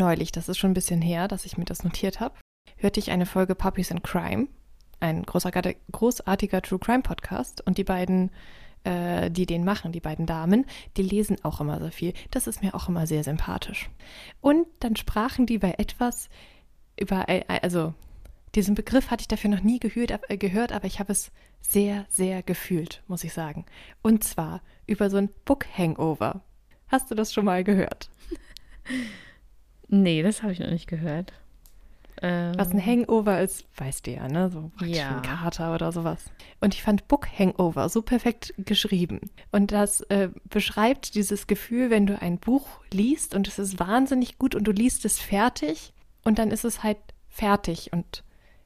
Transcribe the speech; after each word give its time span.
Neulich, 0.00 0.32
das 0.32 0.48
ist 0.48 0.56
schon 0.56 0.70
ein 0.70 0.74
bisschen 0.74 1.02
her, 1.02 1.28
dass 1.28 1.44
ich 1.44 1.58
mir 1.58 1.66
das 1.66 1.84
notiert 1.84 2.20
habe, 2.20 2.34
hörte 2.78 2.98
ich 2.98 3.10
eine 3.10 3.26
Folge 3.26 3.54
Puppies 3.54 3.90
in 3.90 4.02
Crime, 4.02 4.48
ein 4.98 5.24
großartiger, 5.24 5.74
großartiger 5.92 6.62
True 6.62 6.78
Crime 6.78 7.02
Podcast. 7.02 7.60
Und 7.66 7.76
die 7.76 7.84
beiden, 7.84 8.30
äh, 8.84 9.30
die 9.30 9.44
den 9.44 9.62
machen, 9.62 9.92
die 9.92 10.00
beiden 10.00 10.24
Damen, 10.24 10.64
die 10.96 11.02
lesen 11.02 11.36
auch 11.44 11.60
immer 11.60 11.78
so 11.80 11.90
viel. 11.90 12.14
Das 12.30 12.46
ist 12.46 12.62
mir 12.62 12.74
auch 12.74 12.88
immer 12.88 13.06
sehr 13.06 13.22
sympathisch. 13.24 13.90
Und 14.40 14.66
dann 14.78 14.96
sprachen 14.96 15.44
die 15.44 15.58
bei 15.58 15.74
etwas 15.76 16.30
über, 16.98 17.28
äh, 17.28 17.44
also 17.46 17.92
diesen 18.54 18.74
Begriff 18.74 19.10
hatte 19.10 19.20
ich 19.20 19.28
dafür 19.28 19.50
noch 19.50 19.62
nie 19.62 19.80
gehört, 19.80 20.18
äh, 20.30 20.38
gehört, 20.38 20.72
aber 20.72 20.86
ich 20.86 20.98
habe 20.98 21.12
es 21.12 21.30
sehr, 21.60 22.06
sehr 22.08 22.42
gefühlt, 22.42 23.02
muss 23.06 23.22
ich 23.22 23.34
sagen. 23.34 23.66
Und 24.00 24.24
zwar 24.24 24.62
über 24.86 25.10
so 25.10 25.18
ein 25.18 25.28
Book 25.44 25.66
Hangover. 25.76 26.40
Hast 26.88 27.10
du 27.10 27.14
das 27.14 27.34
schon 27.34 27.44
mal 27.44 27.64
gehört? 27.64 28.08
Nee, 29.92 30.22
das 30.22 30.42
habe 30.42 30.52
ich 30.52 30.60
noch 30.60 30.70
nicht 30.70 30.86
gehört. 30.86 31.32
Ähm, 32.22 32.52
Was 32.56 32.72
ein 32.72 32.84
Hangover 32.84 33.40
ist, 33.40 33.64
weißt 33.76 34.06
du 34.06 34.12
ja, 34.12 34.28
ne? 34.28 34.50
So 34.50 34.70
ja. 34.84 35.16
ein 35.16 35.22
Kater 35.22 35.74
oder 35.74 35.90
sowas. 35.90 36.24
Und 36.60 36.74
ich 36.74 36.82
fand 36.82 37.08
Book 37.08 37.26
Hangover 37.38 37.88
so 37.88 38.02
perfekt 38.02 38.54
geschrieben. 38.58 39.20
Und 39.50 39.72
das 39.72 40.02
äh, 40.02 40.28
beschreibt 40.44 41.14
dieses 41.14 41.46
Gefühl, 41.46 41.90
wenn 41.90 42.06
du 42.06 42.20
ein 42.20 42.38
Buch 42.38 42.68
liest 42.92 43.34
und 43.34 43.48
es 43.48 43.58
ist 43.58 43.80
wahnsinnig 43.80 44.38
gut 44.38 44.54
und 44.54 44.64
du 44.64 44.72
liest 44.72 45.04
es 45.04 45.18
fertig 45.18 45.92
und 46.22 46.38
dann 46.38 46.50
ist 46.50 46.64
es 46.64 46.82
halt 46.82 46.98
fertig 47.28 47.92
und 47.92 48.22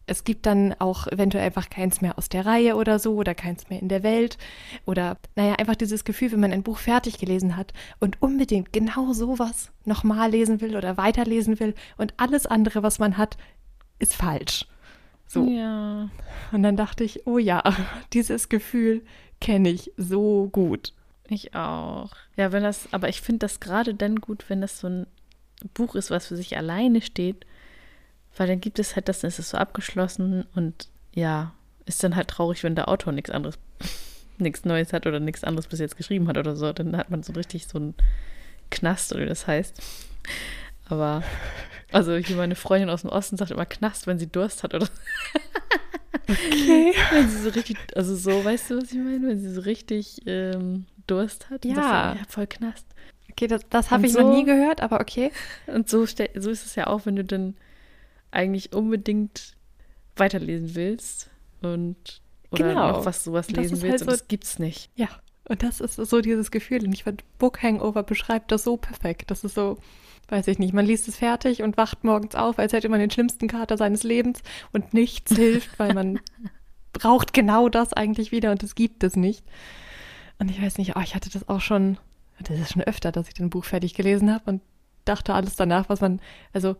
es 0.06 0.24
gibt 0.24 0.46
dann 0.46 0.74
auch 0.78 1.06
eventuell 1.06 1.44
einfach 1.44 1.70
keins 1.70 2.00
mehr 2.00 2.18
aus 2.18 2.28
der 2.28 2.44
Reihe 2.44 2.76
oder 2.76 2.98
so 2.98 3.14
oder 3.14 3.34
keins 3.34 3.70
mehr 3.70 3.80
in 3.80 3.88
der 3.88 4.02
Welt 4.02 4.36
oder 4.84 5.16
naja, 5.34 5.54
einfach 5.54 5.76
dieses 5.76 6.04
Gefühl, 6.04 6.32
wenn 6.32 6.40
man 6.40 6.52
ein 6.52 6.62
Buch 6.62 6.78
fertig 6.78 7.18
gelesen 7.18 7.56
hat 7.56 7.72
und 8.00 8.20
unbedingt 8.20 8.72
genau 8.72 9.12
sowas 9.12 9.70
nochmal 9.84 10.30
lesen 10.30 10.60
will 10.60 10.76
oder 10.76 10.96
weiterlesen 10.96 11.58
will 11.58 11.74
und 11.96 12.14
alles 12.18 12.46
andere, 12.46 12.82
was 12.82 12.98
man 12.98 13.16
hat, 13.16 13.36
ist 13.98 14.14
falsch. 14.14 14.66
So. 15.26 15.48
Ja. 15.48 16.10
Und 16.52 16.62
dann 16.62 16.76
dachte 16.76 17.02
ich, 17.04 17.26
oh 17.26 17.38
ja, 17.38 17.62
dieses 18.12 18.48
Gefühl 18.48 19.02
kenne 19.40 19.70
ich 19.70 19.92
so 19.96 20.48
gut. 20.52 20.92
Ich 21.28 21.54
auch. 21.54 22.10
Ja, 22.36 22.52
wenn 22.52 22.62
das, 22.62 22.88
aber 22.92 23.08
ich 23.08 23.22
finde 23.22 23.40
das 23.40 23.60
gerade 23.60 23.94
dann 23.94 24.16
gut, 24.16 24.44
wenn 24.48 24.60
das 24.60 24.80
so 24.80 24.88
ein 24.88 25.06
Buch 25.72 25.94
ist, 25.94 26.10
was 26.10 26.26
für 26.26 26.36
sich 26.36 26.58
alleine 26.58 27.00
steht 27.00 27.46
weil 28.36 28.46
dann 28.48 28.60
gibt 28.60 28.78
es 28.78 28.96
halt 28.96 29.08
das, 29.08 29.20
dann 29.20 29.28
ist 29.28 29.38
es 29.38 29.50
so 29.50 29.56
abgeschlossen 29.58 30.46
und 30.54 30.88
ja, 31.14 31.52
ist 31.86 32.02
dann 32.02 32.16
halt 32.16 32.28
traurig, 32.28 32.62
wenn 32.64 32.74
der 32.74 32.88
Autor 32.88 33.12
nichts 33.12 33.30
anderes, 33.30 33.58
nichts 34.38 34.64
Neues 34.64 34.92
hat 34.92 35.06
oder 35.06 35.20
nichts 35.20 35.44
anderes 35.44 35.66
bis 35.68 35.78
jetzt 35.80 35.96
geschrieben 35.96 36.28
hat 36.28 36.38
oder 36.38 36.56
so. 36.56 36.72
Dann 36.72 36.96
hat 36.96 37.10
man 37.10 37.22
so 37.22 37.32
richtig 37.34 37.66
so 37.66 37.78
einen 37.78 37.94
Knast 38.70 39.12
oder 39.12 39.22
wie 39.22 39.26
das 39.28 39.46
heißt. 39.46 39.80
Aber, 40.88 41.22
also 41.92 42.16
hier 42.16 42.36
meine 42.36 42.54
Freundin 42.56 42.90
aus 42.90 43.02
dem 43.02 43.10
Osten 43.10 43.36
sagt 43.36 43.50
immer 43.50 43.66
Knast, 43.66 44.06
wenn 44.06 44.18
sie 44.18 44.26
Durst 44.26 44.62
hat 44.62 44.74
oder 44.74 44.88
Okay. 46.28 46.94
wenn 47.12 47.28
sie 47.28 47.38
so 47.42 47.50
richtig, 47.50 47.76
also 47.94 48.16
so, 48.16 48.44
weißt 48.44 48.70
du, 48.70 48.78
was 48.78 48.90
ich 48.92 48.98
meine? 48.98 49.28
Wenn 49.28 49.40
sie 49.40 49.50
so 49.52 49.60
richtig 49.60 50.22
ähm, 50.26 50.86
Durst 51.06 51.50
hat. 51.50 51.64
Ja. 51.66 51.74
Das, 51.74 51.84
ja, 51.84 52.16
voll 52.28 52.46
Knast. 52.46 52.86
Okay, 53.30 53.46
das, 53.46 53.62
das 53.68 53.90
habe 53.90 54.06
ich 54.06 54.12
so- 54.12 54.20
noch 54.20 54.34
nie 54.34 54.44
gehört, 54.44 54.80
aber 54.80 55.00
okay. 55.00 55.32
Und 55.66 55.88
so, 55.90 56.06
so 56.06 56.22
ist 56.50 56.64
es 56.66 56.74
ja 56.76 56.86
auch, 56.86 57.04
wenn 57.04 57.16
du 57.16 57.24
dann 57.24 57.56
eigentlich 58.34 58.72
unbedingt 58.72 59.54
weiterlesen 60.16 60.74
willst 60.74 61.30
und 61.62 62.20
oder 62.50 62.68
Genau. 62.68 62.88
noch 62.92 63.04
was 63.06 63.24
sowas 63.24 63.50
lesen 63.50 63.76
ist 63.78 63.82
halt 63.82 63.92
willst 63.92 64.02
und 64.04 64.10
so- 64.10 64.16
das 64.16 64.28
gibt's 64.28 64.58
nicht. 64.58 64.90
Ja, 64.94 65.08
und 65.48 65.62
das 65.62 65.80
ist 65.80 65.96
so 65.96 66.20
dieses 66.20 66.50
Gefühl. 66.50 66.84
Und 66.84 66.92
ich 66.92 67.04
fand, 67.04 67.24
Book 67.38 67.62
Hangover 67.62 68.02
beschreibt 68.02 68.52
das 68.52 68.64
so 68.64 68.76
perfekt. 68.76 69.30
Das 69.30 69.42
ist 69.44 69.54
so, 69.56 69.78
weiß 70.28 70.46
ich 70.48 70.58
nicht, 70.58 70.72
man 70.72 70.86
liest 70.86 71.08
es 71.08 71.16
fertig 71.16 71.62
und 71.62 71.76
wacht 71.76 72.04
morgens 72.04 72.34
auf, 72.34 72.58
als 72.58 72.72
hätte 72.72 72.88
man 72.88 73.00
den 73.00 73.10
schlimmsten 73.10 73.48
Kater 73.48 73.76
seines 73.76 74.04
Lebens 74.04 74.40
und 74.72 74.94
nichts 74.94 75.32
hilft, 75.36 75.78
weil 75.78 75.94
man 75.94 76.20
braucht 76.92 77.32
genau 77.34 77.68
das 77.68 77.92
eigentlich 77.92 78.30
wieder 78.30 78.52
und 78.52 78.62
es 78.62 78.74
gibt 78.76 79.02
es 79.02 79.16
nicht. 79.16 79.44
Und 80.38 80.50
ich 80.50 80.62
weiß 80.62 80.78
nicht, 80.78 80.96
oh, 80.96 81.00
ich 81.02 81.14
hatte 81.14 81.30
das 81.30 81.48
auch 81.48 81.60
schon, 81.60 81.98
das 82.40 82.58
ist 82.58 82.72
schon 82.72 82.82
öfter, 82.82 83.10
dass 83.12 83.28
ich 83.28 83.38
ein 83.40 83.50
Buch 83.50 83.64
fertig 83.64 83.94
gelesen 83.94 84.32
habe 84.32 84.48
und 84.50 84.62
dachte 85.04 85.34
alles 85.34 85.56
danach, 85.56 85.88
was 85.88 86.00
man, 86.00 86.20
also 86.52 86.76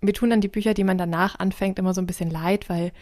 mir 0.00 0.12
tun 0.12 0.30
dann 0.30 0.40
die 0.40 0.48
Bücher, 0.48 0.74
die 0.74 0.84
man 0.84 0.98
danach 0.98 1.38
anfängt, 1.38 1.78
immer 1.78 1.94
so 1.94 2.00
ein 2.00 2.06
bisschen 2.06 2.30
leid, 2.30 2.68
weil 2.68 2.92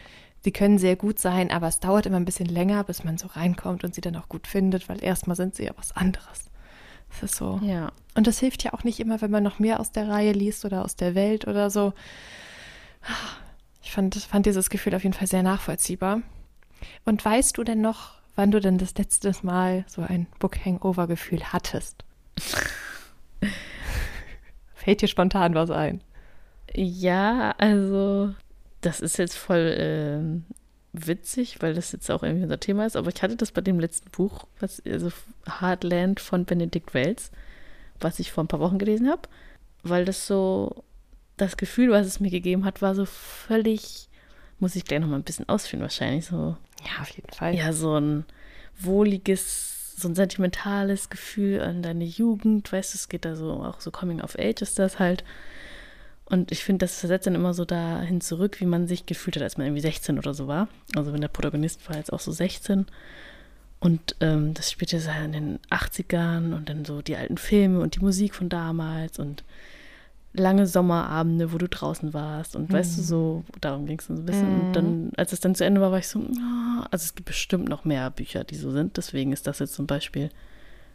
sie 0.41 0.53
können 0.53 0.79
sehr 0.79 0.97
gut 0.97 1.19
sein, 1.19 1.51
aber 1.51 1.69
es 1.69 1.81
dauert 1.81 2.07
immer 2.07 2.17
ein 2.17 2.25
bisschen 2.25 2.47
länger, 2.47 2.85
bis 2.85 3.05
man 3.05 3.19
so 3.19 3.29
reinkommt 3.29 3.85
und 3.85 3.95
sie 3.95 4.01
dann 4.01 4.17
auch 4.17 4.29
gut 4.29 4.47
findet, 4.47 4.89
weil 4.89 5.03
erstmal 5.03 5.37
sind 5.37 5.55
sie 5.55 5.65
ja 5.65 5.73
was 5.77 5.97
anderes. 5.97 6.51
Das 7.11 7.23
ist 7.23 7.37
so. 7.37 7.61
Ja. 7.63 7.93
Und 8.15 8.27
das 8.27 8.39
hilft 8.39 8.65
ja 8.65 8.75
auch 8.75 8.85
nicht 8.85 9.01
immer, 9.01 9.21
wenn 9.21 9.31
man 9.31 9.43
noch 9.43 9.59
mehr 9.59 9.81
aus 9.81 9.93
der 9.93 10.09
Reihe 10.09 10.33
liest 10.33 10.65
oder 10.65 10.85
aus 10.85 10.97
der 10.97 11.15
Welt 11.15 11.47
oder 11.47 11.71
so. 11.71 11.93
Ich 13.83 13.93
fand, 13.93 14.15
fand 14.17 14.47
dieses 14.47 14.71
Gefühl 14.71 14.95
auf 14.95 15.05
jeden 15.05 15.15
Fall 15.15 15.27
sehr 15.27 15.43
nachvollziehbar. 15.43 16.23
Und 17.05 17.25
weißt 17.25 17.57
du 17.57 17.65
denn 17.65 17.81
noch, 17.81 18.19
wann 18.37 18.51
du 18.51 18.61
denn 18.61 18.79
das 18.79 18.95
letzte 18.97 19.33
Mal 19.43 19.85
so 19.89 20.03
ein 20.03 20.27
Book 20.39 20.65
Hangover-Gefühl 20.65 21.53
hattest? 21.53 22.05
Fällt 24.75 25.03
dir 25.03 25.09
spontan 25.09 25.55
was 25.55 25.71
ein? 25.71 26.03
Ja, 26.75 27.55
also 27.59 28.35
das 28.81 29.01
ist 29.01 29.19
jetzt 29.19 29.37
voll 29.37 29.75
ähm, 29.77 30.45
witzig, 30.93 31.61
weil 31.61 31.75
das 31.75 31.93
jetzt 31.93 32.11
auch 32.11 32.23
irgendwie 32.23 32.45
unser 32.45 32.61
Thema 32.61 32.87
ist, 32.87 32.97
aber 32.97 33.11
ich 33.15 33.23
hatte 33.23 33.37
das 33.37 33.53
bei 33.53 33.61
dem 33.61 33.81
letzten 33.81 34.11
Buch, 34.11 34.47
was 34.61 34.83
also 34.87 35.11
Heartland 35.61 36.21
von 36.21 36.45
Benedikt 36.45 36.95
Wells, 36.95 37.31
was 38.01 38.19
ich 38.19 38.33
vor 38.33 38.45
ein 38.45 38.49
paar 38.49 38.61
Wochen 38.61 38.79
gelesen 38.79 39.09
habe, 39.09 39.23
weil 39.83 40.05
das 40.05 40.27
so 40.27 40.85
das 41.37 41.57
Gefühl, 41.57 41.91
was 41.91 42.07
es 42.07 42.21
mir 42.21 42.31
gegeben 42.31 42.65
hat, 42.65 42.83
war 42.83 42.95
so 42.95 43.05
völlig 43.05 44.09
muss 44.59 44.77
ich 44.77 44.85
gleich 44.85 45.01
noch 45.01 45.09
mal 45.09 45.17
ein 45.17 45.23
bisschen 45.25 45.49
ausführen 45.49 45.83
wahrscheinlich 45.83 46.27
so 46.27 46.57
Ja, 46.85 47.03
auf 47.03 47.11
jeden 47.11 47.33
Fall. 47.33 47.55
ja, 47.55 47.73
so 47.73 47.99
ein 47.99 48.25
wohliges, 48.79 49.95
so 49.97 50.09
ein 50.09 50.15
sentimentales 50.15 51.11
Gefühl 51.11 51.61
an 51.61 51.83
deine 51.83 52.05
Jugend, 52.05 52.73
weißt 52.73 52.95
du, 52.95 52.97
es 52.97 53.09
geht 53.09 53.25
da 53.25 53.37
so, 53.37 53.53
auch 53.53 53.81
so 53.81 53.91
Coming 53.91 54.21
of 54.21 54.37
Age 54.39 54.63
ist 54.63 54.79
das 54.79 54.99
halt. 54.99 55.25
Und 56.29 56.53
ich 56.53 56.63
finde, 56.63 56.85
das 56.85 57.01
versetzt 57.01 57.27
dann 57.27 57.35
immer 57.35 57.55
so 57.55 57.65
dahin 57.65 58.21
zurück, 58.21 58.61
wie 58.61 58.67
man 58.67 58.87
sich 58.87 59.07
gefühlt 59.07 59.37
hat, 59.37 59.43
als 59.43 59.57
man 59.57 59.67
irgendwie 59.67 59.81
16 59.81 60.19
oder 60.19 60.35
so 60.35 60.47
war. 60.47 60.69
Also 60.95 61.13
wenn 61.13 61.23
der 61.23 61.29
Protagonist 61.29 61.89
war 61.89 61.97
jetzt 61.97 62.13
auch 62.13 62.21
so 62.21 62.33
16. 62.33 62.87
Und 63.81 64.17
ähm, 64.21 64.55
das 64.55 64.71
spielte 64.71 65.01
so 65.01 65.11
in 65.25 65.33
den 65.33 65.59
80ern 65.71 66.55
und 66.55 66.69
dann 66.69 66.85
so 66.85 67.01
die 67.01 67.17
alten 67.17 67.39
Filme 67.39 67.81
und 67.81 67.95
die 67.95 68.01
Musik 68.01 68.35
von 68.35 68.49
damals 68.49 69.19
und 69.19 69.45
lange 70.35 70.67
Sommerabende, 70.67 71.53
wo 71.53 71.59
du 71.59 71.69
draußen 71.69 72.13
warst 72.13 72.57
und 72.57 72.71
weißt 72.71 72.99
du, 72.99 73.03
so, 73.03 73.45
darum 73.61 73.87
ging 73.87 73.99
es 73.99 74.07
so 74.07 74.13
ein 74.13 74.27
bisschen. 74.27 74.61
Und 74.61 74.73
dann, 74.75 75.13
als 75.17 75.33
es 75.33 75.41
dann 75.41 75.55
zu 75.55 75.65
Ende 75.65 75.81
war, 75.81 75.91
war 75.91 75.99
ich 75.99 76.09
so, 76.09 76.21
ah, 76.21 76.87
also 76.91 77.05
es 77.05 77.15
gibt 77.15 77.27
bestimmt 77.27 77.69
noch 77.69 77.85
mehr 77.85 78.11
Bücher, 78.11 78.45
die 78.45 78.57
so 78.57 78.71
sind. 78.71 78.97
Deswegen 78.97 79.33
ist 79.33 79.47
das 79.47 79.61
jetzt 79.61 79.75
zum 79.75 79.87
Beispiel, 79.87 80.29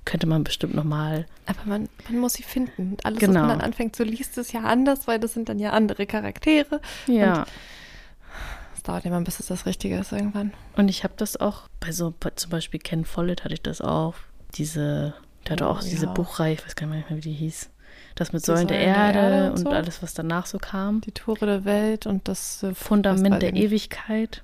könnte 0.06 0.28
man 0.28 0.44
bestimmt 0.44 0.74
noch 0.76 0.84
mal, 0.84 1.26
Aber 1.46 1.60
man, 1.66 1.90
man 2.10 2.20
muss 2.20 2.34
sie 2.34 2.44
finden. 2.44 2.92
Und 2.94 3.06
alles, 3.06 3.20
Genau. 3.20 3.34
was 3.42 3.48
man 3.48 3.50
dann 3.60 3.62
anfängt 3.62 3.96
zu 3.96 4.04
liest, 4.04 4.38
ist 4.38 4.52
ja 4.54 4.62
anders, 4.62 5.08
weil 5.08 5.20
das 5.20 5.34
sind 5.34 5.50
dann 5.50 5.60
ja 5.60 5.72
andere 5.72 6.06
Charaktere. 6.06 6.82
ja. 7.08 7.46
Es 8.76 8.84
dauert 8.84 9.06
immer, 9.06 9.22
bis 9.22 9.40
es 9.40 9.46
das 9.48 9.66
Richtige 9.66 9.98
ist 9.98 10.12
irgendwann. 10.12 10.52
Und 10.76 10.90
ich 10.90 11.06
habe 11.06 11.14
das 11.16 11.38
auch 11.38 11.70
bei 11.80 11.94
so, 11.94 12.14
bei 12.20 12.32
zum 12.32 12.52
Beispiel 12.52 12.82
Ken 12.82 13.06
Follett 13.06 13.46
hatte 13.46 13.54
ich 13.54 13.62
das 13.62 13.80
auch. 13.80 14.16
Diese, 14.56 15.14
der 15.46 15.52
hatte 15.54 15.66
Oh, 15.66 15.70
auch 15.70 15.80
diese 15.82 16.08
ja. 16.08 16.12
Buchreihe, 16.12 16.56
ich 16.56 16.66
weiß 16.66 16.76
gar 16.76 16.88
nicht 16.88 17.10
mehr, 17.10 17.18
wie 17.18 17.22
die 17.22 17.32
hieß. 17.32 17.70
Das 18.16 18.34
mit 18.34 18.42
Die 18.42 18.46
Säulen 18.48 18.68
der 18.68 18.80
Säulen 18.80 18.94
der 18.94 18.96
Erde, 19.06 19.20
Erde 19.20 19.46
und 19.46 19.58
und 19.60 19.64
so? 19.64 19.70
alles, 19.70 20.04
was 20.04 20.14
danach 20.14 20.48
so 20.48 20.58
kam. 20.58 21.00
Die 21.00 21.14
Tore 21.14 21.46
der 21.46 21.64
Welt 21.64 22.06
und 22.08 22.28
das 22.28 22.62
äh, 22.64 22.74
Fundament 22.76 23.42
der. 23.42 23.54
Ewigkeit. 23.54 24.44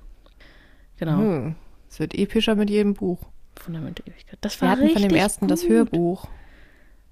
Genau, 0.96 1.18
Hm. 1.18 1.54
Es 1.90 1.98
wird 1.98 2.14
epischer 2.14 2.54
mit 2.54 2.70
jedem 2.70 2.94
Buch. 2.94 3.18
Fundament 3.60 3.98
der 3.98 4.06
Ewigkeit. 4.08 4.38
Das 4.40 4.60
Wir 4.60 4.62
war 4.68 4.70
hatten 4.76 4.88
von 4.88 4.94
dem 4.96 5.02
richtig 5.04 5.18
ersten 5.20 5.48
das 5.48 5.62
gut. 5.62 5.70
Hörbuch. 5.70 6.28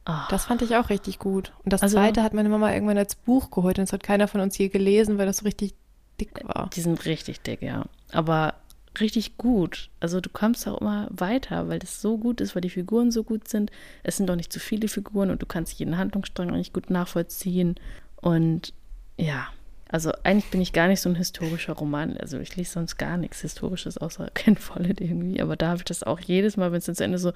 Ah, 0.04 0.26
Das 0.30 0.46
fand 0.46 0.62
ich 0.62 0.74
auch 0.76 0.88
richtig 0.90 1.18
gut. 1.18 1.52
Und 1.64 1.72
das 1.72 1.82
Also- 1.82 1.96
zweite 1.96 2.22
hat 2.22 2.32
meine 2.34 2.48
Mama 2.48 2.72
irgendwann 2.72 2.98
als 2.98 3.14
Buch 3.14 3.50
geholt 3.50 3.78
und 3.78 3.84
das 3.84 3.92
hat 3.92 4.02
keiner 4.02 4.26
von 4.28 4.40
uns 4.40 4.56
je 4.56 4.68
gelesen, 4.68 5.18
weil 5.18 5.26
das 5.26 5.38
so 5.38 5.44
richtig 5.44 5.74
dick 6.20 6.42
war. 6.44 6.70
Die 6.74 6.80
sind 6.80 7.04
richtig 7.04 7.42
dick, 7.42 7.60
ja. 7.62 7.84
Aber 8.12 8.54
richtig 9.00 9.36
gut. 9.36 9.90
Also 10.00 10.20
du 10.20 10.30
kommst 10.30 10.66
auch 10.66 10.80
immer 10.80 11.06
weiter, 11.10 11.68
weil 11.68 11.78
das 11.78 12.00
so 12.00 12.16
gut 12.18 12.40
ist, 12.40 12.54
weil 12.56 12.62
die 12.62 12.70
Figuren 12.70 13.10
so 13.12 13.22
gut 13.22 13.46
sind. 13.48 13.70
Es 14.02 14.16
sind 14.16 14.28
doch 14.28 14.34
nicht 14.34 14.52
zu 14.52 14.58
viele 14.60 14.88
Figuren 14.88 15.30
und 15.30 15.42
du 15.42 15.46
kannst 15.46 15.78
jeden 15.78 15.98
Handlungsstrang 15.98 16.48
eigentlich 16.48 16.72
gut 16.72 16.90
nachvollziehen. 16.90 17.74
Und 18.20 18.72
ja, 19.18 19.46
also 19.88 20.12
eigentlich 20.22 20.50
bin 20.50 20.60
ich 20.60 20.72
gar 20.72 20.88
nicht 20.88 21.00
so 21.00 21.08
ein 21.08 21.14
historischer 21.14 21.72
Roman. 21.72 22.16
Also 22.18 22.38
ich 22.38 22.54
lese 22.56 22.72
sonst 22.72 22.96
gar 22.98 23.16
nichts 23.16 23.40
Historisches, 23.40 23.98
außer 23.98 24.30
Ken 24.34 24.56
Follett 24.56 25.00
irgendwie. 25.00 25.40
Aber 25.40 25.56
da 25.56 25.68
habe 25.68 25.78
ich 25.78 25.84
das 25.84 26.02
auch 26.02 26.20
jedes 26.20 26.56
Mal, 26.56 26.72
wenn 26.72 26.78
es 26.78 26.84
dann 26.86 26.94
zu 26.94 27.04
Ende 27.04 27.18
so, 27.18 27.32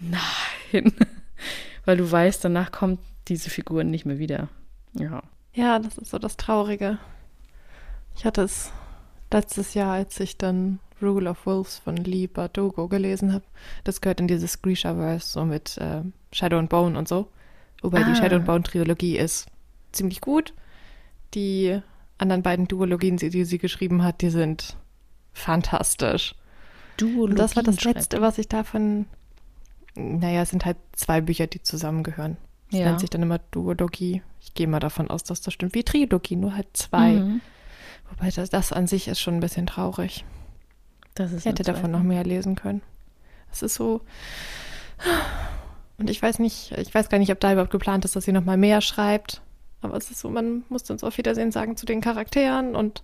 nein. 0.00 0.92
weil 1.84 1.96
du 1.96 2.10
weißt, 2.10 2.44
danach 2.44 2.72
kommt 2.72 3.00
diese 3.28 3.50
Figuren 3.50 3.90
nicht 3.90 4.06
mehr 4.06 4.18
wieder. 4.18 4.48
Ja. 4.94 5.22
Ja, 5.52 5.78
das 5.78 5.98
ist 5.98 6.10
so 6.10 6.18
das 6.18 6.36
Traurige. 6.36 6.98
Ich 8.16 8.24
hatte 8.24 8.42
es 8.42 8.72
letztes 9.32 9.74
Jahr, 9.74 9.92
als 9.92 10.18
ich 10.20 10.38
dann 10.38 10.78
Rule 11.02 11.28
of 11.30 11.44
Wolves 11.46 11.78
von 11.78 11.96
Lee 11.96 12.26
Bardugo 12.26 12.88
gelesen 12.88 13.32
habe. 13.32 13.44
Das 13.82 14.00
gehört 14.00 14.20
in 14.20 14.28
dieses 14.28 14.62
Grisha-Verse, 14.62 15.28
so 15.28 15.44
mit 15.44 15.76
äh, 15.78 16.02
Shadow 16.32 16.58
and 16.58 16.70
Bone 16.70 16.96
und 16.98 17.08
so. 17.08 17.28
Wobei 17.82 18.02
die 18.04 18.12
Ah. 18.12 18.14
Shadowbound-Trilogie 18.14 19.18
ist 19.18 19.46
ziemlich 19.92 20.20
gut. 20.20 20.54
Die 21.34 21.80
anderen 22.18 22.42
beiden 22.42 22.68
Duologien, 22.68 23.16
die 23.16 23.44
sie 23.44 23.58
geschrieben 23.58 24.02
hat, 24.02 24.20
die 24.22 24.30
sind 24.30 24.76
fantastisch. 25.32 26.34
Duologien 26.96 27.30
Und 27.30 27.38
das 27.38 27.56
war 27.56 27.62
das 27.62 27.82
Letzte, 27.82 28.20
was 28.20 28.38
ich 28.38 28.48
davon. 28.48 29.06
Naja, 29.96 30.42
es 30.42 30.50
sind 30.50 30.64
halt 30.64 30.76
zwei 30.92 31.20
Bücher, 31.20 31.46
die 31.46 31.62
zusammengehören. 31.62 32.36
Das 32.70 32.80
Ja. 32.80 32.86
nennt 32.86 33.00
sich 33.00 33.10
dann 33.10 33.22
immer 33.22 33.38
Duologie. 33.50 34.22
Ich 34.40 34.54
gehe 34.54 34.66
mal 34.66 34.80
davon 34.80 35.10
aus, 35.10 35.24
dass 35.24 35.40
das 35.40 35.54
stimmt. 35.54 35.74
Wie 35.74 35.84
Trilogie, 35.84 36.36
nur 36.36 36.54
halt 36.56 36.68
zwei. 36.72 37.12
Mhm. 37.14 37.40
Wobei 38.10 38.30
das, 38.30 38.50
das 38.50 38.72
an 38.72 38.86
sich 38.86 39.08
ist 39.08 39.20
schon 39.20 39.34
ein 39.34 39.40
bisschen 39.40 39.66
traurig. 39.66 40.24
Das 41.14 41.32
ist 41.32 41.40
Ich 41.40 41.44
hätte 41.46 41.62
davon 41.62 41.90
noch 41.90 42.02
mehr 42.02 42.24
lesen 42.24 42.54
können. 42.56 42.82
Es 43.52 43.62
ist 43.62 43.74
so. 43.74 44.00
Und 45.96 46.10
ich 46.10 46.20
weiß 46.20 46.40
nicht, 46.40 46.72
ich 46.72 46.92
weiß 46.92 47.08
gar 47.08 47.18
nicht, 47.18 47.30
ob 47.30 47.38
da 47.40 47.52
überhaupt 47.52 47.70
geplant 47.70 48.04
ist, 48.04 48.16
dass 48.16 48.24
sie 48.24 48.32
noch 48.32 48.44
mal 48.44 48.56
mehr 48.56 48.80
schreibt. 48.80 49.40
Aber 49.84 49.96
es 49.96 50.10
ist 50.10 50.20
so, 50.20 50.30
man 50.30 50.64
muss 50.68 50.88
uns 50.90 51.04
auf 51.04 51.18
Wiedersehen 51.18 51.52
sagen 51.52 51.76
zu 51.76 51.86
den 51.86 52.00
Charakteren 52.00 52.74
und 52.74 53.02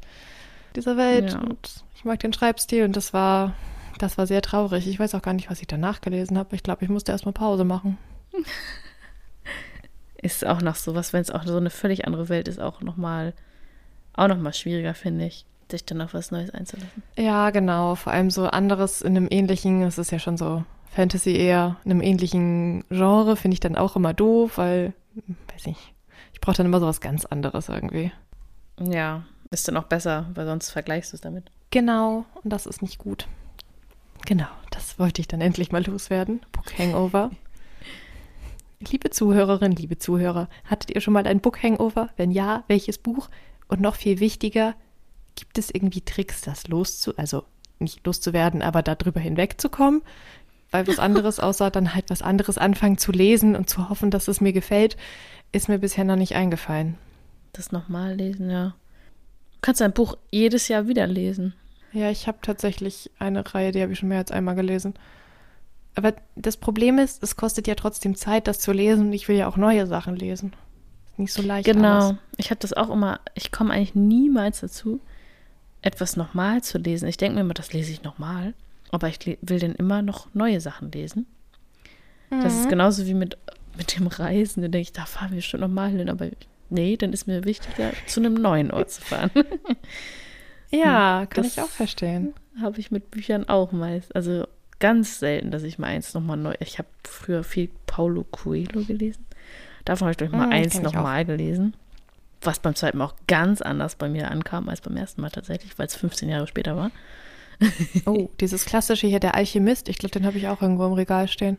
dieser 0.76 0.96
Welt. 0.96 1.32
Ja. 1.32 1.40
Und 1.40 1.84
ich 1.94 2.04
mag 2.04 2.20
den 2.20 2.32
Schreibstil 2.32 2.84
und 2.84 2.96
das 2.96 3.12
war, 3.12 3.54
das 3.98 4.18
war 4.18 4.26
sehr 4.26 4.42
traurig. 4.42 4.86
Ich 4.86 4.98
weiß 4.98 5.14
auch 5.14 5.22
gar 5.22 5.34
nicht, 5.34 5.50
was 5.50 5.60
ich 5.60 5.66
danach 5.66 6.00
gelesen 6.00 6.38
habe. 6.38 6.56
Ich 6.56 6.62
glaube, 6.62 6.84
ich 6.84 6.90
musste 6.90 7.12
erstmal 7.12 7.32
Pause 7.32 7.64
machen. 7.64 7.98
Ist 10.22 10.46
auch 10.46 10.60
noch 10.60 10.76
sowas, 10.76 11.12
wenn 11.12 11.22
es 11.22 11.30
auch 11.30 11.44
so 11.44 11.56
eine 11.56 11.70
völlig 11.70 12.06
andere 12.06 12.28
Welt 12.28 12.46
ist, 12.46 12.60
auch 12.60 12.82
nochmal 12.82 13.32
auch 14.12 14.28
noch 14.28 14.36
mal 14.36 14.52
schwieriger, 14.52 14.92
finde 14.92 15.26
ich, 15.26 15.46
sich 15.70 15.86
dann 15.86 16.02
auf 16.02 16.12
was 16.12 16.30
Neues 16.30 16.50
einzulassen. 16.50 17.02
Ja, 17.16 17.48
genau. 17.50 17.94
Vor 17.94 18.12
allem 18.12 18.30
so 18.30 18.46
anderes 18.46 19.00
in 19.00 19.16
einem 19.16 19.28
ähnlichen, 19.30 19.82
es 19.82 19.96
ist 19.96 20.10
ja 20.10 20.18
schon 20.18 20.36
so 20.36 20.62
Fantasy 20.90 21.34
eher, 21.34 21.76
in 21.84 21.92
einem 21.92 22.02
ähnlichen 22.02 22.84
Genre, 22.90 23.36
finde 23.36 23.54
ich 23.54 23.60
dann 23.60 23.76
auch 23.76 23.96
immer 23.96 24.12
doof, 24.12 24.58
weil, 24.58 24.92
weiß 25.54 25.66
nicht, 25.66 25.94
ich 26.40 26.46
brauche 26.46 26.56
dann 26.56 26.64
immer 26.64 26.80
sowas 26.80 27.02
ganz 27.02 27.26
anderes 27.26 27.68
irgendwie. 27.68 28.12
Ja, 28.80 29.24
ist 29.50 29.68
dann 29.68 29.76
auch 29.76 29.84
besser, 29.84 30.30
weil 30.32 30.46
sonst 30.46 30.70
vergleichst 30.70 31.12
du 31.12 31.16
es 31.16 31.20
damit. 31.20 31.50
Genau, 31.70 32.24
und 32.42 32.50
das 32.50 32.64
ist 32.64 32.80
nicht 32.80 32.96
gut. 32.96 33.28
Genau, 34.24 34.46
das 34.70 34.98
wollte 34.98 35.20
ich 35.20 35.28
dann 35.28 35.42
endlich 35.42 35.70
mal 35.70 35.84
loswerden. 35.84 36.40
Book 36.50 36.78
Hangover. 36.78 37.30
Liebe 38.78 39.10
Zuhörerinnen, 39.10 39.76
liebe 39.76 39.98
Zuhörer, 39.98 40.48
hattet 40.64 40.94
ihr 40.94 41.02
schon 41.02 41.12
mal 41.12 41.26
ein 41.26 41.40
Book 41.40 41.62
Hangover? 41.62 42.08
Wenn 42.16 42.30
ja, 42.30 42.64
welches 42.68 42.96
Buch? 42.96 43.28
Und 43.68 43.82
noch 43.82 43.96
viel 43.96 44.18
wichtiger, 44.18 44.74
gibt 45.34 45.58
es 45.58 45.68
irgendwie 45.70 46.00
Tricks, 46.00 46.40
das 46.40 46.68
loszu, 46.68 47.14
also 47.18 47.44
nicht 47.80 48.06
loszuwerden, 48.06 48.62
aber 48.62 48.82
darüber 48.82 49.20
hinwegzukommen? 49.20 50.00
Weil 50.70 50.86
was 50.86 50.98
anderes, 50.98 51.38
außer 51.40 51.70
dann 51.70 51.94
halt 51.94 52.08
was 52.08 52.22
anderes 52.22 52.56
anfangen 52.56 52.96
zu 52.96 53.12
lesen 53.12 53.56
und 53.56 53.68
zu 53.68 53.90
hoffen, 53.90 54.10
dass 54.10 54.26
es 54.26 54.40
mir 54.40 54.54
gefällt, 54.54 54.96
ist 55.52 55.68
mir 55.68 55.78
bisher 55.78 56.04
noch 56.04 56.16
nicht 56.16 56.34
eingefallen. 56.36 56.96
Das 57.52 57.72
nochmal 57.72 58.14
lesen, 58.14 58.50
ja. 58.50 58.74
Du 59.52 59.58
kannst 59.62 59.82
ein 59.82 59.92
Buch 59.92 60.16
jedes 60.30 60.68
Jahr 60.68 60.86
wieder 60.88 61.06
lesen. 61.06 61.54
Ja, 61.92 62.10
ich 62.10 62.26
habe 62.28 62.38
tatsächlich 62.42 63.10
eine 63.18 63.44
Reihe, 63.54 63.72
die 63.72 63.82
habe 63.82 63.92
ich 63.92 63.98
schon 63.98 64.08
mehr 64.08 64.18
als 64.18 64.30
einmal 64.30 64.54
gelesen. 64.54 64.94
Aber 65.96 66.14
das 66.36 66.56
Problem 66.56 66.98
ist, 66.98 67.22
es 67.22 67.36
kostet 67.36 67.66
ja 67.66 67.74
trotzdem 67.74 68.14
Zeit, 68.14 68.46
das 68.46 68.60
zu 68.60 68.72
lesen 68.72 69.08
und 69.08 69.12
ich 69.12 69.26
will 69.28 69.36
ja 69.36 69.48
auch 69.48 69.56
neue 69.56 69.86
Sachen 69.88 70.14
lesen. 70.14 70.52
Ist 71.10 71.18
nicht 71.18 71.32
so 71.32 71.42
leicht. 71.42 71.66
Genau. 71.66 71.88
alles. 72.08 72.14
Ich 72.36 72.50
habe 72.50 72.60
das 72.60 72.72
auch 72.72 72.90
immer, 72.90 73.18
ich 73.34 73.50
komme 73.50 73.72
eigentlich 73.74 73.96
niemals 73.96 74.60
dazu, 74.60 75.00
etwas 75.82 76.16
nochmal 76.16 76.62
zu 76.62 76.78
lesen. 76.78 77.08
Ich 77.08 77.16
denke 77.16 77.34
mir 77.34 77.40
immer, 77.40 77.54
das 77.54 77.72
lese 77.72 77.90
ich 77.90 78.04
nochmal. 78.04 78.54
Aber 78.92 79.08
ich 79.08 79.18
will 79.42 79.58
dann 79.58 79.74
immer 79.74 80.00
noch 80.02 80.28
neue 80.32 80.60
Sachen 80.60 80.90
lesen. 80.92 81.26
Das 82.30 82.54
ist 82.54 82.66
Mhm. 82.66 82.70
genauso 82.70 83.06
wie 83.06 83.14
mit, 83.14 83.36
mit 83.76 83.96
dem 83.98 84.06
Reisen. 84.06 84.62
Da 84.62 84.68
denke 84.68 84.82
ich, 84.82 84.92
da 84.92 85.04
fahren 85.06 85.32
wir 85.32 85.42
schon 85.42 85.60
nochmal 85.60 85.90
hin. 85.90 86.08
Aber 86.08 86.28
nee, 86.68 86.96
dann 86.96 87.12
ist 87.12 87.26
mir 87.26 87.44
wichtiger, 87.44 87.92
zu 88.06 88.20
einem 88.20 88.34
neuen 88.34 88.70
Ort 88.70 88.90
zu 88.90 89.02
fahren. 89.02 89.30
Ja, 90.72 91.26
kann 91.28 91.42
Das- 91.44 91.52
ich 91.56 91.60
auch 91.62 91.68
verstehen. 91.68 92.32
habe 92.60 92.78
ich 92.78 92.90
mit 92.90 93.10
Büchern 93.10 93.48
auch 93.48 93.72
meist. 93.72 94.14
Also 94.14 94.46
ganz 94.78 95.18
selten, 95.18 95.50
dass 95.50 95.62
ich 95.62 95.78
mal 95.78 95.88
eins 95.88 96.14
nochmal 96.14 96.36
neu. 96.36 96.54
Ich 96.60 96.78
habe 96.78 96.88
früher 97.04 97.42
viel 97.42 97.70
Paulo 97.86 98.24
Coelho 98.30 98.84
gelesen. 98.84 99.26
Davon 99.84 100.06
habe 100.06 100.12
ich 100.12 100.16
durch 100.18 100.30
mal 100.30 100.46
Mm, 100.46 100.52
eins 100.52 100.80
nochmal 100.80 101.24
gelesen. 101.24 101.74
Was 102.42 102.60
beim 102.60 102.74
zweiten 102.74 102.98
Mal 102.98 103.06
auch 103.06 103.14
ganz 103.26 103.60
anders 103.62 103.96
bei 103.96 104.08
mir 104.08 104.30
ankam 104.30 104.68
als 104.68 104.80
beim 104.80 104.96
ersten 104.96 105.20
Mal 105.22 105.30
tatsächlich, 105.30 105.78
weil 105.78 105.86
es 105.86 105.96
15 105.96 106.28
Jahre 106.28 106.46
später 106.46 106.76
war. 106.76 106.90
Oh, 108.06 108.30
dieses 108.40 108.64
klassische 108.64 109.06
hier, 109.06 109.20
der 109.20 109.34
Alchemist, 109.34 109.88
ich 109.90 109.98
glaube, 109.98 110.12
den 110.12 110.24
habe 110.24 110.38
ich 110.38 110.48
auch 110.48 110.62
irgendwo 110.62 110.86
im 110.86 110.92
Regal 110.94 111.28
stehen. 111.28 111.58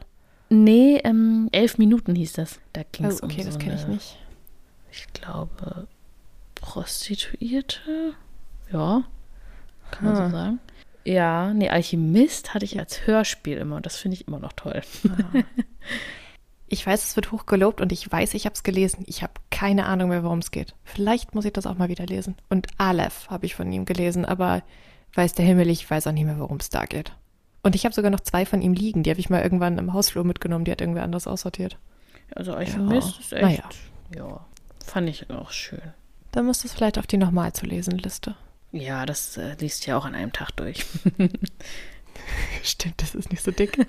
Nee, 0.54 0.98
ähm, 1.06 1.48
elf 1.54 1.78
Minuten 1.78 2.14
hieß 2.14 2.34
das. 2.34 2.60
Da 2.74 2.82
ging 2.92 3.06
Oh, 3.06 3.10
es 3.10 3.24
okay, 3.24 3.40
um 3.40 3.46
das 3.46 3.54
so 3.54 3.60
kenne 3.60 3.76
ich 3.76 3.88
nicht. 3.88 4.18
Ich 4.92 5.08
glaube, 5.14 5.88
Prostituierte. 6.56 8.14
Ja, 8.72 9.04
kann 9.92 10.06
man 10.06 10.16
Ah. 10.16 10.26
so 10.30 10.32
sagen. 10.36 10.60
Ja, 11.06 11.54
nee, 11.54 11.70
Alchemist 11.70 12.54
hatte 12.54 12.66
ich 12.66 12.78
als 12.78 13.08
Hörspiel 13.08 13.58
immer 13.58 13.78
und 13.78 13.86
das 13.86 13.96
finde 13.98 14.16
ich 14.16 14.28
immer 14.28 14.40
noch 14.40 14.54
toll. 14.54 14.82
Ich 16.68 16.86
weiß, 16.88 17.04
es 17.04 17.16
wird 17.16 17.32
hochgelobt 17.32 17.82
und 17.82 17.92
ich 17.92 18.10
weiß, 18.10 18.34
ich 18.34 18.46
habe 18.46 18.54
es 18.54 18.64
gelesen. 18.64 19.04
Ich 19.08 19.24
habe 19.24 19.34
keine 19.50 19.86
Ahnung 19.88 20.10
mehr, 20.10 20.24
worum 20.24 20.40
es 20.40 20.52
geht. 20.52 20.74
Vielleicht 20.86 21.36
muss 21.36 21.44
ich 21.46 21.52
das 21.54 21.66
auch 21.66 21.78
mal 21.78 21.90
wieder 21.90 22.06
lesen. 22.06 22.36
Und 22.50 22.68
Aleph 22.78 23.30
habe 23.30 23.46
ich 23.46 23.56
von 23.56 23.70
ihm 23.74 23.84
gelesen, 23.86 24.24
aber 24.26 24.62
weiß 25.16 25.34
der 25.34 25.44
Himmel, 25.46 25.70
ich 25.70 25.90
weiß 25.90 26.08
auch 26.08 26.12
nicht 26.14 26.24
mehr, 26.26 26.40
worum 26.40 26.58
es 26.58 26.70
da 26.70 26.86
geht. 26.86 27.12
Und 27.64 27.76
ich 27.76 27.86
habe 27.86 27.94
sogar 27.94 28.12
noch 28.12 28.22
zwei 28.22 28.46
von 28.46 28.62
ihm 28.62 28.74
liegen. 28.74 29.04
Die 29.04 29.10
habe 29.10 29.20
ich 29.20 29.30
mal 29.30 29.42
irgendwann 29.42 29.78
im 29.78 29.94
Hausflur 29.94 30.24
mitgenommen. 30.24 30.66
Die 30.66 30.72
hat 30.72 30.82
irgendwer 30.82 31.04
anders 31.04 31.28
aussortiert. 31.28 31.78
Also 32.36 32.54
Alchemist 32.54 33.20
ist 33.20 33.34
echt, 33.34 33.44
naja. 33.44 33.64
ja, 34.16 34.46
fand 34.86 35.10
ich 35.10 35.30
auch 35.30 35.52
schön. 35.52 35.82
Dann 36.32 36.46
muss 36.46 36.62
das 36.62 36.74
vielleicht 36.74 36.98
auf 36.98 37.08
die 37.08 37.18
nochmal 37.18 37.54
zu 37.54 37.66
lesen 37.66 37.98
Liste. 37.98 38.36
Ja, 38.72 39.06
das 39.06 39.36
äh, 39.38 39.56
liest 39.60 39.86
ja 39.86 39.98
auch 39.98 40.06
an 40.06 40.16
einem 40.16 40.32
Tag 40.32 40.52
durch. 40.52 40.86
Stimmt, 42.64 43.02
das 43.02 43.16
ist 43.16 43.32
nicht 43.32 43.44
so 43.44 43.52
dick. 43.52 43.86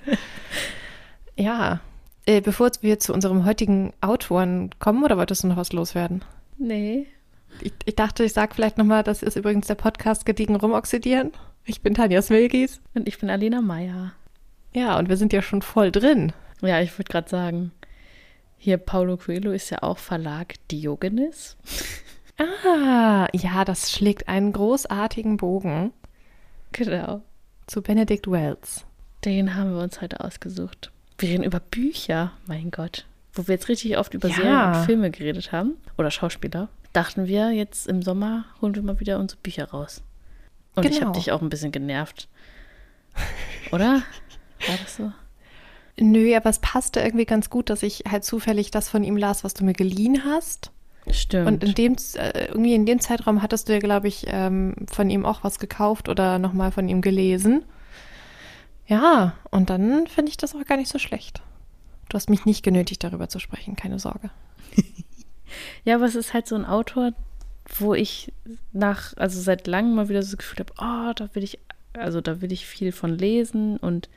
ja. 1.37 1.79
Äh, 2.25 2.41
bevor 2.41 2.69
wir 2.81 2.99
zu 2.99 3.13
unserem 3.13 3.45
heutigen 3.45 3.93
Autoren 4.01 4.71
kommen, 4.79 5.03
oder 5.03 5.17
wolltest 5.17 5.43
du 5.43 5.47
noch 5.47 5.57
was 5.57 5.73
loswerden? 5.73 6.23
Nee. 6.57 7.07
Ich, 7.61 7.73
ich 7.85 7.95
dachte, 7.95 8.23
ich 8.23 8.33
sage 8.33 8.53
vielleicht 8.55 8.77
nochmal, 8.77 9.03
das 9.03 9.23
ist 9.23 9.35
übrigens 9.35 9.67
der 9.67 9.75
Podcast 9.75 10.25
Gediegen 10.25 10.55
rumoxidieren. 10.55 11.31
Ich 11.65 11.81
bin 11.81 11.93
Tanja 11.93 12.21
Smilgis. 12.21 12.81
Und 12.93 13.07
ich 13.07 13.19
bin 13.19 13.29
Alena 13.29 13.61
Meyer. 13.61 14.13
Ja, 14.73 14.97
und 14.97 15.09
wir 15.09 15.17
sind 15.17 15.33
ja 15.33 15.41
schon 15.41 15.61
voll 15.61 15.91
drin. 15.91 16.33
Ja, 16.61 16.81
ich 16.81 16.97
würde 16.97 17.11
gerade 17.11 17.29
sagen, 17.29 17.71
hier 18.57 18.77
Paulo 18.77 19.17
Coelho 19.17 19.51
ist 19.51 19.69
ja 19.69 19.83
auch 19.83 19.97
Verlag 19.97 20.55
Diogenes. 20.71 21.57
Ah, 22.65 23.27
ja, 23.31 23.63
das 23.63 23.91
schlägt 23.91 24.27
einen 24.27 24.53
großartigen 24.53 25.37
Bogen 25.37 25.93
Genau. 26.71 27.21
zu 27.67 27.83
Benedict 27.83 28.25
Wells. 28.29 28.85
Den 29.23 29.53
haben 29.53 29.75
wir 29.75 29.83
uns 29.83 30.01
heute 30.01 30.19
ausgesucht. 30.19 30.91
Wir 31.19 31.29
reden 31.29 31.43
über 31.43 31.59
Bücher, 31.59 32.31
mein 32.47 32.71
Gott. 32.71 33.05
Wo 33.33 33.47
wir 33.47 33.53
jetzt 33.53 33.69
richtig 33.69 33.99
oft 33.99 34.15
über 34.15 34.29
Ja. 34.29 34.33
Serien 34.33 34.67
und 34.73 34.85
Filme 34.85 35.11
geredet 35.11 35.51
haben, 35.51 35.75
oder 35.95 36.09
Schauspieler, 36.09 36.69
dachten 36.91 37.27
wir, 37.27 37.51
jetzt 37.51 37.87
im 37.87 38.01
Sommer 38.01 38.45
holen 38.61 38.73
wir 38.73 38.81
mal 38.81 38.99
wieder 38.99 39.19
unsere 39.19 39.39
Bücher 39.39 39.65
raus. 39.69 40.01
Und 40.75 40.85
ich 40.85 40.93
Genau. 40.95 41.07
habe 41.07 41.17
dich 41.19 41.31
auch 41.31 41.41
ein 41.41 41.49
bisschen 41.49 41.71
genervt. 41.71 42.27
Oder? 43.71 44.01
War 44.67 44.77
das 44.81 44.95
so? 44.97 45.11
Nö, 45.99 46.35
aber 46.35 46.49
es 46.49 46.59
passte 46.59 47.01
irgendwie 47.01 47.25
ganz 47.25 47.49
gut, 47.49 47.69
dass 47.69 47.83
ich 47.83 48.03
halt 48.09 48.23
zufällig 48.23 48.71
das 48.71 48.89
von 48.89 49.03
ihm 49.03 49.15
las, 49.17 49.43
was 49.43 49.53
du 49.53 49.63
mir 49.63 49.73
geliehen 49.73 50.23
hast. 50.25 50.71
Stimmt. 51.11 51.47
Und 51.47 51.63
in 51.63 51.73
dem, 51.75 51.95
äh, 52.15 52.45
irgendwie 52.47 52.73
in 52.73 52.85
dem 52.85 52.99
Zeitraum 52.99 53.41
hattest 53.41 53.67
du 53.69 53.73
ja, 53.73 53.79
glaube 53.79 54.07
ich, 54.07 54.25
ähm, 54.27 54.73
von 54.91 55.09
ihm 55.09 55.25
auch 55.25 55.43
was 55.43 55.59
gekauft 55.59 56.09
oder 56.09 56.39
nochmal 56.39 56.71
von 56.71 56.87
ihm 56.89 57.01
gelesen. 57.01 57.63
Ja, 58.87 59.33
und 59.51 59.69
dann 59.69 60.07
finde 60.07 60.29
ich 60.29 60.37
das 60.37 60.55
auch 60.55 60.65
gar 60.65 60.77
nicht 60.77 60.89
so 60.91 60.97
schlecht. 60.97 61.41
Du 62.09 62.15
hast 62.15 62.29
mich 62.29 62.45
nicht 62.45 62.63
genötigt, 62.63 63.03
darüber 63.03 63.27
zu 63.29 63.39
sprechen, 63.39 63.75
keine 63.75 63.99
Sorge. 63.99 64.29
Ja, 65.85 65.95
aber 65.95 66.05
es 66.05 66.15
ist 66.15 66.33
halt 66.33 66.47
so 66.47 66.55
ein 66.55 66.65
Autor, 66.65 67.11
wo 67.65 67.93
ich 67.93 68.33
nach, 68.71 69.15
also 69.17 69.39
seit 69.39 69.67
langem 69.67 69.95
mal 69.95 70.09
wieder 70.09 70.21
so 70.21 70.31
das 70.31 70.37
Gefühl 70.37 70.59
habe, 70.59 70.73
oh, 70.77 71.13
da 71.15 71.33
will 71.33 71.43
ich, 71.43 71.59
also 71.93 72.21
da 72.21 72.41
will 72.41 72.51
ich 72.51 72.65
viel 72.65 72.91
von 72.91 73.17
lesen 73.17 73.77
und 73.77 74.09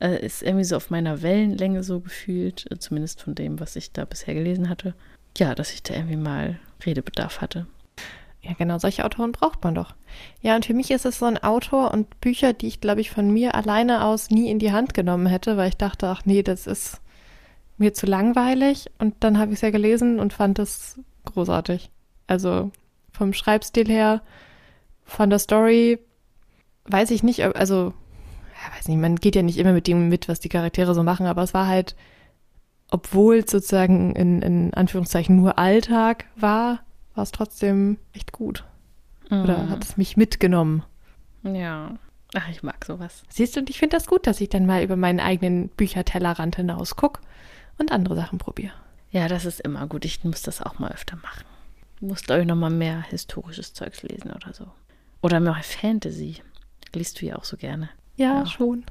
äh, 0.00 0.24
ist 0.24 0.42
irgendwie 0.42 0.64
so 0.64 0.76
auf 0.76 0.90
meiner 0.90 1.22
Wellenlänge 1.22 1.82
so 1.82 2.00
gefühlt, 2.00 2.70
äh, 2.70 2.78
zumindest 2.78 3.22
von 3.22 3.34
dem, 3.34 3.60
was 3.60 3.76
ich 3.76 3.92
da 3.92 4.04
bisher 4.04 4.34
gelesen 4.34 4.68
hatte. 4.68 4.94
Ja, 5.38 5.54
dass 5.54 5.72
ich 5.72 5.82
da 5.82 5.94
irgendwie 5.94 6.16
mal 6.16 6.58
Redebedarf 6.84 7.40
hatte. 7.40 7.66
Ja, 8.42 8.54
genau, 8.54 8.78
solche 8.78 9.04
Autoren 9.04 9.32
braucht 9.32 9.62
man 9.62 9.74
doch. 9.74 9.94
Ja, 10.40 10.56
und 10.56 10.64
für 10.64 10.72
mich 10.72 10.90
ist 10.90 11.04
es 11.04 11.18
so 11.18 11.26
ein 11.26 11.42
Autor 11.42 11.92
und 11.92 12.20
Bücher, 12.20 12.54
die 12.54 12.68
ich, 12.68 12.80
glaube 12.80 13.02
ich, 13.02 13.10
von 13.10 13.30
mir 13.30 13.54
alleine 13.54 14.04
aus 14.04 14.30
nie 14.30 14.50
in 14.50 14.58
die 14.58 14.72
Hand 14.72 14.94
genommen 14.94 15.26
hätte, 15.26 15.56
weil 15.58 15.68
ich 15.68 15.76
dachte, 15.76 16.08
ach 16.08 16.22
nee, 16.24 16.42
das 16.42 16.66
ist 16.66 17.00
mir 17.76 17.92
zu 17.92 18.06
langweilig. 18.06 18.86
Und 18.98 19.14
dann 19.20 19.38
habe 19.38 19.52
ich 19.52 19.58
es 19.58 19.60
ja 19.60 19.70
gelesen 19.70 20.18
und 20.18 20.32
fand 20.32 20.58
es 20.58 20.98
großartig. 21.26 21.90
Also 22.30 22.70
vom 23.12 23.32
Schreibstil 23.32 23.88
her, 23.88 24.22
von 25.04 25.30
der 25.30 25.38
Story, 25.40 25.98
weiß 26.84 27.10
ich 27.10 27.22
nicht, 27.22 27.42
also, 27.44 27.92
ja, 28.54 28.76
weiß 28.78 28.88
nicht, 28.88 28.98
man 28.98 29.16
geht 29.16 29.34
ja 29.36 29.42
nicht 29.42 29.58
immer 29.58 29.72
mit 29.72 29.86
dem 29.86 30.08
mit, 30.08 30.28
was 30.28 30.40
die 30.40 30.48
Charaktere 30.48 30.94
so 30.94 31.02
machen, 31.02 31.26
aber 31.26 31.42
es 31.42 31.52
war 31.54 31.66
halt 31.66 31.96
obwohl 32.92 33.36
es 33.36 33.50
sozusagen 33.52 34.16
in, 34.16 34.42
in 34.42 34.74
Anführungszeichen 34.74 35.36
nur 35.36 35.58
Alltag 35.60 36.24
war, 36.34 36.80
war 37.14 37.22
es 37.22 37.30
trotzdem 37.30 37.98
echt 38.12 38.32
gut. 38.32 38.64
Oder 39.30 39.58
Mhm. 39.58 39.70
hat 39.70 39.84
es 39.84 39.96
mich 39.96 40.16
mitgenommen. 40.16 40.82
Ja. 41.44 41.94
Ach, 42.34 42.48
ich 42.48 42.64
mag 42.64 42.84
sowas. 42.84 43.22
Siehst 43.28 43.54
du, 43.54 43.60
und 43.60 43.70
ich 43.70 43.78
finde 43.78 43.96
das 43.96 44.08
gut, 44.08 44.26
dass 44.26 44.40
ich 44.40 44.48
dann 44.48 44.66
mal 44.66 44.82
über 44.82 44.96
meinen 44.96 45.20
eigenen 45.20 45.68
Büchertellerrand 45.68 46.56
hinaus 46.56 46.96
gucke 46.96 47.20
und 47.78 47.92
andere 47.92 48.16
Sachen 48.16 48.38
probiere. 48.38 48.72
Ja, 49.12 49.28
das 49.28 49.44
ist 49.44 49.60
immer 49.60 49.86
gut. 49.86 50.04
Ich 50.04 50.24
muss 50.24 50.42
das 50.42 50.60
auch 50.60 50.80
mal 50.80 50.90
öfter 50.90 51.14
machen. 51.16 51.44
Musst, 52.00 52.26
glaube 52.26 52.42
ich, 52.42 52.46
noch 52.46 52.56
mal 52.56 52.70
mehr 52.70 53.02
historisches 53.02 53.74
Zeugs 53.74 54.02
lesen 54.02 54.30
oder 54.30 54.52
so. 54.54 54.66
Oder 55.22 55.38
mehr 55.40 55.56
Fantasy. 55.62 56.36
Liest 56.94 57.20
du 57.20 57.26
ja 57.26 57.36
auch 57.36 57.44
so 57.44 57.56
gerne. 57.56 57.90
Ja, 58.16 58.38
Ja. 58.40 58.46
schon. 58.46 58.84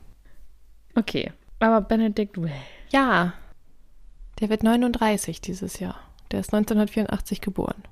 Okay. 0.95 1.31
Aber 1.59 1.81
Benedict 1.81 2.41
Way. 2.41 2.51
Ja, 2.91 3.33
der 4.39 4.49
wird 4.49 4.63
39 4.63 5.41
dieses 5.41 5.79
Jahr. 5.79 5.99
Der 6.31 6.39
ist 6.39 6.53
1984 6.53 7.41
geboren. 7.41 7.83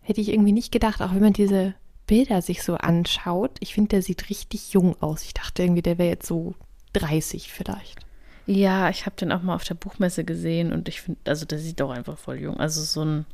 Hätte 0.00 0.20
ich 0.20 0.30
irgendwie 0.30 0.52
nicht 0.52 0.72
gedacht, 0.72 1.02
auch 1.02 1.12
wenn 1.12 1.20
man 1.20 1.32
diese 1.34 1.74
Bilder 2.06 2.42
sich 2.42 2.62
so 2.62 2.74
anschaut. 2.76 3.52
Ich 3.60 3.74
finde, 3.74 3.90
der 3.90 4.02
sieht 4.02 4.30
richtig 4.30 4.72
jung 4.72 5.00
aus. 5.00 5.22
Ich 5.22 5.34
dachte 5.34 5.62
irgendwie, 5.62 5.82
der 5.82 5.98
wäre 5.98 6.08
jetzt 6.08 6.26
so 6.26 6.54
30 6.94 7.52
vielleicht. 7.52 8.00
Ja, 8.46 8.88
ich 8.88 9.06
habe 9.06 9.14
den 9.16 9.30
auch 9.30 9.42
mal 9.42 9.54
auf 9.54 9.64
der 9.64 9.74
Buchmesse 9.74 10.24
gesehen 10.24 10.72
und 10.72 10.88
ich 10.88 11.02
finde, 11.02 11.20
also 11.30 11.44
der 11.46 11.58
sieht 11.58 11.78
doch 11.78 11.90
einfach 11.90 12.18
voll 12.18 12.40
jung. 12.40 12.58
Also 12.58 12.82
so 12.82 13.04
ein, 13.04 13.26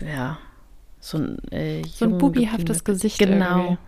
ja, 0.00 0.38
so 1.04 1.18
ein, 1.18 1.38
äh, 1.52 1.82
So 1.86 2.06
ein 2.06 2.18
bubihaftes 2.18 2.84
Gesicht. 2.84 3.18
Genau. 3.18 3.58
irgendwie. 3.58 3.78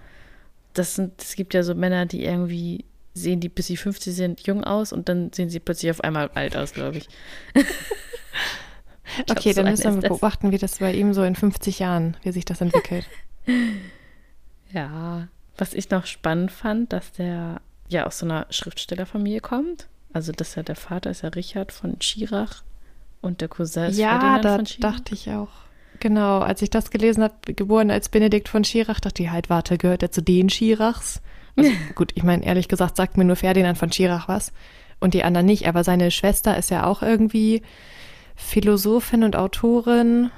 Das 0.75 0.94
sind, 0.94 1.20
es 1.23 1.35
gibt 1.37 1.54
ja 1.54 1.62
so 1.62 1.75
Männer, 1.75 2.04
die 2.06 2.25
irgendwie 2.25 2.85
sehen 3.14 3.40
die, 3.40 3.49
bis 3.49 3.68
sie 3.68 3.78
50 3.78 4.14
sind, 4.14 4.46
jung 4.46 4.62
aus 4.62 4.92
und 4.92 5.08
dann 5.08 5.32
sehen 5.32 5.49
sie 5.49 5.58
plötzlich 5.61 5.90
auf 5.90 6.02
einmal 6.04 6.28
alt 6.35 6.56
aus, 6.56 6.73
glaube 6.73 6.99
ich. 6.99 7.08
Ich 9.18 9.25
glaub, 9.25 9.38
Okay, 9.38 9.52
so 9.52 9.62
dann 9.62 9.70
müssen 9.70 9.94
wir 9.94 10.00
das. 10.02 10.08
beobachten, 10.08 10.50
wie 10.50 10.58
das 10.58 10.78
bei 10.80 10.92
ihm 10.92 11.14
so 11.14 11.23
in 11.23 11.37
50 11.37 11.78
Jahren, 11.78 12.16
wie 12.23 12.32
sich 12.32 12.44
das 12.44 12.61
entwickelt. 12.61 13.06
Ja. 14.73 15.28
Was 15.56 15.73
ich 15.75 15.88
noch 15.90 16.06
spannend 16.06 16.50
fand, 16.52 16.92
dass 16.92 17.12
der 17.12 17.61
ja 17.88 18.04
aus 18.06 18.18
so 18.18 18.26
einer 18.26 18.46
Schriftstellerfamilie 18.50 19.40
kommt. 19.40 19.87
Also, 20.12 20.32
dass 20.32 20.54
ja 20.56 20.62
der 20.64 20.76
Vater 20.76 21.11
ist 21.11 21.23
ja 21.23 21.28
Richard 21.30 21.73
von 21.73 22.00
Schirach 22.02 22.62
und 23.20 23.40
der 23.40 23.49
Cousin 23.49 23.85
ist 23.85 23.96
ja, 23.99 24.11
Ferdinand 24.18 24.44
da 24.44 24.56
von 24.56 24.66
Schirach. 24.66 24.92
dachte 24.96 25.14
ich 25.14 25.30
auch. 25.30 25.49
Genau, 26.00 26.41
als 26.41 26.62
ich 26.62 26.71
das 26.71 26.91
gelesen 26.91 27.23
habe, 27.23 27.55
geboren 27.55 27.91
als 27.91 28.09
Benedikt 28.09 28.49
von 28.49 28.65
Schirach, 28.65 29.00
dachte 29.00 29.23
ich 29.23 29.31
halt, 29.31 29.50
warte, 29.50 29.79
gehört 29.79 30.03
er 30.03 30.11
zu 30.11 30.23
den 30.23 30.49
Schirachs? 30.49 31.23
Also, 31.57 31.71
gut, 31.95 32.12
ich 32.15 32.23
meine, 32.23 32.45
ehrlich 32.45 32.69
gesagt, 32.69 32.97
sagt 32.97 33.17
mir 33.17 33.25
nur 33.25 33.37
Ferdinand 33.37 33.79
von 33.79 33.93
Schirach 33.93 34.29
was 34.29 34.53
und 35.00 35.15
die 35.15 35.25
anderen 35.25 35.47
nicht, 35.47 35.69
aber 35.69 35.85
seine 35.85 36.11
Schwester 36.11 36.57
ist 36.57 36.71
ja 36.71 36.87
auch 36.87 37.03
irgendwie 37.03 37.62
Philosophin 38.35 39.25
und 39.25 39.37
Autorin 39.37 40.31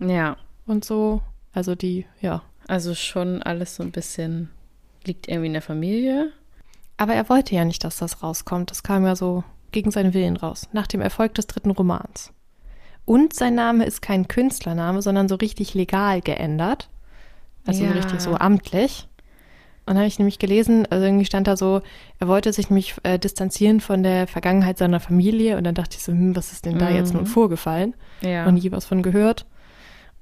Ja, 0.00 0.36
und 0.66 0.84
so. 0.84 1.22
Also 1.52 1.74
die, 1.74 2.06
ja. 2.20 2.42
also 2.66 2.94
schon 2.94 3.42
alles 3.42 3.76
so 3.76 3.82
ein 3.82 3.90
bisschen 3.90 4.50
liegt 5.04 5.28
irgendwie 5.28 5.48
in 5.48 5.52
der 5.52 5.62
Familie. 5.62 6.32
Aber 6.96 7.14
er 7.14 7.28
wollte 7.28 7.54
ja 7.54 7.64
nicht, 7.64 7.84
dass 7.84 7.98
das 7.98 8.22
rauskommt. 8.22 8.70
Das 8.70 8.82
kam 8.82 9.04
ja 9.04 9.16
so 9.16 9.44
gegen 9.72 9.90
seinen 9.90 10.14
Willen 10.14 10.36
raus, 10.36 10.68
nach 10.72 10.86
dem 10.86 11.00
Erfolg 11.00 11.34
des 11.34 11.46
dritten 11.46 11.70
Romans. 11.70 12.32
Und 13.04 13.34
sein 13.34 13.54
Name 13.54 13.84
ist 13.84 14.00
kein 14.02 14.28
Künstlername, 14.28 15.02
sondern 15.02 15.28
so 15.28 15.34
richtig 15.36 15.74
legal 15.74 16.20
geändert. 16.20 16.88
Also 17.66 17.82
Ja. 17.84 17.90
so 17.90 17.94
richtig 17.96 18.20
so 18.20 18.34
amtlich. 18.36 19.08
Und 19.84 19.94
dann 19.94 19.98
habe 19.98 20.06
ich 20.06 20.18
nämlich 20.20 20.38
gelesen, 20.38 20.86
also 20.90 21.04
irgendwie 21.04 21.24
stand 21.24 21.48
da 21.48 21.56
so, 21.56 21.82
er 22.20 22.28
wollte 22.28 22.52
sich 22.52 22.70
nämlich 22.70 22.94
äh, 23.02 23.18
distanzieren 23.18 23.80
von 23.80 24.04
der 24.04 24.28
Vergangenheit 24.28 24.78
seiner 24.78 25.00
Familie. 25.00 25.56
Und 25.56 25.64
dann 25.64 25.74
dachte 25.74 25.96
ich 25.96 26.04
so, 26.04 26.12
hm, 26.12 26.36
was 26.36 26.52
ist 26.52 26.64
denn 26.66 26.78
da 26.78 26.88
jetzt 26.88 27.10
Mhm. 27.12 27.18
nun 27.18 27.26
vorgefallen? 27.26 27.94
Ja. 28.20 28.44
Noch 28.44 28.52
nie 28.52 28.70
was 28.70 28.84
von 28.84 29.02
gehört. 29.02 29.46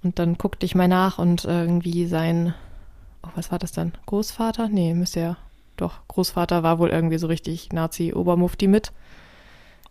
Und 0.02 0.18
dann 0.18 0.38
guckte 0.38 0.64
ich 0.64 0.74
mal 0.74 0.88
nach 0.88 1.18
und 1.18 1.44
irgendwie 1.44 2.06
sein, 2.06 2.54
oh, 3.22 3.28
was 3.34 3.52
war 3.52 3.58
das 3.58 3.72
dann? 3.72 3.92
Großvater? 4.06 4.68
Nee, 4.68 4.94
müsste 4.94 5.20
ja, 5.20 5.36
doch, 5.76 6.00
Großvater 6.08 6.62
war 6.62 6.78
wohl 6.78 6.88
irgendwie 6.88 7.18
so 7.18 7.26
richtig 7.26 7.70
Nazi-Obermufti 7.70 8.66
mit. 8.66 8.92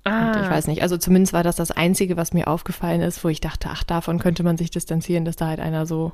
Ah, 0.03 0.31
Und 0.33 0.43
ich 0.43 0.49
weiß 0.49 0.67
nicht, 0.67 0.81
also 0.81 0.97
zumindest 0.97 1.33
war 1.33 1.43
das 1.43 1.55
das 1.55 1.71
Einzige, 1.71 2.17
was 2.17 2.33
mir 2.33 2.47
aufgefallen 2.47 3.01
ist, 3.01 3.23
wo 3.23 3.29
ich 3.29 3.41
dachte, 3.41 3.69
ach, 3.71 3.83
davon 3.83 4.19
könnte 4.19 4.43
man 4.43 4.57
sich 4.57 4.71
distanzieren, 4.71 5.25
dass 5.25 5.35
da 5.35 5.47
halt 5.47 5.59
einer 5.59 5.85
so 5.85 6.11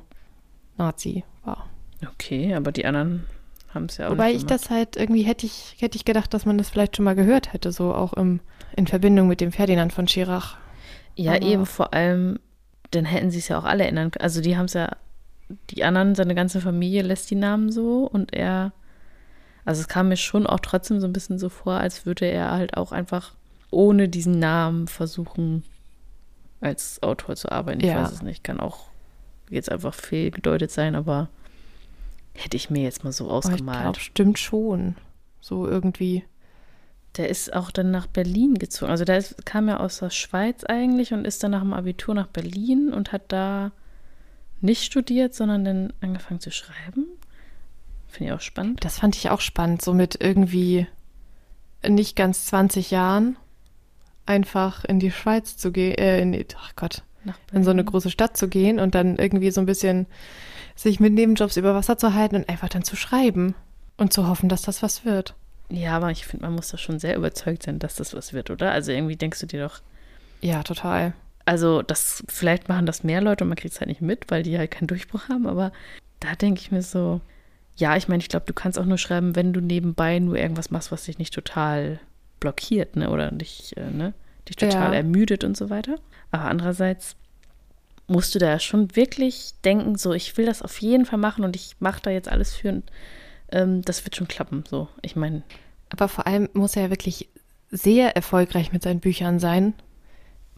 Nazi 0.76 1.24
war. 1.44 1.66
Okay, 2.12 2.54
aber 2.54 2.72
die 2.72 2.84
anderen 2.86 3.24
haben 3.72 3.86
es 3.86 3.96
ja 3.96 4.06
auch 4.06 4.10
Wobei 4.12 4.32
ich 4.32 4.44
das 4.44 4.70
halt 4.70 4.96
irgendwie 4.96 5.22
hätte 5.22 5.46
ich, 5.46 5.76
hätte 5.78 5.96
ich 5.96 6.04
gedacht, 6.04 6.32
dass 6.34 6.44
man 6.46 6.58
das 6.58 6.68
vielleicht 6.68 6.96
schon 6.96 7.04
mal 7.04 7.14
gehört 7.14 7.52
hätte, 7.52 7.72
so 7.72 7.94
auch 7.94 8.12
im, 8.14 8.40
in 8.76 8.86
Verbindung 8.86 9.28
mit 9.28 9.40
dem 9.40 9.52
Ferdinand 9.52 9.92
von 9.92 10.06
Schirach. 10.08 10.56
Ja, 11.14 11.32
aber- 11.32 11.42
eben 11.42 11.66
vor 11.66 11.94
allem, 11.94 12.38
dann 12.90 13.04
hätten 13.06 13.30
sie 13.30 13.38
es 13.38 13.48
ja 13.48 13.58
auch 13.58 13.64
alle 13.64 13.84
ändern 13.84 14.10
können. 14.10 14.22
Also 14.22 14.40
die 14.42 14.56
haben 14.56 14.66
es 14.66 14.74
ja, 14.74 14.90
die 15.70 15.84
anderen, 15.84 16.14
seine 16.14 16.34
ganze 16.34 16.60
Familie 16.60 17.02
lässt 17.02 17.30
die 17.30 17.34
Namen 17.36 17.70
so 17.72 18.04
und 18.06 18.34
er, 18.34 18.72
also 19.64 19.80
es 19.80 19.88
kam 19.88 20.08
mir 20.08 20.16
schon 20.16 20.46
auch 20.46 20.60
trotzdem 20.60 21.00
so 21.00 21.06
ein 21.06 21.12
bisschen 21.12 21.38
so 21.38 21.48
vor, 21.48 21.74
als 21.74 22.04
würde 22.04 22.26
er 22.26 22.50
halt 22.50 22.76
auch 22.76 22.92
einfach 22.92 23.34
ohne 23.76 24.08
diesen 24.08 24.38
Namen 24.38 24.88
versuchen, 24.88 25.62
als 26.60 27.02
Autor 27.02 27.36
zu 27.36 27.52
arbeiten. 27.52 27.80
Ich 27.80 27.86
Ja. 27.86 28.02
weiß 28.02 28.10
es 28.12 28.22
nicht, 28.22 28.42
kann 28.42 28.58
auch 28.58 28.86
jetzt 29.50 29.70
einfach 29.70 29.92
fehlgedeutet 29.94 30.70
sein, 30.70 30.94
aber 30.94 31.28
hätte 32.34 32.56
ich 32.56 32.70
mir 32.70 32.82
jetzt 32.82 33.04
mal 33.04 33.12
so 33.12 33.24
Aber 33.30 33.38
ich 33.38 33.44
ausgemalt. 33.52 33.80
glaube, 33.82 34.00
stimmt 34.00 34.38
schon. 34.38 34.96
So 35.40 35.68
irgendwie. 35.68 36.24
Der 37.16 37.28
ist 37.28 37.52
auch 37.54 37.70
dann 37.70 37.90
nach 37.90 38.06
Berlin 38.06 38.54
gezogen. 38.54 38.90
Also 38.90 39.04
der 39.04 39.18
ist, 39.18 39.46
kam 39.46 39.68
ja 39.68 39.78
aus 39.78 39.98
der 39.98 40.10
Schweiz 40.10 40.64
eigentlich 40.64 41.12
und 41.12 41.24
ist 41.26 41.42
dann 41.42 41.52
nach 41.52 41.60
dem 41.62 41.72
Abitur 41.72 42.14
nach 42.14 42.26
Berlin 42.26 42.92
und 42.92 43.12
hat 43.12 43.30
da 43.32 43.72
nicht 44.60 44.84
studiert, 44.84 45.34
sondern 45.34 45.64
dann 45.64 45.92
angefangen 46.00 46.40
zu 46.40 46.50
schreiben. 46.50 47.06
Finde 48.08 48.30
ich 48.32 48.36
auch 48.36 48.40
spannend. 48.42 48.84
Das 48.84 48.98
fand 48.98 49.16
ich 49.16 49.30
auch 49.30 49.40
spannend, 49.40 49.82
so 49.82 49.92
mit 49.94 50.18
irgendwie 50.20 50.86
nicht 51.86 52.16
ganz 52.16 52.46
20 52.46 52.90
Jahren 52.90 53.36
einfach 54.26 54.84
in 54.84 54.98
die 55.00 55.10
Schweiz 55.10 55.56
zu 55.56 55.72
gehen, 55.72 55.94
äh, 55.98 56.20
in, 56.20 56.32
die- 56.32 56.46
ach 56.58 56.72
Gott, 56.76 57.02
in 57.52 57.64
so 57.64 57.70
eine 57.70 57.84
große 57.84 58.10
Stadt 58.10 58.36
zu 58.36 58.48
gehen 58.48 58.78
und 58.78 58.94
dann 58.94 59.16
irgendwie 59.16 59.50
so 59.50 59.60
ein 59.60 59.66
bisschen 59.66 60.06
sich 60.76 61.00
mit 61.00 61.12
Nebenjobs 61.14 61.56
über 61.56 61.74
Wasser 61.74 61.98
zu 61.98 62.14
halten 62.14 62.36
und 62.36 62.48
einfach 62.48 62.68
dann 62.68 62.84
zu 62.84 62.94
schreiben 62.96 63.54
und 63.96 64.12
zu 64.12 64.28
hoffen, 64.28 64.48
dass 64.48 64.62
das 64.62 64.82
was 64.82 65.04
wird. 65.04 65.34
Ja, 65.68 65.96
aber 65.96 66.10
ich 66.12 66.26
finde, 66.26 66.46
man 66.46 66.54
muss 66.54 66.68
da 66.68 66.78
schon 66.78 67.00
sehr 67.00 67.16
überzeugt 67.16 67.64
sein, 67.64 67.78
dass 67.80 67.96
das 67.96 68.14
was 68.14 68.32
wird, 68.32 68.50
oder? 68.50 68.70
Also 68.70 68.92
irgendwie 68.92 69.16
denkst 69.16 69.40
du 69.40 69.46
dir 69.46 69.64
doch, 69.64 69.80
Ja, 70.40 70.62
total. 70.62 71.14
also 71.44 71.82
das, 71.82 72.22
vielleicht 72.28 72.68
machen 72.68 72.86
das 72.86 73.02
mehr 73.02 73.20
Leute 73.20 73.42
und 73.42 73.48
man 73.48 73.56
kriegt 73.56 73.74
es 73.74 73.80
halt 73.80 73.88
nicht 73.88 74.02
mit, 74.02 74.26
weil 74.30 74.44
die 74.44 74.56
halt 74.58 74.70
keinen 74.70 74.86
Durchbruch 74.86 75.28
haben, 75.28 75.46
aber 75.48 75.72
da 76.20 76.34
denke 76.36 76.60
ich 76.60 76.70
mir 76.70 76.82
so, 76.82 77.20
ja, 77.76 77.96
ich 77.96 78.06
meine, 78.06 78.20
ich 78.22 78.28
glaube, 78.28 78.46
du 78.46 78.52
kannst 78.54 78.78
auch 78.78 78.84
nur 78.84 78.98
schreiben, 78.98 79.34
wenn 79.34 79.52
du 79.52 79.60
nebenbei 79.60 80.18
nur 80.20 80.36
irgendwas 80.36 80.70
machst, 80.70 80.92
was 80.92 81.04
dich 81.06 81.18
nicht 81.18 81.34
total 81.34 81.98
blockiert, 82.40 82.96
ne, 82.96 83.10
oder 83.10 83.30
dich, 83.30 83.76
äh, 83.76 83.90
ne, 83.90 84.14
dich 84.48 84.56
total 84.56 84.92
Ja. 84.92 84.98
ermüdet 84.98 85.44
und 85.44 85.56
so 85.56 85.70
weiter. 85.70 85.96
Aber 86.30 86.44
andererseits 86.44 87.16
musst 88.08 88.34
du 88.34 88.38
da 88.38 88.58
schon 88.58 88.94
wirklich 88.94 89.54
denken, 89.64 89.96
so, 89.96 90.12
ich 90.12 90.36
will 90.36 90.46
das 90.46 90.62
auf 90.62 90.80
jeden 90.80 91.06
Fall 91.06 91.18
machen 91.18 91.44
und 91.44 91.56
ich 91.56 91.76
mache 91.80 92.00
da 92.02 92.10
jetzt 92.10 92.28
alles 92.28 92.54
für 92.54 92.68
und 92.68 92.84
ähm, 93.50 93.82
das 93.82 94.04
wird 94.04 94.16
schon 94.16 94.28
klappen, 94.28 94.64
so. 94.68 94.88
Ich 95.02 95.16
meine, 95.16 95.42
Aber 95.90 96.08
vor 96.08 96.26
allem 96.26 96.48
muss 96.52 96.76
er 96.76 96.82
ja 96.84 96.90
wirklich 96.90 97.28
sehr 97.70 98.14
erfolgreich 98.14 98.72
mit 98.72 98.82
seinen 98.82 99.00
Büchern 99.00 99.38
sein, 99.40 99.74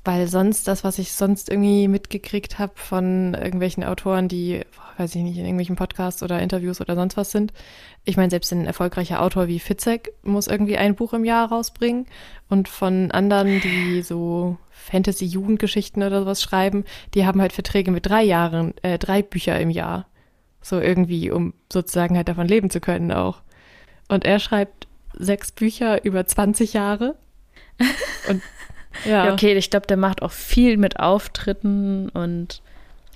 weil 0.08 0.26
sonst 0.26 0.66
das, 0.68 0.84
was 0.84 0.98
ich 0.98 1.12
sonst 1.12 1.50
irgendwie 1.50 1.86
mitgekriegt 1.86 2.58
habe 2.58 2.72
von 2.76 3.34
irgendwelchen 3.34 3.84
Autoren, 3.84 4.26
die, 4.26 4.62
weiß 4.96 5.14
ich 5.14 5.22
nicht, 5.22 5.36
in 5.36 5.44
irgendwelchen 5.44 5.76
Podcasts 5.76 6.22
oder 6.22 6.40
Interviews 6.40 6.80
oder 6.80 6.94
sonst 6.94 7.18
was 7.18 7.30
sind. 7.30 7.52
Ich 8.06 8.16
meine, 8.16 8.30
selbst 8.30 8.50
ein 8.50 8.64
erfolgreicher 8.64 9.20
Autor 9.20 9.48
wie 9.48 9.58
Fitzek 9.58 10.14
muss 10.22 10.46
irgendwie 10.46 10.78
ein 10.78 10.94
Buch 10.94 11.12
im 11.12 11.26
Jahr 11.26 11.50
rausbringen 11.50 12.06
und 12.48 12.70
von 12.70 13.10
anderen, 13.10 13.60
die 13.60 14.00
so 14.00 14.56
Fantasy-Jugendgeschichten 14.70 16.02
oder 16.02 16.20
sowas 16.20 16.40
schreiben, 16.40 16.86
die 17.12 17.26
haben 17.26 17.42
halt 17.42 17.52
Verträge 17.52 17.90
mit 17.90 18.06
drei 18.06 18.22
Jahren, 18.22 18.72
äh, 18.80 18.98
drei 18.98 19.20
Bücher 19.20 19.60
im 19.60 19.68
Jahr. 19.68 20.06
So 20.62 20.80
irgendwie, 20.80 21.30
um 21.30 21.52
sozusagen 21.70 22.16
halt 22.16 22.28
davon 22.28 22.48
leben 22.48 22.70
zu 22.70 22.80
können 22.80 23.12
auch. 23.12 23.42
Und 24.08 24.24
er 24.24 24.38
schreibt 24.38 24.88
sechs 25.12 25.52
Bücher 25.52 26.02
über 26.02 26.24
20 26.24 26.72
Jahre. 26.72 27.16
Und 28.30 28.40
ja, 29.04 29.26
Ja, 29.26 29.32
okay, 29.32 29.54
ich 29.54 29.70
glaube, 29.70 29.86
der 29.86 29.96
macht 29.96 30.22
auch 30.22 30.32
viel 30.32 30.76
mit 30.76 30.98
Auftritten 30.98 32.08
und 32.10 32.62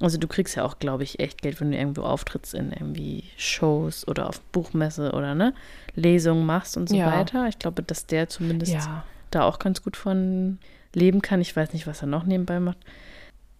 also 0.00 0.19
du 0.19 0.26
kriegst 0.26 0.57
ja 0.57 0.64
auch, 0.64 0.81
glaube 0.81 1.05
ich, 1.05 1.21
echt 1.21 1.43
Geld, 1.43 1.61
wenn 1.61 1.71
du 1.71 1.79
irgendwo 1.79 2.02
auftrittst 2.02 2.55
in 2.55 2.73
irgendwie 2.73 3.25
Shows 3.37 4.07
oder 4.09 4.29
auf 4.29 4.41
Buchmesse 4.41 5.12
oder 5.12 5.35
ne, 5.37 5.55
Lesungen 5.95 6.45
machst 6.45 6.76
und 6.76 6.88
so 6.88 6.97
Ja. 6.97 7.12
weiter. 7.12 7.47
Ich 7.47 7.61
glaube, 7.61 7.85
dass 7.85 8.07
der 8.07 8.29
zumindest 8.29 8.73
ja. 8.73 9.05
da 9.31 9.45
auch 9.45 9.61
ganz 9.61 9.83
gut 9.83 9.97
von 9.97 10.59
leben 10.93 11.23
kann. 11.23 11.41
Ich 11.41 11.55
weiß 11.55 11.73
nicht, 11.73 11.87
was 11.87 12.02
er 12.02 12.09
noch 12.09 12.25
nebenbei 12.25 12.59
macht. 12.59 12.79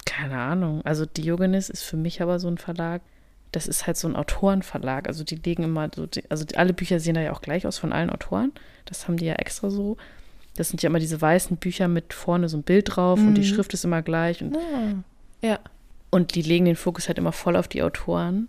Keine 0.05 0.37
Ahnung. 0.39 0.83
Also 0.85 1.07
Diogenes 1.07 1.71
ist 1.71 1.85
für 1.85 1.97
mich 1.97 2.21
aber 2.21 2.41
so 2.41 2.49
ein 2.49 2.59
Verlag. 2.59 3.03
Das 3.53 3.69
ist 3.69 3.87
halt 3.87 3.97
so 3.97 4.09
ein 4.09 4.17
Autorenverlag. 4.17 5.07
Also 5.07 5.23
die 5.23 5.37
legen 5.37 5.63
immer 5.63 5.91
so, 5.95 6.07
die, 6.07 6.29
also 6.29 6.45
die, 6.45 6.57
alle 6.57 6.73
Bücher 6.73 6.99
sehen 6.99 7.15
da 7.15 7.21
ja 7.21 7.33
auch 7.33 7.43
gleich 7.43 7.67
aus 7.69 7.79
von 7.79 7.93
allen 7.93 8.11
Autoren. 8.11 8.51
Das 8.85 9.07
haben 9.07 9.17
die 9.17 9.27
ja 9.27 9.35
extra 9.35 9.71
so. 9.71 9.97
Das 10.57 10.69
sind 10.69 10.83
ja 10.83 10.89
immer 10.89 10.99
diese 10.99 11.21
weißen 11.21 11.57
Bücher 11.57 11.89
mit 11.89 12.13
vorne 12.13 12.49
so 12.49 12.57
ein 12.59 12.63
Bild 12.63 12.95
drauf 12.97 13.19
und 13.19 13.35
die 13.35 13.41
Mhm. 13.41 13.47
Schrift 13.47 13.73
ist 13.75 13.85
immer 13.85 14.03
gleich. 14.03 14.43
Und, 14.43 14.57
Ah, 14.57 15.03
ja. 15.47 15.59
und 16.11 16.35
die 16.35 16.43
legen 16.43 16.67
den 16.67 16.77
Fokus 16.77 17.09
halt 17.09 17.19
immer 17.19 17.33
voll 17.33 17.57
auf 17.57 17.69
die 17.69 17.83
Autoren. 17.83 18.49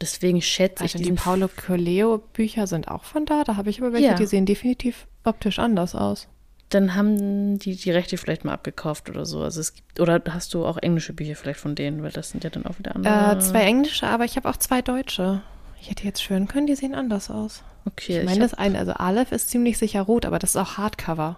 Deswegen 0.00 0.42
schätze 0.42 0.84
ich 0.84 0.94
Also 0.94 0.98
die 0.98 1.04
diesen 1.04 1.16
Paulo 1.16 1.48
Coelho 1.48 2.18
Bücher 2.32 2.66
sind 2.66 2.88
auch 2.88 3.04
von 3.04 3.26
da. 3.26 3.44
Da 3.44 3.56
habe 3.56 3.70
ich 3.70 3.80
aber 3.80 3.92
welche, 3.92 4.08
Ja. 4.08 4.14
die 4.14 4.26
sehen 4.26 4.44
definitiv 4.44 5.06
optisch 5.22 5.58
anders 5.60 5.94
aus. 5.94 6.26
Dann 6.70 6.96
haben 6.96 7.58
die 7.60 7.76
die 7.76 7.90
Rechte 7.92 8.16
vielleicht 8.16 8.44
mal 8.44 8.52
abgekauft 8.52 9.08
oder 9.08 9.24
so. 9.24 9.42
Also 9.42 9.60
es 9.60 9.74
gibt, 9.74 10.00
oder 10.00 10.20
hast 10.30 10.52
du 10.52 10.66
auch 10.66 10.78
englische 10.78 11.12
Bücher 11.12 11.36
vielleicht 11.36 11.60
von 11.60 11.76
denen, 11.76 12.02
weil 12.02 12.10
das 12.10 12.30
sind 12.30 12.42
ja 12.42 12.50
dann 12.50 12.66
auch 12.66 12.76
wieder 12.80 12.96
andere. 12.96 13.36
Äh, 13.36 13.38
zwei 13.38 13.60
englische, 13.60 14.08
aber 14.08 14.24
ich 14.24 14.34
habe 14.36 14.48
auch 14.48 14.56
zwei 14.56 14.82
deutsche. 14.82 15.42
Ich 15.84 15.90
hätte 15.90 16.04
jetzt 16.04 16.22
schwören 16.22 16.48
können, 16.48 16.66
die 16.66 16.76
sehen 16.76 16.94
anders 16.94 17.30
aus. 17.30 17.62
Okay, 17.84 18.20
Ich 18.20 18.24
meine, 18.24 18.40
das 18.40 18.54
eine, 18.54 18.78
also 18.78 18.92
Aleph 18.94 19.32
ist 19.32 19.50
ziemlich 19.50 19.76
sicher 19.76 20.00
rot, 20.00 20.24
aber 20.24 20.38
das 20.38 20.50
ist 20.54 20.56
auch 20.56 20.78
Hardcover. 20.78 21.36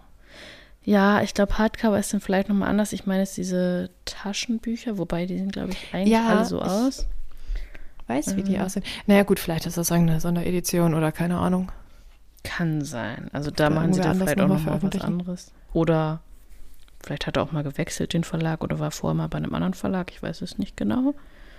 Ja, 0.85 1.21
ich 1.21 1.35
glaube, 1.35 1.59
Hardcover 1.59 1.99
ist 1.99 2.13
dann 2.13 2.21
vielleicht 2.21 2.49
nochmal 2.49 2.69
anders. 2.69 2.93
Ich 2.93 3.07
meine, 3.07 3.25
es 3.25 3.35
sind 3.35 3.43
diese 3.43 3.91
Taschenbücher, 4.05 4.99
wobei 4.99 5.27
die 5.27 5.37
sehen, 5.37 5.51
glaube 5.51 5.73
ich, 5.73 5.93
eigentlich 5.93 6.13
Ja, 6.13 6.29
alle 6.29 6.45
so 6.45 6.59
ich- 6.59 6.63
aus. 6.65 7.09
Weiß, 8.07 8.37
wie 8.37 8.45
die 8.45 8.61
aussehen. 8.61 8.85
Naja, 9.09 9.25
gut, 9.25 9.41
vielleicht 9.41 9.67
ist 9.67 9.77
das 9.79 9.91
irgendeine 9.91 10.21
Sonderedition 10.21 10.95
oder 10.95 11.11
keine 11.11 11.39
Ahnung. 11.39 11.73
Kann 12.45 12.85
sein. 12.85 13.29
Also 13.33 13.51
da 13.51 13.69
machen 13.69 13.93
sie 13.95 14.01
dann 14.01 14.17
vielleicht 14.19 14.41
auch 14.41 14.47
nochmal 14.47 14.81
was 14.81 15.01
anderes. 15.01 15.53
Oder 15.73 16.21
vielleicht 17.03 17.27
hat 17.27 17.37
er 17.37 17.43
auch 17.43 17.51
mal 17.51 17.65
gewechselt, 17.65 18.13
den 18.13 18.23
Verlag, 18.23 18.63
oder 18.63 18.79
war 18.79 18.93
vorher 18.93 19.17
mal 19.17 19.27
bei 19.27 19.39
einem 19.39 19.53
anderen 19.57 19.75
Verlag. 19.75 20.13
Ich 20.13 20.23
weiß 20.23 20.41
es 20.43 20.57
nicht 20.57 20.77
genau. 20.77 21.15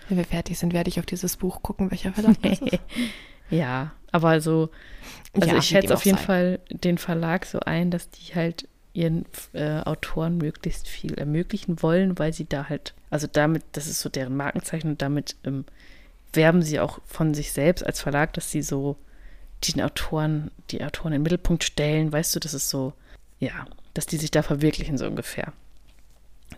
Wenn 0.10 0.18
wir 0.18 0.26
fertig 0.26 0.58
sind, 0.58 0.74
werde 0.74 0.90
ich 0.90 1.00
auf 1.00 1.06
dieses 1.06 1.38
Buch 1.38 1.62
gucken, 1.62 1.92
welcher 1.92 2.14
Verlag 2.14 2.42
das 2.42 2.60
ist. 2.60 2.80
Ja, 3.50 3.94
aber 4.12 4.28
also, 4.28 4.70
also 5.34 5.48
Ja, 5.48 5.58
ich 5.58 5.68
schätze 5.68 5.94
auf 5.94 6.04
jeden 6.04 6.18
sei. 6.18 6.24
Fall 6.26 6.60
den 6.70 6.98
Verlag 6.98 7.46
so 7.46 7.62
ein, 7.62 7.92
dass 7.92 8.10
die 8.10 8.36
halt 8.36 8.68
ihren 8.94 9.26
äh, 9.54 9.80
Autoren 9.82 10.38
möglichst 10.38 10.88
viel 10.90 11.14
ermöglichen 11.14 11.82
wollen, 11.82 12.20
weil 12.20 12.34
sie 12.34 12.46
da 12.46 12.68
halt, 12.68 12.94
also 13.10 13.28
damit, 13.32 13.64
das 13.72 13.88
ist 13.88 14.02
so 14.02 14.10
deren 14.10 14.36
Markenzeichen 14.36 14.90
und 14.90 15.02
damit 15.02 15.36
ähm, 15.46 15.66
werben 16.34 16.62
sie 16.62 16.80
auch 16.80 17.00
von 17.06 17.34
sich 17.34 17.52
selbst 17.52 17.86
als 17.86 18.02
Verlag, 18.02 18.34
dass 18.34 18.52
sie 18.52 18.62
so 18.62 18.98
den 19.68 19.82
Autoren, 19.82 20.52
die 20.72 20.84
Autoren 20.84 21.14
in 21.14 21.20
den 21.20 21.24
Mittelpunkt 21.24 21.64
stellen, 21.64 22.12
weißt 22.12 22.36
du, 22.36 22.40
das 22.40 22.54
ist 22.54 22.70
so, 22.70 22.94
ja, 23.40 23.66
dass 23.94 24.08
die 24.08 24.18
sich 24.18 24.32
da 24.32 24.44
verwirklichen, 24.44 24.98
so 24.98 25.08
ungefähr. 25.08 25.54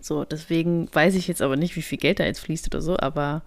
So, 0.01 0.23
deswegen 0.25 0.87
weiß 0.93 1.15
ich 1.15 1.27
jetzt 1.27 1.41
aber 1.41 1.55
nicht, 1.55 1.75
wie 1.75 1.81
viel 1.81 1.97
Geld 1.97 2.19
da 2.19 2.23
jetzt 2.25 2.39
fließt 2.39 2.67
oder 2.67 2.81
so, 2.81 2.97
aber 2.97 3.41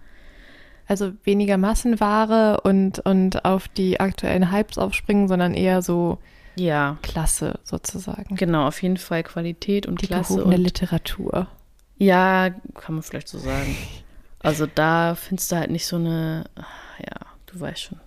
Also 0.87 1.13
weniger 1.23 1.57
Massenware 1.57 2.61
und, 2.61 2.99
und 2.99 3.45
auf 3.45 3.67
die 3.67 3.99
aktuellen 3.99 4.51
Hypes 4.51 4.77
aufspringen, 4.77 5.27
sondern 5.27 5.53
eher 5.53 5.81
so 5.81 6.19
ja, 6.55 6.97
Klasse 7.01 7.59
sozusagen. 7.63 8.35
genau, 8.35 8.67
auf 8.67 8.81
jeden 8.83 8.97
Fall 8.97 9.23
Qualität 9.23 9.87
und 9.87 10.01
Die 10.01 10.07
Klasse 10.07 10.43
und 10.43 10.51
Literatur. 10.51 11.47
Ja, 11.97 12.49
kann 12.75 12.95
man 12.95 13.01
vielleicht 13.01 13.27
so 13.27 13.39
sagen. 13.39 13.75
Also 14.39 14.67
da 14.67 15.15
findest 15.15 15.51
du 15.51 15.55
halt 15.55 15.71
nicht 15.71 15.87
so 15.87 15.95
eine, 15.95 16.43
ja, 16.99 17.15
du 17.47 17.59
weißt 17.59 17.81
schon, 17.81 17.99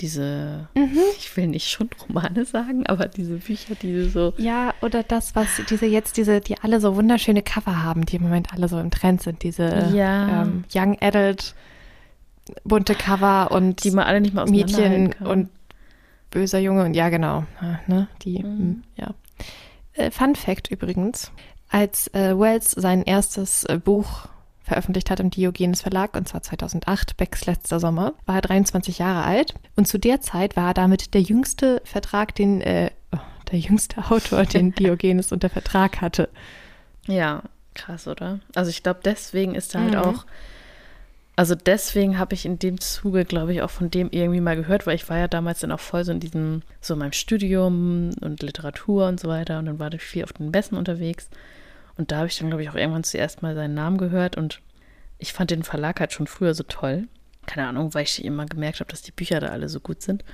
diese, 0.00 0.68
Mhm. 0.74 0.98
ich 1.16 1.34
will 1.36 1.46
nicht 1.46 1.70
schon 1.70 1.88
Romane 2.08 2.44
sagen, 2.44 2.86
aber 2.86 3.06
diese 3.08 3.36
Bücher, 3.38 3.74
die 3.74 4.08
so, 4.08 4.34
Ja, 4.36 4.74
oder 4.82 5.02
das, 5.02 5.34
was 5.34 5.56
diese 5.68 5.86
jetzt, 5.86 6.16
diese, 6.16 6.40
die 6.40 6.58
alle 6.58 6.80
so 6.80 6.96
wunderschöne 6.96 7.42
Cover 7.42 7.82
haben, 7.82 8.04
die 8.06 8.16
im 8.16 8.22
Moment 8.22 8.52
alle 8.52 8.68
so 8.68 8.78
im 8.78 8.90
Trend 8.90 9.22
sind, 9.22 9.42
diese 9.42 9.92
Ja. 9.94 10.42
ähm, 10.42 10.64
Young 10.74 10.96
Adult 11.00 11.54
bunte 12.64 12.94
Cover 12.94 13.50
und 13.50 13.82
die 13.84 13.90
man 13.90 14.04
alle 14.04 14.20
nicht 14.20 14.34
mal 14.34 14.46
Mädchen 14.46 15.12
und 15.24 15.48
böser 16.30 16.58
Junge 16.58 16.84
und 16.84 16.94
ja, 16.94 17.08
genau, 17.08 17.44
ja, 17.62 17.80
ne, 17.86 18.08
die, 18.22 18.42
Mhm. 18.42 18.66
mm, 18.68 18.82
ja. 18.96 19.14
Äh, 19.94 20.10
Fun 20.10 20.36
Fact 20.36 20.70
übrigens, 20.70 21.32
als 21.70 22.08
äh, 22.08 22.38
Wells 22.38 22.70
sein 22.72 23.02
erstes 23.02 23.64
äh, 23.64 23.78
Buch 23.82 24.28
veröffentlicht 24.66 25.10
hat 25.10 25.20
im 25.20 25.30
Diogenes 25.30 25.80
Verlag, 25.82 26.16
und 26.16 26.28
zwar 26.28 26.42
2008, 26.42 27.16
Becks 27.16 27.46
letzter 27.46 27.80
Sommer, 27.80 28.14
war 28.26 28.36
er 28.36 28.42
23 28.42 28.98
Jahre 28.98 29.24
alt 29.24 29.54
und 29.76 29.86
zu 29.88 29.98
der 29.98 30.20
Zeit 30.20 30.56
war 30.56 30.68
er 30.68 30.74
damit 30.74 31.14
der 31.14 31.22
jüngste 31.22 31.80
Vertrag, 31.84 32.34
den, 32.34 32.60
äh, 32.60 32.90
oh, 33.14 33.18
der 33.52 33.58
jüngste 33.58 34.10
Autor, 34.10 34.44
den 34.44 34.72
Diogenes 34.74 35.32
unter 35.32 35.48
Vertrag 35.48 36.00
hatte. 36.00 36.28
Ja, 37.06 37.42
krass, 37.74 38.08
oder? 38.08 38.40
Also 38.54 38.70
ich 38.70 38.82
glaube, 38.82 39.00
deswegen 39.04 39.54
ist 39.54 39.74
da 39.74 39.80
halt 39.80 39.92
Mhm. 39.94 40.00
auch, 40.00 40.26
also 41.36 41.54
deswegen 41.54 42.18
habe 42.18 42.34
ich 42.34 42.46
in 42.46 42.58
dem 42.58 42.80
Zuge, 42.80 43.24
glaube 43.26 43.52
ich, 43.52 43.60
auch 43.62 43.70
von 43.70 43.90
dem 43.90 44.08
irgendwie 44.10 44.40
mal 44.40 44.56
gehört, 44.56 44.86
weil 44.86 44.96
ich 44.96 45.08
war 45.08 45.18
ja 45.18 45.28
damals 45.28 45.60
dann 45.60 45.70
auch 45.70 45.80
voll 45.80 46.02
so 46.04 46.10
in 46.10 46.18
diesem, 46.20 46.62
so 46.80 46.94
in 46.94 47.00
meinem 47.00 47.12
Studium 47.12 48.10
und 48.22 48.42
Literatur 48.42 49.06
und 49.06 49.20
so 49.20 49.28
weiter 49.28 49.58
und 49.58 49.66
dann 49.66 49.78
war 49.78 49.92
ich 49.92 50.02
viel 50.02 50.24
auf 50.24 50.32
den 50.32 50.50
Messen 50.50 50.76
unterwegs 50.78 51.28
und 51.96 52.10
da 52.10 52.18
habe 52.18 52.26
ich 52.28 52.38
dann, 52.38 52.48
glaube 52.48 52.62
ich, 52.62 52.70
auch 52.70 52.74
irgendwann 52.74 53.04
zuerst 53.04 53.42
mal 53.42 53.54
seinen 53.54 53.74
Namen 53.74 53.98
gehört 53.98 54.36
und 54.36 54.60
ich 55.18 55.32
fand 55.32 55.50
den 55.50 55.62
Verlag 55.62 56.00
halt 56.00 56.12
schon 56.12 56.26
früher 56.26 56.54
so 56.54 56.62
toll. 56.62 57.08
Keine 57.46 57.68
Ahnung, 57.68 57.94
weil 57.94 58.04
ich 58.04 58.24
immer 58.24 58.46
gemerkt 58.46 58.80
habe, 58.80 58.90
dass 58.90 59.02
die 59.02 59.12
Bücher 59.12 59.40
da 59.40 59.48
alle 59.48 59.68
so 59.68 59.80
gut 59.80 60.02
sind. 60.02 60.24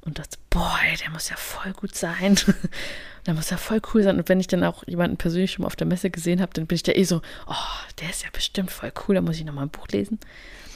Und 0.00 0.18
dachte, 0.18 0.38
boah, 0.48 0.78
der 1.02 1.10
muss 1.10 1.28
ja 1.28 1.36
voll 1.36 1.72
gut 1.72 1.94
sein. 1.94 2.38
der 3.26 3.34
muss 3.34 3.50
ja 3.50 3.56
voll 3.56 3.80
cool 3.92 4.02
sein. 4.02 4.16
Und 4.16 4.28
wenn 4.28 4.40
ich 4.40 4.46
dann 4.46 4.64
auch 4.64 4.82
jemanden 4.86 5.18
persönlich 5.18 5.52
schon 5.52 5.62
mal 5.62 5.66
auf 5.66 5.76
der 5.76 5.86
Messe 5.86 6.08
gesehen 6.08 6.40
habe, 6.40 6.52
dann 6.54 6.66
bin 6.66 6.76
ich 6.76 6.82
da 6.82 6.92
eh 6.92 7.04
so, 7.04 7.20
oh, 7.46 7.94
der 8.00 8.08
ist 8.08 8.22
ja 8.22 8.30
bestimmt 8.32 8.70
voll 8.70 8.92
cool, 9.06 9.16
da 9.16 9.20
muss 9.20 9.36
ich 9.36 9.44
nochmal 9.44 9.66
ein 9.66 9.70
Buch 9.70 9.88
lesen. 9.88 10.18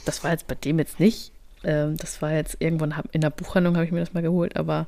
Das 0.04 0.22
war 0.22 0.32
jetzt 0.32 0.46
bei 0.48 0.54
dem 0.54 0.78
jetzt 0.78 1.00
nicht. 1.00 1.32
Ähm, 1.64 1.96
das 1.96 2.20
war 2.20 2.32
jetzt 2.32 2.56
irgendwann 2.58 2.94
in 3.12 3.20
der 3.22 3.30
Buchhandlung 3.30 3.76
habe 3.76 3.87
ich 3.87 3.92
mir 3.92 4.00
das 4.00 4.12
mal 4.12 4.22
geholt, 4.22 4.56
aber 4.56 4.87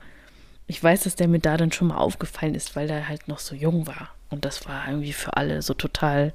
ich 0.66 0.82
weiß, 0.82 1.04
dass 1.04 1.14
der 1.14 1.28
mir 1.28 1.38
da 1.38 1.56
dann 1.56 1.72
schon 1.72 1.88
mal 1.88 1.98
aufgefallen 1.98 2.54
ist, 2.54 2.74
weil 2.76 2.88
der 2.88 3.08
halt 3.08 3.28
noch 3.28 3.38
so 3.38 3.54
jung 3.54 3.86
war. 3.86 4.10
Und 4.34 4.44
das 4.44 4.66
war 4.68 4.86
irgendwie 4.88 5.12
für 5.12 5.36
alle 5.36 5.62
so 5.62 5.74
total 5.74 6.32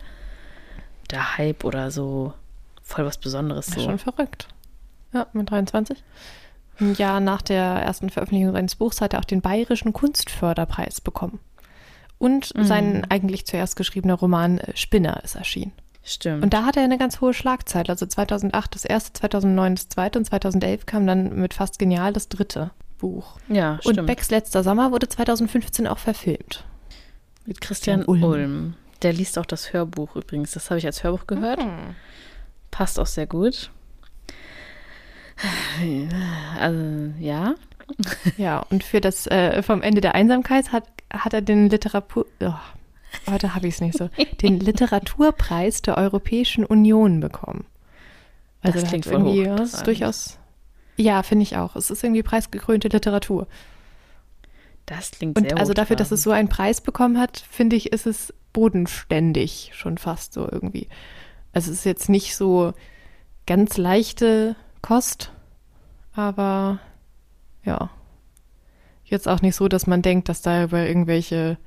der 1.11 1.37
Hype 1.37 1.63
oder 1.63 1.91
so 1.91 2.33
voll 2.83 3.05
was 3.05 3.17
Besonderes. 3.17 3.67
Das 3.67 3.75
So. 3.75 3.81
ist 3.81 3.85
schon 3.85 3.99
verrückt. 3.99 4.47
Ja, 5.13 5.27
mit 5.33 5.49
23. 5.49 6.03
Ein 6.79 6.93
Jahr 6.95 7.19
nach 7.19 7.41
der 7.41 7.61
ersten 7.63 8.09
Veröffentlichung 8.09 8.53
seines 8.53 8.75
Buchs 8.75 9.01
hat 9.01 9.13
er 9.13 9.19
auch 9.19 9.25
den 9.25 9.41
Bayerischen 9.41 9.91
Kunstförderpreis 9.91 11.01
bekommen. 11.01 11.39
Und 12.17 12.55
Mhm. 12.55 12.63
sein 12.65 13.07
eigentlich 13.09 13.45
zuerst 13.45 13.75
geschriebener 13.75 14.13
Roman 14.15 14.59
äh, 14.59 14.75
Spinner 14.75 15.21
ist 15.23 15.35
erschienen. 15.35 15.71
Stimmt. 16.03 16.43
Und 16.43 16.53
da 16.53 16.63
hat 16.65 16.77
er 16.77 16.83
eine 16.83 16.97
ganz 16.97 17.21
hohe 17.21 17.33
Schlagzeit. 17.33 17.89
Also 17.89 18.05
2008 18.05 18.73
das 18.75 18.85
erste, 18.85 19.13
2009 19.13 19.75
das 19.75 19.89
zweite 19.89 20.19
und 20.19 20.25
2011 20.25 20.85
kam 20.85 21.05
dann 21.05 21.35
mit 21.35 21.53
fast 21.53 21.79
genial 21.79 22.13
das 22.13 22.29
dritte 22.29 22.71
Buch. 22.97 23.37
ja, 23.47 23.73
Und 23.83 23.93
stimmt. 23.93 24.07
Becks 24.07 24.29
letzter 24.29 24.63
Sommer 24.63 24.91
wurde 24.91 25.07
2015 25.09 25.87
auch 25.87 25.97
verfilmt. 25.99 26.63
Mit 27.49 27.61
Christian 27.61 28.05
Ulm. 28.05 28.23
Ulm. 28.23 28.73
Der 29.01 29.11
liest 29.11 29.39
auch 29.39 29.45
das 29.47 29.73
Hörbuch 29.73 30.15
übrigens. 30.15 30.51
Das 30.51 30.69
habe 30.69 30.77
ich 30.77 30.85
als 30.85 31.03
Hörbuch 31.03 31.25
gehört. 31.25 31.59
Passt 32.69 32.99
auch 32.99 33.07
sehr 33.07 33.25
gut. 33.25 33.71
Also, 36.59 37.11
ja. 37.19 37.55
Ja, 38.37 38.59
und 38.69 38.83
für 38.83 39.01
das 39.01 39.25
äh, 39.25 39.63
vom 39.63 39.81
Ende 39.81 39.99
der 39.99 40.13
Einsamkeit 40.13 40.71
hat, 40.71 40.83
hat 41.11 41.33
er 41.33 41.41
den 41.41 41.71
Literatur 41.71 42.27
oh, 42.41 42.53
heute 43.31 43.55
habe 43.55 43.65
ich 43.65 43.73
es 43.73 43.81
nicht 43.81 43.97
so 43.97 44.11
den 44.43 44.59
Literaturpreis 44.59 45.81
der 45.81 45.97
Europäischen 45.97 46.65
Union 46.65 47.19
bekommen. 47.19 47.65
Das 48.61 48.73
der 48.73 48.83
klingt 48.83 49.07
irgendwie 49.07 49.41
hoch, 49.41 49.45
ja, 49.47 49.55
das 49.55 49.73
ist 49.73 49.87
durchaus 49.87 50.37
ja, 50.99 51.23
finde 51.23 51.43
ich 51.43 51.55
auch. 51.55 51.77
Es 51.77 51.89
ist 51.89 52.03
irgendwie 52.03 52.23
preisgekrönte 52.23 52.89
Literatur. 52.89 53.47
Das 54.89 55.11
klingt 55.11 55.37
Und 55.37 55.47
sehr 55.47 55.59
also 55.59 55.73
dafür, 55.73 55.95
dass 55.95 56.11
es 56.11 56.23
so 56.23 56.31
einen 56.31 56.49
Preis 56.49 56.81
bekommen 56.81 57.19
hat, 57.19 57.43
finde 57.51 57.75
ich, 57.75 57.93
ist 57.93 58.07
es 58.07 58.33
bodenständig 58.53 59.69
schon 59.75 59.99
fast 59.99 60.33
so 60.33 60.49
irgendwie. 60.51 60.87
Also 61.53 61.71
es 61.71 61.79
ist 61.79 61.85
jetzt 61.85 62.09
nicht 62.09 62.35
so 62.35 62.73
ganz 63.45 63.77
leichte 63.77 64.55
Kost, 64.81 65.31
aber 66.13 66.79
ja. 67.63 67.91
Jetzt 69.05 69.27
auch 69.27 69.43
nicht 69.43 69.55
so, 69.55 69.67
dass 69.67 69.85
man 69.85 70.01
denkt, 70.01 70.27
dass 70.27 70.41
da 70.41 70.63
über 70.63 70.87
irgendwelche 70.87 71.57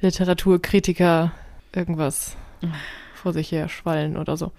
Literaturkritiker 0.00 1.32
irgendwas 1.74 2.36
vor 3.14 3.34
sich 3.34 3.52
her 3.52 3.68
schwallen 3.68 4.16
oder 4.16 4.38
so. 4.38 4.52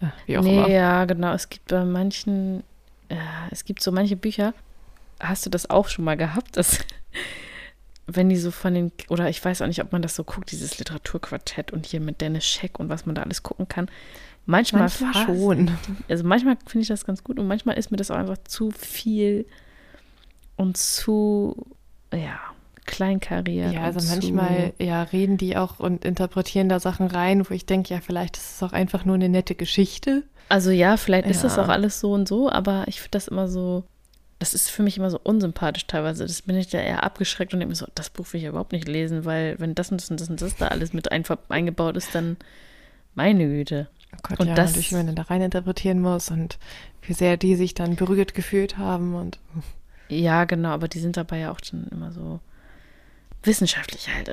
Äh, 0.00 0.06
Wie 0.24 0.38
auch 0.38 0.42
nee, 0.42 0.56
immer. 0.56 0.68
ja, 0.70 1.04
genau. 1.04 1.34
Es 1.34 1.50
gibt 1.50 1.68
bei 1.68 1.84
manchen, 1.84 2.62
äh, 3.10 3.16
es 3.50 3.66
gibt 3.66 3.82
so 3.82 3.92
manche 3.92 4.16
Bücher. 4.16 4.54
Hast 5.20 5.44
du 5.44 5.50
das 5.50 5.68
auch 5.68 5.88
schon 5.88 6.06
mal 6.06 6.16
gehabt, 6.16 6.56
dass 6.56 6.78
wenn 8.06 8.28
die 8.28 8.36
so 8.36 8.50
von 8.50 8.74
den, 8.74 8.92
oder 9.08 9.28
ich 9.28 9.44
weiß 9.44 9.62
auch 9.62 9.66
nicht, 9.66 9.80
ob 9.82 9.92
man 9.92 10.02
das 10.02 10.16
so 10.16 10.24
guckt, 10.24 10.50
dieses 10.50 10.78
Literaturquartett 10.78 11.72
und 11.72 11.86
hier 11.86 12.00
mit 12.00 12.20
Dennis 12.20 12.44
Scheck 12.44 12.78
und 12.80 12.88
was 12.88 13.06
man 13.06 13.14
da 13.14 13.22
alles 13.22 13.42
gucken 13.42 13.68
kann. 13.68 13.88
Manchmal, 14.44 14.82
Manchmal 14.82 15.12
fast- 15.12 15.24
schon. 15.26 15.70
Also 16.08 16.24
manchmal 16.24 16.56
finde 16.66 16.82
ich 16.82 16.88
das 16.88 17.04
ganz 17.06 17.22
gut 17.22 17.38
und 17.38 17.46
manchmal 17.46 17.78
ist 17.78 17.90
mir 17.92 17.96
das 17.96 18.10
auch 18.10 18.16
einfach 18.16 18.38
zu 18.44 18.72
viel 18.72 19.46
und 20.56 20.76
zu, 20.76 21.54
ja, 22.12 22.40
kleinkariert. 22.84 23.72
Ja, 23.72 23.82
also 23.82 24.06
manchmal 24.08 24.72
ja, 24.80 25.04
reden 25.04 25.36
die 25.38 25.56
auch 25.56 25.78
und 25.78 26.04
interpretieren 26.04 26.68
da 26.68 26.80
Sachen 26.80 27.06
rein, 27.06 27.48
wo 27.48 27.54
ich 27.54 27.66
denke, 27.66 27.94
ja, 27.94 28.00
vielleicht 28.00 28.36
ist 28.36 28.56
es 28.56 28.62
auch 28.62 28.72
einfach 28.72 29.04
nur 29.04 29.14
eine 29.14 29.28
nette 29.28 29.54
Geschichte. 29.54 30.24
Also 30.48 30.70
ja, 30.70 30.96
vielleicht 30.96 31.28
ist 31.28 31.44
das 31.44 31.56
Ja. 31.56 31.64
auch 31.64 31.68
alles 31.68 32.00
so 32.00 32.12
und 32.12 32.26
so, 32.28 32.50
aber 32.50 32.84
ich 32.88 33.00
finde 33.00 33.12
das 33.12 33.28
immer 33.28 33.46
so, 33.48 33.84
das 34.42 34.54
ist 34.54 34.70
für 34.70 34.82
mich 34.82 34.96
immer 34.98 35.08
so 35.08 35.20
unsympathisch 35.22 35.86
teilweise. 35.86 36.26
Das 36.26 36.42
bin 36.42 36.56
ich 36.56 36.66
da 36.68 36.78
eher 36.78 37.04
abgeschreckt 37.04 37.52
und 37.54 37.60
denke 37.60 37.70
mir 37.70 37.76
so, 37.76 37.86
das 37.94 38.10
Buch 38.10 38.26
will 38.32 38.40
ich 38.40 38.46
überhaupt 38.46 38.72
nicht 38.72 38.88
lesen, 38.88 39.24
weil 39.24 39.54
wenn 39.60 39.76
das 39.76 39.90
und 39.92 40.00
das 40.00 40.10
und 40.10 40.20
das 40.20 40.28
und 40.28 40.40
das 40.42 40.56
da 40.56 40.68
alles 40.68 40.92
mit 40.92 41.12
ein, 41.12 41.24
eingebaut 41.48 41.96
ist, 41.96 42.12
dann 42.14 42.36
meine 43.14 43.46
Güte. 43.46 43.88
Oh 44.14 44.18
Gott, 44.22 44.40
Und 44.40 44.48
ja, 44.48 44.54
das- 44.54 44.70
natürlich, 44.70 44.92
wenn 44.92 45.06
man 45.06 45.14
da 45.14 45.22
rein 45.22 45.42
interpretieren 45.42 46.00
muss 46.00 46.30
und 46.30 46.58
wie 47.02 47.12
sehr 47.12 47.36
die 47.36 47.54
sich 47.54 47.74
dann 47.74 47.94
berührt 47.96 48.34
gefühlt 48.34 48.78
haben 48.78 49.14
und 49.14 49.38
Ja, 50.08 50.44
genau, 50.44 50.70
aber 50.70 50.88
die 50.88 50.98
sind 51.00 51.16
dabei 51.16 51.38
ja 51.38 51.52
auch 51.52 51.58
schon 51.62 51.86
immer 51.92 52.10
so 52.12 52.40
wissenschaftlich 53.44 54.08
halt. 54.14 54.28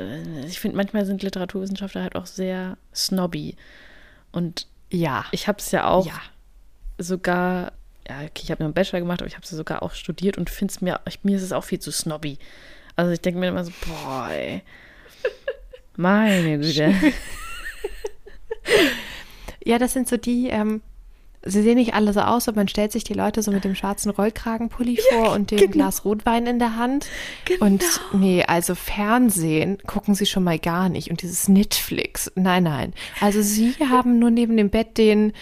Ich 0.48 0.60
finde, 0.60 0.78
manchmal 0.78 1.06
sind 1.06 1.24
Literaturwissenschaftler 1.24 2.02
halt 2.04 2.16
auch 2.16 2.26
sehr 2.26 2.78
snobby. 2.94 3.56
Und 4.32 4.68
ja, 4.92 5.26
ich 5.32 5.48
habe 5.48 5.60
es 5.60 5.72
ja 5.72 5.88
auch 5.88 6.06
ja. 6.06 6.20
sogar, 6.98 7.72
ja, 8.10 8.22
okay, 8.22 8.42
ich 8.44 8.52
habe 8.52 8.64
nur 8.64 8.68
einen 8.68 8.74
Bachelor 8.74 9.00
gemacht, 9.00 9.22
aber 9.22 9.28
ich 9.28 9.36
habe 9.36 9.44
es 9.44 9.50
sogar 9.50 9.84
auch 9.84 9.94
studiert 9.94 10.38
und 10.38 10.50
finde 10.50 10.72
es 10.72 10.82
mir, 10.82 11.00
ich, 11.08 11.24
mir 11.24 11.38
ist 11.38 11.44
es 11.44 11.54
auch 11.54 11.64
viel 11.64 11.80
zu 11.80 11.92
snobby. 11.92 12.38
Also 12.96 13.12
ich 13.12 13.22
denke 13.22 13.40
mir 13.40 13.50
immer 13.50 13.64
so, 13.64 13.72
boah, 13.86 14.30
ey. 14.32 14.64
Meine 15.96 16.60
Güte. 16.60 16.94
Ja, 19.64 19.78
das 19.78 19.94
sind 19.94 20.08
so 20.08 20.18
die, 20.18 20.48
ähm, 20.48 20.82
sie 21.44 21.62
sehen 21.62 21.76
nicht 21.76 21.94
alle 21.94 22.14
so 22.14 22.22
aus, 22.22 22.48
aber 22.48 22.58
man 22.58 22.68
stellt 22.68 22.92
sich 22.92 23.04
die 23.04 23.14
Leute 23.14 23.44
so 23.44 23.52
mit 23.52 23.64
dem 23.64 23.76
schwarzen 23.76 24.10
Rollkragenpulli 24.10 25.00
vor 25.10 25.34
und 25.34 25.52
dem 25.52 25.58
genau. 25.58 25.72
Glas 25.72 26.06
Rotwein 26.06 26.48
in 26.48 26.60
der 26.60 26.76
Hand. 26.76 27.08
Und 27.60 27.84
nee, 28.14 28.44
also 28.44 28.76
Fernsehen 28.76 29.78
gucken 29.86 30.16
sie 30.16 30.26
schon 30.26 30.44
mal 30.44 30.60
gar 30.60 30.90
nicht. 30.90 31.12
Und 31.12 31.22
dieses 31.22 31.50
Netflix, 31.50 32.32
nein, 32.36 32.64
nein. 32.64 32.94
Also 33.20 33.42
sie 33.42 33.74
haben 33.90 34.20
nur 34.20 34.32
neben 34.32 34.58
dem 34.58 34.70
Bett 34.70 34.98
den, 34.98 35.34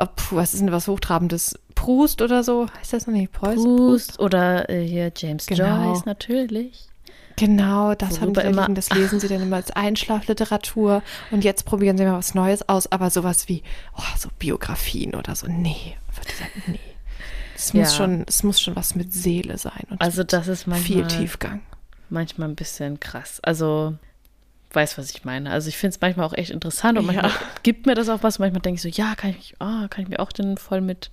oh, 0.00 0.06
puh, 0.16 0.36
was 0.36 0.54
ist 0.54 0.60
denn 0.60 0.72
was 0.72 0.88
Hochtrabendes? 0.88 1.58
Prust 1.74 2.20
oder 2.22 2.42
so? 2.42 2.66
Heißt 2.78 2.92
das 2.92 3.06
noch 3.06 3.14
nicht? 3.14 3.32
Preuß? 3.32 3.54
Proust 3.54 4.18
oder 4.20 4.68
äh, 4.68 4.86
hier 4.86 5.12
James 5.16 5.46
Genau. 5.46 5.92
Joyce 5.92 6.04
natürlich. 6.04 6.86
Genau, 7.36 7.94
das 7.94 8.20
haben 8.20 8.36
Worüber 8.36 8.42
die 8.42 8.52
da 8.54 8.64
immer- 8.66 8.74
das 8.74 8.90
lesen 8.90 9.18
sie 9.18 9.28
dann 9.28 9.40
immer 9.40 9.56
als 9.56 9.70
Einschlafliteratur 9.70 11.02
und 11.30 11.42
jetzt 11.44 11.64
probieren 11.64 11.96
sie 11.96 12.04
mal 12.04 12.18
was 12.18 12.34
Neues 12.34 12.68
aus, 12.68 12.90
aber 12.92 13.08
sowas 13.10 13.48
wie, 13.48 13.62
oh, 13.96 14.02
so 14.18 14.28
Biografien 14.38 15.14
oder 15.14 15.34
so, 15.34 15.46
nee, 15.46 15.96
würde 16.14 16.28
ich 16.28 16.36
sagen, 16.36 16.62
nee. 16.66 16.80
Es 17.56 17.72
muss 17.74 17.90
Ja. 17.92 17.96
schon, 17.96 18.24
es 18.26 18.42
muss 18.42 18.60
schon 18.60 18.76
was 18.76 18.94
mit 18.94 19.12
Seele 19.14 19.56
sein 19.58 19.86
und 19.90 20.00
Also 20.00 20.22
das 20.24 20.48
ist 20.48 20.64
viel 20.64 20.70
manchmal, 20.72 21.06
Tiefgang. 21.08 21.62
manchmal 22.10 22.48
ein 22.48 22.56
bisschen 22.56 23.00
krass. 23.00 23.40
Also 23.42 23.94
weiß, 24.72 24.98
was 24.98 25.10
ich 25.10 25.24
meine. 25.24 25.50
Also 25.50 25.68
ich 25.68 25.76
finde 25.76 25.94
es 25.94 26.00
manchmal 26.00 26.26
auch 26.26 26.32
echt 26.34 26.50
interessant 26.50 26.98
und 26.98 27.06
Ja. 27.06 27.12
manchmal 27.22 27.32
gibt 27.62 27.86
mir 27.86 27.94
das 27.94 28.08
auch 28.08 28.22
was. 28.22 28.38
Manchmal 28.38 28.60
denke 28.62 28.76
ich 28.76 28.82
so, 28.82 28.88
ja, 28.88 29.14
kann 29.16 29.30
ich 29.30 29.36
mich, 29.36 29.54
ah, 29.58 29.86
kann 29.88 30.02
ich 30.04 30.08
mich 30.08 30.18
auch 30.18 30.32
denn 30.32 30.56
voll 30.56 30.80
mit 30.80 31.10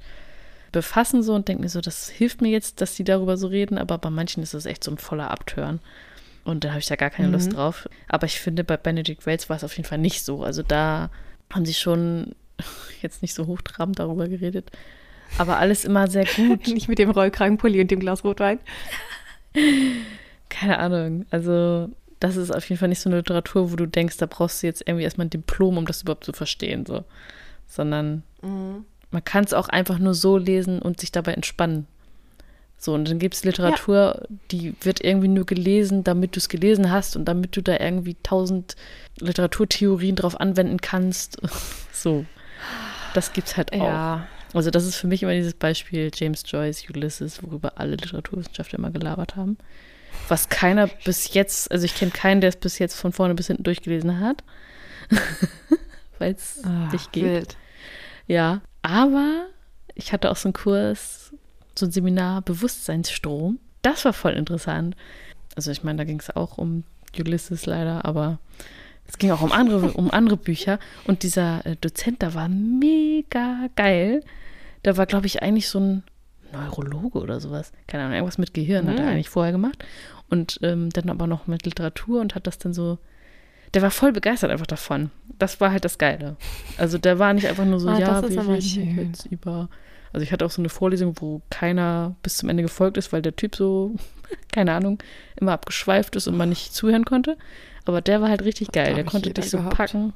befassen 0.71 1.23
so 1.23 1.33
und 1.33 1.47
denke 1.47 1.63
mir 1.63 1.69
so, 1.69 1.81
das 1.81 2.09
hilft 2.09 2.41
mir 2.41 2.49
jetzt, 2.49 2.81
dass 2.81 2.93
die 2.95 3.03
darüber 3.03 3.37
so 3.37 3.47
reden, 3.47 3.77
aber 3.77 3.97
bei 3.97 4.09
manchen 4.09 4.43
ist 4.43 4.53
das 4.53 4.65
echt 4.65 4.83
so 4.83 4.91
ein 4.91 4.97
voller 4.97 5.31
Abtören. 5.31 5.79
Und 6.43 6.63
da 6.63 6.69
habe 6.69 6.79
ich 6.79 6.85
da 6.85 6.95
gar 6.95 7.09
keine 7.09 7.29
Lust 7.29 7.51
Mhm. 7.51 7.55
drauf. 7.55 7.89
Aber 8.09 8.25
ich 8.25 8.39
finde, 8.39 8.63
bei 8.63 8.77
Benedict 8.77 9.25
Wells 9.25 9.49
war 9.49 9.55
es 9.57 9.63
auf 9.63 9.75
jeden 9.75 9.87
Fall 9.87 9.97
nicht 9.97 10.23
so. 10.23 10.43
Also 10.43 10.63
da 10.63 11.09
haben 11.53 11.65
sie 11.65 11.73
schon 11.73 12.35
jetzt 13.01 13.21
nicht 13.21 13.33
so 13.33 13.47
hochtrabend 13.47 13.97
darüber 13.99 14.27
geredet. 14.27 14.71
Aber 15.37 15.57
alles 15.57 15.83
immer 15.83 16.07
sehr 16.09 16.25
gut. 16.25 16.67
Nicht 16.73 16.87
mit 16.87 16.99
dem 16.99 17.09
Rollkragenpulli 17.11 17.81
und 17.81 17.91
dem 17.91 17.99
Glas 17.99 18.23
Rotwein. 18.23 18.59
Keine 20.49 20.79
Ahnung. 20.79 21.25
Also, 21.31 21.89
das 22.19 22.35
ist 22.35 22.51
auf 22.51 22.67
jeden 22.69 22.79
Fall 22.79 22.89
nicht 22.89 23.01
so 23.01 23.09
eine 23.09 23.17
Literatur, 23.17 23.71
wo 23.71 23.75
du 23.75 23.85
denkst, 23.85 24.17
da 24.17 24.25
brauchst 24.25 24.61
du 24.61 24.67
jetzt 24.67 24.83
irgendwie 24.85 25.03
erstmal 25.03 25.27
ein 25.27 25.31
Diplom, 25.31 25.77
um 25.77 25.85
das 25.85 26.01
überhaupt 26.01 26.23
zu 26.23 26.33
verstehen. 26.33 26.85
So. 26.85 27.03
Sondern 27.67 28.23
man 29.11 29.23
kann 29.23 29.43
es 29.43 29.53
auch 29.53 29.69
einfach 29.69 29.99
nur 29.99 30.13
so 30.13 30.37
lesen 30.37 30.81
und 30.81 30.99
sich 30.99 31.11
dabei 31.11 31.33
entspannen. 31.33 31.87
So, 32.79 32.93
und 32.93 33.09
dann 33.09 33.17
gibt 33.17 33.33
es 33.33 33.43
Literatur, 33.43 34.27
die 34.51 34.75
wird 34.81 35.03
irgendwie 35.03 35.27
nur 35.27 35.45
gelesen, 35.45 36.03
damit 36.03 36.35
du 36.35 36.39
es 36.39 36.47
gelesen 36.47 36.91
hast 36.91 37.15
und 37.15 37.25
damit 37.25 37.57
du 37.57 37.61
da 37.61 37.79
irgendwie 37.79 38.15
tausend 38.21 38.75
Literaturtheorien 39.19 40.15
drauf 40.15 40.39
anwenden 40.39 40.79
kannst. 40.81 41.37
So. 41.91 42.25
Das 43.15 43.33
gibt's 43.33 43.57
halt 43.57 43.73
auch. 43.73 43.77
Ja, 43.77 44.27
Also 44.53 44.69
das 44.69 44.85
ist 44.85 44.97
für 44.97 45.07
mich 45.07 45.23
immer 45.23 45.33
dieses 45.33 45.55
Beispiel 45.55 46.11
James 46.13 46.43
Joyce, 46.45 46.87
Ulysses, 46.91 47.41
worüber 47.41 47.73
alle 47.77 47.95
Literaturwissenschaftler 47.95 48.77
immer 48.77 48.91
gelabert 48.91 49.35
haben. 49.35 49.57
Was 50.27 50.49
keiner 50.49 50.87
bis 50.87 51.33
jetzt, 51.33 51.71
also 51.71 51.85
ich 51.85 51.95
kenne 51.95 52.11
keinen, 52.11 52.41
der 52.41 52.49
es 52.49 52.55
bis 52.57 52.79
jetzt 52.79 52.95
von 52.95 53.13
vorne 53.13 53.35
bis 53.35 53.47
hinten 53.47 53.63
durchgelesen 53.63 54.19
hat. 54.19 54.43
Weil 56.19 56.33
es 56.33 56.63
ah, 56.63 56.89
nicht 56.91 57.11
geht. 57.11 57.23
wild. 57.23 57.57
Ja, 58.27 58.61
aber 58.81 59.47
ich 59.95 60.11
hatte 60.11 60.31
auch 60.31 60.35
so 60.35 60.49
einen 60.49 60.53
Kurs, 60.53 61.33
so 61.77 61.85
ein 61.85 61.91
Seminar 61.91 62.41
Bewusstseinsstrom. 62.41 63.59
Das 63.81 64.03
war 64.05 64.13
voll 64.13 64.33
interessant. 64.33 64.95
Also 65.55 65.71
ich 65.71 65.83
meine, 65.83 65.99
da 65.99 66.03
ging 66.03 66.19
es 66.19 66.35
auch 66.35 66.57
um 66.57 66.83
Ulysses 67.17 67.65
leider, 67.65 68.05
aber 68.05 68.39
es 69.07 69.17
ging 69.17 69.31
auch 69.31 69.41
um 69.41 69.51
andere, 69.51 69.91
um 69.93 70.11
andere 70.11 70.37
Bücher. 70.37 70.79
Und 71.05 71.23
dieser 71.23 71.65
äh, 71.65 71.75
Dozent, 71.77 72.21
da 72.21 72.33
war 72.33 72.49
mega 72.49 73.69
geil. 73.75 74.23
Da 74.83 74.97
war, 74.97 75.05
glaube 75.05 75.25
ich, 75.25 75.41
eigentlich 75.41 75.69
so 75.69 75.79
ein 75.79 76.03
Neurologe 76.51 77.19
oder 77.19 77.39
sowas. 77.39 77.71
Keine 77.87 78.03
Ahnung, 78.03 78.15
irgendwas 78.15 78.37
mit 78.37 78.53
Gehirn 78.53 78.87
hat 78.89 78.97
er 78.97 79.05
Mhm. 79.05 79.11
eigentlich 79.11 79.29
vorher 79.29 79.51
gemacht. 79.51 79.83
Und 80.29 80.59
ähm, 80.63 80.89
dann 80.89 81.09
aber 81.09 81.27
noch 81.27 81.47
mit 81.47 81.65
Literatur 81.65 82.21
und 82.21 82.35
hat 82.35 82.47
das 82.47 82.57
dann 82.57 82.73
so. 82.73 82.97
Der 83.73 83.81
war 83.81 83.91
voll 83.91 84.13
begeistert 84.13 84.49
einfach 84.51 84.65
davon. 84.67 85.11
Das 85.39 85.59
war 85.59 85.71
halt 85.71 85.83
das 85.85 85.97
Geile. 85.97 86.37
Also 86.77 86.97
der 86.97 87.19
war 87.19 87.33
nicht 87.33 87.47
einfach 87.47 87.65
nur 87.65 87.79
so, 87.79 87.89
Ah, 87.89 87.99
ja, 87.99 88.21
wir 88.21 88.29
reden 88.39 88.61
hier 88.61 88.61
schön. 88.61 88.97
jetzt 89.11 89.25
über. 89.25 89.69
Also 90.13 90.23
ich 90.23 90.31
hatte 90.31 90.45
auch 90.45 90.51
so 90.51 90.61
eine 90.61 90.69
Vorlesung, 90.69 91.15
wo 91.19 91.41
keiner 91.49 92.15
bis 92.23 92.37
zum 92.37 92.47
Ende 92.49 92.63
gefolgt 92.63 92.97
ist, 92.97 93.11
weil 93.11 93.21
der 93.21 93.35
Typ 93.35 93.55
so, 93.57 93.93
keine 94.53 94.73
Ahnung, 94.73 94.99
immer 95.35 95.51
abgeschweift 95.51 96.15
ist 96.15 96.27
und 96.27 96.37
man 96.37 96.49
nicht 96.49 96.73
zuhören 96.73 97.03
konnte. 97.05 97.37
Aber 97.85 98.01
der 98.01 98.21
war 98.21 98.29
halt 98.29 98.43
richtig 98.43 98.71
geil. 98.71 98.95
Der 98.95 99.03
ich 99.03 99.09
konnte 99.09 99.33
dich 99.33 99.49
so 99.49 99.57
überhaupt. 99.57 99.75
packen. 99.77 100.13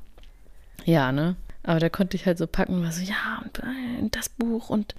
Ja, 0.86 1.12
ne? 1.12 1.36
Aber 1.64 1.80
der 1.80 1.90
konnte 1.90 2.18
dich 2.18 2.26
halt 2.26 2.38
so 2.38 2.48
packen 2.48 2.82
war 2.84 2.92
so, 2.92 3.04
ja, 3.04 3.42
und 3.44 3.60
äh, 3.60 4.10
das 4.12 4.30
Buch 4.30 4.70
und 4.70 4.96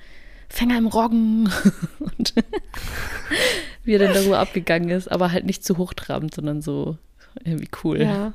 Fänger 0.53 0.77
im 0.79 0.87
Roggen 0.87 1.51
und 1.99 2.35
wie 3.85 3.95
er 3.95 3.99
dann 3.99 4.15
darüber 4.15 4.39
abgegangen 4.39 4.91
ist, 4.91 5.11
aber 5.11 5.33
halt 5.33 5.47
nicht 5.47 5.65
zu 5.65 5.79
hochtrabend, 5.79 6.35
sondern 6.35 6.61
so 6.63 6.97
irgendwie 7.45 7.69
cool. 7.83 8.03
Ja. 8.03 8.33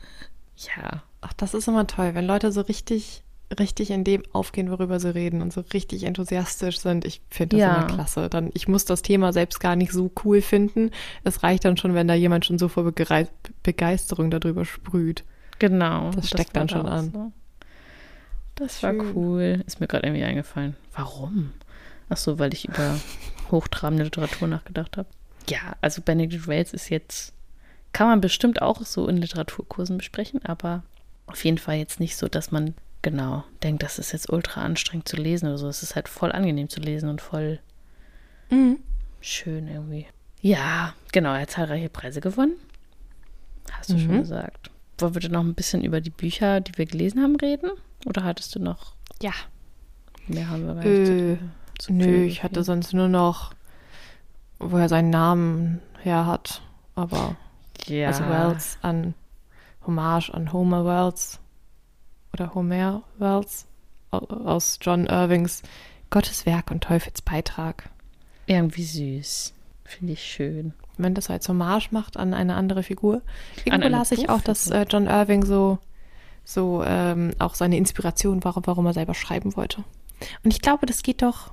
Ja. 0.58 1.03
Ach, 1.21 1.34
das 1.34 1.53
ist 1.53 1.67
immer 1.67 1.86
toll, 1.88 2.12
wenn 2.15 2.25
Leute 2.25 2.51
so 2.51 2.62
richtig, 2.62 3.21
richtig 3.60 3.91
in 3.91 4.03
dem 4.03 4.23
aufgehen, 4.34 4.71
worüber 4.71 4.99
sie 4.99 5.13
reden 5.13 5.41
und 5.43 5.53
so 5.53 5.62
richtig 5.73 6.03
enthusiastisch 6.03 6.80
sind. 6.80 7.06
Ich 7.06 7.21
finde 7.30 7.58
das 7.58 7.62
Ja. 7.62 7.75
immer 7.77 7.88
klasse. 7.88 8.30
Dann, 8.30 8.49
ich 8.56 8.67
muss 8.67 8.86
das 8.86 9.03
Thema 9.03 9.32
selbst 9.34 9.60
gar 9.60 9.75
nicht 9.75 9.91
so 9.91 10.12
cool 10.25 10.41
finden. 10.41 10.89
Es 11.23 11.43
reicht 11.43 11.65
dann 11.65 11.77
schon, 11.77 11.93
wenn 11.93 12.08
da 12.08 12.13
jemand 12.15 12.45
schon 12.45 12.58
so 12.58 12.67
vor 12.67 12.91
Begeisterung 13.63 14.32
darüber 14.32 14.65
sprüht. 14.65 15.23
Genau. 15.60 16.12
Das 16.12 16.27
steckt 16.30 16.56
war 16.56 16.65
dann 16.65 16.67
da 16.67 16.75
schon 16.75 16.88
an. 16.88 17.12
So. 17.13 17.32
Das 18.56 18.82
war 18.82 18.93
Schön. 18.93 19.15
cool. 19.15 19.63
Ist 19.67 19.80
mir 19.80 19.88
gerade 19.88 20.08
irgendwie 20.08 20.23
eingefallen. 20.25 20.75
Warum? 20.95 21.51
Ach 22.10 22.17
so, 22.17 22.39
weil 22.39 22.54
ich 22.54 22.67
über 22.67 23.00
hochtrabende 23.52 24.04
Literatur 24.06 24.48
nachgedacht 24.48 24.98
habe. 24.98 25.08
Ja, 25.50 25.76
also 25.82 26.02
Benedict 26.02 26.48
Wells 26.48 26.74
ist 26.74 26.89
jetzt, 26.89 27.34
kann 27.93 28.08
man 28.08 28.22
bestimmt 28.22 28.62
auch 28.62 28.82
so 28.84 29.08
in 29.08 29.17
Literaturkursen 29.17 29.98
besprechen, 29.98 30.43
aber 30.46 30.84
auf 31.28 31.43
jeden 31.46 31.58
Fall 31.58 31.78
jetzt 31.78 32.00
nicht 32.00 32.15
so, 32.17 32.28
dass 32.28 32.52
man 32.52 32.74
genau 33.02 33.43
denkt, 33.63 33.84
das 33.84 34.00
ist 34.00 34.12
jetzt 34.12 34.30
ultra 34.30 34.62
anstrengend 34.62 35.08
zu 35.08 35.15
lesen 35.17 35.48
oder 35.48 35.58
so. 35.58 35.67
Es 35.70 35.84
ist 35.84 35.96
halt 35.96 36.10
voll 36.10 36.32
angenehm 36.32 36.67
zu 36.70 36.80
lesen 36.82 37.10
und 37.10 37.22
voll 37.22 37.60
schön 39.22 39.67
irgendwie. 39.67 40.08
Ja, 40.41 40.93
genau, 41.12 41.34
er 41.34 41.41
hat 41.41 41.52
zahlreiche 41.52 41.89
Preise 41.89 42.22
gewonnen. 42.22 42.56
Hast 43.72 43.89
du 43.91 43.98
schon 44.00 44.15
Mhm. 44.15 44.20
gesagt. 44.22 44.70
Wollen 45.00 45.13
wir 45.15 45.22
denn 45.22 45.32
noch 45.32 45.41
ein 45.43 45.54
bisschen 45.54 45.84
über 45.84 46.02
die 46.02 46.10
Bücher, 46.10 46.62
die 46.62 46.78
wir 46.78 46.86
gelesen 46.86 47.22
haben, 47.22 47.36
reden? 47.36 47.72
Oder 48.06 48.24
hattest 48.24 48.56
du 48.56 48.60
noch 48.60 48.93
Ja. 49.22 49.34
mehr 50.28 50.50
haben 50.50 50.65
wir 50.65 50.76
gar 50.76 50.84
nicht 50.86 51.10
Äh, 51.10 51.38
zu 51.79 51.93
nö, 51.93 52.23
ich 52.23 52.43
hatte 52.43 52.63
sonst 52.63 52.93
nur 52.93 53.07
noch, 53.07 53.53
wo 54.59 54.77
er 54.77 54.89
seinen 54.89 55.09
Namen 55.09 55.81
her 56.01 56.25
hat. 56.25 56.61
Aber 56.95 57.35
ja. 57.85 58.07
also 58.07 58.23
Wells 58.27 58.77
an 58.81 59.13
Hommage 59.85 60.29
an 60.33 60.51
Homer 60.51 60.85
Wells 60.85 61.39
oder 62.33 62.53
Homer 62.53 63.03
Wells 63.19 63.65
au- 64.11 64.17
aus 64.17 64.79
John 64.81 65.05
Irvings 65.05 65.61
Gottes 66.09 66.45
Werk 66.45 66.71
und 66.71 66.83
Teufels 66.83 67.21
Beitrag. 67.21 67.89
irgendwie 68.47 68.83
süß. 68.83 69.53
Finde 69.83 70.13
ich 70.13 70.23
schön. 70.23 70.73
Wenn 70.97 71.13
das 71.13 71.29
als 71.29 71.47
Hommage 71.47 71.89
macht 71.91 72.17
an 72.17 72.33
eine 72.33 72.55
andere 72.55 72.81
Figur. 72.83 73.21
Irgendwo 73.65 73.87
las 73.87 74.11
ich 74.11 74.29
auch, 74.29 74.41
dass 74.41 74.69
äh, 74.69 74.85
John 74.89 75.05
Irving 75.05 75.45
so, 75.45 75.77
so 76.43 76.83
ähm, 76.85 77.31
auch 77.39 77.55
seine 77.55 77.77
Inspiration 77.77 78.43
war, 78.43 78.55
warum 78.65 78.85
er 78.87 78.93
selber 78.93 79.13
schreiben 79.13 79.55
wollte. 79.55 79.83
Und 80.43 80.51
ich 80.53 80.61
glaube, 80.61 80.85
das 80.87 81.03
geht 81.03 81.21
doch, 81.21 81.51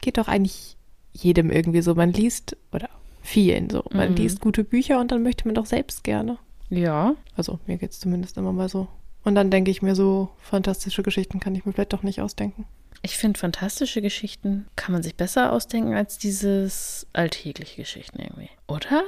geht 0.00 0.18
doch 0.18 0.28
eigentlich 0.28 0.76
jedem 1.12 1.50
irgendwie 1.50 1.82
so. 1.82 1.94
Man 1.94 2.12
liest, 2.12 2.56
oder 2.72 2.88
vielen 3.22 3.70
so, 3.70 3.84
man 3.92 4.10
Mhm. 4.10 4.16
liest 4.16 4.40
gute 4.40 4.64
Bücher 4.64 5.00
und 5.00 5.10
dann 5.10 5.22
möchte 5.22 5.46
man 5.46 5.54
doch 5.54 5.66
selbst 5.66 6.04
gerne. 6.04 6.38
Ja. 6.68 7.14
Also 7.36 7.58
mir 7.66 7.76
geht 7.78 7.92
es 7.92 8.00
zumindest 8.00 8.36
immer 8.36 8.52
mal 8.52 8.68
so. 8.68 8.88
Und 9.24 9.34
dann 9.34 9.50
denke 9.50 9.70
ich 9.70 9.82
mir 9.82 9.94
so, 9.94 10.28
fantastische 10.40 11.02
Geschichten 11.02 11.40
kann 11.40 11.54
ich 11.54 11.64
mir 11.64 11.72
vielleicht 11.72 11.92
doch 11.92 12.02
nicht 12.02 12.20
ausdenken. 12.20 12.64
Ich 13.02 13.16
finde, 13.18 13.38
fantastische 13.38 14.00
Geschichten 14.02 14.66
kann 14.74 14.92
man 14.92 15.02
sich 15.02 15.14
besser 15.16 15.52
ausdenken 15.52 15.94
als 15.94 16.18
dieses 16.18 17.06
alltägliche 17.12 17.82
Geschichten 17.82 18.20
irgendwie. 18.20 18.50
Oder? 18.68 19.02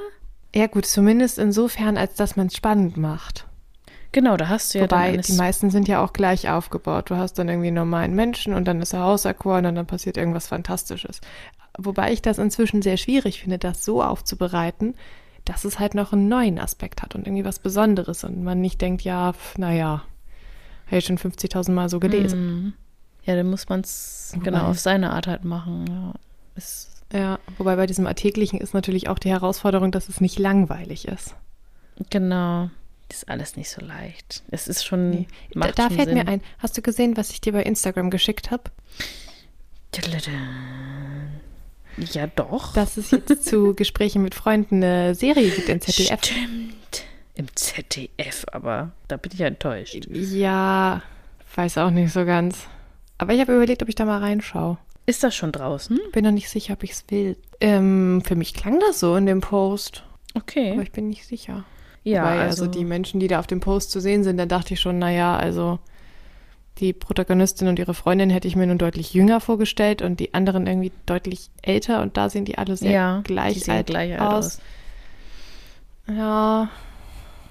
Ja, 0.55 0.67
gut, 0.67 0.87
zumindest 0.87 1.39
insofern, 1.39 1.97
als 1.97 2.15
dass 2.15 2.37
man 2.37 2.47
es 2.49 2.55
spannend 2.57 2.97
macht. 2.97 3.47
Genau, 4.13 4.37
da 4.37 4.49
hast 4.49 4.75
du 4.75 4.79
ja 4.79 4.85
Wobei, 4.85 5.13
dann 5.13 5.21
die 5.21 5.33
meisten 5.33 5.71
sind 5.71 5.87
ja 5.87 6.03
auch 6.03 6.13
gleich 6.13 6.49
aufgebaut. 6.49 7.11
Du 7.11 7.17
hast 7.17 7.35
dann 7.35 7.49
irgendwie 7.49 7.69
einen 7.69 7.77
normalen 7.77 8.15
Menschen 8.15 8.55
und 8.55 8.67
dann 8.67 8.81
ist 8.81 8.95
er 8.95 9.05
auserkoren 9.05 9.67
und 9.67 9.75
dann 9.75 9.87
passiert 9.87 10.17
irgendwas 10.17 10.49
Fantastisches. 10.49 11.21
Wobei 11.77 12.13
ich 12.13 12.23
das 12.23 12.39
inzwischen 12.39 12.83
sehr 12.83 12.97
schwierig 12.97 13.43
finde, 13.43 13.59
das 13.59 13.85
so 13.85 14.03
aufzubereiten, 14.03 14.95
dass 15.45 15.65
es 15.65 15.79
halt 15.79 15.95
noch 15.95 16.13
einen 16.13 16.29
neuen 16.29 16.59
Aspekt 16.59 17.03
hat 17.03 17.15
und 17.15 17.27
irgendwie 17.27 17.45
was 17.45 17.59
Besonderes 17.59 18.25
und 18.25 18.43
man 18.43 18.61
nicht 18.61 18.81
denkt, 18.81 19.03
ja, 19.03 19.33
naja, 19.57 20.03
habe 20.87 20.97
ich 20.99 21.05
schon 21.05 21.19
50.000 21.19 21.71
Mal 21.73 21.89
so 21.89 22.01
gelesen. 22.01 22.47
Mhm. 22.47 22.73
Ja, 23.25 23.37
dann 23.37 23.51
muss 23.51 23.69
man 23.69 23.81
es 23.81 24.35
genau 24.43 24.69
auf 24.69 24.79
seine 24.79 25.11
Art 25.13 25.27
halt 25.27 25.45
machen. 25.45 25.85
Ja. 25.87 26.15
Ist 26.57 26.99
ja, 27.13 27.39
wobei 27.57 27.77
bei 27.77 27.87
diesem 27.87 28.07
Alltäglichen 28.07 28.61
ist 28.61 28.75
natürlich 28.75 29.09
auch 29.09 29.19
die 29.19 29.31
Herausforderung, 29.31 29.91
dass 29.93 30.09
es 30.09 30.21
nicht 30.21 30.39
langweilig 30.39 31.09
ist. 31.09 31.35
Genau. 32.11 32.71
Das 33.09 33.19
ist 33.19 33.29
alles 33.29 33.57
nicht 33.57 33.71
so 33.71 33.81
leicht. 33.81 34.43
Es 34.51 34.69
ist 34.69 34.85
schon. 34.85 35.11
Nee. 35.11 35.27
Da, 35.55 35.73
da 35.73 35.83
schon 35.85 35.97
fällt 35.97 36.09
Sinn. 36.09 36.19
mir 36.19 36.29
ein. 36.29 36.43
Hast 36.59 36.77
du 36.77 36.83
gesehen, 36.83 37.17
was 37.17 37.31
ich 37.31 37.41
dir 37.41 37.53
bei 37.53 37.63
Instagram 37.63 38.11
geschickt 38.11 38.51
habe? 38.51 38.65
Ja, 42.13 42.27
doch. 42.27 42.75
Dass 42.75 42.97
es 42.97 43.11
jetzt 43.11 43.45
zu 43.45 43.75
Gesprächen 43.77 44.23
mit 44.23 44.35
Freunden 44.35 44.77
eine 44.77 45.15
Serie 45.15 45.51
gibt 45.51 45.69
im 45.69 45.81
ZDF. 45.81 46.25
Stimmt. 46.25 47.05
Im 47.35 47.47
ZDF, 47.55 48.45
aber 48.53 48.93
da 49.07 49.17
bin 49.17 49.33
ich 49.33 49.41
enttäuscht. 49.41 50.07
Ja, 50.11 51.03
weiß 51.55 51.79
auch 51.79 51.91
nicht 51.91 52.13
so 52.13 52.25
ganz. 52.25 52.67
Aber 53.17 53.33
ich 53.33 53.41
habe 53.41 53.55
überlegt, 53.55 53.83
ob 53.83 53.89
ich 53.89 53.95
da 53.95 54.05
mal 54.05 54.19
reinschaue. 54.19 54.79
Ist 55.07 55.25
das 55.25 55.35
schon 55.35 55.53
draußen? 55.53 55.99
Bin 56.13 56.25
noch 56.25 56.33
nicht 56.33 56.51
sicher, 56.51 56.75
ob 56.75 56.83
ich 56.83 56.91
es 56.93 57.05
will. 57.09 57.37
Ähm, 57.61 58.23
für 58.25 58.37
mich 58.37 58.55
klang 58.55 58.79
das 58.81 59.01
so 59.01 59.17
in 59.17 59.27
dem 59.27 59.41
Post. 59.41 60.05
Okay. 60.35 60.73
Aber 60.73 60.83
ich 60.83 60.93
bin 60.93 61.09
nicht 61.09 61.27
sicher. 61.27 61.65
Ja, 62.09 62.25
Weil, 62.25 62.41
also, 62.41 62.65
also 62.65 62.67
die 62.67 62.85
Menschen, 62.85 63.21
die 63.21 63.29
da 63.29 63.39
auf 63.39 63.47
dem 63.47 63.61
Post 63.61 63.91
zu 63.91 64.01
sehen 64.01 64.25
sind, 64.25 64.39
da 64.39 64.47
dachte 64.47 64.75
ich 64.75 64.81
schon, 64.81 64.99
naja, 64.99 65.37
also 65.37 65.79
die 66.79 66.93
Protagonistin 66.93 67.69
und 67.69 67.79
ihre 67.79 67.95
Freundin 67.95 68.31
hätte 68.31 68.49
ich 68.49 68.57
mir 68.57 68.67
nun 68.67 68.79
deutlich 68.79 69.13
jünger 69.13 69.41
vorgestellt 69.41 70.01
und 70.01 70.21
die 70.21 70.33
anderen 70.33 70.67
irgendwie 70.67 70.93
deutlich 71.07 71.51
älter 71.61 72.03
und 72.03 72.17
da 72.17 72.31
sehen 72.31 72.45
die 72.45 72.57
alle 72.57 72.77
sehr 72.77 72.91
ja, 72.91 73.21
gleich, 73.25 73.69
alt 73.69 73.89
gleich 73.89 74.13
alt 74.13 74.21
aus. 74.21 74.47
aus. 74.47 74.61
Ja, 76.17 76.71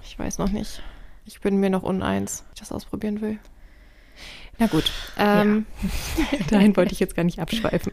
ich 0.04 0.18
weiß 0.18 0.38
noch 0.40 0.50
nicht. 0.50 0.82
Ich 1.26 1.42
bin 1.42 1.58
mir 1.58 1.70
noch 1.70 1.84
uneins, 1.84 2.44
ob 2.48 2.54
ich 2.54 2.60
das 2.62 2.72
ausprobieren 2.72 3.22
will. 3.22 3.38
Na 4.58 4.68
gut, 4.68 4.92
ähm, 5.20 5.66
ja. 6.32 6.38
dahin 6.50 6.76
wollte 6.76 6.94
ich 6.94 7.00
jetzt 7.00 7.16
gar 7.16 7.24
nicht 7.24 7.40
abschweifen. 7.40 7.92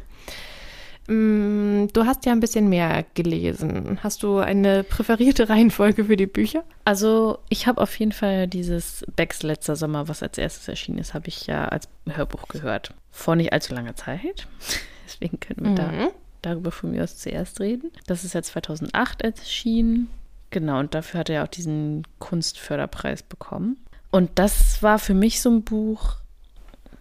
Mm, 1.06 1.86
du 1.92 2.06
hast 2.06 2.24
ja 2.24 2.32
ein 2.32 2.40
bisschen 2.40 2.68
mehr 2.68 3.04
gelesen. 3.14 3.98
Hast 4.02 4.22
du 4.22 4.38
eine 4.38 4.84
präferierte 4.84 5.48
Reihenfolge 5.48 6.06
für 6.06 6.16
die 6.16 6.26
Bücher? 6.26 6.64
Also 6.84 7.38
ich 7.48 7.66
habe 7.66 7.80
auf 7.80 7.98
jeden 7.98 8.12
Fall 8.12 8.48
dieses 8.48 9.04
Becks 9.14 9.42
letzter 9.42 9.76
Sommer, 9.76 10.08
was 10.08 10.22
als 10.22 10.38
erstes 10.38 10.68
erschienen 10.68 10.98
ist, 10.98 11.14
habe 11.14 11.28
ich 11.28 11.46
ja 11.46 11.66
als 11.66 11.88
Hörbuch 12.08 12.48
gehört. 12.48 12.94
Vor 13.10 13.36
nicht 13.36 13.52
allzu 13.52 13.74
langer 13.74 13.96
Zeit. 13.96 14.46
Deswegen 15.06 15.40
können 15.40 15.62
wir 15.62 15.70
mhm. 15.70 15.76
da 15.76 16.10
darüber 16.44 16.70
von 16.70 16.90
mir 16.90 17.02
aus 17.02 17.16
zuerst 17.16 17.60
reden. 17.60 17.90
Das 18.06 18.24
ist 18.24 18.34
ja 18.34 18.42
2008 18.42 19.22
erschienen. 19.22 20.08
Genau, 20.50 20.78
und 20.78 20.94
dafür 20.94 21.20
hat 21.20 21.30
er 21.30 21.42
auch 21.44 21.48
diesen 21.48 22.06
Kunstförderpreis 22.18 23.22
bekommen. 23.22 23.78
Und 24.10 24.30
das 24.36 24.82
war 24.82 24.98
für 24.98 25.14
mich 25.14 25.40
so 25.40 25.50
ein 25.50 25.62
Buch, 25.62 26.16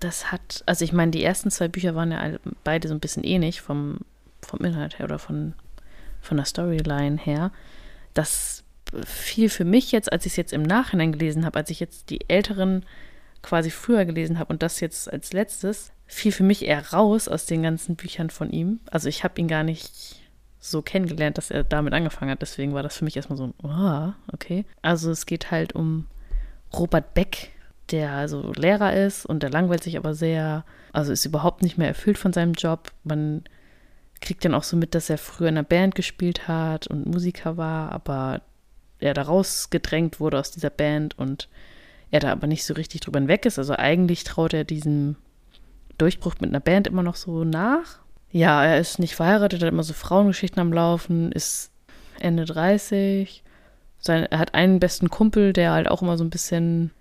das 0.04 0.32
hat, 0.32 0.64
also 0.66 0.84
ich 0.84 0.94
meine, 0.94 1.12
die 1.12 1.24
ersten 1.24 1.52
zwei 1.52 1.68
Bücher 1.68 1.96
waren 1.96 2.12
ja 2.12 2.38
beide 2.64 2.88
so 2.88 2.94
ein 2.94 3.00
bisschen 3.00 3.24
ähnlich 3.24 3.62
vom, 3.62 4.00
vom 4.42 4.60
Inhalt 4.66 5.00
her 5.00 5.06
oder 5.06 5.20
von, 5.20 5.54
von 6.22 6.38
der 6.38 6.46
Storyline 6.46 7.18
her. 7.18 7.52
Das 8.14 8.64
fiel 9.06 9.50
für 9.50 9.66
mich 9.66 9.92
jetzt, 9.92 10.12
als 10.12 10.26
ich 10.26 10.34
es 10.34 10.38
jetzt 10.38 10.54
im 10.54 10.64
Nachhinein 10.64 11.12
gelesen 11.12 11.46
habe, 11.46 11.58
als 11.58 11.70
ich 11.70 11.80
jetzt 11.80 12.10
die 12.10 12.30
älteren 12.30 12.86
quasi 13.42 13.72
früher 13.72 14.06
gelesen 14.06 14.40
habe 14.40 14.54
und 14.54 14.64
das 14.64 14.80
jetzt 14.80 15.12
als 15.12 15.34
letztes, 15.34 15.92
fiel 16.06 16.32
für 16.32 16.44
mich 16.44 16.66
eher 16.66 16.94
raus 16.94 17.28
aus 17.28 17.46
den 17.46 17.64
ganzen 17.64 17.96
Büchern 17.96 18.30
von 18.30 18.52
ihm. 18.52 18.80
Also 18.92 19.10
ich 19.10 19.24
habe 19.24 19.40
ihn 19.40 19.48
gar 19.48 19.64
nicht 19.64 20.22
so 20.60 20.82
kennengelernt, 20.82 21.38
dass 21.38 21.52
er 21.52 21.64
damit 21.64 21.94
angefangen 21.94 22.32
hat. 22.32 22.42
Deswegen 22.42 22.74
war 22.74 22.84
das 22.84 22.98
für 22.98 23.04
mich 23.04 23.18
erstmal 23.18 23.38
so 23.38 23.48
ein, 23.48 23.54
oh, 23.64 24.14
okay. 24.32 24.66
Also 24.82 25.12
es 25.12 25.26
geht 25.26 25.52
halt 25.52 25.74
um 25.74 26.08
Robert 26.74 27.14
Beck, 27.14 27.52
der 27.94 28.12
also 28.12 28.52
Lehrer 28.54 28.94
ist 28.94 29.26
und 29.26 29.44
der 29.44 29.52
langweilt 29.52 29.84
sich 29.84 29.98
aber 29.98 30.16
sehr, 30.16 30.66
also 30.92 31.14
ist 31.14 31.26
überhaupt 31.26 31.62
nicht 31.62 31.78
mehr 31.78 31.88
erfüllt 31.88 32.18
von 32.18 32.34
seinem 32.34 32.54
Job. 32.54 32.92
Man 33.04 33.44
kriegt 34.20 34.44
dann 34.44 34.56
auch 34.56 34.64
so 34.64 34.76
mit, 34.76 34.96
dass 34.96 35.10
er 35.10 35.20
früher 35.20 35.50
in 35.50 35.58
einer 35.58 35.68
Band 35.68 35.94
gespielt 35.94 36.48
hat 36.48 36.88
und 36.88 37.06
Musiker 37.06 37.56
war, 37.56 37.92
aber 37.92 38.42
er 39.00 39.14
da 39.14 39.22
rausgedrängt 39.22 40.20
wurde 40.20 40.40
aus 40.40 40.50
dieser 40.50 40.72
Band 40.72 41.18
und 41.20 41.50
er 42.10 42.20
da 42.20 42.32
aber 42.32 42.48
nicht 42.48 42.66
so 42.66 42.74
richtig 42.74 43.02
drüber 43.02 43.20
hinweg 43.20 43.46
ist. 43.46 43.60
Also 43.60 43.76
eigentlich 43.76 44.24
traut 44.24 44.54
er 44.54 44.64
diesem 44.64 45.16
Durchbruch 46.00 46.36
mit 46.40 46.50
einer 46.50 46.60
Band 46.60 46.88
immer 46.88 47.04
noch 47.04 47.16
so 47.16 47.44
nach. 47.44 48.00
Ja, 48.32 48.66
er 48.66 48.80
ist 48.80 48.98
nicht 48.98 49.16
verheiratet, 49.16 49.62
hat 49.62 49.70
immer 49.70 49.84
so 49.84 49.94
Frauengeschichten 49.94 50.60
am 50.60 50.74
Laufen, 50.74 51.32
ist 51.32 51.72
Ende 52.20 52.46
30. 52.46 53.44
Sein, 54.00 54.26
er 54.26 54.40
hat 54.40 54.56
einen 54.56 54.80
besten 54.80 55.10
Kumpel, 55.12 55.54
der 55.54 55.72
halt 55.72 55.88
auch 55.88 56.02
immer 56.02 56.18
so 56.18 56.24
ein 56.24 56.32
bisschen 56.32 56.92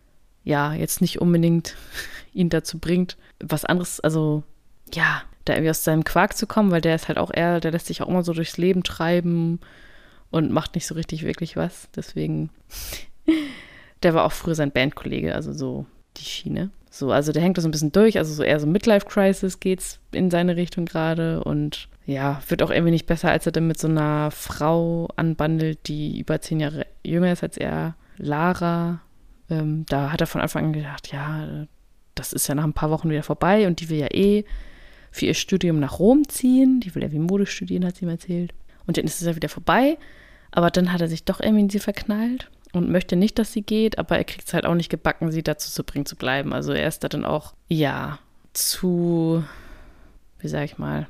ja, 0.44 0.74
jetzt 0.74 1.00
nicht 1.00 1.20
unbedingt 1.20 1.76
ihn 2.33 2.48
dazu 2.48 2.78
bringt, 2.78 3.16
was 3.40 3.64
anderes, 3.64 4.00
also 4.00 4.42
ja, 4.92 5.22
da 5.44 5.55
irgendwie 5.55 5.70
aus 5.70 5.85
seinem 5.85 6.05
Quark 6.05 6.37
zu 6.37 6.46
kommen, 6.46 6.70
weil 6.70 6.81
der 6.81 6.94
ist 6.94 7.09
halt 7.09 7.18
auch 7.18 7.33
eher, 7.33 7.61
der 7.61 7.72
lässt 7.72 7.87
sich 7.87 8.02
auch 8.02 8.09
immer 8.09 8.22
so 8.22 8.33
durchs 8.33 8.59
Leben 8.59 8.83
treiben 8.83 9.61
und 10.31 10.52
macht 10.52 10.74
nicht 10.74 10.87
so 10.87 10.94
richtig 10.94 11.24
wirklich 11.24 11.57
was. 11.57 11.88
Deswegen, 11.96 12.50
der 14.02 14.14
war 14.14 14.24
auch 14.24 14.33
früher 14.33 14.55
sein 14.55 14.72
Bandkollege, 14.72 15.35
also 15.35 15.52
so 15.52 15.87
die 16.16 16.24
Schiene. 16.24 16.70
So, 16.90 17.11
also 17.11 17.33
der 17.33 17.42
hängt 17.42 17.57
da 17.57 17.62
so 17.62 17.68
ein 17.68 17.72
bisschen 17.72 17.92
durch, 17.92 18.18
also 18.18 18.35
so 18.35 18.42
eher 18.42 18.61
so 18.61 18.66
Midlife-Crisis 18.66 19.61
geht's 19.61 19.98
in 20.12 20.31
seine 20.31 20.57
Richtung 20.57 20.85
gerade 20.85 21.42
und 21.42 21.88
ja, 22.05 22.42
wird 22.48 22.62
auch 22.62 22.70
irgendwie 22.70 22.90
nicht 22.90 23.07
besser, 23.07 23.31
als 23.31 23.46
er 23.46 23.52
dann 23.52 23.66
mit 23.66 23.78
so 23.78 23.88
einer 23.88 24.31
Frau 24.31 25.09
anbandelt, 25.16 25.87
die 25.87 26.20
über 26.20 26.40
zehn 26.40 26.61
Jahre 26.61 26.87
jünger 27.02 27.33
ist 27.33 27.42
als 27.42 27.57
er, 27.57 27.94
Lara, 28.18 29.00
ähm, 29.50 29.85
da 29.88 30.12
hat 30.12 30.20
er 30.20 30.26
von 30.26 30.40
Anfang 30.40 30.66
an 30.66 30.72
gedacht, 30.72 31.12
ja, 31.12 31.66
das 32.14 32.33
ist 32.33 32.46
ja 32.48 32.55
nach 32.55 32.64
ein 32.64 32.72
paar 32.72 32.90
Wochen 32.90 33.11
wieder 33.11 33.22
vorbei 33.22 33.66
und 33.66 33.81
die 33.81 33.88
will 33.88 33.98
ja 33.98 34.12
eh 34.12 34.44
für 35.11 35.26
ihr 35.26 35.35
Studium 35.35 35.78
nach 35.78 35.98
Rom 35.98 36.28
ziehen. 36.28 36.81
Die 36.81 36.94
will 36.94 37.02
ja 37.02 37.12
wie 37.12 37.18
Mode 37.18 37.46
studieren, 37.46 37.85
hat 37.85 37.96
sie 37.96 38.05
ihm 38.05 38.11
erzählt. 38.11 38.52
Und 38.87 38.96
dann 38.96 39.05
ist 39.05 39.20
es 39.20 39.26
ja 39.26 39.37
wieder 39.37 39.48
vorbei. 39.48 39.98
Aber 40.50 40.70
dann 40.70 40.92
hat 40.92 41.00
er 41.00 41.09
sich 41.09 41.24
doch 41.24 41.40
irgendwie 41.40 41.62
in 41.62 41.70
sie 41.70 41.78
verknallt 41.78 42.50
und 42.72 42.90
möchte 42.90 43.16
nicht, 43.16 43.38
dass 43.38 43.52
sie 43.52 43.62
geht, 43.62 43.98
aber 43.98 44.16
er 44.16 44.24
kriegt 44.24 44.46
es 44.46 44.55
halt 44.55 44.66
auch 44.66 44.74
nicht 44.74 44.90
gebacken, 44.90 45.31
sie 45.31 45.42
dazu 45.42 45.70
zu 45.70 45.85
bringen, 45.85 46.07
zu 46.07 46.16
bleiben. 46.16 46.52
Also 46.52 46.72
er 46.72 46.88
ist 46.88 47.05
da 47.05 47.09
dann 47.09 47.24
auch, 47.24 47.55
ja, 47.68 48.18
zu, 48.52 49.44
wie 50.40 50.48
sag 50.48 50.64
ich 50.64 50.78
mal, 50.78 51.07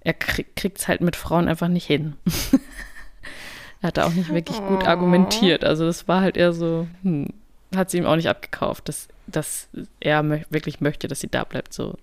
er 0.00 0.14
kriegt 0.14 0.78
es 0.78 0.88
halt 0.88 1.00
mit 1.00 1.16
Frauen 1.16 1.48
einfach 1.48 1.68
nicht 1.68 1.86
hin. 1.86 2.14
er 3.82 3.88
hat 3.88 3.96
da 3.96 4.06
auch 4.06 4.12
nicht 4.12 4.32
wirklich 4.32 4.58
gut 4.58 4.84
oh. 4.84 4.86
argumentiert. 4.86 5.64
Also 5.64 5.84
das 5.84 6.06
war 6.08 6.20
halt 6.20 6.36
eher 6.36 6.52
so, 6.52 6.86
hm, 7.02 7.28
hat 7.76 7.90
sie 7.90 7.98
ihm 7.98 8.06
auch 8.06 8.16
nicht 8.16 8.28
abgekauft, 8.28 8.88
dass, 8.88 9.08
dass 9.26 9.68
er 10.00 10.22
mö 10.22 10.40
wirklich 10.50 10.80
möchte, 10.80 11.08
dass 11.08 11.20
sie 11.20 11.28
da 11.28 11.44
bleibt. 11.44 11.72
So. 11.72 11.96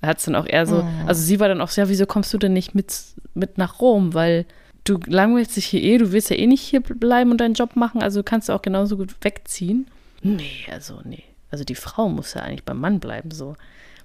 Er 0.00 0.08
hat 0.08 0.18
es 0.18 0.24
dann 0.24 0.36
auch 0.36 0.46
eher 0.46 0.66
so, 0.66 0.78
oh. 0.78 1.06
also 1.06 1.22
sie 1.22 1.40
war 1.40 1.48
dann 1.48 1.60
auch 1.60 1.68
so, 1.68 1.80
ja, 1.80 1.88
wieso 1.88 2.06
kommst 2.06 2.32
du 2.34 2.38
denn 2.38 2.52
nicht 2.52 2.74
mit, 2.74 2.94
mit 3.34 3.58
nach 3.58 3.80
Rom? 3.80 4.14
Weil 4.14 4.46
du 4.84 4.98
langweilst 5.06 5.56
dich 5.56 5.66
hier 5.66 5.82
eh, 5.82 5.98
du 5.98 6.12
willst 6.12 6.30
ja 6.30 6.36
eh 6.36 6.46
nicht 6.46 6.62
hier 6.62 6.80
bleiben 6.80 7.30
und 7.30 7.40
deinen 7.40 7.54
Job 7.54 7.76
machen, 7.76 8.02
also 8.02 8.22
kannst 8.22 8.48
du 8.48 8.52
auch 8.52 8.62
genauso 8.62 8.96
gut 8.96 9.14
wegziehen. 9.20 9.86
Nee, 10.22 10.66
also 10.70 11.00
nee. 11.04 11.24
Also 11.50 11.64
die 11.64 11.74
Frau 11.74 12.08
muss 12.08 12.34
ja 12.34 12.42
eigentlich 12.42 12.64
beim 12.64 12.80
Mann 12.80 12.98
bleiben, 13.00 13.30
so. 13.30 13.56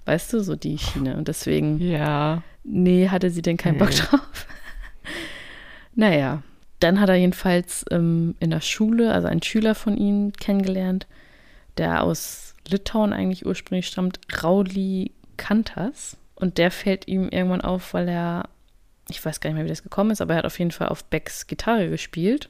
Weißt 0.04 0.32
du, 0.32 0.40
so 0.40 0.56
die 0.56 0.78
Schiene. 0.78 1.16
Und 1.16 1.28
deswegen, 1.28 1.80
ja. 1.80 2.42
nee, 2.64 3.08
hatte 3.08 3.30
sie 3.30 3.42
denn 3.42 3.56
keinen 3.56 3.78
Bock 3.78 3.90
drauf. 3.90 4.46
naja, 5.94 6.42
dann 6.80 7.00
hat 7.00 7.08
er 7.08 7.16
jedenfalls 7.16 7.84
ähm, 7.90 8.34
in 8.40 8.50
der 8.50 8.60
Schule, 8.60 9.12
also 9.12 9.28
einen 9.28 9.42
Schüler 9.42 9.74
von 9.74 9.96
ihm 9.96 10.32
kennengelernt, 10.32 11.06
der 11.76 12.02
aus 12.02 12.54
Litauen 12.68 13.12
eigentlich 13.12 13.46
ursprünglich 13.46 13.86
stammt, 13.86 14.20
Rauli 14.42 15.12
Kantas. 15.36 16.16
Und 16.34 16.58
der 16.58 16.70
fällt 16.70 17.08
ihm 17.08 17.28
irgendwann 17.28 17.62
auf, 17.62 17.94
weil 17.94 18.08
er, 18.08 18.48
ich 19.08 19.24
weiß 19.24 19.40
gar 19.40 19.50
nicht 19.50 19.56
mehr, 19.56 19.64
wie 19.64 19.70
das 19.70 19.82
gekommen 19.82 20.10
ist, 20.10 20.20
aber 20.20 20.34
er 20.34 20.38
hat 20.38 20.46
auf 20.46 20.58
jeden 20.58 20.70
Fall 20.70 20.88
auf 20.88 21.04
Becks 21.04 21.46
Gitarre 21.46 21.88
gespielt. 21.88 22.48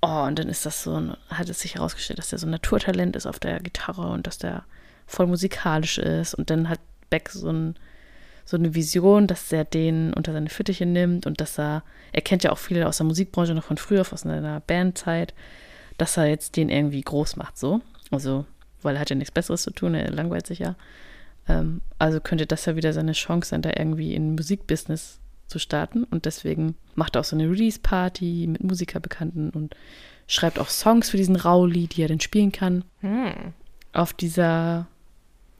Oh, 0.00 0.24
und 0.26 0.38
dann 0.38 0.48
ist 0.48 0.66
das 0.66 0.82
so, 0.82 1.12
hat 1.28 1.48
es 1.48 1.60
sich 1.60 1.76
herausgestellt, 1.76 2.18
dass 2.18 2.30
der 2.30 2.38
so 2.38 2.46
ein 2.46 2.50
Naturtalent 2.50 3.16
ist 3.16 3.26
auf 3.26 3.38
der 3.38 3.60
Gitarre 3.60 4.08
und 4.10 4.26
dass 4.26 4.38
der 4.38 4.64
voll 5.06 5.26
musikalisch 5.26 5.98
ist. 5.98 6.34
Und 6.34 6.50
dann 6.50 6.68
hat 6.68 6.80
Beck 7.10 7.28
so 7.28 7.50
ein 7.50 7.76
so 8.48 8.56
eine 8.56 8.74
Vision, 8.74 9.26
dass 9.26 9.52
er 9.52 9.66
den 9.66 10.14
unter 10.14 10.32
seine 10.32 10.48
Fittiche 10.48 10.86
nimmt 10.86 11.26
und 11.26 11.38
dass 11.38 11.58
er, 11.58 11.82
er 12.12 12.22
kennt 12.22 12.44
ja 12.44 12.50
auch 12.50 12.56
viele 12.56 12.88
aus 12.88 12.96
der 12.96 13.04
Musikbranche 13.04 13.52
noch 13.52 13.64
von 13.64 13.76
früher, 13.76 14.00
aus 14.00 14.22
seiner 14.22 14.60
Bandzeit, 14.60 15.34
dass 15.98 16.16
er 16.16 16.28
jetzt 16.28 16.56
den 16.56 16.70
irgendwie 16.70 17.02
groß 17.02 17.36
macht, 17.36 17.58
so. 17.58 17.82
Also, 18.10 18.46
weil 18.80 18.96
er 18.96 19.02
hat 19.02 19.10
ja 19.10 19.16
nichts 19.16 19.32
Besseres 19.32 19.64
zu 19.64 19.70
tun, 19.70 19.92
er 19.92 20.10
langweilt 20.10 20.46
sich 20.46 20.60
ja. 20.60 20.76
Ähm, 21.46 21.82
also 21.98 22.20
könnte 22.20 22.46
das 22.46 22.64
ja 22.64 22.74
wieder 22.74 22.94
seine 22.94 23.12
Chance 23.12 23.50
sein, 23.50 23.60
da 23.60 23.70
irgendwie 23.76 24.14
in 24.14 24.34
Musikbusiness 24.34 25.20
zu 25.46 25.58
starten. 25.58 26.04
Und 26.04 26.24
deswegen 26.24 26.74
macht 26.94 27.16
er 27.16 27.20
auch 27.20 27.26
so 27.26 27.36
eine 27.36 27.50
Release-Party 27.50 28.46
mit 28.48 28.64
Musikerbekannten 28.64 29.50
und 29.50 29.76
schreibt 30.26 30.58
auch 30.58 30.70
Songs 30.70 31.10
für 31.10 31.18
diesen 31.18 31.36
Rauli, 31.36 31.86
die 31.86 32.00
er 32.00 32.08
dann 32.08 32.20
spielen 32.20 32.52
kann. 32.52 32.82
Hm. 33.02 33.52
Auf 33.92 34.14
dieser 34.14 34.86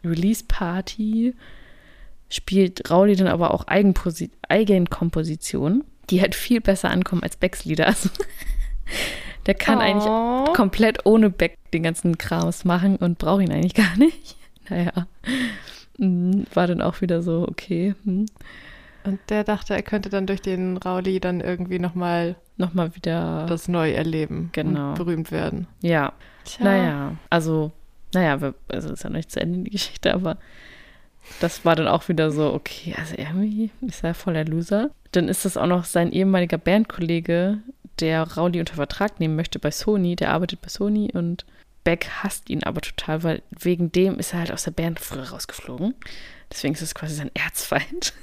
Release-Party 0.03 1.35
spielt 2.31 2.91
Rauli 2.91 3.17
dann 3.17 3.29
aber 3.29 3.53
auch 3.55 3.67
Eigenposi 3.67 4.31
Eigenkompositionen, 4.49 5.85
die 6.11 6.21
halt 6.21 6.35
viel 6.35 6.61
besser 6.61 6.91
ankommen 6.91 7.23
als 7.23 7.37
Becks 7.37 7.65
Lieder. 7.65 7.87
Also, 7.95 8.11
der 9.47 9.55
kann 9.55 9.79
Oh. 9.79 9.81
eigentlich 9.81 10.55
komplett 10.57 11.05
ohne 11.07 11.29
Beck 11.31 11.57
den 11.73 11.83
ganzen 11.83 12.17
Krams 12.19 12.65
machen 12.65 12.97
und 12.97 13.19
braucht 13.19 13.43
ihn 13.43 13.53
eigentlich 13.53 13.75
gar 13.75 13.97
nicht. 13.97 14.37
Naja, 14.71 15.07
Mm, 16.01 16.43
war 16.55 16.67
dann 16.69 16.81
auch 16.83 17.01
wieder 17.01 17.23
so, 17.23 17.45
okay, 17.49 17.95
hm. 18.05 18.27
Und 19.05 19.19
der 19.31 19.43
dachte, 19.45 19.75
er 19.75 19.83
könnte 19.83 20.11
dann 20.11 20.27
durch 20.27 20.41
den 20.43 20.77
Rauli 20.77 21.19
dann 21.21 21.41
irgendwie 21.41 21.79
nochmal 21.81 22.37
nochmal 22.57 22.95
wieder, 22.95 23.47
das 23.49 23.67
neu 23.69 23.91
erleben 23.93 24.51
Genau. 24.53 24.91
und 24.91 24.95
berühmt 24.95 25.33
werden. 25.33 25.67
ja, 25.81 26.13
Tja. 26.45 26.65
naja, 26.65 27.17
also, 27.31 27.73
naja, 28.15 28.41
wir, 28.41 28.55
also 28.69 28.93
ist 28.93 29.03
ja 29.03 29.11
noch 29.11 29.17
nicht 29.17 29.31
zu 29.33 29.41
Ende 29.41 29.61
die 29.65 29.71
Geschichte, 29.71 30.15
aber 30.15 30.37
das 31.41 31.65
war 31.65 31.77
dann 31.77 31.89
auch 31.89 32.09
wieder 32.09 32.31
so, 32.31 32.53
okay, 32.53 32.95
also 32.99 33.15
irgendwie 33.17 33.71
ist 33.81 34.05
er 34.05 34.15
voll 34.15 34.35
der 34.35 34.45
Loser. 34.45 34.91
Dann 35.13 35.29
ist 35.29 35.45
das 35.45 35.57
auch 35.57 35.67
noch 35.67 35.85
sein 35.85 36.13
ehemaliger 36.13 36.59
Bandkollege, 36.59 37.59
der 38.01 38.23
Rauli 38.23 38.61
unter 38.61 38.75
Vertrag 38.75 39.21
nehmen 39.21 39.37
möchte 39.37 39.59
bei 39.59 39.71
Sony, 39.71 40.17
der 40.17 40.31
arbeitet 40.31 40.61
bei 40.63 40.69
Sony 40.69 41.11
und 41.13 41.45
Beck 41.85 42.09
hasst 42.23 42.51
ihn 42.51 42.65
aber 42.65 42.81
total, 42.81 43.23
weil 43.23 43.43
wegen 43.51 43.91
dem 43.91 44.19
ist 44.19 44.33
er 44.33 44.41
halt 44.41 44.53
aus 44.53 44.65
der 44.65 44.73
Band 44.73 45.01
früher 45.01 45.31
rausgeflogen. 45.31 45.95
Deswegen 46.53 46.75
ist 46.75 46.83
es 46.83 46.95
quasi 46.95 47.15
sein 47.15 47.31
Erzfeind. 47.35 48.13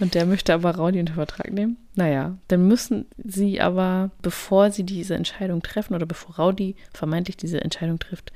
Und 0.00 0.14
der 0.14 0.26
möchte 0.26 0.52
aber 0.52 0.72
Rauli 0.72 0.98
unter 0.98 1.14
Vertrag 1.14 1.52
nehmen. 1.52 1.76
Naja, 1.94 2.36
dann 2.48 2.66
müssen 2.66 3.06
sie 3.16 3.60
aber, 3.60 4.10
bevor 4.22 4.72
sie 4.72 4.82
diese 4.82 5.14
Entscheidung 5.14 5.62
treffen 5.62 5.94
oder 5.94 6.04
bevor 6.04 6.34
Rauli 6.34 6.74
vermeintlich 6.92 7.36
diese 7.36 7.60
Entscheidung 7.60 8.00
trifft, 8.00 8.32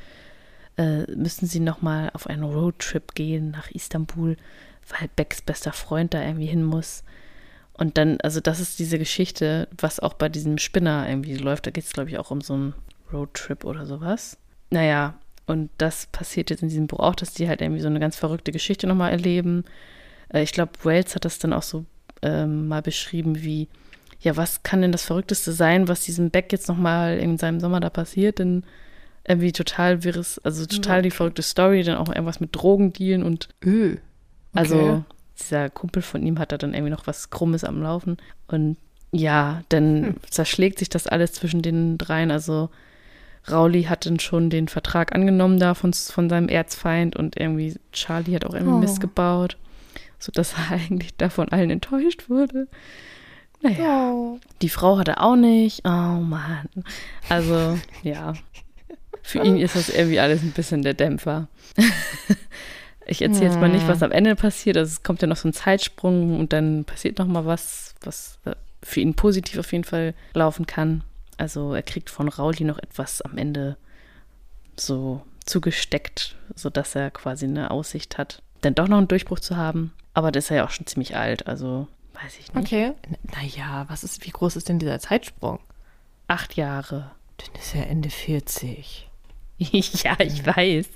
äh, 0.78 1.02
müssen 1.14 1.46
sie 1.46 1.60
nochmal 1.60 2.10
auf 2.14 2.26
einen 2.26 2.44
Roadtrip 2.44 3.14
gehen 3.14 3.50
nach 3.50 3.70
Istanbul, 3.70 4.36
weil 4.88 5.08
Becks 5.16 5.42
bester 5.42 5.72
Freund 5.72 6.14
da 6.14 6.22
irgendwie 6.22 6.46
hin 6.46 6.64
muss. 6.64 7.02
Und 7.74 7.98
dann, 7.98 8.20
also 8.22 8.40
das 8.40 8.60
ist 8.60 8.78
diese 8.78 8.98
Geschichte, 8.98 9.68
was 9.76 10.00
auch 10.00 10.14
bei 10.14 10.28
diesem 10.28 10.58
Spinner 10.58 11.08
irgendwie 11.08 11.36
läuft. 11.36 11.66
Da 11.66 11.70
geht 11.70 11.84
es, 11.84 11.92
glaube 11.92 12.10
ich, 12.10 12.18
auch 12.18 12.30
um 12.30 12.40
so 12.40 12.54
einen 12.54 12.74
Roadtrip 13.12 13.64
oder 13.64 13.86
sowas. 13.86 14.38
Naja, 14.70 15.14
und 15.46 15.70
das 15.78 16.06
passiert 16.06 16.50
jetzt 16.50 16.62
in 16.62 16.68
diesem 16.68 16.86
Buch 16.86 17.00
auch, 17.00 17.14
dass 17.14 17.34
die 17.34 17.48
halt 17.48 17.60
irgendwie 17.60 17.80
so 17.80 17.86
eine 17.86 18.00
ganz 18.00 18.16
verrückte 18.16 18.52
Geschichte 18.52 18.86
nochmal 18.86 19.12
erleben. 19.12 19.64
Äh, 20.32 20.42
ich 20.42 20.52
glaube, 20.52 20.72
Wells 20.82 21.14
hat 21.14 21.24
das 21.24 21.38
dann 21.38 21.52
auch 21.52 21.62
so 21.62 21.84
ähm, 22.22 22.68
mal 22.68 22.82
beschrieben, 22.82 23.42
wie, 23.42 23.68
ja, 24.20 24.36
was 24.36 24.62
kann 24.62 24.82
denn 24.82 24.92
das 24.92 25.04
Verrückteste 25.04 25.52
sein, 25.52 25.88
was 25.88 26.04
diesem 26.04 26.30
Beck 26.30 26.52
jetzt 26.52 26.68
nochmal 26.68 27.18
in 27.18 27.38
seinem 27.38 27.60
Sommer 27.60 27.80
da 27.80 27.90
passiert? 27.90 28.38
Denn 28.40 28.64
irgendwie 29.28 29.52
total 29.52 30.04
wirres, 30.04 30.38
also 30.44 30.64
total 30.66 31.02
die 31.02 31.10
verrückte 31.10 31.42
Story, 31.42 31.82
dann 31.82 31.96
auch 31.96 32.08
irgendwas 32.08 32.40
mit 32.40 32.54
Drogendealen 32.54 33.22
und 33.22 33.48
Öh. 33.64 33.92
Okay. 33.92 34.00
also 34.54 35.04
dieser 35.38 35.70
Kumpel 35.70 36.02
von 36.02 36.24
ihm 36.26 36.38
hat 36.38 36.50
da 36.52 36.58
dann 36.58 36.74
irgendwie 36.74 36.90
noch 36.92 37.06
was 37.06 37.30
Krummes 37.30 37.62
am 37.64 37.80
Laufen. 37.82 38.16
Und 38.48 38.76
ja, 39.12 39.62
dann 39.68 40.04
Hm. 40.04 40.14
zerschlägt 40.30 40.78
sich 40.78 40.88
das 40.88 41.06
alles 41.06 41.32
zwischen 41.32 41.62
den 41.62 41.96
dreien. 41.98 42.30
Also 42.30 42.70
Rauli 43.50 43.84
hat 43.84 44.04
dann 44.06 44.18
schon 44.18 44.50
den 44.50 44.68
Vertrag 44.68 45.14
angenommen 45.14 45.58
da 45.58 45.74
von, 45.74 45.92
von 45.92 46.28
seinem 46.28 46.48
Erzfeind 46.48 47.14
und 47.16 47.36
irgendwie 47.38 47.76
Charlie 47.92 48.34
hat 48.34 48.44
auch 48.44 48.54
irgendwie 48.54 48.74
Oh. 48.74 48.78
Mist 48.78 49.00
gebaut, 49.00 49.56
sodass 50.18 50.54
er 50.54 50.70
eigentlich 50.76 51.16
davon 51.16 51.48
allen 51.50 51.70
enttäuscht 51.70 52.28
wurde. 52.28 52.66
Naja, 53.62 54.12
Oh. 54.12 54.38
die 54.62 54.68
Frau 54.68 54.98
hat 54.98 55.08
er 55.08 55.22
auch 55.22 55.36
nicht. 55.36 55.80
Oh 55.84 55.88
Mann. 56.20 56.68
Also, 57.28 57.78
ja. 58.02 58.34
Für 59.28 59.44
ihn 59.44 59.58
ist 59.58 59.76
das 59.76 59.90
irgendwie 59.90 60.20
alles 60.20 60.42
ein 60.42 60.52
bisschen 60.52 60.82
der 60.82 60.94
Dämpfer. 60.94 61.48
Ich 63.10 63.22
erzähle 63.22 63.46
jetzt 63.46 63.58
mal 63.58 63.70
nicht, 63.70 63.88
was 63.88 64.02
am 64.02 64.12
Ende 64.12 64.36
passiert. 64.36 64.76
Also 64.76 64.90
es 64.90 65.02
kommt 65.02 65.22
ja 65.22 65.28
noch 65.28 65.38
so 65.38 65.48
ein 65.48 65.54
Zeitsprung 65.54 66.38
und 66.38 66.52
dann 66.52 66.84
passiert 66.84 67.18
noch 67.18 67.26
mal 67.26 67.46
was, 67.46 67.94
was 68.02 68.38
für 68.82 69.00
ihn 69.00 69.14
positiv 69.14 69.58
auf 69.58 69.72
jeden 69.72 69.84
Fall 69.84 70.12
laufen 70.34 70.66
kann. 70.66 71.02
Also 71.38 71.72
er 71.72 71.82
kriegt 71.82 72.10
von 72.10 72.28
Rauli 72.28 72.64
noch 72.64 72.78
etwas 72.78 73.22
am 73.22 73.38
Ende 73.38 73.78
so 74.78 75.22
zugesteckt, 75.46 76.36
sodass 76.54 76.94
er 76.94 77.10
quasi 77.10 77.46
eine 77.46 77.70
Aussicht 77.70 78.18
hat, 78.18 78.42
dann 78.60 78.74
doch 78.74 78.88
noch 78.88 78.98
einen 78.98 79.08
Durchbruch 79.08 79.40
zu 79.40 79.56
haben. 79.56 79.94
Aber 80.12 80.30
das 80.30 80.44
ist 80.44 80.50
er 80.50 80.56
ja 80.58 80.66
auch 80.66 80.70
schon 80.70 80.86
ziemlich 80.86 81.16
alt, 81.16 81.46
also 81.46 81.88
weiß 82.12 82.38
ich 82.38 82.52
nicht. 82.52 82.66
Okay. 82.66 82.92
Naja, 83.34 83.86
was 83.88 84.04
ist, 84.04 84.26
wie 84.26 84.30
groß 84.30 84.56
ist 84.56 84.68
denn 84.68 84.78
dieser 84.78 85.00
Zeitsprung? 85.00 85.60
Acht 86.26 86.56
Jahre. 86.56 87.10
Dann 87.38 87.54
ist 87.58 87.74
er 87.74 87.88
Ende 87.88 88.10
40. 88.10 89.07
ja, 90.04 90.16
ich 90.20 90.46
weiß. 90.46 90.86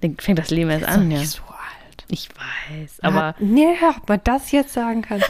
Dann 0.00 0.16
fängt 0.18 0.38
das 0.38 0.50
Leben 0.50 0.70
erst 0.70 0.86
an, 0.86 1.10
ja. 1.10 1.18
nicht 1.18 1.30
so 1.30 1.42
alt. 1.42 2.04
Ich 2.10 2.28
weiß, 2.30 3.00
aber 3.02 3.22
Ah, 3.22 3.34
nee, 3.38 3.68
ob 3.96 4.08
man 4.08 4.20
das 4.24 4.50
jetzt 4.50 4.72
sagen 4.72 5.02
kann. 5.02 5.22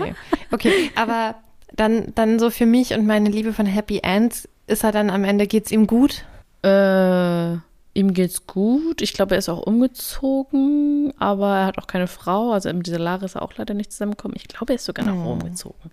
nee. 0.00 0.14
Okay, 0.50 0.90
aber 0.94 1.36
dann, 1.74 2.12
dann 2.14 2.38
so 2.38 2.50
für 2.50 2.66
mich 2.66 2.92
und 2.94 3.06
meine 3.06 3.30
Liebe 3.30 3.52
von 3.52 3.66
Happy 3.66 4.00
Ends, 4.02 4.48
ist 4.66 4.84
er 4.84 4.92
dann 4.92 5.10
am 5.10 5.24
Ende, 5.24 5.46
geht's 5.46 5.70
ihm 5.70 5.86
gut? 5.86 6.24
äh, 6.62 7.52
ihm 7.94 8.12
geht's 8.14 8.46
gut. 8.46 9.00
Ich 9.02 9.12
glaube, 9.14 9.34
er 9.34 9.38
ist 9.38 9.48
auch 9.48 9.62
umgezogen, 9.66 11.12
aber 11.18 11.56
er 11.56 11.66
hat 11.66 11.78
auch 11.78 11.86
keine 11.86 12.06
Frau. 12.06 12.52
Also 12.52 12.72
mit 12.72 12.86
dieser 12.86 12.98
Lara 12.98 13.24
ist 13.24 13.34
er 13.36 13.42
auch 13.42 13.52
leider 13.56 13.74
nicht 13.74 13.92
zusammengekommen. 13.92 14.36
Ich 14.36 14.48
glaube, 14.48 14.72
er 14.72 14.76
ist 14.76 14.84
sogar 14.84 15.04
noch 15.06 15.24
Oh. 15.24 15.32
umgezogen. 15.32 15.90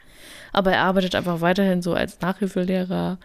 Aber 0.56 0.72
er 0.72 0.84
arbeitet 0.84 1.15
einfach 1.15 1.41
weiterhin 1.41 1.82
so 1.82 1.94
als 1.94 2.22
Nachhilfelehrer. 2.22 3.18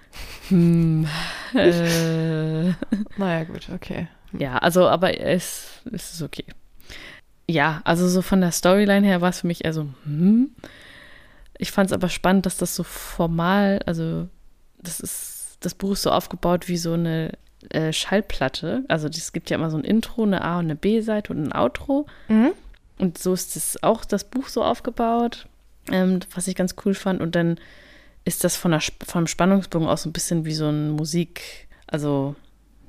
Hm. 0.49 1.07
äh, 1.55 2.71
Naja, 3.17 3.45
gut, 3.45 3.69
okay. 3.73 4.09
Ja, 4.37 4.59
also, 4.59 4.89
aber 4.89 5.17
es, 5.21 5.81
es 5.93 6.15
ist 6.15 6.23
okay. 6.23 6.45
Ja, 7.49 7.83
also 7.85 8.09
so 8.09 8.21
von 8.21 8.41
der 8.41 8.51
Storyline 8.51 9.07
her 9.07 9.21
war 9.21 9.29
es 9.29 9.43
für 9.43 9.47
mich 9.47 9.65
eher 9.65 9.73
so, 9.73 9.87
hm. 10.05 10.51
Ich 11.57 11.71
fand 11.71 11.91
es 11.91 11.93
aber 11.93 12.09
spannend, 12.09 12.47
dass 12.47 12.57
das 12.57 12.75
so 12.75 12.83
formal, 12.83 13.81
also 13.87 14.27
das 14.83 14.99
ist, 14.99 15.59
das 15.61 15.77
Buch 15.77 15.93
ist 15.93 16.03
so 16.03 16.11
aufgebaut 16.11 16.67
wie 16.67 16.79
so 16.79 16.95
eine 16.95 17.39
äh, 17.69 17.93
Schallplatte. 17.93 18.85
Also 18.89 19.07
es 19.07 19.33
gibt 19.33 19.51
ja 19.51 19.57
immer 19.57 19.71
so 19.71 19.77
ein 19.77 19.85
Intro, 19.85 20.25
eine 20.25 20.43
A- 20.43 20.59
und 20.59 20.65
eine 20.65 20.75
B-Seite 20.75 21.33
und 21.33 21.45
ein 21.45 21.53
Outro. 21.53 22.07
Mhm. 22.27 22.55
Und 22.99 23.19
so 23.19 23.33
ist 23.33 23.55
das 23.55 23.81
auch 23.85 24.05
das 24.05 24.25
Buch 24.25 24.49
so 24.49 24.65
aufgebaut, 24.65 25.47
ähm, 25.91 26.21
was 26.35 26.49
ich 26.49 26.55
ganz 26.55 26.75
cool 26.85 26.95
fand. 26.95 27.21
Und 27.21 27.35
dann 27.35 27.59
ist 28.25 28.45
das 28.45 28.57
von 28.57 28.71
der, 28.73 28.83
vom 29.07 29.27
Spannungsbogen 29.27 29.89
auch 29.89 29.99
so 29.99 30.09
ein 30.09 30.13
bisschen 30.13 30.45
wie 30.45 30.55
so 30.55 30.69
ein 30.69 30.91
Musik, 30.91 31.69
also 31.87 32.35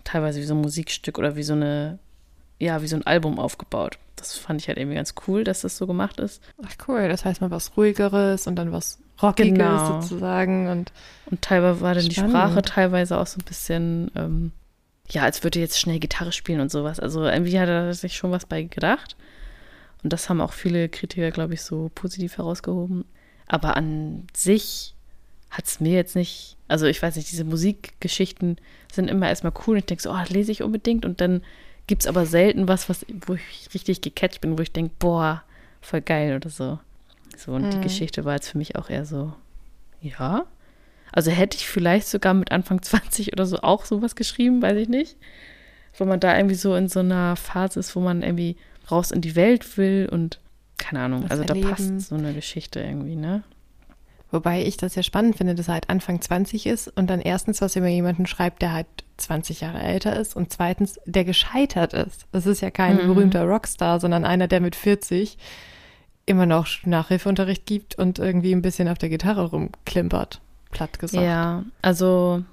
teilweise 0.04 0.40
wie 0.40 0.46
so 0.46 0.54
ein 0.56 0.62
Musikstück 0.62 1.18
oder 1.18 1.36
wie 1.36 1.44
so 1.44 1.54
eine, 1.54 2.00
ja, 2.60 2.82
wie 2.82 2.88
so 2.88 2.96
ein 2.96 3.06
Album 3.08 3.40
aufgebaut. 3.40 3.98
Das 4.18 4.38
fand 4.38 4.62
ich 4.62 4.68
halt 4.68 4.78
irgendwie 4.78 4.96
ganz 4.98 5.16
cool, 5.28 5.44
dass 5.44 5.62
das 5.62 5.78
so 5.78 5.88
gemacht 5.88 6.20
ist. 6.20 6.44
Ach 6.64 6.74
cool, 6.88 7.08
das 7.10 7.26
heißt 7.26 7.42
mal 7.42 7.50
was 7.50 7.76
ruhigeres 7.78 8.46
und 8.46 8.56
dann 8.56 8.72
was 8.72 9.00
rockiges 9.22 9.58
Genau. 9.58 10.02
sozusagen 10.02 10.68
und 10.68 10.92
Und 11.26 11.42
teilweise 11.42 11.82
war 11.82 11.96
dann 11.96 12.06
die 12.08 12.14
Spannend. 12.14 12.32
Sprache 12.32 12.62
teilweise 12.62 13.18
auch 13.18 13.26
so 13.28 13.40
ein 13.40 13.46
bisschen, 13.46 14.12
ähm, 14.16 14.52
ja, 15.10 15.24
als 15.24 15.44
würde 15.44 15.60
jetzt 15.60 15.80
schnell 15.80 16.00
Gitarre 16.00 16.32
spielen 16.32 16.60
und 16.60 16.72
sowas. 16.72 17.00
Also 17.00 17.24
irgendwie 17.26 17.60
hat 17.60 17.70
er 17.70 17.94
sich 17.94 18.16
schon 18.16 18.32
was 18.32 18.46
bei 18.46 18.64
gedacht. 18.64 19.16
Und 20.04 20.14
das 20.14 20.30
haben 20.30 20.42
auch 20.42 20.54
viele 20.54 20.90
Kritiker, 20.90 21.32
glaube 21.32 21.54
ich, 21.54 21.62
so 21.62 21.92
positiv 21.94 22.38
herausgehoben. 22.38 23.06
Aber 23.48 23.78
an 23.78 24.28
sich 24.36 24.96
hat 25.50 25.66
es 25.66 25.80
mir 25.80 25.94
jetzt 25.94 26.16
nicht, 26.16 26.58
also 26.68 26.86
ich 26.86 27.02
weiß 27.02 27.16
nicht, 27.18 27.30
diese 27.32 27.44
Musikgeschichten 27.44 28.58
sind 28.92 29.10
immer 29.10 29.28
erstmal 29.30 29.54
cool. 29.68 29.74
Und 29.74 29.80
ich 29.80 29.86
denke 29.86 30.02
so, 30.04 30.12
oh, 30.12 30.18
das 30.18 30.30
lese 30.30 30.52
ich 30.52 30.64
unbedingt. 30.64 31.06
Und 31.06 31.22
dann 31.22 31.44
gibt 31.88 32.04
es 32.04 32.08
aber 32.08 32.26
selten 32.26 32.68
was, 32.68 32.90
was, 32.90 33.06
wo 33.26 33.34
ich 33.34 33.70
richtig 33.74 34.02
gecatcht 34.02 34.42
bin, 34.42 34.58
wo 34.58 34.62
ich 34.62 34.72
denke, 34.72 34.94
boah, 35.00 35.44
voll 35.82 36.02
geil 36.02 36.36
oder 36.36 36.50
so. 36.50 36.80
So, 37.38 37.52
und 37.54 37.74
die 37.74 37.78
Mhm. 37.78 37.82
Geschichte 37.82 38.24
war 38.26 38.34
jetzt 38.36 38.50
für 38.50 38.58
mich 38.58 38.76
auch 38.76 38.90
eher 38.90 39.06
so, 39.06 39.34
ja. 40.02 40.46
Also 41.12 41.30
hätte 41.32 41.58
ich 41.58 41.68
vielleicht 41.68 42.08
sogar 42.08 42.34
mit 42.34 42.52
Anfang 42.52 42.82
20 42.84 43.34
oder 43.34 43.46
so 43.46 43.58
auch 43.60 43.86
sowas 43.86 44.16
geschrieben, 44.16 44.62
weiß 44.62 44.78
ich 44.78 44.90
nicht. 44.90 45.18
Wo 45.98 46.06
man 46.06 46.22
da 46.22 46.38
irgendwie 46.38 46.56
so 46.56 46.76
in 46.76 46.88
so 46.88 47.02
einer 47.02 47.36
Phase 47.36 47.80
ist, 47.80 47.96
wo 47.96 48.00
man 48.00 48.24
irgendwie 48.24 48.56
raus 48.92 49.12
in 49.12 49.22
die 49.22 49.36
Welt 49.36 49.78
will 49.78 50.10
und 50.12 50.40
keine 50.78 51.02
Ahnung, 51.02 51.26
also 51.30 51.44
da 51.44 51.54
erleben. 51.54 51.70
passt 51.70 52.02
so 52.10 52.16
eine 52.16 52.34
Geschichte 52.34 52.80
irgendwie, 52.82 53.16
ne? 53.16 53.44
Wobei 54.32 54.64
ich 54.66 54.78
das 54.78 54.96
ja 54.96 55.04
spannend 55.04 55.36
finde, 55.36 55.56
dass 55.56 55.68
er 55.68 55.74
halt 55.76 55.90
Anfang 55.90 56.22
20 56.22 56.66
ist 56.66 56.88
und 56.88 57.10
dann 57.10 57.20
erstens, 57.20 57.62
was 57.62 57.76
über 57.76 57.88
jemanden 57.88 58.26
schreibt, 58.26 58.62
der 58.62 58.72
halt 58.72 58.88
20 59.18 59.60
Jahre 59.62 59.82
älter 59.82 60.18
ist 60.18 60.36
und 60.38 60.54
zweitens, 60.54 61.00
der 61.06 61.26
gescheitert 61.26 61.94
ist. 61.94 62.26
Das 62.32 62.46
ist 62.46 62.62
ja 62.62 62.72
kein 62.72 62.96
Mhm. 62.96 63.08
berühmter 63.08 63.44
Rockstar, 63.44 64.00
sondern 64.00 64.24
einer, 64.24 64.48
der 64.48 64.62
mit 64.62 64.76
40 64.76 65.38
immer 66.26 66.46
noch 66.46 66.68
Nachhilfeunterricht 66.86 67.66
gibt 67.66 67.96
und 67.96 68.20
irgendwie 68.20 68.54
ein 68.54 68.62
bisschen 68.62 68.88
auf 68.88 68.98
der 68.98 69.10
Gitarre 69.10 69.50
rumklimpert, 69.50 70.40
platt 70.72 70.98
gesagt. 70.98 71.24
Ja, 71.26 71.66
also 71.82 72.44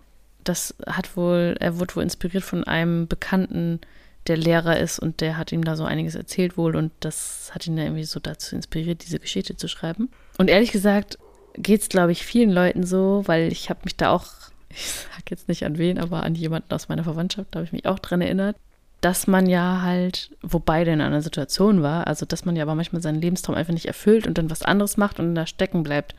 das 0.43 0.75
hat 0.87 1.17
wohl, 1.17 1.55
er 1.61 1.79
wurde 1.79 1.95
wohl 1.97 2.03
inspiriert 2.03 2.43
von 2.43 2.65
einem 2.65 3.07
Bekannten, 3.07 3.81
der 4.29 4.37
Lehrer 4.37 4.79
ist 4.79 4.99
und 4.99 5.21
der 5.21 5.37
hat 5.37 5.53
ihm 5.53 5.65
da 5.65 5.77
so 5.77 5.85
einiges 5.85 6.15
erzählt 6.15 6.57
wohl 6.57 6.77
und 6.77 6.93
das 7.01 7.51
hat 7.55 7.67
ihn 7.67 7.77
dann 7.77 7.87
irgendwie 7.87 8.05
so 8.05 8.21
dazu 8.21 8.55
inspiriert, 8.55 9.05
diese 9.05 9.19
Geschichte 9.19 9.57
zu 9.57 9.69
schreiben. 9.69 10.11
Und 10.37 10.49
ehrlich 10.49 10.73
gesagt 10.73 11.19
geht 11.55 11.81
es, 11.81 11.89
glaube 11.89 12.13
ich, 12.13 12.25
vielen 12.25 12.51
Leuten 12.51 12.85
so, 12.85 13.23
weil 13.27 13.51
ich 13.51 13.71
habe 13.71 13.81
mich 13.85 13.97
da 13.97 14.11
auch, 14.11 14.27
ich 14.71 14.87
sage 14.87 15.25
jetzt 15.31 15.49
nicht 15.49 15.65
an 15.65 15.79
wen, 15.79 15.99
aber 15.99 16.23
an 16.23 16.35
jemanden 16.35 16.73
aus 16.73 16.89
meiner 16.89 17.05
Verwandtschaft, 17.05 17.49
da 17.51 17.59
habe 17.59 17.67
ich 17.67 17.73
mich 17.73 17.87
auch 17.87 17.99
dran 17.99 18.21
erinnert, 18.21 18.57
dass 19.01 19.27
man 19.27 19.47
ja 19.47 19.83
halt, 19.83 20.31
wobei 20.43 20.85
der 20.85 20.95
in 20.95 21.01
einer 21.01 21.23
Situation 21.23 21.83
war, 21.83 22.07
also 22.07 22.27
dass 22.27 22.45
man 22.45 22.57
ja 22.57 22.65
aber 22.65 22.75
manchmal 22.75 23.01
seinen 23.01 23.21
Lebenstraum 23.21 23.57
einfach 23.57 23.73
nicht 23.73 23.87
erfüllt 23.87 24.27
und 24.27 24.39
dann 24.39 24.51
was 24.51 24.63
anderes 24.63 24.97
macht 24.97 25.21
und 25.21 25.35
da 25.35 25.47
stecken 25.47 25.83
bleibt. 25.83 26.15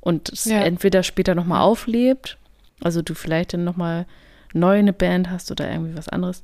Und 0.00 0.28
es 0.28 0.44
ja. 0.44 0.60
entweder 0.60 1.02
später 1.02 1.34
nochmal 1.34 1.60
auflebt, 1.60 2.36
also 2.80 3.02
du 3.02 3.14
vielleicht 3.14 3.54
dann 3.54 3.64
nochmal 3.64 4.06
neu 4.52 4.78
eine 4.78 4.92
Band 4.92 5.30
hast 5.30 5.50
oder 5.50 5.70
irgendwie 5.70 5.96
was 5.96 6.08
anderes. 6.08 6.42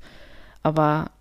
Aber 0.65 1.13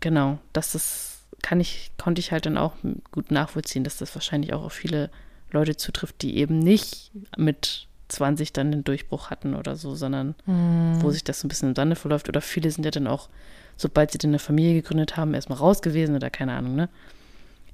genau, 0.00 0.38
das 0.52 0.74
ist, 0.74 1.26
kann 1.42 1.60
ich, 1.60 1.92
konnte 1.98 2.18
ich 2.18 2.32
halt 2.32 2.46
dann 2.46 2.58
auch 2.58 2.72
gut 3.12 3.30
nachvollziehen, 3.30 3.84
dass 3.84 3.98
das 3.98 4.16
wahrscheinlich 4.16 4.52
auch 4.52 4.64
auf 4.64 4.72
viele 4.72 5.10
Leute 5.52 5.76
zutrifft, 5.76 6.22
die 6.22 6.36
eben 6.38 6.58
nicht 6.58 7.12
mit 7.36 7.86
20 8.08 8.52
dann 8.52 8.72
den 8.72 8.82
Durchbruch 8.82 9.30
hatten 9.30 9.54
oder 9.54 9.76
so, 9.76 9.94
sondern 9.94 10.34
mm. 10.46 11.02
wo 11.02 11.10
sich 11.10 11.22
das 11.22 11.40
so 11.40 11.46
ein 11.46 11.48
bisschen 11.48 11.70
im 11.70 11.74
Sande 11.74 11.96
verläuft. 11.96 12.28
Oder 12.28 12.40
viele 12.40 12.70
sind 12.70 12.84
ja 12.84 12.90
dann 12.90 13.06
auch, 13.06 13.28
sobald 13.76 14.10
sie 14.10 14.18
dann 14.18 14.30
eine 14.30 14.38
Familie 14.38 14.74
gegründet 14.74 15.16
haben, 15.16 15.34
erstmal 15.34 15.58
raus 15.58 15.82
gewesen 15.82 16.14
oder 16.16 16.30
keine 16.30 16.54
Ahnung, 16.54 16.76
ne? 16.76 16.88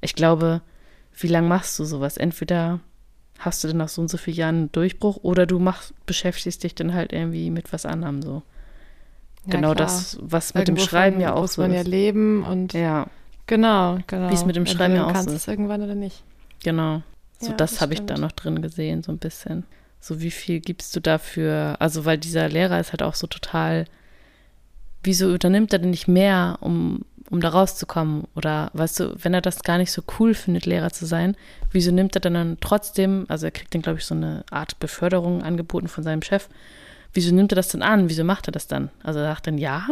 Ich 0.01 0.15
glaube, 0.15 0.63
wie 1.17 1.29
lange 1.29 1.49
machst 1.49 1.79
du 1.79 1.85
sowas? 1.85 2.17
Entweder 2.17 2.81
hast 3.39 3.63
du 3.63 3.69
dann 3.69 3.77
nach 3.77 3.89
so 3.89 4.01
und 4.01 4.09
so 4.09 4.17
vielen 4.17 4.37
Jahren 4.37 4.57
einen 4.57 4.73
Durchbruch 4.73 5.19
oder 5.23 5.47
du 5.47 5.59
machst, 5.59 5.95
beschäftigst 6.07 6.65
dich 6.65 6.75
dann 6.75 6.93
halt 6.95 7.13
irgendwie 7.13 7.51
mit 7.51 7.73
was 7.73 7.87
anderem 7.87 8.23
so. 8.23 8.43
Ja, 9.47 9.53
genau 9.57 9.75
klar. 9.75 9.87
das, 9.87 10.19
was 10.21 10.55
mit 10.55 10.69
Irgendwo 10.69 10.85
dem 10.85 10.89
Schreiben 10.89 11.21
ja 11.21 11.35
auch 11.35 11.43
muss 11.43 11.55
so 11.55 11.63
man 11.63 11.73
ist. 11.73 11.85
ja 11.85 11.91
leben 11.91 12.45
und 12.45 12.73
ja. 12.75 13.07
Genau, 13.47 13.99
genau. 14.07 14.31
Wie 14.31 14.35
es 14.35 14.45
mit 14.45 14.57
dem 14.57 14.67
Schreiben 14.67 14.95
ja 14.95 15.07
auch 15.07 15.13
kannst 15.13 15.29
so 15.31 15.35
ist. 15.35 15.49
irgendwann 15.49 15.83
oder 15.83 15.95
nicht. 15.95 16.23
Genau. 16.63 17.03
So 17.41 17.51
ja, 17.51 17.57
das, 17.57 17.73
das 17.73 17.81
habe 17.81 17.95
ich 17.95 18.03
da 18.07 18.17
noch 18.17 18.33
drin 18.33 18.63
gesehen, 18.63 19.03
so 19.03 19.11
ein 19.11 19.19
bisschen. 19.19 19.65
So 20.01 20.21
wie 20.21 20.31
viel 20.31 20.61
gibst 20.61 20.95
du 20.95 21.01
dafür? 21.01 21.77
Also 21.81 22.05
weil 22.05 22.19
dieser 22.19 22.49
Lehrer 22.49 22.79
ist 22.79 22.93
halt 22.93 23.03
auch 23.03 23.15
so 23.15 23.27
total, 23.27 23.87
wieso 25.03 25.27
unternimmt 25.29 25.73
er 25.73 25.81
denn 25.81 25.91
nicht 25.91 26.09
mehr, 26.09 26.59
um 26.61 27.05
um 27.33 27.41
da 27.41 27.49
rauszukommen? 27.49 28.25
Oder 28.37 28.71
weißt 28.75 29.01
du, 29.01 29.17
wenn 29.23 29.33
er 29.33 29.41
das 29.41 29.63
gar 29.63 29.79
nicht 29.79 29.91
so 29.91 30.03
cool 30.19 30.35
findet, 30.35 30.67
Lehrer 30.67 30.91
zu 30.91 31.07
sein, 31.07 31.35
wieso 31.71 31.91
nimmt 31.91 32.15
er 32.15 32.21
dann 32.21 32.59
trotzdem, 32.61 33.25
also 33.29 33.47
er 33.47 33.53
kriegt 33.53 33.75
dann, 33.75 33.81
glaube 33.81 33.99
ich, 33.99 34.05
so 34.05 34.15
eine 34.15 34.45
Art 34.51 34.79
Beförderung 34.81 35.43
angeboten 35.43 35.89
von 35.89 36.05
seinem 36.05 36.21
Chef, 36.21 36.49
wieso 37.13 37.35
nimmt 37.35 37.53
er 37.53 37.57
das 37.57 37.69
denn 37.69 37.83
an? 37.83 38.09
Wieso 38.09 38.25
macht 38.25 38.49
er 38.49 38.53
das 38.53 38.67
dann? 38.67 38.91
Also 39.03 39.21
er 39.21 39.27
sagt 39.27 39.47
dann 39.47 39.59
ja, 39.59 39.87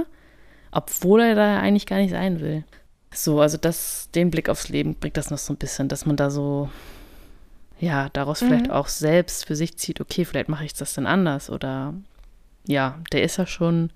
obwohl 0.70 1.20
er 1.20 1.34
da 1.34 1.58
eigentlich 1.60 1.86
gar 1.86 1.98
nicht 1.98 2.10
sein 2.10 2.40
will. 2.40 2.64
So, 3.12 3.40
also 3.40 3.56
das, 3.56 4.08
den 4.14 4.30
Blick 4.30 4.48
aufs 4.48 4.68
Leben 4.68 4.94
bringt 4.94 5.16
das 5.16 5.30
noch 5.30 5.38
so 5.38 5.52
ein 5.52 5.56
bisschen, 5.56 5.88
dass 5.88 6.06
man 6.06 6.16
da 6.16 6.30
so, 6.30 6.70
ja, 7.80 8.08
daraus 8.12 8.40
mhm. 8.40 8.46
vielleicht 8.46 8.70
auch 8.70 8.88
selbst 8.88 9.46
für 9.46 9.56
sich 9.56 9.76
zieht, 9.76 10.00
okay, 10.00 10.24
vielleicht 10.24 10.48
mache 10.48 10.64
ich 10.64 10.74
das 10.74 10.94
dann 10.94 11.06
anders 11.06 11.50
oder 11.50 11.94
ja, 12.66 12.98
der 13.12 13.22
ist 13.22 13.36
ja 13.36 13.46
schon 13.46 13.90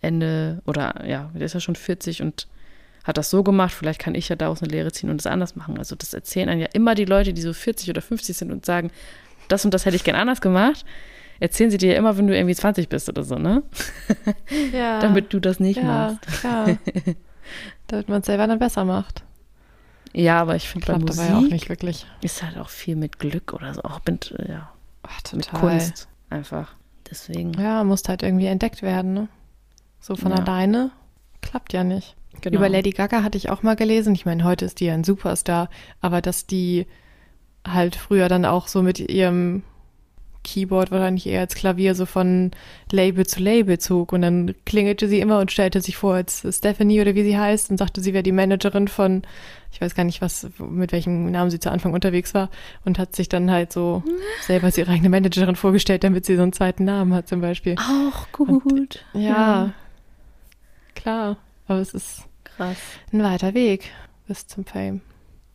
Ende 0.00 0.60
oder 0.66 1.06
ja, 1.06 1.30
der 1.34 1.46
ist 1.46 1.54
ja 1.54 1.60
schon 1.60 1.76
40 1.76 2.20
und 2.20 2.46
hat 3.04 3.16
das 3.16 3.30
so 3.30 3.42
gemacht, 3.42 3.72
vielleicht 3.72 4.00
kann 4.00 4.14
ich 4.14 4.28
ja 4.28 4.36
daraus 4.36 4.62
eine 4.62 4.70
Lehre 4.70 4.92
ziehen 4.92 5.10
und 5.10 5.20
es 5.20 5.26
anders 5.26 5.56
machen. 5.56 5.78
Also 5.78 5.96
das 5.96 6.14
erzählen 6.14 6.48
dann 6.48 6.60
ja 6.60 6.68
immer 6.72 6.94
die 6.94 7.04
Leute, 7.04 7.32
die 7.32 7.42
so 7.42 7.52
40 7.52 7.90
oder 7.90 8.02
50 8.02 8.36
sind 8.36 8.52
und 8.52 8.66
sagen, 8.66 8.90
das 9.48 9.64
und 9.64 9.72
das 9.74 9.86
hätte 9.86 9.96
ich 9.96 10.04
gern 10.04 10.16
anders 10.16 10.40
gemacht. 10.40 10.84
Erzählen 11.42 11.72
sie 11.72 11.78
dir 11.78 11.94
ja 11.94 11.98
immer, 11.98 12.16
wenn 12.16 12.28
du 12.28 12.36
irgendwie 12.36 12.54
20 12.54 12.88
bist 12.88 13.08
oder 13.08 13.24
so, 13.24 13.34
ne? 13.34 13.64
Ja. 14.72 15.00
Damit 15.00 15.32
du 15.32 15.40
das 15.40 15.58
nicht 15.58 15.78
ja, 15.78 15.82
machst. 15.82 16.44
Ja. 16.44 16.66
Damit 17.88 18.08
man 18.08 18.20
es 18.20 18.26
selber 18.26 18.46
dann 18.46 18.60
besser 18.60 18.84
macht. 18.84 19.24
Ja, 20.12 20.40
aber 20.40 20.54
ich 20.54 20.68
finde 20.68 20.86
bei 20.86 20.98
Musik 21.00 21.28
ja 21.28 21.38
auch 21.38 21.40
nicht 21.40 21.68
wirklich. 21.68 22.06
ist 22.20 22.44
halt 22.44 22.58
auch 22.58 22.68
viel 22.68 22.94
mit 22.94 23.18
Glück 23.18 23.54
oder 23.54 23.74
so, 23.74 23.82
auch 23.82 24.00
mit, 24.06 24.32
ja, 24.48 24.70
Ach, 25.02 25.32
mit 25.32 25.50
Kunst 25.50 26.06
einfach. 26.30 26.76
Deswegen. 27.10 27.54
Ja, 27.54 27.82
muss 27.82 28.08
halt 28.08 28.22
irgendwie 28.22 28.46
entdeckt 28.46 28.82
werden, 28.82 29.12
ne? 29.12 29.28
So 29.98 30.14
von 30.14 30.30
ja. 30.30 30.38
alleine 30.38 30.92
klappt 31.40 31.72
ja 31.72 31.82
nicht. 31.82 32.14
Genau. 32.40 32.58
Über 32.58 32.68
Lady 32.68 32.90
Gaga 32.90 33.24
hatte 33.24 33.36
ich 33.36 33.50
auch 33.50 33.64
mal 33.64 33.74
gelesen. 33.74 34.14
Ich 34.14 34.26
meine, 34.26 34.44
heute 34.44 34.64
ist 34.64 34.78
die 34.78 34.84
ja 34.84 34.94
ein 34.94 35.02
Superstar, 35.02 35.70
aber 36.00 36.22
dass 36.22 36.46
die 36.46 36.86
halt 37.66 37.96
früher 37.96 38.28
dann 38.28 38.44
auch 38.44 38.68
so 38.68 38.80
mit 38.80 39.00
ihrem 39.00 39.64
Keyboard 40.44 40.90
wahrscheinlich 40.90 41.26
eher 41.26 41.40
als 41.40 41.54
Klavier 41.54 41.94
so 41.94 42.06
von 42.06 42.50
Label 42.90 43.26
zu 43.26 43.40
Label 43.40 43.78
zog 43.78 44.12
und 44.12 44.22
dann 44.22 44.54
klingelte 44.64 45.08
sie 45.08 45.20
immer 45.20 45.38
und 45.38 45.52
stellte 45.52 45.80
sich 45.80 45.96
vor 45.96 46.14
als 46.14 46.46
Stephanie 46.50 47.00
oder 47.00 47.14
wie 47.14 47.22
sie 47.22 47.38
heißt 47.38 47.70
und 47.70 47.78
sagte, 47.78 48.00
sie 48.00 48.12
wäre 48.12 48.22
die 48.22 48.32
Managerin 48.32 48.88
von, 48.88 49.22
ich 49.70 49.80
weiß 49.80 49.94
gar 49.94 50.04
nicht 50.04 50.20
was, 50.20 50.48
mit 50.58 50.92
welchem 50.92 51.30
Namen 51.30 51.50
sie 51.50 51.60
zu 51.60 51.70
Anfang 51.70 51.92
unterwegs 51.92 52.34
war 52.34 52.50
und 52.84 52.98
hat 52.98 53.14
sich 53.14 53.28
dann 53.28 53.50
halt 53.50 53.72
so 53.72 54.02
selber 54.42 54.66
als 54.66 54.78
ihre 54.78 54.90
eigene 54.90 55.08
Managerin 55.08 55.56
vorgestellt, 55.56 56.04
damit 56.04 56.26
sie 56.26 56.36
so 56.36 56.42
einen 56.42 56.52
zweiten 56.52 56.84
Namen 56.84 57.14
hat 57.14 57.28
zum 57.28 57.40
Beispiel. 57.40 57.76
Auch 57.78 58.30
gut. 58.32 58.66
Und, 58.66 59.04
ja, 59.14 59.20
ja, 59.20 59.74
klar, 60.94 61.36
aber 61.66 61.78
es 61.78 61.94
ist 61.94 62.24
Krass. 62.56 62.76
Ein 63.12 63.22
weiter 63.22 63.54
Weg 63.54 63.90
bis 64.26 64.46
zum 64.46 64.64
Fame. 64.64 65.00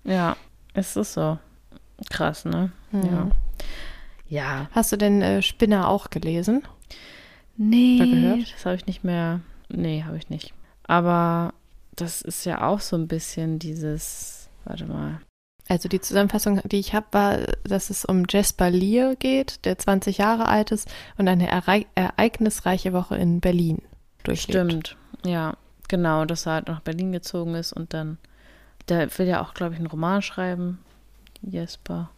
Ja, 0.03 0.35
es 0.73 0.95
ist 0.95 1.13
so. 1.13 1.37
Krass, 2.09 2.45
ne? 2.45 2.71
Mhm. 2.91 3.05
Ja. 3.05 3.31
Ja. 4.29 4.69
Hast 4.71 4.91
du 4.91 4.97
denn 4.97 5.21
äh, 5.21 5.41
Spinner 5.41 5.87
auch 5.87 6.09
gelesen? 6.09 6.63
Nee, 7.55 8.01
Oder 8.01 8.11
gehört? 8.11 8.53
das 8.53 8.65
habe 8.65 8.75
ich 8.75 8.85
nicht 8.85 9.03
mehr. 9.03 9.41
Nee, 9.69 10.03
habe 10.05 10.17
ich 10.17 10.29
nicht. 10.29 10.53
Aber 10.83 11.53
das 11.95 12.21
ist 12.21 12.45
ja 12.45 12.67
auch 12.67 12.79
so 12.79 12.95
ein 12.95 13.07
bisschen 13.07 13.59
dieses, 13.59 14.49
warte 14.65 14.85
mal. 14.85 15.19
Also 15.67 15.89
die 15.89 15.99
Zusammenfassung, 15.99 16.61
die 16.63 16.79
ich 16.79 16.93
habe, 16.93 17.07
war, 17.11 17.39
dass 17.63 17.89
es 17.89 18.05
um 18.05 18.23
Jasper 18.29 18.69
Lear 18.69 19.15
geht, 19.15 19.65
der 19.65 19.77
20 19.77 20.19
Jahre 20.19 20.47
alt 20.47 20.71
ist 20.71 20.89
und 21.17 21.27
eine 21.27 21.49
ereignisreiche 21.49 22.93
Woche 22.93 23.17
in 23.17 23.41
Berlin 23.41 23.81
durchlebt. 24.23 24.69
Stimmt, 24.69 24.97
ja. 25.25 25.57
Genau, 25.89 26.25
dass 26.25 26.45
er 26.45 26.53
halt 26.53 26.67
nach 26.67 26.81
Berlin 26.81 27.11
gezogen 27.13 27.55
ist 27.55 27.71
und 27.71 27.93
dann, 27.93 28.17
der 28.89 29.09
will 29.17 29.27
ja 29.27 29.41
auch, 29.41 29.53
glaube 29.53 29.73
ich, 29.73 29.79
einen 29.79 29.87
Roman 29.87 30.21
schreiben. 30.21 30.79
Jesper. 31.41 32.09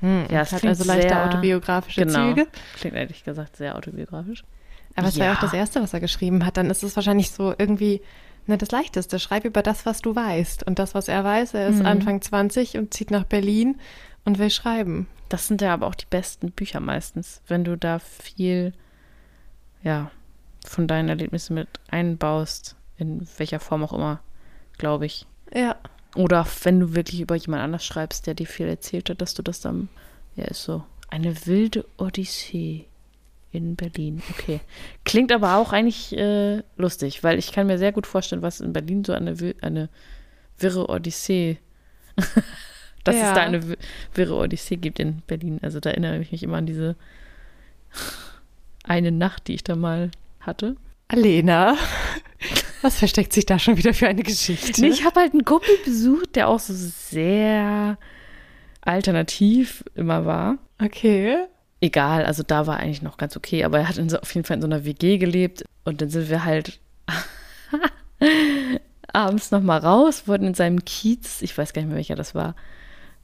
Hm, 0.00 0.26
ja, 0.30 0.42
es 0.42 0.52
hat 0.52 0.64
also 0.64 0.84
leichte 0.84 1.08
sehr, 1.08 1.26
autobiografische 1.26 2.04
genau, 2.04 2.28
Züge. 2.28 2.46
Klingt 2.76 2.96
ehrlich 2.96 3.24
gesagt 3.24 3.56
sehr 3.56 3.76
autobiografisch. 3.76 4.44
Aber 4.94 5.08
es 5.08 5.16
ja. 5.16 5.20
war 5.20 5.26
ja 5.32 5.36
auch 5.36 5.40
das 5.40 5.52
Erste, 5.52 5.82
was 5.82 5.92
er 5.92 6.00
geschrieben 6.00 6.44
hat. 6.44 6.56
Dann 6.56 6.70
ist 6.70 6.82
es 6.82 6.96
wahrscheinlich 6.96 7.30
so 7.30 7.54
irgendwie 7.56 8.00
ne, 8.46 8.58
das 8.58 8.70
Leichteste. 8.70 9.18
Schreib 9.18 9.44
über 9.44 9.62
das, 9.62 9.86
was 9.86 10.00
du 10.00 10.14
weißt. 10.14 10.64
Und 10.64 10.78
das, 10.78 10.94
was 10.94 11.08
er 11.08 11.22
weiß, 11.24 11.54
er 11.54 11.68
ist 11.68 11.80
mhm. 11.80 11.86
Anfang 11.86 12.20
20 12.20 12.78
und 12.78 12.94
zieht 12.94 13.10
nach 13.10 13.24
Berlin 13.24 13.76
und 14.24 14.38
will 14.38 14.50
schreiben. 14.50 15.06
Das 15.28 15.46
sind 15.46 15.60
ja 15.60 15.74
aber 15.74 15.86
auch 15.86 15.94
die 15.94 16.06
besten 16.08 16.50
Bücher 16.50 16.80
meistens, 16.80 17.42
wenn 17.46 17.64
du 17.64 17.76
da 17.76 17.98
viel, 17.98 18.72
ja, 19.82 20.10
von 20.66 20.86
deinen 20.86 21.08
Erlebnissen 21.08 21.54
mit 21.54 21.68
einbaust, 21.90 22.76
in 22.96 23.26
welcher 23.36 23.60
Form 23.60 23.84
auch 23.84 23.92
immer, 23.92 24.20
glaube 24.78 25.06
ich. 25.06 25.26
Ja. 25.54 25.76
Oder 26.14 26.46
wenn 26.62 26.80
du 26.80 26.94
wirklich 26.94 27.20
über 27.20 27.36
jemand 27.36 27.62
anders 27.62 27.84
schreibst, 27.84 28.26
der 28.26 28.34
dir 28.34 28.46
viel 28.46 28.66
erzählt 28.66 29.10
hat, 29.10 29.20
dass 29.20 29.34
du 29.34 29.42
das 29.42 29.60
dann, 29.60 29.88
ja, 30.36 30.44
ist 30.44 30.62
so. 30.62 30.84
Eine 31.10 31.46
wilde 31.46 31.84
Odyssee 31.96 32.86
in 33.50 33.76
Berlin. 33.76 34.22
Okay. 34.30 34.60
Klingt 35.04 35.32
aber 35.32 35.56
auch 35.56 35.72
eigentlich 35.72 36.16
äh, 36.16 36.62
lustig, 36.76 37.24
weil 37.24 37.38
ich 37.38 37.52
kann 37.52 37.66
mir 37.66 37.78
sehr 37.78 37.92
gut 37.92 38.06
vorstellen, 38.06 38.42
was 38.42 38.60
in 38.60 38.72
Berlin 38.72 39.04
so 39.04 39.12
eine, 39.12 39.34
eine 39.62 39.88
wirre 40.58 40.88
Odyssee, 40.88 41.58
dass 43.04 43.16
ja. 43.16 43.28
es 43.28 43.34
da 43.34 43.42
eine 43.42 43.76
wirre 44.14 44.34
Odyssee 44.34 44.76
gibt 44.76 44.98
in 44.98 45.22
Berlin. 45.26 45.58
Also 45.62 45.80
da 45.80 45.90
erinnere 45.90 46.18
ich 46.18 46.32
mich 46.32 46.42
immer 46.42 46.58
an 46.58 46.66
diese 46.66 46.96
eine 48.84 49.12
Nacht, 49.12 49.48
die 49.48 49.54
ich 49.54 49.64
da 49.64 49.76
mal 49.76 50.10
hatte. 50.40 50.76
Alena, 51.08 51.76
was 52.82 52.98
versteckt 52.98 53.32
sich 53.32 53.46
da 53.46 53.58
schon 53.58 53.76
wieder 53.76 53.94
für 53.94 54.08
eine 54.08 54.22
Geschichte? 54.22 54.80
Nee, 54.80 54.88
ich 54.88 55.04
habe 55.04 55.20
halt 55.20 55.32
einen 55.32 55.44
Kumpel 55.44 55.76
besucht, 55.84 56.36
der 56.36 56.48
auch 56.48 56.60
so 56.60 56.74
sehr 56.74 57.98
alternativ 58.80 59.84
immer 59.94 60.26
war. 60.26 60.58
Okay. 60.82 61.36
Egal, 61.80 62.24
also 62.24 62.42
da 62.42 62.66
war 62.66 62.78
eigentlich 62.78 63.02
noch 63.02 63.16
ganz 63.16 63.36
okay, 63.36 63.64
aber 63.64 63.78
er 63.78 63.88
hat 63.88 64.10
so, 64.10 64.18
auf 64.18 64.34
jeden 64.34 64.44
Fall 64.44 64.56
in 64.56 64.62
so 64.62 64.66
einer 64.66 64.84
WG 64.84 65.18
gelebt 65.18 65.64
und 65.84 66.00
dann 66.00 66.10
sind 66.10 66.28
wir 66.28 66.44
halt 66.44 66.80
abends 69.12 69.52
nochmal 69.52 69.78
raus, 69.78 70.26
wurden 70.26 70.48
in 70.48 70.54
seinem 70.54 70.84
Kiez, 70.84 71.40
ich 71.42 71.56
weiß 71.56 71.72
gar 71.72 71.82
nicht 71.82 71.88
mehr 71.88 71.96
welcher 71.96 72.16
das 72.16 72.34
war, 72.34 72.56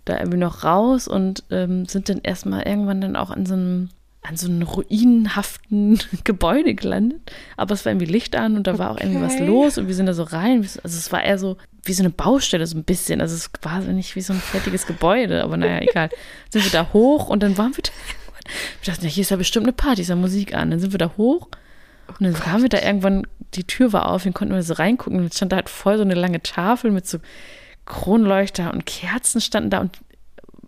da 0.04 0.18
irgendwie 0.18 0.38
noch 0.38 0.62
raus 0.62 1.08
und 1.08 1.42
ähm, 1.50 1.86
sind 1.86 2.08
dann 2.08 2.20
erstmal 2.22 2.62
irgendwann 2.62 3.00
dann 3.00 3.16
auch 3.16 3.30
an 3.30 3.46
so 3.46 3.54
einem 3.54 3.88
an 4.24 4.36
so 4.36 4.48
einem 4.48 4.62
ruinenhaften 4.62 6.00
Gebäude 6.24 6.74
gelandet. 6.74 7.20
Aber 7.56 7.74
es 7.74 7.84
war 7.84 7.92
irgendwie 7.92 8.10
Licht 8.10 8.34
an 8.34 8.56
und 8.56 8.66
da 8.66 8.78
war 8.78 8.90
auch 8.90 8.98
irgendwie 8.98 9.20
was 9.20 9.38
los 9.38 9.78
und 9.78 9.86
wir 9.86 9.94
sind 9.94 10.06
da 10.06 10.14
so 10.14 10.24
rein. 10.24 10.60
Also 10.82 10.98
es 10.98 11.12
war 11.12 11.22
eher 11.22 11.38
so 11.38 11.56
wie 11.84 11.92
so 11.92 12.02
eine 12.02 12.10
Baustelle, 12.10 12.66
so 12.66 12.76
ein 12.76 12.84
bisschen. 12.84 13.20
Also 13.20 13.34
es 13.34 13.50
war 13.62 13.80
nicht 13.80 14.16
wie 14.16 14.22
so 14.22 14.32
ein 14.32 14.40
fertiges 14.40 14.86
Gebäude, 14.86 15.44
aber 15.44 15.56
naja, 15.56 15.80
egal. 15.82 16.08
sind 16.50 16.64
wir 16.64 16.72
da 16.72 16.92
hoch 16.92 17.28
und 17.28 17.42
dann 17.42 17.56
waren 17.58 17.76
wir 17.76 17.82
da. 17.82 17.90
Wir 18.82 18.92
dachten, 18.92 19.04
ja, 19.04 19.10
hier 19.10 19.22
ist 19.22 19.30
ja 19.30 19.36
bestimmt 19.36 19.64
eine 19.64 19.72
Party, 19.72 20.02
ist 20.02 20.08
ja 20.08 20.16
Musik 20.16 20.54
an. 20.54 20.70
Dann 20.70 20.80
sind 20.80 20.92
wir 20.92 20.98
da 20.98 21.12
hoch 21.16 21.48
und 22.08 22.20
dann 22.20 22.34
oh 22.34 22.38
kamen 22.38 22.62
wir 22.62 22.68
da 22.68 22.80
irgendwann 22.80 23.26
die 23.54 23.64
Tür 23.64 23.92
war 23.92 24.10
auf, 24.10 24.24
wir 24.24 24.32
konnten 24.32 24.54
wir 24.54 24.62
so 24.62 24.74
reingucken 24.74 25.20
und 25.20 25.34
stand 25.34 25.52
da 25.52 25.56
halt 25.56 25.68
voll 25.68 25.96
so 25.96 26.02
eine 26.02 26.14
lange 26.14 26.42
Tafel 26.42 26.90
mit 26.90 27.06
so 27.06 27.18
Kronleuchter 27.86 28.72
und 28.72 28.86
Kerzen 28.86 29.40
standen 29.40 29.70
da 29.70 29.80
und 29.80 29.98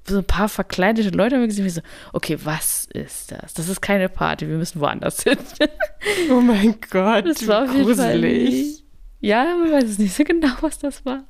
so 0.07 0.19
ein 0.19 0.25
paar 0.25 0.49
verkleidete 0.49 1.11
Leute 1.11 1.35
haben 1.37 1.43
wir 1.43 1.49
gesehen, 1.49 1.65
wie 1.65 1.71
so, 1.71 1.81
okay, 2.13 2.39
was 2.45 2.87
ist 2.93 3.33
das? 3.33 3.55
Das 3.55 3.69
ist 3.69 3.81
keine 3.81 4.09
Party, 4.09 4.49
wir 4.49 4.57
müssen 4.57 4.81
woanders 4.81 5.23
hin. 5.23 5.39
Oh 6.31 6.41
mein 6.41 6.77
Gott, 6.91 7.27
Das 7.27 7.47
war 7.49 7.67
nicht- 7.67 8.85
Ja, 9.21 9.45
man 9.59 9.73
weiß 9.73 9.85
es 9.85 9.99
nicht 9.99 10.15
so 10.15 10.23
genau, 10.25 10.53
was 10.61 10.79
das 10.79 11.05
war. 11.05 11.25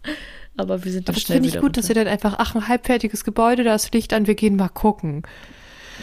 Aber 0.58 0.84
wir 0.84 0.92
sind 0.92 1.08
dann 1.08 1.14
Das 1.14 1.22
schnell 1.22 1.36
finde 1.36 1.48
ich 1.48 1.60
gut, 1.60 1.76
dass 1.76 1.84
ihr 1.88 1.96
runter. 1.96 2.04
dann 2.04 2.12
einfach, 2.12 2.34
ach, 2.38 2.54
ein 2.54 2.68
halbfertiges 2.68 3.24
Gebäude, 3.24 3.64
da 3.64 3.74
ist 3.74 3.92
Licht 3.94 4.12
an, 4.12 4.26
wir 4.26 4.34
gehen 4.34 4.56
mal 4.56 4.68
gucken. 4.68 5.22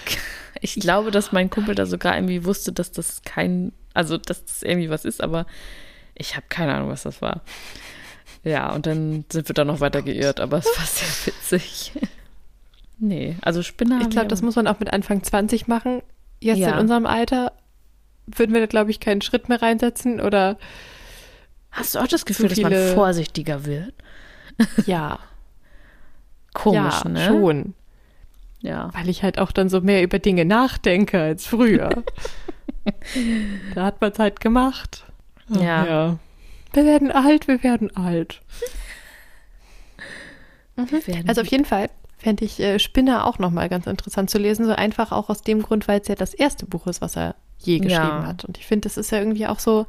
Ich 0.62 0.76
glaube, 0.76 1.12
dass 1.12 1.34
mein 1.34 1.50
Kumpel 1.50 1.76
da 1.76 1.86
sogar 1.86 2.16
irgendwie 2.16 2.46
wusste, 2.46 2.72
dass 2.72 2.92
das 2.94 3.22
kein, 3.24 3.74
also 3.94 4.18
dass 4.18 4.46
das 4.46 4.64
irgendwie 4.64 4.90
was 4.90 5.04
ist, 5.04 5.22
aber 5.22 5.46
ich 6.16 6.36
habe 6.38 6.46
keine 6.48 6.74
Ahnung, 6.74 6.90
was 6.90 7.04
das 7.04 7.22
war. 7.22 7.42
Ja, 8.46 8.72
und 8.72 8.86
dann 8.86 9.26
sind 9.30 9.50
wir 9.50 9.54
da 9.56 9.66
noch 9.66 9.82
weiter 9.82 10.02
geirrt, 10.02 10.40
aber 10.40 10.60
es 10.60 10.66
war 10.66 10.86
sehr 10.86 11.34
witzig. 11.34 11.92
Nee, 13.06 13.36
also 13.42 13.62
Spinner. 13.64 14.00
Ich 14.02 14.10
glaube, 14.10 14.30
das 14.30 14.42
muss 14.42 14.56
man 14.56 14.66
auch 14.66 14.80
mit 14.80 14.94
Anfang 14.94 15.22
20 15.24 15.68
machen. 15.68 16.02
Jetzt 16.40 16.60
Ja. 16.60 16.72
in 16.72 16.80
unserem 16.80 17.06
Alter 17.06 17.52
würden 18.28 18.54
wir 18.54 18.62
da, 18.62 18.68
glaube 18.68 18.92
ich, 18.92 19.02
keinen 19.02 19.22
Schritt 19.22 19.50
mehr 19.50 19.62
reinsetzen 19.62 20.22
oder 20.22 20.58
Hast 21.72 21.96
du 21.96 22.00
auch 22.00 22.08
das 22.08 22.24
Gefühl, 22.26 22.48
dass 22.48 22.60
man 22.62 22.72
vorsichtiger 22.94 23.66
wird? 23.66 23.94
ja, 24.86 25.20
Komisch, 26.54 27.02
ja, 27.04 27.10
ne? 27.10 27.26
schon. 27.28 27.74
Ja. 28.62 28.90
Weil 28.94 29.10
ich 29.10 29.22
halt 29.24 29.38
auch 29.40 29.52
dann 29.52 29.68
so 29.68 29.82
mehr 29.82 30.02
über 30.04 30.20
Dinge 30.20 30.46
nachdenke 30.46 31.20
als 31.20 31.46
früher. 31.48 31.90
da 33.76 33.84
hat 33.86 34.00
man 34.00 34.14
Zeit 34.14 34.40
gemacht. 34.40 35.04
Ach, 35.52 35.60
Ja. 35.60 35.86
ja. 35.86 36.20
Wir 36.72 36.86
werden 36.86 37.12
alt, 37.12 37.48
wir 37.50 37.64
werden 37.64 37.94
alt. 37.98 38.42
Wir 40.76 41.08
werden- 41.08 41.28
Also 41.28 41.42
auf 41.42 41.48
jeden 41.48 41.66
Fall 41.66 41.90
fände 42.24 42.46
ich 42.46 42.60
äh, 42.60 42.80
Spinner 42.80 43.28
auch 43.28 43.38
nochmal 43.38 43.70
ganz 43.70 43.86
interessant 43.86 44.30
zu 44.30 44.38
lesen. 44.40 44.66
So 44.66 44.72
einfach 44.74 45.12
auch 45.12 45.30
aus 45.30 45.42
dem 45.42 45.62
Grund, 45.62 45.88
weil 45.88 46.00
es 46.02 46.08
ja 46.08 46.16
das 46.16 46.34
erste 46.34 46.66
Buch 46.66 46.88
ist, 46.88 47.02
was 47.02 47.16
er 47.18 47.36
je 47.60 47.78
geschrieben 47.80 47.92
Ja. 48.22 48.26
hat. 48.26 48.46
Und 48.46 48.58
ich 48.58 48.66
finde, 48.66 48.88
das 48.88 48.98
ist 48.98 49.12
ja 49.12 49.20
irgendwie 49.20 49.46
auch 49.48 49.60
so. 49.60 49.86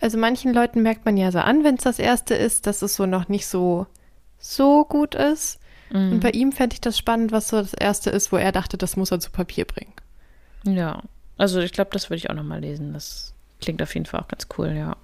Also 0.00 0.16
manchen 0.16 0.54
Leuten 0.54 0.82
merkt 0.82 1.04
man 1.04 1.16
ja 1.16 1.30
so 1.30 1.40
an, 1.40 1.62
wenn 1.64 1.74
es 1.74 1.84
das 1.84 1.98
erste 1.98 2.34
ist, 2.34 2.66
dass 2.66 2.80
es 2.82 2.94
so 2.96 3.04
noch 3.06 3.28
nicht 3.28 3.46
so 3.46 3.86
so 4.38 4.84
gut 4.84 5.14
ist. 5.14 5.58
Mhm. 5.90 6.12
Und 6.12 6.20
bei 6.20 6.30
ihm 6.30 6.52
fände 6.52 6.72
ich 6.74 6.80
das 6.80 6.96
spannend, 6.96 7.30
was 7.32 7.48
so 7.48 7.58
das 7.58 7.74
erste 7.74 8.08
ist, 8.10 8.32
wo 8.32 8.36
er 8.38 8.52
dachte, 8.52 8.78
das 8.78 8.96
muss 8.96 9.10
er 9.10 9.20
zu 9.20 9.30
Papier 9.30 9.66
bringen. 9.66 9.92
Ja, 10.64 11.02
also 11.36 11.60
ich 11.60 11.72
glaube, 11.72 11.90
das 11.92 12.08
würde 12.08 12.18
ich 12.18 12.30
auch 12.30 12.34
nochmal 12.34 12.60
lesen. 12.60 12.92
Das 12.94 13.34
klingt 13.60 13.82
auf 13.82 13.92
jeden 13.94 14.06
Fall 14.06 14.20
auch 14.20 14.28
ganz 14.28 14.46
cool, 14.56 14.70
ja. 14.76 14.96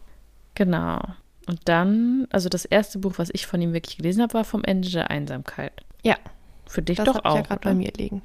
Genau. 0.55 1.01
Und 1.47 1.61
dann, 1.65 2.27
also 2.31 2.49
das 2.49 2.65
erste 2.65 2.99
Buch, 2.99 3.15
was 3.17 3.31
ich 3.33 3.47
von 3.47 3.61
ihm 3.63 3.73
wirklich 3.73 3.99
gelesen 3.99 4.23
habe, 4.23 4.35
war 4.35 4.45
vom 4.45 4.65
Ende 4.65 4.91
der 4.91 5.11
Einsamkeit. 5.11 5.73
Ja, 6.03 6.17
Für 6.67 6.83
dich 6.83 6.97
das 6.97 7.07
doch 7.07 7.15
habe 7.17 7.29
ich 7.29 7.33
auch, 7.33 7.37
ja 7.37 7.43
gerade 7.43 7.61
bei 7.61 7.75
mir 7.75 7.93
liegen. 7.97 8.23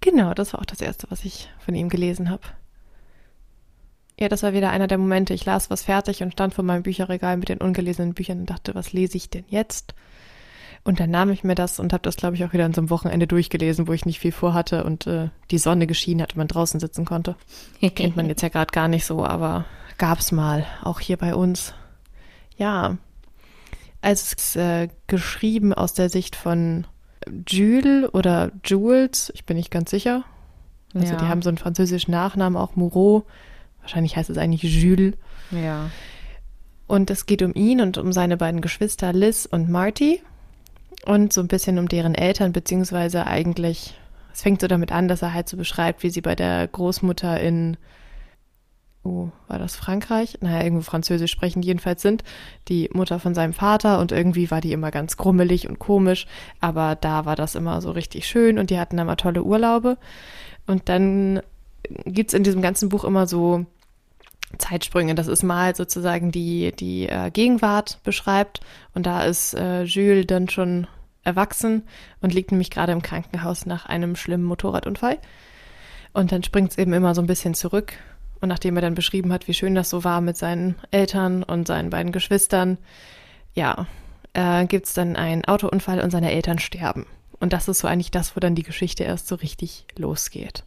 Genau, 0.00 0.34
das 0.34 0.52
war 0.52 0.60
auch 0.60 0.66
das 0.66 0.80
erste, 0.80 1.10
was 1.10 1.24
ich 1.24 1.48
von 1.58 1.74
ihm 1.74 1.88
gelesen 1.88 2.28
habe. 2.28 2.42
Ja, 4.18 4.28
das 4.28 4.42
war 4.42 4.52
wieder 4.52 4.70
einer 4.70 4.86
der 4.86 4.98
Momente. 4.98 5.34
Ich 5.34 5.44
las 5.44 5.70
was 5.70 5.82
fertig 5.82 6.22
und 6.22 6.32
stand 6.32 6.54
vor 6.54 6.64
meinem 6.64 6.82
Bücherregal 6.82 7.36
mit 7.36 7.48
den 7.48 7.58
ungelesenen 7.58 8.14
Büchern 8.14 8.40
und 8.40 8.50
dachte, 8.50 8.74
was 8.74 8.92
lese 8.92 9.16
ich 9.16 9.30
denn 9.30 9.44
jetzt? 9.48 9.94
Und 10.84 11.00
dann 11.00 11.10
nahm 11.10 11.30
ich 11.30 11.42
mir 11.42 11.54
das 11.54 11.80
und 11.80 11.92
habe 11.92 12.02
das, 12.02 12.16
glaube 12.16 12.36
ich, 12.36 12.44
auch 12.44 12.52
wieder 12.52 12.66
an 12.66 12.74
so 12.74 12.80
einem 12.82 12.90
Wochenende 12.90 13.26
durchgelesen, 13.26 13.88
wo 13.88 13.92
ich 13.92 14.04
nicht 14.04 14.20
viel 14.20 14.32
vorhatte 14.32 14.84
und 14.84 15.06
äh, 15.06 15.30
die 15.50 15.58
Sonne 15.58 15.86
geschienen 15.86 16.20
hat 16.20 16.34
und 16.34 16.38
man 16.38 16.48
draußen 16.48 16.78
sitzen 16.78 17.06
konnte. 17.06 17.36
Kennt 17.94 18.16
man 18.16 18.28
jetzt 18.28 18.42
ja 18.42 18.50
gerade 18.50 18.70
gar 18.70 18.88
nicht 18.88 19.06
so, 19.06 19.24
aber 19.24 19.64
gab's 19.96 20.30
mal, 20.30 20.66
auch 20.82 21.00
hier 21.00 21.16
bei 21.16 21.34
uns. 21.34 21.72
Ja, 22.56 22.98
also 24.00 24.22
es 24.22 24.32
ist 24.32 24.56
äh, 24.56 24.88
geschrieben 25.06 25.72
aus 25.72 25.94
der 25.94 26.10
Sicht 26.10 26.36
von 26.36 26.86
Jules 27.46 28.12
oder 28.12 28.52
Jules, 28.64 29.32
ich 29.34 29.44
bin 29.44 29.56
nicht 29.56 29.70
ganz 29.70 29.90
sicher. 29.90 30.24
Also 30.94 31.14
ja. 31.14 31.18
die 31.18 31.24
haben 31.24 31.42
so 31.42 31.48
einen 31.48 31.58
französischen 31.58 32.12
Nachnamen, 32.12 32.56
auch 32.56 32.76
Moreau. 32.76 33.24
Wahrscheinlich 33.80 34.16
heißt 34.16 34.30
es 34.30 34.38
eigentlich 34.38 34.62
Jules. 34.62 35.14
Ja. 35.50 35.90
Und 36.86 37.10
es 37.10 37.26
geht 37.26 37.42
um 37.42 37.54
ihn 37.54 37.80
und 37.80 37.98
um 37.98 38.12
seine 38.12 38.36
beiden 38.36 38.60
Geschwister 38.60 39.12
Liz 39.12 39.46
und 39.50 39.70
Marty. 39.70 40.22
Und 41.06 41.32
so 41.32 41.40
ein 41.40 41.48
bisschen 41.48 41.78
um 41.78 41.88
deren 41.88 42.14
Eltern, 42.14 42.52
beziehungsweise 42.52 43.26
eigentlich, 43.26 43.94
es 44.32 44.42
fängt 44.42 44.60
so 44.60 44.68
damit 44.68 44.92
an, 44.92 45.08
dass 45.08 45.22
er 45.22 45.34
halt 45.34 45.48
so 45.48 45.56
beschreibt, 45.56 46.02
wie 46.02 46.10
sie 46.10 46.20
bei 46.20 46.34
der 46.34 46.68
Großmutter 46.68 47.40
in, 47.40 47.76
oh, 49.04 49.30
war 49.48 49.58
das 49.58 49.76
Frankreich? 49.76 50.38
Naja, 50.40 50.64
irgendwo 50.64 50.82
französisch 50.82 51.30
sprechen 51.30 51.62
jedenfalls 51.62 52.02
sind, 52.02 52.24
die 52.68 52.90
Mutter 52.92 53.20
von 53.20 53.34
seinem 53.34 53.52
Vater 53.52 54.00
und 54.00 54.12
irgendwie 54.12 54.50
war 54.50 54.60
die 54.60 54.72
immer 54.72 54.90
ganz 54.90 55.16
grummelig 55.16 55.68
und 55.68 55.78
komisch, 55.78 56.26
aber 56.60 56.96
da 56.96 57.24
war 57.24 57.36
das 57.36 57.54
immer 57.54 57.80
so 57.80 57.90
richtig 57.90 58.26
schön 58.26 58.58
und 58.58 58.70
die 58.70 58.78
hatten 58.78 58.98
immer 58.98 59.16
tolle 59.16 59.44
Urlaube. 59.44 59.98
Und 60.66 60.88
dann 60.88 61.42
gibt's 62.06 62.34
in 62.34 62.42
diesem 62.42 62.62
ganzen 62.62 62.88
Buch 62.88 63.04
immer 63.04 63.26
so 63.26 63.66
Zeitsprünge. 64.58 65.14
Das 65.14 65.26
ist 65.26 65.42
mal 65.42 65.74
sozusagen 65.74 66.32
die, 66.32 66.72
die 66.72 67.08
äh, 67.08 67.30
Gegenwart 67.30 67.98
beschreibt. 68.04 68.60
Und 68.94 69.06
da 69.06 69.24
ist 69.24 69.54
äh, 69.54 69.82
Jules 69.82 70.26
dann 70.26 70.48
schon 70.48 70.86
erwachsen 71.22 71.82
und 72.20 72.34
liegt 72.34 72.52
nämlich 72.52 72.70
gerade 72.70 72.92
im 72.92 73.02
Krankenhaus 73.02 73.66
nach 73.66 73.86
einem 73.86 74.16
schlimmen 74.16 74.44
Motorradunfall. 74.44 75.18
Und 76.12 76.32
dann 76.32 76.42
springt 76.42 76.70
es 76.70 76.78
eben 76.78 76.92
immer 76.92 77.14
so 77.14 77.22
ein 77.22 77.26
bisschen 77.26 77.54
zurück. 77.54 77.94
Und 78.40 78.48
nachdem 78.48 78.76
er 78.76 78.82
dann 78.82 78.94
beschrieben 78.94 79.32
hat, 79.32 79.48
wie 79.48 79.54
schön 79.54 79.74
das 79.74 79.90
so 79.90 80.04
war 80.04 80.20
mit 80.20 80.36
seinen 80.36 80.76
Eltern 80.90 81.42
und 81.42 81.66
seinen 81.66 81.90
beiden 81.90 82.12
Geschwistern, 82.12 82.78
ja, 83.54 83.86
äh, 84.34 84.66
gibt 84.66 84.86
es 84.86 84.94
dann 84.94 85.16
einen 85.16 85.44
Autounfall 85.44 86.00
und 86.00 86.10
seine 86.10 86.32
Eltern 86.32 86.58
sterben. 86.58 87.06
Und 87.40 87.52
das 87.52 87.68
ist 87.68 87.80
so 87.80 87.88
eigentlich 87.88 88.10
das, 88.10 88.36
wo 88.36 88.40
dann 88.40 88.54
die 88.54 88.62
Geschichte 88.62 89.04
erst 89.04 89.28
so 89.28 89.36
richtig 89.36 89.86
losgeht. 89.96 90.64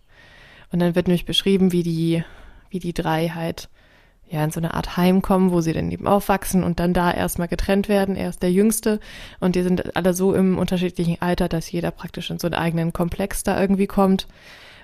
Und 0.72 0.80
dann 0.80 0.95
wird 0.95 1.07
nämlich 1.07 1.26
beschrieben, 1.26 1.72
wie 1.72 1.84
die, 1.84 2.24
wie 2.70 2.80
die 2.80 2.93
drei 2.93 3.30
halt 3.30 3.70
ja 4.30 4.43
in 4.43 4.51
so 4.51 4.59
eine 4.59 4.74
Art 4.74 4.97
Heim 4.97 5.22
kommen, 5.22 5.51
wo 5.51 5.61
sie 5.61 5.74
dann 5.74 5.91
eben 5.91 6.07
aufwachsen 6.07 6.63
und 6.63 6.80
dann 6.80 6.93
da 6.93 7.11
erstmal 7.11 7.47
getrennt 7.47 7.88
werden. 7.88 8.15
Er 8.15 8.30
ist 8.30 8.43
der 8.43 8.51
Jüngste 8.51 8.99
und 9.39 9.55
die 9.55 9.63
sind 9.63 9.95
alle 9.95 10.13
so 10.13 10.34
im 10.34 10.57
unterschiedlichen 10.57 11.22
Alter, 11.22 11.47
dass 11.47 11.72
jeder 11.72 11.91
praktisch 11.91 12.30
in 12.30 12.39
so 12.39 12.47
einen 12.47 12.55
eigenen 12.55 12.91
Komplex 12.93 13.43
da 13.43 13.59
irgendwie 13.59 13.88
kommt. 13.88 14.28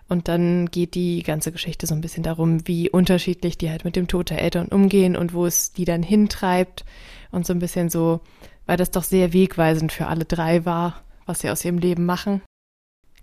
Und 0.08 0.28
dann 0.28 0.68
geht 0.70 0.96
die 0.96 1.24
ganze 1.24 1.52
Geschichte 1.52 1.88
so 1.88 1.96
ein 1.96 2.02
bisschen 2.02 2.24
darum, 2.24 2.68
wie 2.68 2.90
unterschiedlich 2.90 3.58
die 3.58 3.70
halt 3.70 3.86
mit 3.86 3.96
dem 3.96 4.08
Tod 4.08 4.30
der 4.30 4.42
Eltern 4.42 4.68
umgehen 4.68 5.16
und 5.16 5.34
wo 5.34 5.46
es 5.46 5.72
die 5.72 5.86
dann 5.86 6.04
hintreibt. 6.04 6.86
Und 7.32 7.46
so 7.46 7.54
ein 7.54 7.60
bisschen 7.60 7.90
so, 7.90 8.22
weil 8.66 8.78
das 8.78 8.92
doch 8.92 9.04
sehr 9.04 9.34
wegweisend 9.34 9.92
für 9.92 10.08
alle 10.08 10.26
drei 10.26 10.66
war, 10.66 11.02
was 11.26 11.40
sie 11.40 11.50
aus 11.50 11.64
ihrem 11.66 11.78
Leben 11.78 12.06
machen. 12.06 12.42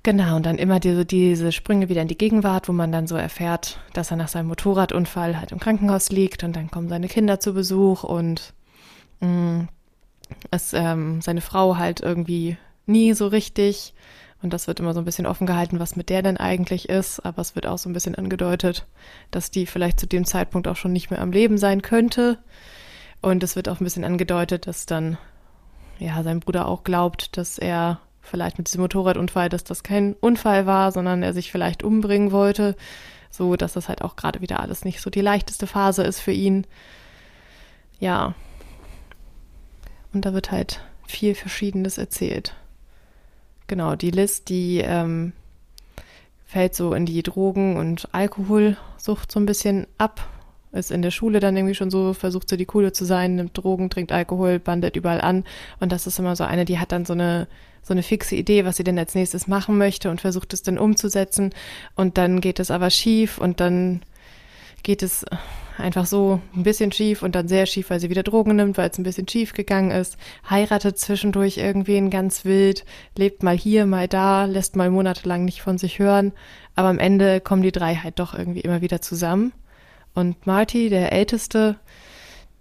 Genau, 0.03 0.37
und 0.37 0.47
dann 0.47 0.57
immer 0.57 0.81
diese, 0.81 1.05
diese 1.05 1.53
Sprünge 1.53 1.91
wieder 1.91 2.01
in 2.01 2.09
die 2.09 2.17
Gegenwart, 2.17 2.69
wo 2.69 2.73
man 2.73 2.91
dann 2.91 3.07
so 3.07 3.17
erfährt, 3.17 3.79
dass 3.93 4.11
er 4.11 4.17
nach 4.17 4.29
seinem 4.29 4.49
Motorradunfall 4.49 5.39
halt 5.39 5.53
im 5.53 5.61
Krankenhaus 5.61 6.11
liegt 6.11 6.43
und 6.43 6.57
dann 6.57 6.71
kommen 6.71 6.89
seine 6.89 7.09
Kinder 7.09 7.39
zu 7.39 7.53
Besuch 7.53 8.03
und 8.03 8.55
mh, 9.21 9.69
es, 10.51 10.73
ähm, 10.73 11.21
seine 11.21 11.43
Frau 11.43 11.77
halt 11.77 12.01
irgendwie 12.01 12.57
nie 12.87 13.13
so 13.13 13.27
richtig. 13.27 13.95
Und 14.43 14.53
das 14.55 14.67
wird 14.67 14.81
immer 14.81 14.95
so 14.95 15.01
ein 15.01 15.05
bisschen 15.05 15.27
offen 15.27 15.47
gehalten, 15.47 15.81
was 15.81 15.97
mit 15.97 16.09
der 16.09 16.23
denn 16.23 16.39
eigentlich 16.39 16.89
ist. 16.89 17.21
Aber 17.21 17.43
es 17.43 17.55
wird 17.55 17.67
auch 17.67 17.79
so 17.79 17.91
ein 17.91 17.93
bisschen 17.93 18.15
angedeutet, 18.15 18.87
dass 19.31 19.51
die 19.51 19.67
vielleicht 19.67 20.01
zu 20.01 20.07
dem 20.07 20.25
Zeitpunkt 20.25 20.67
auch 20.67 20.77
schon 20.77 20.93
nicht 20.93 21.11
mehr 21.11 21.21
am 21.21 21.33
Leben 21.33 21.59
sein 21.59 21.83
könnte. 21.83 22.39
Und 23.21 23.43
es 23.43 23.55
wird 23.55 23.69
auch 23.69 23.81
ein 23.81 23.85
bisschen 23.85 24.05
angedeutet, 24.05 24.67
dass 24.67 24.87
dann, 24.87 25.19
ja, 25.99 26.23
sein 26.23 26.41
Bruder 26.41 26.67
auch 26.67 26.85
glaubt, 26.85 27.37
dass 27.37 27.59
er 27.59 28.01
vielleicht 28.23 28.57
mit 28.57 28.69
diesem 28.69 28.81
Motorradunfall, 28.81 29.51
dass 29.51 29.65
das 29.65 29.83
kein 29.83 30.15
Unfall 30.15 30.65
war, 30.65 30.93
sondern 30.93 31.23
er 31.23 31.35
sich 31.35 31.53
vielleicht 31.53 31.83
umbringen 31.83 32.33
wollte. 32.33 32.77
So, 33.31 33.57
dass 33.57 33.75
das 33.75 33.89
halt 33.89 34.03
auch 34.03 34.17
gerade 34.17 34.41
wieder 34.41 34.61
alles 34.61 34.85
nicht 34.85 35.01
so 35.01 35.11
die 35.11 35.21
leichteste 35.21 35.67
Phase 35.67 36.03
ist 36.03 36.21
für 36.21 36.33
ihn. 36.33 36.67
Ja. 37.99 38.35
Und 40.13 40.25
da 40.25 40.33
wird 40.33 40.51
halt 40.51 40.81
viel 41.07 41.35
Verschiedenes 41.35 41.99
erzählt. 41.99 42.57
Genau, 43.71 43.95
die 43.95 44.11
Liz, 44.11 44.43
die 44.43 44.79
ähm, 44.79 45.33
fällt 46.45 46.75
so 46.75 46.93
in 46.93 47.07
die 47.07 47.23
Drogen- 47.23 47.77
und 47.77 48.09
Alkoholsucht 48.11 49.31
so 49.31 49.39
ein 49.39 49.47
bisschen 49.47 49.87
ab. 49.97 50.29
Ist 50.73 50.91
in 50.91 51.03
der 51.03 51.13
Schule 51.13 51.39
dann 51.39 51.57
irgendwie 51.57 51.77
schon 51.77 51.89
so, 51.89 52.13
versucht 52.13 52.49
so 52.49 52.57
die 52.57 52.65
Coole 52.65 52.91
zu 52.93 53.05
sein, 53.05 53.37
nimmt 53.37 53.57
Drogen, 53.57 53.89
trinkt 53.89 54.11
Alkohol, 54.11 54.59
bandet 54.59 54.97
überall 54.97 55.21
an. 55.21 55.45
Und 55.79 55.93
das 55.93 56.09
ist 56.09 56.19
immer 56.19 56.35
so 56.35 56.43
eine, 56.43 56.65
die 56.65 56.81
hat 56.81 56.91
dann 56.91 57.05
so 57.05 57.13
eine, 57.13 57.47
so 57.81 57.95
eine 57.95 58.03
fixe 58.03 58.35
Idee, 58.35 58.65
was 58.65 58.77
sie 58.77 58.83
denn 58.83 58.99
als 58.99 59.15
nächstes 59.15 59.47
machen 59.47 59.79
möchte 59.79 60.11
und 60.11 60.21
versucht 60.21 60.53
es 60.53 60.65
dann 60.65 60.77
umzusetzen. 60.77 61.51
Und 61.95 62.19
dann 62.19 62.41
geht 62.41 62.59
es 62.59 62.73
aber 62.73 62.91
schief 62.91 63.39
und 63.39 63.61
dann 63.61 64.03
geht 64.83 65.05
es 65.05 65.25
einfach 65.81 66.07
so 66.07 66.41
ein 66.55 66.63
bisschen 66.63 66.93
schief 66.93 67.23
und 67.23 67.35
dann 67.35 67.49
sehr 67.49 67.67
schief, 67.67 67.91
weil 67.91 68.01
sie 68.01 68.11
wieder 68.11 68.23
Drogen 68.23 68.57
nimmt, 68.57 68.79
weil 68.79 68.91
es 68.91 68.99
ein 68.99 69.05
bisschen 69.05 69.29
schief 69.29 69.53
gegangen 69.53 69.91
ist, 69.91 70.17
heiratet 70.49 70.99
zwischendurch 70.99 71.59
irgendwen 71.59 72.11
ganz 72.11 72.45
wild, 72.45 72.85
lebt 73.17 73.43
mal 73.43 73.57
hier, 73.57 73.87
mal 73.87 74.09
da, 74.09 74.45
lässt 74.45 74.77
mal 74.77 74.91
monatelang 74.91 75.45
nicht 75.45 75.63
von 75.63 75.79
sich 75.79 75.99
hören, 75.99 76.33
aber 76.75 76.89
am 76.89 76.99
Ende 76.99 77.41
kommen 77.41 77.63
die 77.63 77.73
drei 77.73 77.97
halt 77.97 78.19
doch 78.19 78.35
irgendwie 78.35 78.61
immer 78.61 78.81
wieder 78.81 79.01
zusammen 79.01 79.53
Und 80.15 80.47
Marty, 80.47 80.89
der 80.89 81.13
Älteste, 81.13 81.77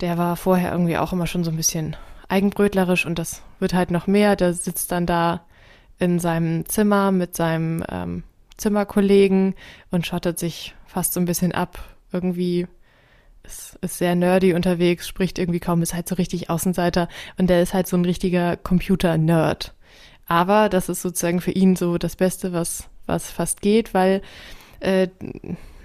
der 0.01 0.17
war 0.17 0.35
vorher 0.35 0.71
irgendwie 0.71 0.97
auch 0.97 1.13
immer 1.13 1.27
schon 1.27 1.43
so 1.43 1.51
ein 1.51 1.57
bisschen 1.57 1.95
eigenbrötlerisch 2.27 3.05
und 3.05 3.19
das 3.19 3.41
wird 3.59 3.73
halt 3.73 3.91
noch 3.91 4.07
mehr. 4.07 4.35
Der 4.35 4.53
sitzt 4.53 4.91
dann 4.91 5.05
da 5.05 5.41
in 5.97 6.19
seinem 6.19 6.65
Zimmer 6.65 7.11
mit 7.11 7.35
seinem 7.35 7.83
ähm, 7.89 8.23
Zimmerkollegen 8.57 9.55
und 9.91 10.05
schottet 10.05 10.39
sich 10.39 10.75
fast 10.85 11.13
so 11.13 11.19
ein 11.19 11.25
bisschen 11.25 11.51
ab. 11.51 11.79
Irgendwie 12.11 12.67
ist, 13.49 13.77
ist 13.81 13.97
sehr 13.97 14.15
nerdy 14.15 14.53
unterwegs, 14.53 15.07
spricht 15.07 15.39
irgendwie 15.39 15.59
kaum, 15.59 15.81
ist 15.81 15.93
halt 15.93 16.07
so 16.07 16.15
richtig 16.15 16.49
Außenseiter 16.49 17.07
und 17.37 17.49
der 17.49 17.61
ist 17.61 17.73
halt 17.73 17.87
so 17.87 17.97
ein 17.97 18.05
richtiger 18.05 18.55
Computer-Nerd. 18.57 19.73
Aber 20.27 20.69
das 20.69 20.89
ist 20.89 21.01
sozusagen 21.01 21.41
für 21.41 21.51
ihn 21.51 21.75
so 21.75 21.97
das 21.97 22.15
Beste, 22.15 22.53
was, 22.53 22.87
was 23.07 23.31
fast 23.31 23.61
geht, 23.61 23.93
weil 23.93 24.21
äh, 24.79 25.07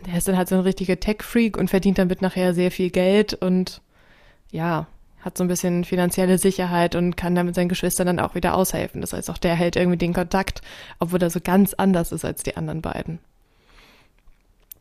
der 0.07 0.19
ist 0.19 0.29
dann 0.29 0.37
halt 0.37 0.49
so 0.49 0.57
ein 0.57 0.61
richtiger 0.61 1.01
Tech-Freak 1.01 1.57
und 1.57 1.71
verdient 1.71 1.99
damit 1.99 2.21
nachher 2.21 2.53
sehr 2.53 2.71
viel 2.71 2.91
Geld 2.91 3.35
und 3.35 3.81
ja, 4.51 4.87
hat 5.23 5.39
so 5.39 5.45
ein 5.45 5.49
bisschen 5.49 5.85
finanzielle 5.85 6.37
Sicherheit 6.37 6.95
und 6.95 7.17
kann 7.17 7.35
damit 7.35 7.55
seinen 7.55 7.71
Geschwistern 7.71 8.07
dann 8.07 8.21
auch 8.21 8.35
wieder 8.35 8.55
aushelfen. 8.55 9.01
Das 9.01 9.15
heißt, 9.15 9.31
auch 9.31 9.39
der 9.39 9.55
hält 9.55 9.77
irgendwie 9.77 9.97
den 9.97 10.12
Kontakt, 10.12 10.61
obwohl 10.99 11.23
er 11.23 11.31
so 11.31 11.41
ganz 11.43 11.73
anders 11.73 12.12
ist 12.12 12.27
als 12.27 12.43
die 12.43 12.59
anderen 12.59 12.83
beiden. 12.83 13.21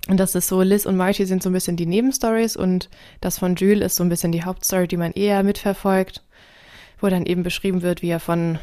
Und 0.09 0.19
das 0.19 0.35
ist 0.35 0.47
so, 0.47 0.61
Liz 0.61 0.85
und 0.85 0.97
Marty 0.97 1.25
sind 1.25 1.41
so 1.41 1.49
ein 1.49 1.53
bisschen 1.53 1.77
die 1.77 1.85
Nebenstories 1.85 2.57
und 2.57 2.89
das 3.21 3.39
von 3.39 3.55
Jules 3.55 3.85
ist 3.85 3.95
so 3.95 4.03
ein 4.03 4.09
bisschen 4.09 4.33
die 4.33 4.43
Hauptstory, 4.43 4.87
die 4.87 4.97
man 4.97 5.13
eher 5.13 5.43
mitverfolgt, 5.43 6.23
wo 6.99 7.07
dann 7.07 7.25
eben 7.25 7.43
beschrieben 7.43 7.81
wird, 7.81 8.01
wie 8.01 8.09
er 8.09 8.19
von 8.19 8.59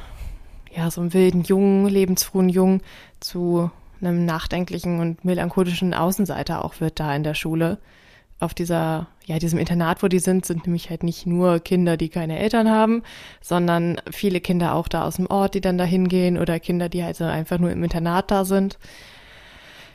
ja, 0.75 0.91
so 0.91 1.01
einem 1.01 1.15
wilden 1.15 1.43
Jungen, 1.43 1.87
lebensfrohen 1.89 2.49
Jungen 2.51 2.83
zu 3.21 3.71
einem 4.01 4.25
nachdenklichen 4.25 5.01
und 5.01 5.25
melancholischen 5.25 5.95
Außenseiter 5.95 6.65
auch 6.65 6.81
wird 6.81 7.01
da 7.01 7.15
in 7.15 7.23
der 7.23 7.35
Schule. 7.35 7.79
Auf 8.39 8.55
dieser, 8.55 9.09
ja, 9.27 9.39
diesem 9.39 9.59
Internat, 9.59 10.03
wo 10.03 10.09
die 10.09 10.19
sind, 10.19 10.47
sind 10.47 10.67
nämlich 10.67 10.89
halt 10.89 11.03
nicht 11.03 11.27
nur 11.27 11.59
Kinder, 11.61 11.99
die 11.99 12.09
keine 12.09 12.39
Eltern 12.39 12.71
haben, 12.71 13.03
sondern 13.43 14.01
viele 14.11 14.41
Kinder 14.41 14.75
auch 14.75 14.89
da 14.89 15.05
aus 15.05 15.17
dem 15.17 15.27
Ort, 15.27 15.55
die 15.55 15.61
dann 15.61 15.77
da 15.77 15.85
hingehen 15.85 16.39
oder 16.39 16.59
Kinder, 16.59 16.89
die 16.89 17.05
halt 17.05 17.21
einfach 17.21 17.59
nur 17.59 17.71
im 17.71 17.83
Internat 17.83 18.31
da 18.31 18.47
sind. 18.47 18.79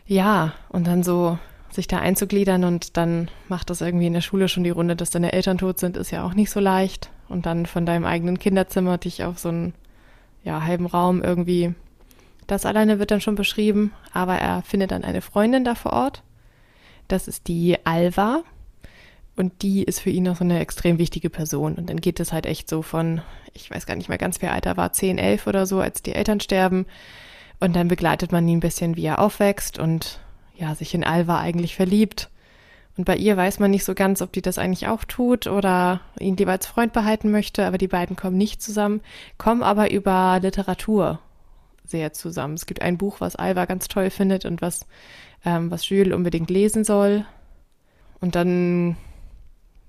Ja, 0.08 0.54
und 0.70 0.88
dann 0.88 1.04
so 1.04 1.38
sich 1.72 1.88
da 1.88 2.00
einzugliedern 2.00 2.64
und 2.64 2.96
dann 2.98 3.30
macht 3.50 3.70
das 3.70 3.82
irgendwie 3.82 4.08
in 4.08 4.14
der 4.14 4.22
Schule 4.22 4.48
schon 4.48 4.64
die 4.64 4.70
Runde, 4.70 4.96
dass 4.96 5.10
deine 5.10 5.34
Eltern 5.34 5.58
tot 5.58 5.80
sind, 5.80 5.98
ist 5.98 6.12
ja 6.12 6.26
auch 6.26 6.34
nicht 6.34 6.50
so 6.50 6.60
leicht. 6.60 7.12
Und 7.28 7.46
dann 7.46 7.66
von 7.66 7.86
deinem 7.86 8.06
eigenen 8.06 8.40
Kinderzimmer 8.40 8.98
dich 8.98 9.24
auf 9.24 9.40
so 9.40 9.50
einen 9.50 9.74
ja, 10.44 10.64
halben 10.64 10.86
Raum 10.86 11.24
irgendwie. 11.24 11.74
Das 12.48 12.66
alleine 12.66 13.00
wird 13.00 13.12
dann 13.12 13.22
schon 13.22 13.36
beschrieben, 13.36 13.92
aber 14.14 14.36
er 14.36 14.62
findet 14.62 14.92
dann 14.92 15.04
eine 15.04 15.22
Freundin 15.22 15.64
da 15.64 15.74
vor 15.76 15.94
Ort. 15.94 16.24
Das 17.08 17.28
ist 17.28 17.48
die 17.48 17.78
Alva. 17.86 18.44
Und 19.36 19.64
die 19.64 19.84
ist 19.84 20.00
für 20.00 20.12
ihn 20.12 20.24
noch 20.24 20.38
so 20.38 20.44
eine 20.46 20.60
extrem 20.60 20.98
wichtige 20.98 21.30
Person. 21.30 21.76
Und 21.76 21.90
dann 21.90 22.00
geht 22.00 22.20
es 22.20 22.32
halt 22.32 22.46
echt 22.46 22.70
so 22.70 22.82
von, 22.82 23.22
ich 23.54 23.70
weiß 23.70 23.86
gar 23.86 23.96
nicht 23.96 24.08
mehr 24.08 24.18
ganz, 24.18 24.42
wer 24.42 24.54
Alter 24.54 24.78
war, 24.78 24.94
10, 24.94 25.18
11 25.18 25.48
oder 25.48 25.66
so, 25.66 25.82
als 25.82 26.02
die 26.02 26.14
Eltern 26.14 26.40
sterben. 26.40 26.86
Und 27.66 27.76
dann 27.76 27.88
begleitet 27.88 28.32
man 28.32 28.48
ihn 28.48 28.58
ein 28.58 28.60
bisschen, 28.60 28.96
wie 28.96 29.06
er 29.06 29.18
aufwächst 29.18 29.80
und 29.80 30.20
ja, 30.56 30.76
sich 30.76 30.94
in 30.94 31.04
Alva 31.04 31.40
eigentlich 31.40 31.76
verliebt. 31.76 32.30
Und 32.96 33.06
bei 33.06 33.18
ihr 33.18 33.36
weiß 33.36 33.58
man 33.58 33.72
nicht 33.72 33.84
so 33.84 33.96
ganz, 33.96 34.22
ob 34.22 34.32
die 34.32 34.44
das 34.44 34.60
eigentlich 34.60 34.88
auch 34.88 35.04
tut 35.04 35.48
oder 35.48 36.00
ihn 36.20 36.38
lieber 36.38 36.52
als 36.52 36.68
Freund 36.68 36.94
behalten 36.94 37.32
möchte, 37.32 37.66
aber 37.66 37.80
die 37.80 37.88
beiden 37.88 38.16
kommen 38.16 38.38
nicht 38.38 38.62
zusammen, 38.62 39.02
kommen 39.40 39.64
aber 39.64 39.90
über 39.90 40.40
Literatur 40.44 41.20
sehr 41.84 42.14
zusammen. 42.14 42.54
Es 42.54 42.68
gibt 42.68 42.84
ein 42.84 43.00
Buch, 43.00 43.20
was 43.20 43.36
Alva 43.36 43.66
ganz 43.66 43.88
toll 43.88 44.12
findet 44.12 44.46
und 44.46 44.62
was, 44.62 44.86
ähm, 45.44 45.72
was 45.72 45.90
Jules 45.90 46.14
unbedingt 46.14 46.52
lesen 46.52 46.84
soll. 46.84 47.26
Und 48.22 48.36
dann 48.36 48.96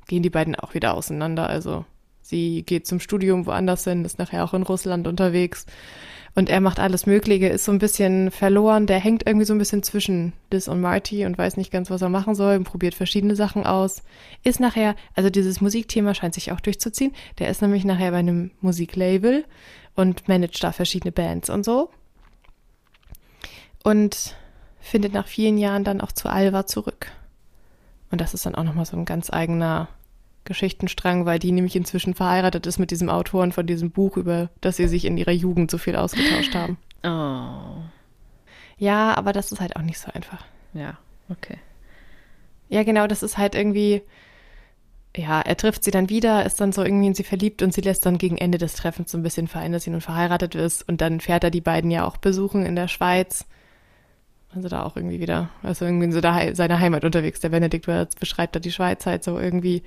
gehen 0.08 0.22
die 0.22 0.30
beiden 0.30 0.56
auch 0.56 0.72
wieder 0.72 0.94
auseinander. 0.94 1.46
Also 1.46 1.84
sie 2.22 2.62
geht 2.62 2.86
zum 2.86 3.00
Studium 3.00 3.44
woanders 3.44 3.84
hin, 3.84 4.06
ist 4.06 4.18
nachher 4.18 4.44
auch 4.44 4.54
in 4.54 4.62
Russland 4.62 5.06
unterwegs 5.06 5.66
und 6.36 6.50
er 6.50 6.60
macht 6.60 6.78
alles 6.78 7.06
Mögliche, 7.06 7.48
ist 7.48 7.64
so 7.64 7.72
ein 7.72 7.78
bisschen 7.78 8.30
verloren. 8.30 8.86
Der 8.86 8.98
hängt 8.98 9.26
irgendwie 9.26 9.46
so 9.46 9.54
ein 9.54 9.58
bisschen 9.58 9.82
zwischen 9.82 10.34
Liz 10.52 10.68
und 10.68 10.82
Marty 10.82 11.24
und 11.24 11.38
weiß 11.38 11.56
nicht 11.56 11.70
ganz, 11.72 11.88
was 11.88 12.02
er 12.02 12.10
machen 12.10 12.34
soll 12.34 12.56
und 12.56 12.64
probiert 12.64 12.94
verschiedene 12.94 13.34
Sachen 13.34 13.64
aus. 13.64 14.02
Ist 14.44 14.60
nachher, 14.60 14.96
also 15.14 15.30
dieses 15.30 15.62
Musikthema 15.62 16.12
scheint 16.12 16.34
sich 16.34 16.52
auch 16.52 16.60
durchzuziehen. 16.60 17.14
Der 17.38 17.48
ist 17.48 17.62
nämlich 17.62 17.86
nachher 17.86 18.10
bei 18.10 18.18
einem 18.18 18.50
Musiklabel 18.60 19.46
und 19.94 20.28
managt 20.28 20.62
da 20.62 20.72
verschiedene 20.72 21.10
Bands 21.10 21.48
und 21.48 21.64
so. 21.64 21.88
Und 23.82 24.36
findet 24.78 25.14
nach 25.14 25.28
vielen 25.28 25.56
Jahren 25.56 25.84
dann 25.84 26.02
auch 26.02 26.12
zu 26.12 26.28
Alva 26.28 26.66
zurück. 26.66 27.12
Und 28.10 28.20
das 28.20 28.34
ist 28.34 28.44
dann 28.44 28.54
auch 28.54 28.64
nochmal 28.64 28.84
so 28.84 28.98
ein 28.98 29.06
ganz 29.06 29.32
eigener 29.32 29.88
Geschichtenstrang, 30.46 31.26
weil 31.26 31.38
die 31.38 31.52
nämlich 31.52 31.76
inzwischen 31.76 32.14
verheiratet 32.14 32.66
ist 32.66 32.78
mit 32.78 32.90
diesem 32.90 33.10
Autoren 33.10 33.52
von 33.52 33.66
diesem 33.66 33.90
Buch, 33.90 34.16
über 34.16 34.48
das 34.62 34.76
sie 34.76 34.88
sich 34.88 35.04
in 35.04 35.18
ihrer 35.18 35.32
Jugend 35.32 35.70
so 35.70 35.76
viel 35.76 35.96
ausgetauscht 35.96 36.54
haben. 36.54 36.78
Oh. 37.04 37.82
Ja, 38.78 39.14
aber 39.14 39.32
das 39.32 39.52
ist 39.52 39.60
halt 39.60 39.76
auch 39.76 39.82
nicht 39.82 39.98
so 39.98 40.10
einfach. 40.12 40.44
Ja, 40.72 40.98
okay. 41.28 41.58
Ja, 42.68 42.82
genau, 42.82 43.06
das 43.06 43.22
ist 43.22 43.38
halt 43.38 43.54
irgendwie, 43.54 44.02
ja, 45.16 45.40
er 45.40 45.56
trifft 45.56 45.84
sie 45.84 45.90
dann 45.90 46.08
wieder, 46.08 46.44
ist 46.44 46.60
dann 46.60 46.72
so 46.72 46.82
irgendwie 46.82 47.06
in 47.06 47.14
sie 47.14 47.22
verliebt 47.22 47.62
und 47.62 47.72
sie 47.72 47.80
lässt 47.80 48.04
dann 48.06 48.18
gegen 48.18 48.38
Ende 48.38 48.58
des 48.58 48.74
Treffens 48.74 49.12
so 49.12 49.18
ein 49.18 49.22
bisschen 49.22 49.48
vereinen, 49.48 49.72
dass 49.72 49.84
sie 49.84 49.90
nun 49.90 50.00
verheiratet 50.00 50.54
ist 50.54 50.88
und 50.88 51.00
dann 51.00 51.20
fährt 51.20 51.44
er 51.44 51.50
die 51.50 51.60
beiden 51.60 51.90
ja 51.90 52.06
auch 52.06 52.16
besuchen 52.16 52.66
in 52.66 52.76
der 52.76 52.88
Schweiz. 52.88 53.46
Also 54.54 54.68
da 54.68 54.84
auch 54.84 54.96
irgendwie 54.96 55.20
wieder, 55.20 55.50
also 55.62 55.84
irgendwie 55.84 56.06
in 56.06 56.12
so 56.12 56.20
seiner 56.20 56.80
Heimat 56.80 57.04
unterwegs. 57.04 57.40
Der 57.40 57.50
Benedikt 57.50 57.86
beschreibt 58.18 58.56
da 58.56 58.60
die 58.60 58.72
Schweiz 58.72 59.04
halt 59.04 59.22
so 59.22 59.38
irgendwie 59.38 59.82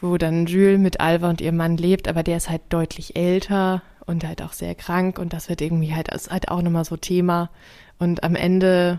wo 0.00 0.16
dann 0.16 0.46
Jules 0.46 0.78
mit 0.78 1.00
Alva 1.00 1.28
und 1.28 1.40
ihrem 1.40 1.56
Mann 1.56 1.76
lebt, 1.76 2.08
aber 2.08 2.22
der 2.22 2.36
ist 2.36 2.48
halt 2.48 2.62
deutlich 2.70 3.16
älter 3.16 3.82
und 4.06 4.26
halt 4.26 4.42
auch 4.42 4.52
sehr 4.52 4.74
krank 4.74 5.18
und 5.18 5.32
das 5.32 5.48
wird 5.48 5.60
irgendwie 5.60 5.94
halt, 5.94 6.08
ist 6.08 6.30
halt 6.30 6.48
auch 6.48 6.62
nochmal 6.62 6.84
so 6.84 6.96
Thema. 6.96 7.50
Und 7.98 8.24
am 8.24 8.34
Ende, 8.34 8.98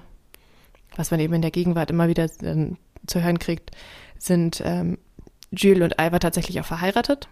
was 0.95 1.11
man 1.11 1.19
eben 1.19 1.33
in 1.33 1.41
der 1.41 1.51
Gegenwart 1.51 1.89
immer 1.89 2.07
wieder 2.07 2.27
ähm, 2.43 2.77
zu 3.07 3.21
hören 3.21 3.39
kriegt, 3.39 3.71
sind 4.17 4.61
ähm, 4.63 4.97
Jules 5.51 5.83
und 5.83 5.99
Alva 5.99 6.19
tatsächlich 6.19 6.59
auch 6.61 6.65
verheiratet 6.65 7.27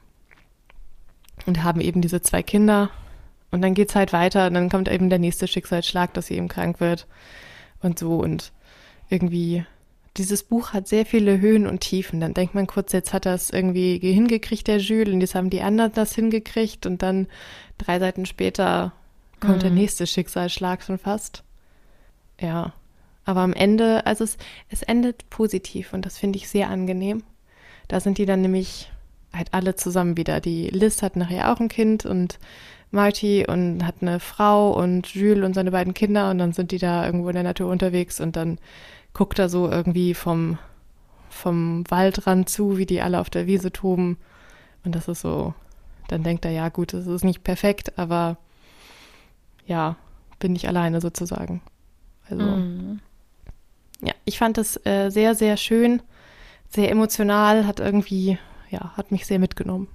und 1.46 1.64
haben 1.64 1.80
eben 1.80 2.02
diese 2.02 2.22
zwei 2.22 2.44
Kinder. 2.44 2.90
Und 3.52 3.62
dann 3.62 3.74
geht's 3.74 3.96
halt 3.96 4.14
weiter 4.14 4.48
und 4.48 4.56
dann 4.56 4.70
kommt 4.70 4.90
eben 4.90 5.10
der 5.10 5.20
nächste 5.20 5.48
Schicksalsschlag, 5.48 6.14
dass 6.14 6.28
sie 6.28 6.36
eben 6.36 6.48
krank 6.48 6.80
wird 6.80 7.08
und 7.82 7.98
so 7.98 8.18
und 8.18 8.52
irgendwie 9.10 9.66
dieses 10.20 10.44
Buch 10.44 10.74
hat 10.74 10.88
sehr 10.88 11.06
viele 11.06 11.40
Höhen 11.40 11.66
und 11.66 11.80
Tiefen. 11.80 12.20
Dann 12.20 12.34
denkt 12.34 12.54
man 12.54 12.68
kurz, 12.68 12.92
jetzt 12.92 13.14
hat 13.14 13.26
es 13.26 13.50
irgendwie 13.50 13.98
hingekriegt, 14.00 14.68
der 14.68 14.78
Jules, 14.78 15.14
und 15.14 15.22
jetzt 15.22 15.34
haben 15.34 15.50
die 15.50 15.62
anderen 15.62 15.94
das 15.94 16.14
hingekriegt 16.14 16.86
und 16.86 17.02
dann 17.02 17.28
drei 17.78 18.00
Seiten 18.00 18.26
später 18.26 18.92
kommt 19.40 19.58
mhm. 19.58 19.62
der 19.62 19.72
nächste 19.72 20.06
Schicksalsschlag 20.06 20.84
schon 20.84 20.98
fast. 20.98 21.44
Ja. 22.40 22.74
Aber 23.26 23.42
am 23.42 23.54
Ende, 23.54 24.06
also 24.06 24.24
es, 24.24 24.38
es 24.70 24.82
endet 24.82 25.30
positiv 25.30 25.94
und 25.94 26.06
das 26.06 26.18
finde 26.18 26.38
ich 26.38 26.50
sehr 26.50 26.70
angenehm. 26.70 27.24
Da 27.88 28.00
sind 28.00 28.18
die 28.18 28.26
dann 28.26 28.42
nämlich 28.42 28.92
halt 29.34 29.54
alle 29.54 29.76
zusammen 29.76 30.18
wieder. 30.18 30.40
Die 30.42 30.68
Liz 30.70 31.02
hat 31.02 31.16
nachher 31.16 31.52
auch 31.52 31.60
ein 31.60 31.70
Kind 31.70 32.06
und 32.06 32.40
Marty 32.92 33.46
und 33.48 33.86
hat 33.86 33.96
eine 34.02 34.20
Frau 34.20 34.72
und 34.72 35.08
Jules 35.14 35.46
und 35.46 35.54
seine 35.54 35.72
beiden 35.72 35.94
Kinder 35.94 36.32
und 36.32 36.40
dann 36.40 36.54
sind 36.54 36.72
die 36.72 36.80
da 36.80 37.06
irgendwo 37.06 37.30
in 37.30 37.36
der 37.36 37.44
Natur 37.44 37.70
unterwegs 37.70 38.20
und 38.20 38.36
dann 38.36 38.58
guckt 39.20 39.38
er 39.38 39.50
so 39.50 39.70
irgendwie 39.70 40.14
vom, 40.14 40.58
vom 41.30 41.84
Waldrand 41.92 42.48
zu, 42.48 42.78
wie 42.78 42.86
die 42.86 43.02
alle 43.02 43.20
auf 43.20 43.30
der 43.30 43.48
Wiese 43.48 43.70
toben. 43.70 44.18
Und 44.86 44.96
das 44.96 45.10
ist 45.10 45.20
so, 45.20 45.54
dann 46.08 46.24
denkt 46.24 46.46
er, 46.46 46.52
ja 46.52 46.70
gut, 46.70 46.94
es 46.94 47.06
ist 47.06 47.26
nicht 47.26 47.44
perfekt, 47.44 48.00
aber 48.00 48.38
ja, 49.68 49.98
bin 50.40 50.56
ich 50.56 50.70
alleine 50.70 51.02
sozusagen. 51.02 51.62
Also, 52.30 52.46
mhm. 52.46 53.02
ja, 54.00 54.14
ich 54.24 54.38
fand 54.38 54.58
es 54.58 54.80
äh, 54.86 55.10
sehr, 55.10 55.36
sehr 55.36 55.58
schön, 55.58 56.02
sehr 56.70 56.90
emotional, 56.90 57.68
hat 57.68 57.82
irgendwie, 57.82 58.40
ja, 58.70 58.96
hat 58.96 59.12
mich 59.12 59.26
sehr 59.26 59.40
mitgenommen. 59.40 59.90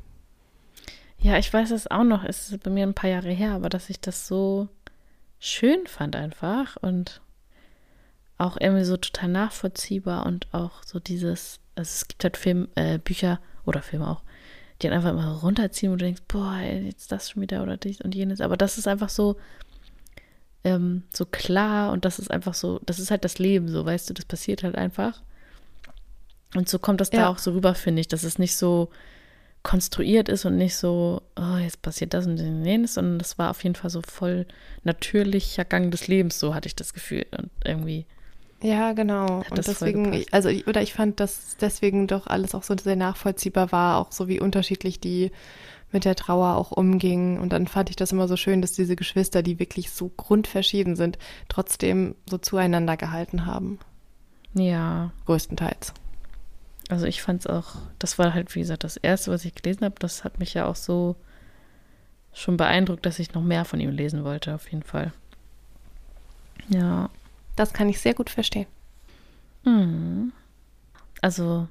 Ja, 1.18 1.38
ich 1.38 1.50
weiß 1.50 1.70
es 1.70 1.90
auch 1.90 2.04
noch, 2.04 2.24
es 2.24 2.50
ist 2.50 2.62
bei 2.62 2.68
mir 2.68 2.86
ein 2.86 2.92
paar 2.92 3.08
Jahre 3.08 3.30
her, 3.30 3.52
aber 3.52 3.70
dass 3.70 3.88
ich 3.88 4.02
das 4.02 4.28
so 4.28 4.68
schön 5.38 5.86
fand 5.86 6.14
einfach 6.14 6.76
und 6.82 7.22
auch 8.38 8.56
irgendwie 8.60 8.84
so 8.84 8.96
total 8.96 9.28
nachvollziehbar 9.28 10.26
und 10.26 10.52
auch 10.52 10.82
so 10.84 10.98
dieses, 10.98 11.60
also 11.76 11.88
es 11.88 12.08
gibt 12.08 12.24
halt 12.24 12.36
Film, 12.36 12.68
äh, 12.74 12.98
Bücher 12.98 13.40
oder 13.64 13.82
Filme 13.82 14.08
auch, 14.08 14.22
die 14.82 14.88
dann 14.88 14.96
einfach 14.96 15.10
immer 15.10 15.38
runterziehen 15.38 15.92
und 15.92 16.00
du 16.00 16.04
denkst, 16.04 16.22
boah, 16.28 16.58
jetzt 16.58 17.12
das 17.12 17.30
schon 17.30 17.42
wieder 17.42 17.62
oder 17.62 17.76
dies 17.76 18.00
und 18.00 18.14
jenes. 18.14 18.40
Aber 18.40 18.56
das 18.56 18.76
ist 18.76 18.88
einfach 18.88 19.08
so, 19.08 19.36
ähm, 20.64 21.04
so 21.12 21.26
klar 21.26 21.92
und 21.92 22.04
das 22.04 22.18
ist 22.18 22.30
einfach 22.30 22.54
so, 22.54 22.80
das 22.84 22.98
ist 22.98 23.10
halt 23.10 23.24
das 23.24 23.38
Leben 23.38 23.68
so, 23.68 23.84
weißt 23.84 24.10
du, 24.10 24.14
das 24.14 24.24
passiert 24.24 24.64
halt 24.64 24.76
einfach. 24.76 25.22
Und 26.54 26.68
so 26.68 26.78
kommt 26.78 27.00
das 27.00 27.10
ja. 27.12 27.20
da 27.20 27.28
auch 27.28 27.38
so 27.38 27.52
rüber, 27.52 27.74
finde 27.74 28.00
ich, 28.00 28.08
dass 28.08 28.22
es 28.22 28.38
nicht 28.38 28.56
so 28.56 28.90
konstruiert 29.62 30.28
ist 30.28 30.44
und 30.44 30.56
nicht 30.56 30.76
so, 30.76 31.22
oh, 31.36 31.56
jetzt 31.56 31.82
passiert 31.82 32.14
das 32.14 32.26
und 32.26 32.36
jenes, 32.36 32.94
sondern 32.94 33.18
das 33.18 33.38
war 33.38 33.50
auf 33.50 33.64
jeden 33.64 33.74
Fall 33.74 33.90
so 33.90 34.02
voll 34.02 34.46
natürlicher 34.82 35.64
Gang 35.64 35.90
des 35.90 36.06
Lebens, 36.06 36.38
so 36.38 36.54
hatte 36.54 36.66
ich 36.66 36.76
das 36.76 36.92
Gefühl. 36.92 37.26
Und 37.36 37.50
irgendwie 37.64 38.06
Ja, 38.62 38.92
genau. 38.92 39.40
Hat 39.44 39.50
und 39.50 39.66
deswegen, 39.66 40.24
also 40.30 40.48
ich, 40.48 40.66
oder 40.66 40.80
ich 40.80 40.94
fand, 40.94 41.20
dass 41.20 41.56
deswegen 41.60 42.06
doch 42.06 42.26
alles 42.26 42.54
auch 42.54 42.62
so 42.62 42.74
sehr 42.76 42.96
nachvollziehbar 42.96 43.72
war, 43.72 43.98
auch 43.98 44.12
so 44.12 44.28
wie 44.28 44.40
unterschiedlich 44.40 45.00
die 45.00 45.32
mit 45.92 46.04
der 46.04 46.16
Trauer 46.16 46.56
auch 46.56 46.72
umgingen. 46.72 47.38
Und 47.38 47.52
dann 47.52 47.66
fand 47.66 47.88
ich 47.88 47.96
das 47.96 48.12
immer 48.12 48.26
so 48.28 48.36
schön, 48.36 48.60
dass 48.60 48.72
diese 48.72 48.96
Geschwister, 48.96 49.42
die 49.42 49.58
wirklich 49.58 49.90
so 49.90 50.08
grundverschieden 50.08 50.96
sind, 50.96 51.18
trotzdem 51.48 52.16
so 52.28 52.36
zueinander 52.36 52.96
gehalten 52.96 53.46
haben. 53.46 53.78
Ja, 54.54 55.12
Größtenteils. 55.26 55.92
also 56.88 57.06
ich 57.06 57.22
fand 57.22 57.40
es 57.40 57.46
auch, 57.46 57.76
das 57.98 58.18
war 58.18 58.34
halt, 58.34 58.54
wie 58.54 58.60
gesagt, 58.60 58.84
das 58.84 58.96
erste, 58.96 59.30
was 59.30 59.44
ich 59.44 59.54
gelesen 59.54 59.84
habe. 59.84 59.96
Das 59.98 60.24
hat 60.24 60.38
mich 60.38 60.54
ja 60.54 60.66
auch 60.66 60.76
so 60.76 61.16
schon 62.32 62.56
beeindruckt, 62.56 63.06
dass 63.06 63.18
ich 63.18 63.34
noch 63.34 63.42
mehr 63.42 63.64
von 63.64 63.80
ihm 63.80 63.90
lesen 63.90 64.24
wollte, 64.24 64.54
auf 64.54 64.70
jeden 64.70 64.82
Fall. 64.82 65.12
Ja. 66.68 67.10
Das 67.56 67.72
kann 67.72 67.88
ich 67.88 68.00
sehr 68.00 68.14
gut 68.14 68.30
verstehen. 68.30 68.66
Mhm. 69.64 70.32
Also, 71.20 71.68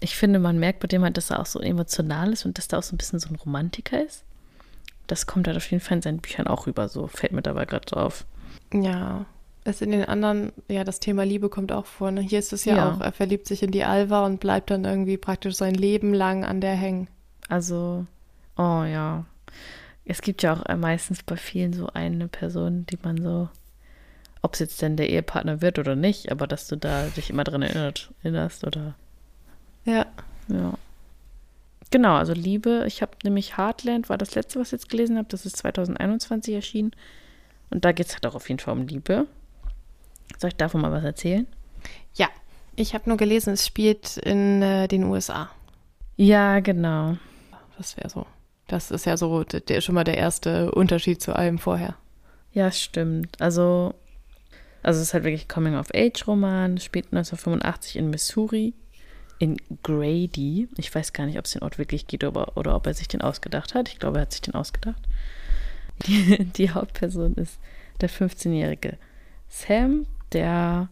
ich 0.00 0.16
finde, 0.16 0.38
man 0.38 0.58
merkt 0.58 0.80
bei 0.80 0.88
dem 0.88 1.02
halt, 1.02 1.16
dass 1.16 1.30
er 1.30 1.40
auch 1.40 1.46
so 1.46 1.60
emotional 1.60 2.32
ist 2.32 2.44
und 2.44 2.58
dass 2.58 2.68
da 2.68 2.78
auch 2.78 2.82
so 2.82 2.94
ein 2.94 2.98
bisschen 2.98 3.18
so 3.18 3.28
ein 3.28 3.36
Romantiker 3.36 4.04
ist. 4.04 4.24
Das 5.06 5.26
kommt 5.26 5.46
halt 5.46 5.56
auf 5.56 5.70
jeden 5.70 5.82
Fall 5.82 5.98
in 5.98 6.02
seinen 6.02 6.18
Büchern 6.18 6.46
auch 6.46 6.66
rüber, 6.66 6.88
so 6.88 7.06
fällt 7.06 7.32
mir 7.32 7.42
dabei 7.42 7.64
gerade 7.66 7.86
so 7.88 7.96
auf. 7.96 8.26
Ja. 8.72 9.26
Es 9.66 9.80
in 9.80 9.92
den 9.92 10.04
anderen, 10.04 10.52
ja, 10.68 10.84
das 10.84 11.00
Thema 11.00 11.24
Liebe 11.24 11.48
kommt 11.48 11.72
auch 11.72 11.86
vor. 11.86 12.10
Ne? 12.10 12.20
Hier 12.20 12.38
ist 12.38 12.52
es 12.52 12.66
ja, 12.66 12.76
Ja. 12.76 12.92
auch, 12.92 13.00
er 13.00 13.12
verliebt 13.12 13.46
sich 13.46 13.62
in 13.62 13.70
die 13.70 13.84
Alva 13.84 14.26
und 14.26 14.38
bleibt 14.40 14.70
dann 14.70 14.84
irgendwie 14.84 15.16
praktisch 15.16 15.54
sein 15.54 15.74
Leben 15.74 16.12
lang 16.12 16.44
an 16.44 16.60
der 16.60 16.74
hängen. 16.74 17.08
Also, 17.48 18.04
oh 18.58 18.82
ja. 18.84 19.24
Es 20.04 20.20
gibt 20.20 20.42
ja 20.42 20.52
auch 20.52 20.76
meistens 20.76 21.22
bei 21.22 21.36
vielen 21.36 21.72
so 21.72 21.86
eine 21.86 22.28
Person, 22.28 22.84
die 22.84 22.98
man 23.02 23.22
so, 23.22 23.48
ob 24.44 24.52
es 24.52 24.60
jetzt 24.60 24.82
denn 24.82 24.98
der 24.98 25.08
Ehepartner 25.08 25.62
wird 25.62 25.78
oder 25.78 25.96
nicht, 25.96 26.30
aber 26.30 26.46
dass 26.46 26.68
du 26.68 26.76
da 26.76 27.06
dich 27.06 27.30
immer 27.30 27.44
dran 27.44 27.62
erinnert, 27.62 28.10
erinnerst 28.22 28.66
oder 28.66 28.94
Ja. 29.86 30.04
ja. 30.48 30.74
Genau, 31.90 32.16
also 32.16 32.34
Liebe. 32.34 32.84
Ich 32.86 33.00
habe 33.00 33.12
nämlich 33.24 33.56
Heartland, 33.56 34.10
war 34.10 34.18
das 34.18 34.34
letzte, 34.34 34.60
was 34.60 34.68
ich 34.68 34.72
jetzt 34.72 34.90
gelesen 34.90 35.16
habe. 35.16 35.28
Das 35.30 35.46
ist 35.46 35.56
2021 35.56 36.54
erschienen. 36.54 36.90
Und 37.70 37.86
da 37.86 37.92
geht 37.92 38.08
es 38.08 38.14
halt 38.14 38.26
auch 38.26 38.34
auf 38.34 38.48
jeden 38.48 38.58
Fall 38.58 38.74
um 38.74 38.86
Liebe. 38.86 39.26
Soll 40.38 40.48
ich 40.48 40.56
davon 40.56 40.82
mal 40.82 40.92
was 40.92 41.04
erzählen? 41.04 41.46
Ja. 42.14 42.28
Ich 42.76 42.94
habe 42.94 43.08
nur 43.08 43.16
gelesen, 43.16 43.54
es 43.54 43.66
spielt 43.66 44.18
in 44.18 44.60
äh, 44.60 44.88
den 44.88 45.04
USA. 45.04 45.48
Ja, 46.16 46.60
genau. 46.60 47.16
Das 47.78 47.96
wäre 47.96 48.10
so. 48.10 48.26
Das 48.66 48.90
ist 48.90 49.06
ja 49.06 49.16
so 49.16 49.42
der, 49.44 49.80
schon 49.80 49.94
mal 49.94 50.04
der 50.04 50.18
erste 50.18 50.70
Unterschied 50.72 51.22
zu 51.22 51.34
allem 51.34 51.58
vorher. 51.58 51.94
Ja, 52.52 52.70
stimmt. 52.70 53.40
Also, 53.40 53.94
also 54.84 55.00
es 55.00 55.08
ist 55.08 55.14
halt 55.14 55.24
wirklich 55.24 55.48
Coming-of-Age-Roman, 55.48 56.78
spielt 56.78 57.06
1985 57.06 57.96
in 57.96 58.10
Missouri, 58.10 58.74
in 59.38 59.56
Grady. 59.82 60.68
Ich 60.76 60.94
weiß 60.94 61.14
gar 61.14 61.24
nicht, 61.24 61.38
ob 61.38 61.46
es 61.46 61.52
den 61.52 61.62
Ort 61.62 61.78
wirklich 61.78 62.06
gibt 62.06 62.22
oder, 62.22 62.56
oder 62.56 62.76
ob 62.76 62.86
er 62.86 62.92
sich 62.92 63.08
den 63.08 63.22
ausgedacht 63.22 63.74
hat. 63.74 63.88
Ich 63.88 63.98
glaube, 63.98 64.18
er 64.18 64.22
hat 64.22 64.32
sich 64.32 64.42
den 64.42 64.54
ausgedacht. 64.54 65.02
Die, 66.06 66.44
die 66.44 66.70
Hauptperson 66.70 67.34
ist 67.34 67.58
der 68.02 68.10
15-jährige 68.10 68.98
Sam, 69.48 70.06
der, 70.32 70.90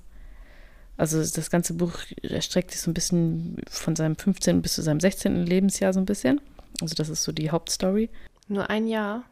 also 0.97 1.19
das 1.19 1.51
ganze 1.51 1.75
Buch 1.75 1.99
erstreckt 2.23 2.71
sich 2.71 2.81
so 2.81 2.91
ein 2.91 2.95
bisschen 2.95 3.57
von 3.69 3.95
seinem 3.95 4.17
15. 4.17 4.63
bis 4.63 4.75
zu 4.75 4.83
seinem 4.83 5.01
16. 5.01 5.45
Lebensjahr 5.45 5.93
so 5.93 6.01
ein 6.01 6.07
bisschen. 6.07 6.41
Also 6.81 6.95
das 6.95 7.11
ist 7.11 7.25
so 7.25 7.33
die 7.33 7.51
Hauptstory. 7.51 8.09
Nur 8.49 8.71
ein 8.71 8.87
Jahr. 8.87 9.25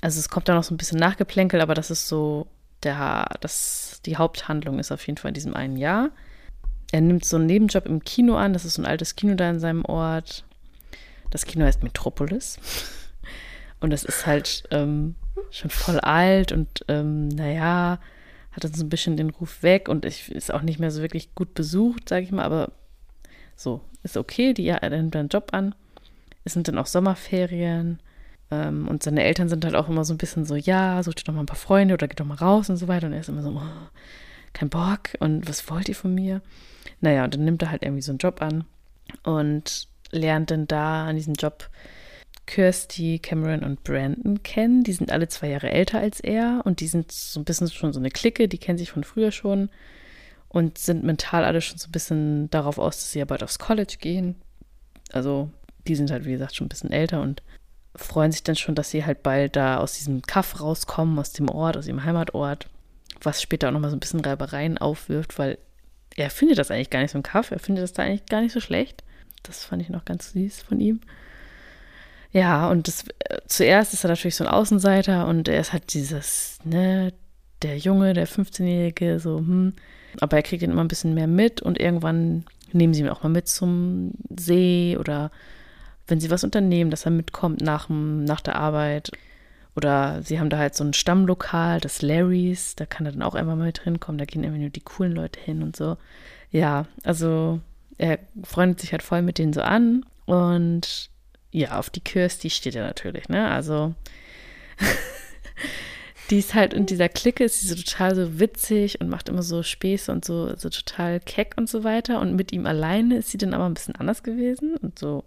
Also 0.00 0.18
es 0.18 0.28
kommt 0.28 0.48
da 0.48 0.54
noch 0.54 0.64
so 0.64 0.74
ein 0.74 0.76
bisschen 0.76 0.98
Nachgeplänkel, 0.98 1.60
aber 1.60 1.74
das 1.74 1.92
ist 1.92 2.08
so 2.08 2.48
der, 2.82 3.28
das, 3.40 4.00
die 4.04 4.16
Haupthandlung 4.16 4.78
ist 4.78 4.92
auf 4.92 5.06
jeden 5.06 5.18
Fall 5.18 5.30
in 5.30 5.34
diesem 5.34 5.54
einen 5.54 5.76
Jahr. 5.76 6.10
Er 6.92 7.00
nimmt 7.00 7.24
so 7.24 7.36
einen 7.36 7.46
Nebenjob 7.46 7.86
im 7.86 8.04
Kino 8.04 8.36
an, 8.36 8.52
das 8.52 8.64
ist 8.64 8.74
so 8.74 8.82
ein 8.82 8.86
altes 8.86 9.16
Kino 9.16 9.34
da 9.34 9.50
in 9.50 9.60
seinem 9.60 9.84
Ort. 9.84 10.44
Das 11.30 11.44
Kino 11.44 11.64
heißt 11.64 11.82
Metropolis. 11.82 12.58
Und 13.80 13.90
das 13.90 14.04
ist 14.04 14.26
halt 14.26 14.64
ähm, 14.70 15.16
schon 15.50 15.70
voll 15.70 16.00
alt 16.00 16.50
und 16.50 16.84
ähm, 16.88 17.28
naja, 17.28 17.98
hat 18.52 18.64
dann 18.64 18.72
so 18.72 18.82
ein 18.82 18.88
bisschen 18.88 19.18
den 19.18 19.28
Ruf 19.28 19.62
weg 19.62 19.90
und 19.90 20.06
ich, 20.06 20.30
ist 20.30 20.52
auch 20.52 20.62
nicht 20.62 20.78
mehr 20.78 20.90
so 20.90 21.02
wirklich 21.02 21.34
gut 21.34 21.52
besucht, 21.52 22.08
sage 22.08 22.24
ich 22.24 22.32
mal, 22.32 22.44
aber 22.44 22.72
so, 23.54 23.82
ist 24.02 24.16
okay, 24.16 24.54
die, 24.54 24.66
er 24.66 24.88
nimmt 24.88 25.14
einen 25.14 25.28
Job 25.28 25.48
an. 25.52 25.74
Es 26.44 26.54
sind 26.54 26.68
dann 26.68 26.78
auch 26.78 26.86
Sommerferien. 26.86 28.00
Ähm, 28.50 28.88
und 28.88 29.02
seine 29.02 29.24
Eltern 29.24 29.48
sind 29.48 29.64
halt 29.64 29.74
auch 29.74 29.88
immer 29.88 30.04
so 30.04 30.14
ein 30.14 30.18
bisschen 30.18 30.44
so, 30.44 30.54
ja, 30.54 31.02
such 31.02 31.14
dir 31.14 31.24
doch 31.24 31.34
mal 31.34 31.40
ein 31.40 31.46
paar 31.46 31.56
Freunde 31.56 31.94
oder 31.94 32.08
geh 32.08 32.14
doch 32.14 32.26
mal 32.26 32.34
raus 32.34 32.70
und 32.70 32.76
so 32.76 32.88
weiter. 32.88 33.06
Und 33.06 33.12
er 33.12 33.20
ist 33.20 33.28
immer 33.28 33.42
so, 33.42 33.50
oh, 33.50 33.88
kein 34.52 34.68
Bock 34.68 35.10
und 35.20 35.48
was 35.48 35.68
wollt 35.70 35.88
ihr 35.88 35.94
von 35.94 36.14
mir? 36.14 36.40
Naja, 37.00 37.24
und 37.24 37.34
dann 37.34 37.44
nimmt 37.44 37.62
er 37.62 37.70
halt 37.70 37.82
irgendwie 37.82 38.02
so 38.02 38.12
einen 38.12 38.18
Job 38.18 38.40
an 38.40 38.64
und 39.22 39.88
lernt 40.10 40.50
dann 40.50 40.66
da 40.66 41.06
an 41.06 41.16
diesem 41.16 41.34
Job 41.34 41.68
Kirsty, 42.46 43.18
Cameron 43.18 43.64
und 43.64 43.82
Brandon 43.82 44.42
kennen. 44.42 44.84
Die 44.84 44.92
sind 44.92 45.10
alle 45.10 45.28
zwei 45.28 45.48
Jahre 45.48 45.70
älter 45.70 45.98
als 45.98 46.20
er 46.20 46.62
und 46.64 46.80
die 46.80 46.86
sind 46.86 47.10
so 47.12 47.40
ein 47.40 47.44
bisschen 47.44 47.68
schon 47.68 47.92
so 47.92 47.98
eine 47.98 48.10
Clique, 48.10 48.48
die 48.48 48.58
kennen 48.58 48.78
sich 48.78 48.92
von 48.92 49.04
früher 49.04 49.32
schon 49.32 49.68
und 50.48 50.78
sind 50.78 51.04
mental 51.04 51.44
alle 51.44 51.60
schon 51.60 51.78
so 51.78 51.88
ein 51.88 51.92
bisschen 51.92 52.48
darauf 52.50 52.78
aus, 52.78 52.96
dass 52.96 53.12
sie 53.12 53.18
ja 53.18 53.24
bald 53.24 53.42
aufs 53.42 53.58
College 53.58 53.96
gehen. 54.00 54.36
Also 55.12 55.50
die 55.86 55.96
sind 55.96 56.10
halt, 56.10 56.24
wie 56.24 56.32
gesagt, 56.32 56.54
schon 56.54 56.66
ein 56.66 56.70
bisschen 56.70 56.92
älter 56.92 57.20
und 57.20 57.42
freuen 57.96 58.32
sich 58.32 58.42
dann 58.42 58.56
schon, 58.56 58.74
dass 58.74 58.90
sie 58.90 59.04
halt 59.04 59.22
bald 59.22 59.56
da 59.56 59.78
aus 59.78 59.94
diesem 59.94 60.22
Kaff 60.22 60.60
rauskommen, 60.60 61.18
aus 61.18 61.32
dem 61.32 61.48
Ort, 61.48 61.76
aus 61.76 61.86
ihrem 61.86 62.04
Heimatort, 62.04 62.68
was 63.22 63.42
später 63.42 63.68
auch 63.68 63.72
nochmal 63.72 63.90
so 63.90 63.96
ein 63.96 64.00
bisschen 64.00 64.20
Reibereien 64.20 64.78
aufwirft, 64.78 65.38
weil 65.38 65.58
er 66.16 66.30
findet 66.30 66.58
das 66.58 66.70
eigentlich 66.70 66.90
gar 66.90 67.00
nicht 67.00 67.12
so 67.12 67.18
ein 67.18 67.22
Kaff, 67.22 67.50
er 67.50 67.58
findet 67.58 67.82
das 67.82 67.92
da 67.92 68.02
eigentlich 68.02 68.26
gar 68.26 68.40
nicht 68.40 68.52
so 68.52 68.60
schlecht. 68.60 69.02
Das 69.42 69.64
fand 69.64 69.82
ich 69.82 69.88
noch 69.88 70.04
ganz 70.04 70.32
süß 70.32 70.62
von 70.62 70.80
ihm. 70.80 71.00
Ja, 72.32 72.68
und 72.70 72.88
das, 72.88 73.04
äh, 73.20 73.38
zuerst 73.46 73.94
ist 73.94 74.04
er 74.04 74.10
natürlich 74.10 74.36
so 74.36 74.44
ein 74.44 74.50
Außenseiter 74.50 75.26
und 75.26 75.48
er 75.48 75.60
ist 75.60 75.72
halt 75.72 75.94
dieses, 75.94 76.58
ne, 76.64 77.12
der 77.62 77.78
Junge, 77.78 78.12
der 78.12 78.28
15-Jährige, 78.28 79.20
so, 79.20 79.38
hm. 79.38 79.72
Aber 80.20 80.36
er 80.36 80.42
kriegt 80.42 80.62
ihn 80.62 80.70
immer 80.70 80.84
ein 80.84 80.88
bisschen 80.88 81.14
mehr 81.14 81.26
mit 81.26 81.60
und 81.60 81.78
irgendwann 81.78 82.44
nehmen 82.72 82.94
sie 82.94 83.00
ihn 83.00 83.08
auch 83.08 83.22
mal 83.22 83.28
mit 83.28 83.48
zum 83.48 84.12
See 84.34 84.96
oder 84.98 85.30
wenn 86.06 86.20
sie 86.20 86.30
was 86.30 86.44
unternehmen, 86.44 86.90
dass 86.90 87.04
er 87.04 87.10
mitkommt 87.10 87.60
nach, 87.60 87.88
nach 87.88 88.40
der 88.40 88.56
Arbeit. 88.56 89.10
Oder 89.74 90.22
sie 90.22 90.40
haben 90.40 90.48
da 90.48 90.58
halt 90.58 90.74
so 90.74 90.84
ein 90.84 90.94
Stammlokal, 90.94 91.80
das 91.80 92.00
Larrys, 92.00 92.76
da 92.76 92.86
kann 92.86 93.04
er 93.04 93.12
dann 93.12 93.22
auch 93.22 93.34
einmal 93.34 93.56
mal 93.56 93.66
mit 93.66 93.80
hinkommen, 93.80 94.18
da 94.18 94.24
gehen 94.24 94.42
irgendwie 94.42 94.62
nur 94.62 94.70
die 94.70 94.80
coolen 94.80 95.12
Leute 95.12 95.38
hin 95.38 95.62
und 95.62 95.76
so. 95.76 95.98
Ja, 96.50 96.86
also 97.04 97.60
er 97.98 98.18
freundet 98.42 98.80
sich 98.80 98.92
halt 98.92 99.02
voll 99.02 99.20
mit 99.22 99.38
denen 99.38 99.52
so 99.52 99.60
an 99.60 100.06
und 100.24 101.10
ja, 101.50 101.78
auf 101.78 101.90
die 101.90 102.00
Kirsty 102.00 102.50
steht 102.50 102.74
er 102.74 102.86
natürlich, 102.86 103.28
ne? 103.28 103.50
Also 103.50 103.94
die 106.30 106.38
ist 106.38 106.54
halt 106.54 106.74
in 106.74 106.86
dieser 106.86 107.08
Clique, 107.08 107.44
ist 107.44 107.60
sie 107.60 107.68
so 107.68 107.74
total 107.74 108.14
so 108.14 108.38
witzig 108.40 109.00
und 109.00 109.08
macht 109.08 109.28
immer 109.28 109.42
so 109.42 109.62
Späße 109.62 110.10
und 110.10 110.24
so, 110.24 110.54
so 110.56 110.68
total 110.68 111.20
keck 111.20 111.54
und 111.56 111.68
so 111.68 111.84
weiter. 111.84 112.20
Und 112.20 112.34
mit 112.34 112.52
ihm 112.52 112.66
alleine 112.66 113.18
ist 113.18 113.30
sie 113.30 113.38
dann 113.38 113.54
aber 113.54 113.66
ein 113.66 113.74
bisschen 113.74 113.94
anders 113.94 114.22
gewesen 114.22 114.76
und 114.76 114.98
so, 114.98 115.24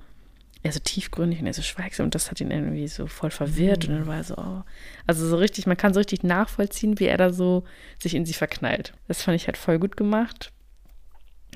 eher 0.61 0.71
so 0.71 0.79
tiefgründig 0.79 1.39
und 1.39 1.47
eher 1.47 1.53
so 1.53 1.61
schweigsam. 1.61 2.05
Und 2.05 2.15
das 2.15 2.29
hat 2.29 2.41
ihn 2.41 2.51
irgendwie 2.51 2.87
so 2.87 3.07
voll 3.07 3.31
verwirrt. 3.31 3.87
Und 3.87 3.95
dann 3.95 4.07
war 4.07 4.17
er 4.17 4.23
so, 4.23 4.35
oh. 4.37 4.63
Also 5.07 5.27
so 5.27 5.37
richtig, 5.37 5.67
man 5.67 5.77
kann 5.77 5.93
so 5.93 5.99
richtig 5.99 6.23
nachvollziehen, 6.23 6.99
wie 6.99 7.05
er 7.05 7.17
da 7.17 7.31
so 7.31 7.63
sich 8.01 8.15
in 8.15 8.25
sie 8.25 8.33
verknallt. 8.33 8.93
Das 9.07 9.23
fand 9.23 9.35
ich 9.35 9.47
halt 9.47 9.57
voll 9.57 9.79
gut 9.79 9.95
gemacht. 9.97 10.51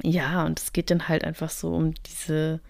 Ja, 0.01 0.45
und 0.45 0.59
es 0.59 0.73
geht 0.73 0.89
dann 0.89 1.07
halt 1.07 1.23
einfach 1.23 1.49
so 1.49 1.73
um 1.73 1.93
diese, 1.93 2.61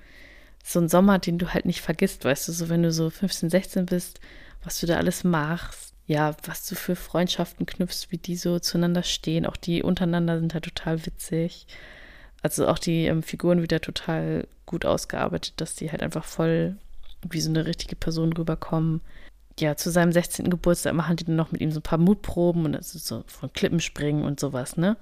so 0.63 0.79
einen 0.79 0.89
Sommer, 0.89 1.19
den 1.19 1.37
du 1.37 1.53
halt 1.53 1.65
nicht 1.65 1.81
vergisst, 1.81 2.25
weißt 2.25 2.47
du, 2.47 2.51
so 2.51 2.69
wenn 2.69 2.83
du 2.83 2.91
so 2.91 3.09
15, 3.09 3.49
16 3.49 3.85
bist, 3.85 4.19
was 4.63 4.79
du 4.79 4.87
da 4.87 4.97
alles 4.97 5.23
machst, 5.23 5.93
ja, 6.05 6.35
was 6.45 6.67
du 6.67 6.75
für 6.75 6.95
Freundschaften 6.95 7.65
knüpfst, 7.65 8.07
wie 8.09 8.17
die 8.17 8.35
so 8.35 8.59
zueinander 8.59 9.03
stehen, 9.03 9.45
auch 9.45 9.55
die 9.55 9.83
untereinander 9.83 10.39
sind 10.39 10.53
halt 10.53 10.65
total 10.65 11.05
witzig. 11.05 11.65
Also 12.43 12.67
auch 12.67 12.77
die 12.77 13.05
ähm, 13.05 13.23
Figuren 13.23 13.61
wieder 13.61 13.81
total 13.81 14.47
gut 14.65 14.85
ausgearbeitet, 14.85 15.53
dass 15.57 15.75
die 15.75 15.91
halt 15.91 16.03
einfach 16.03 16.25
voll 16.25 16.75
wie 17.27 17.41
so 17.41 17.49
eine 17.49 17.65
richtige 17.65 17.95
Person 17.95 18.33
rüberkommen. 18.33 19.01
Ja, 19.59 19.77
zu 19.77 19.91
seinem 19.91 20.11
16. 20.11 20.49
Geburtstag 20.49 20.93
machen 20.93 21.15
die 21.15 21.23
dann 21.25 21.35
noch 21.35 21.51
mit 21.51 21.61
ihm 21.61 21.71
so 21.71 21.79
ein 21.79 21.83
paar 21.83 21.99
Mutproben 21.99 22.65
und 22.65 22.75
ist 22.75 22.91
so 22.91 23.23
von 23.27 23.53
Klippen 23.53 23.79
springen 23.79 24.23
und 24.23 24.39
sowas, 24.39 24.77
ne? 24.77 24.97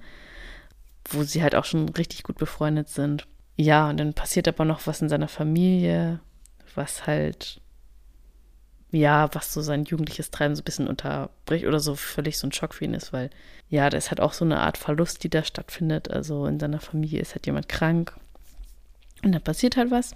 Wo 1.08 1.24
sie 1.24 1.42
halt 1.42 1.54
auch 1.54 1.64
schon 1.64 1.88
richtig 1.88 2.22
gut 2.22 2.38
befreundet 2.38 2.88
sind. 2.88 3.26
Ja, 3.56 3.88
und 3.88 3.98
dann 3.98 4.14
passiert 4.14 4.46
aber 4.46 4.64
noch 4.64 4.86
was 4.86 5.02
in 5.02 5.08
seiner 5.08 5.28
Familie, 5.28 6.20
was 6.74 7.06
halt, 7.06 7.60
ja, 8.92 9.28
was 9.34 9.52
so 9.52 9.62
sein 9.62 9.84
jugendliches 9.84 10.30
Treiben 10.30 10.54
so 10.54 10.60
ein 10.60 10.64
bisschen 10.64 10.86
unterbricht 10.86 11.66
oder 11.66 11.80
so 11.80 11.94
völlig 11.96 12.38
so 12.38 12.46
ein 12.46 12.52
Schock 12.52 12.74
für 12.74 12.84
ihn 12.84 12.94
ist, 12.94 13.12
weil, 13.12 13.30
ja, 13.70 13.88
da 13.88 13.96
ist 13.96 14.10
halt 14.10 14.20
auch 14.20 14.34
so 14.34 14.44
eine 14.44 14.60
Art 14.60 14.76
Verlust, 14.76 15.24
die 15.24 15.30
da 15.30 15.42
stattfindet. 15.42 16.10
Also 16.10 16.46
in 16.46 16.60
seiner 16.60 16.80
Familie 16.80 17.20
ist 17.20 17.34
halt 17.34 17.46
jemand 17.46 17.70
krank 17.70 18.14
und 19.24 19.32
dann 19.32 19.42
passiert 19.42 19.76
halt 19.78 19.90
was. 19.90 20.14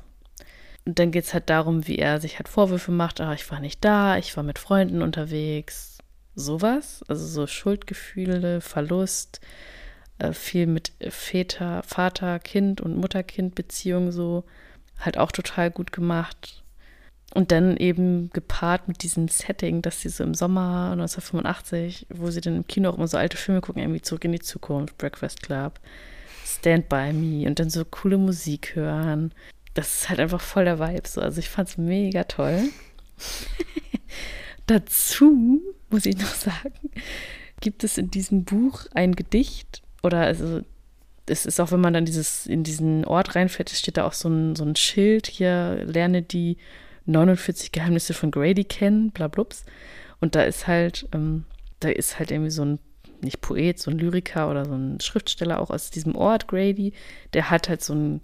Und 0.85 0.99
dann 0.99 1.11
geht 1.11 1.24
es 1.24 1.35
halt 1.35 1.49
darum, 1.49 1.89
wie 1.89 1.99
er 1.99 2.20
sich 2.20 2.39
halt 2.39 2.49
Vorwürfe 2.49 2.93
macht, 2.93 3.20
ah, 3.20 3.33
ich 3.33 3.51
war 3.51 3.61
nicht 3.61 3.83
da, 3.85 4.18
ich 4.18 4.37
war 4.37 4.45
mit 4.45 4.59
Freunden 4.59 5.03
unterwegs, 5.03 5.99
sowas. 6.35 7.03
Also 7.09 7.27
so 7.27 7.47
Schuldgefühle, 7.47 8.61
Verlust, 8.61 9.41
äh, 10.18 10.33
viel 10.33 10.66
mit 10.66 10.93
Väter, 11.09 11.83
Vater, 11.83 12.39
Kind 12.39 12.83
und 12.83 12.97
Mutter-Kind-Beziehung 12.97 14.12
so 14.12 14.45
halt 15.01 15.16
auch 15.16 15.33
total 15.33 15.70
gut 15.70 15.93
gemacht. 15.93 16.62
Und 17.37 17.53
dann 17.53 17.76
eben 17.76 18.30
gepaart 18.32 18.89
mit 18.89 19.03
diesem 19.03 19.28
Setting, 19.28 19.82
dass 19.82 20.01
sie 20.01 20.09
so 20.09 20.24
im 20.24 20.32
Sommer 20.32 20.93
1985, 20.93 22.07
wo 22.09 22.30
sie 22.30 22.41
dann 22.41 22.57
im 22.57 22.66
Kino 22.66 22.89
auch 22.89 22.97
immer 22.97 23.09
so 23.09 23.18
alte 23.18 23.37
Filme 23.37 23.61
gucken, 23.61 23.82
irgendwie 23.82 24.01
zurück 24.01 24.24
in 24.24 24.32
die 24.32 24.41
Zukunft, 24.41 24.97
Breakfast 24.97 25.43
Club, 25.43 25.78
Stand 26.47 26.89
By 26.89 27.12
Me 27.12 27.47
und 27.47 27.59
dann 27.59 27.68
so 27.68 27.84
coole 27.84 28.16
Musik 28.16 28.74
hören. 28.74 29.34
Das 29.74 30.01
ist 30.01 30.09
halt 30.09 30.18
einfach 30.18 30.41
voll 30.41 30.64
der 30.64 30.78
Vibe. 30.78 31.07
So. 31.07 31.20
Also 31.20 31.39
ich 31.39 31.51
fand 31.51 31.68
es 31.68 31.76
mega 31.76 32.24
toll. 32.24 32.70
Dazu 34.66 35.61
muss 35.91 36.07
ich 36.07 36.16
noch 36.16 36.34
sagen, 36.34 36.91
gibt 37.61 37.84
es 37.84 37.99
in 37.99 38.11
diesem 38.11 38.45
Buch 38.45 38.87
ein 38.95 39.14
Gedicht 39.14 39.82
oder 40.03 40.20
also 40.20 40.62
es 41.26 41.45
ist 41.45 41.61
auch, 41.61 41.70
wenn 41.70 41.82
man 41.82 41.93
dann 41.93 42.07
dieses, 42.07 42.47
in 42.47 42.64
diesen 42.64 43.05
Ort 43.05 43.34
reinfährt, 43.34 43.68
steht 43.68 43.99
da 43.99 44.07
auch 44.07 44.14
so 44.14 44.30
ein, 44.30 44.57
so 44.57 44.64
ein 44.64 44.74
Schild, 44.74 45.26
hier 45.26 45.84
lerne 45.84 46.22
die 46.22 46.57
49 47.07 47.72
Geheimnisse 47.72 48.14
von 48.14 48.30
Grady 48.30 48.64
kennen, 48.64 49.11
bla 49.11 49.28
blups. 49.28 49.64
Und 50.20 50.34
da 50.34 50.42
ist 50.42 50.66
halt, 50.66 51.09
ähm, 51.12 51.44
da 51.80 51.88
ist 51.88 52.18
halt 52.18 52.30
irgendwie 52.30 52.50
so 52.50 52.64
ein, 52.64 52.78
nicht 53.22 53.40
Poet, 53.40 53.78
so 53.78 53.90
ein 53.90 53.98
Lyriker 53.98 54.50
oder 54.50 54.64
so 54.64 54.74
ein 54.74 55.00
Schriftsteller 55.00 55.61
auch 55.61 55.70
aus 55.70 55.90
diesem 55.90 56.16
Ort, 56.16 56.48
Grady, 56.48 56.92
der 57.32 57.50
hat 57.50 57.68
halt 57.68 57.82
so 57.82 57.94
ein 57.94 58.20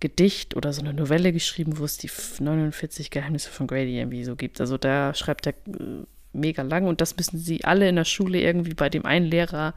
Gedicht 0.00 0.56
oder 0.56 0.72
so 0.72 0.82
eine 0.82 0.92
Novelle 0.92 1.32
geschrieben, 1.32 1.78
wo 1.78 1.84
es 1.84 1.96
die 1.96 2.10
49 2.40 3.10
Geheimnisse 3.10 3.50
von 3.50 3.66
Grady 3.66 3.98
irgendwie 3.98 4.24
so 4.24 4.36
gibt. 4.36 4.60
Also 4.60 4.76
da 4.76 5.14
schreibt 5.14 5.46
er 5.46 5.52
äh, 5.52 6.04
mega 6.32 6.62
lang 6.62 6.86
und 6.86 7.00
das 7.00 7.16
müssen 7.16 7.38
sie 7.38 7.64
alle 7.64 7.88
in 7.88 7.96
der 7.96 8.04
Schule 8.04 8.40
irgendwie 8.40 8.74
bei 8.74 8.90
dem 8.90 9.06
einen 9.06 9.26
Lehrer 9.26 9.74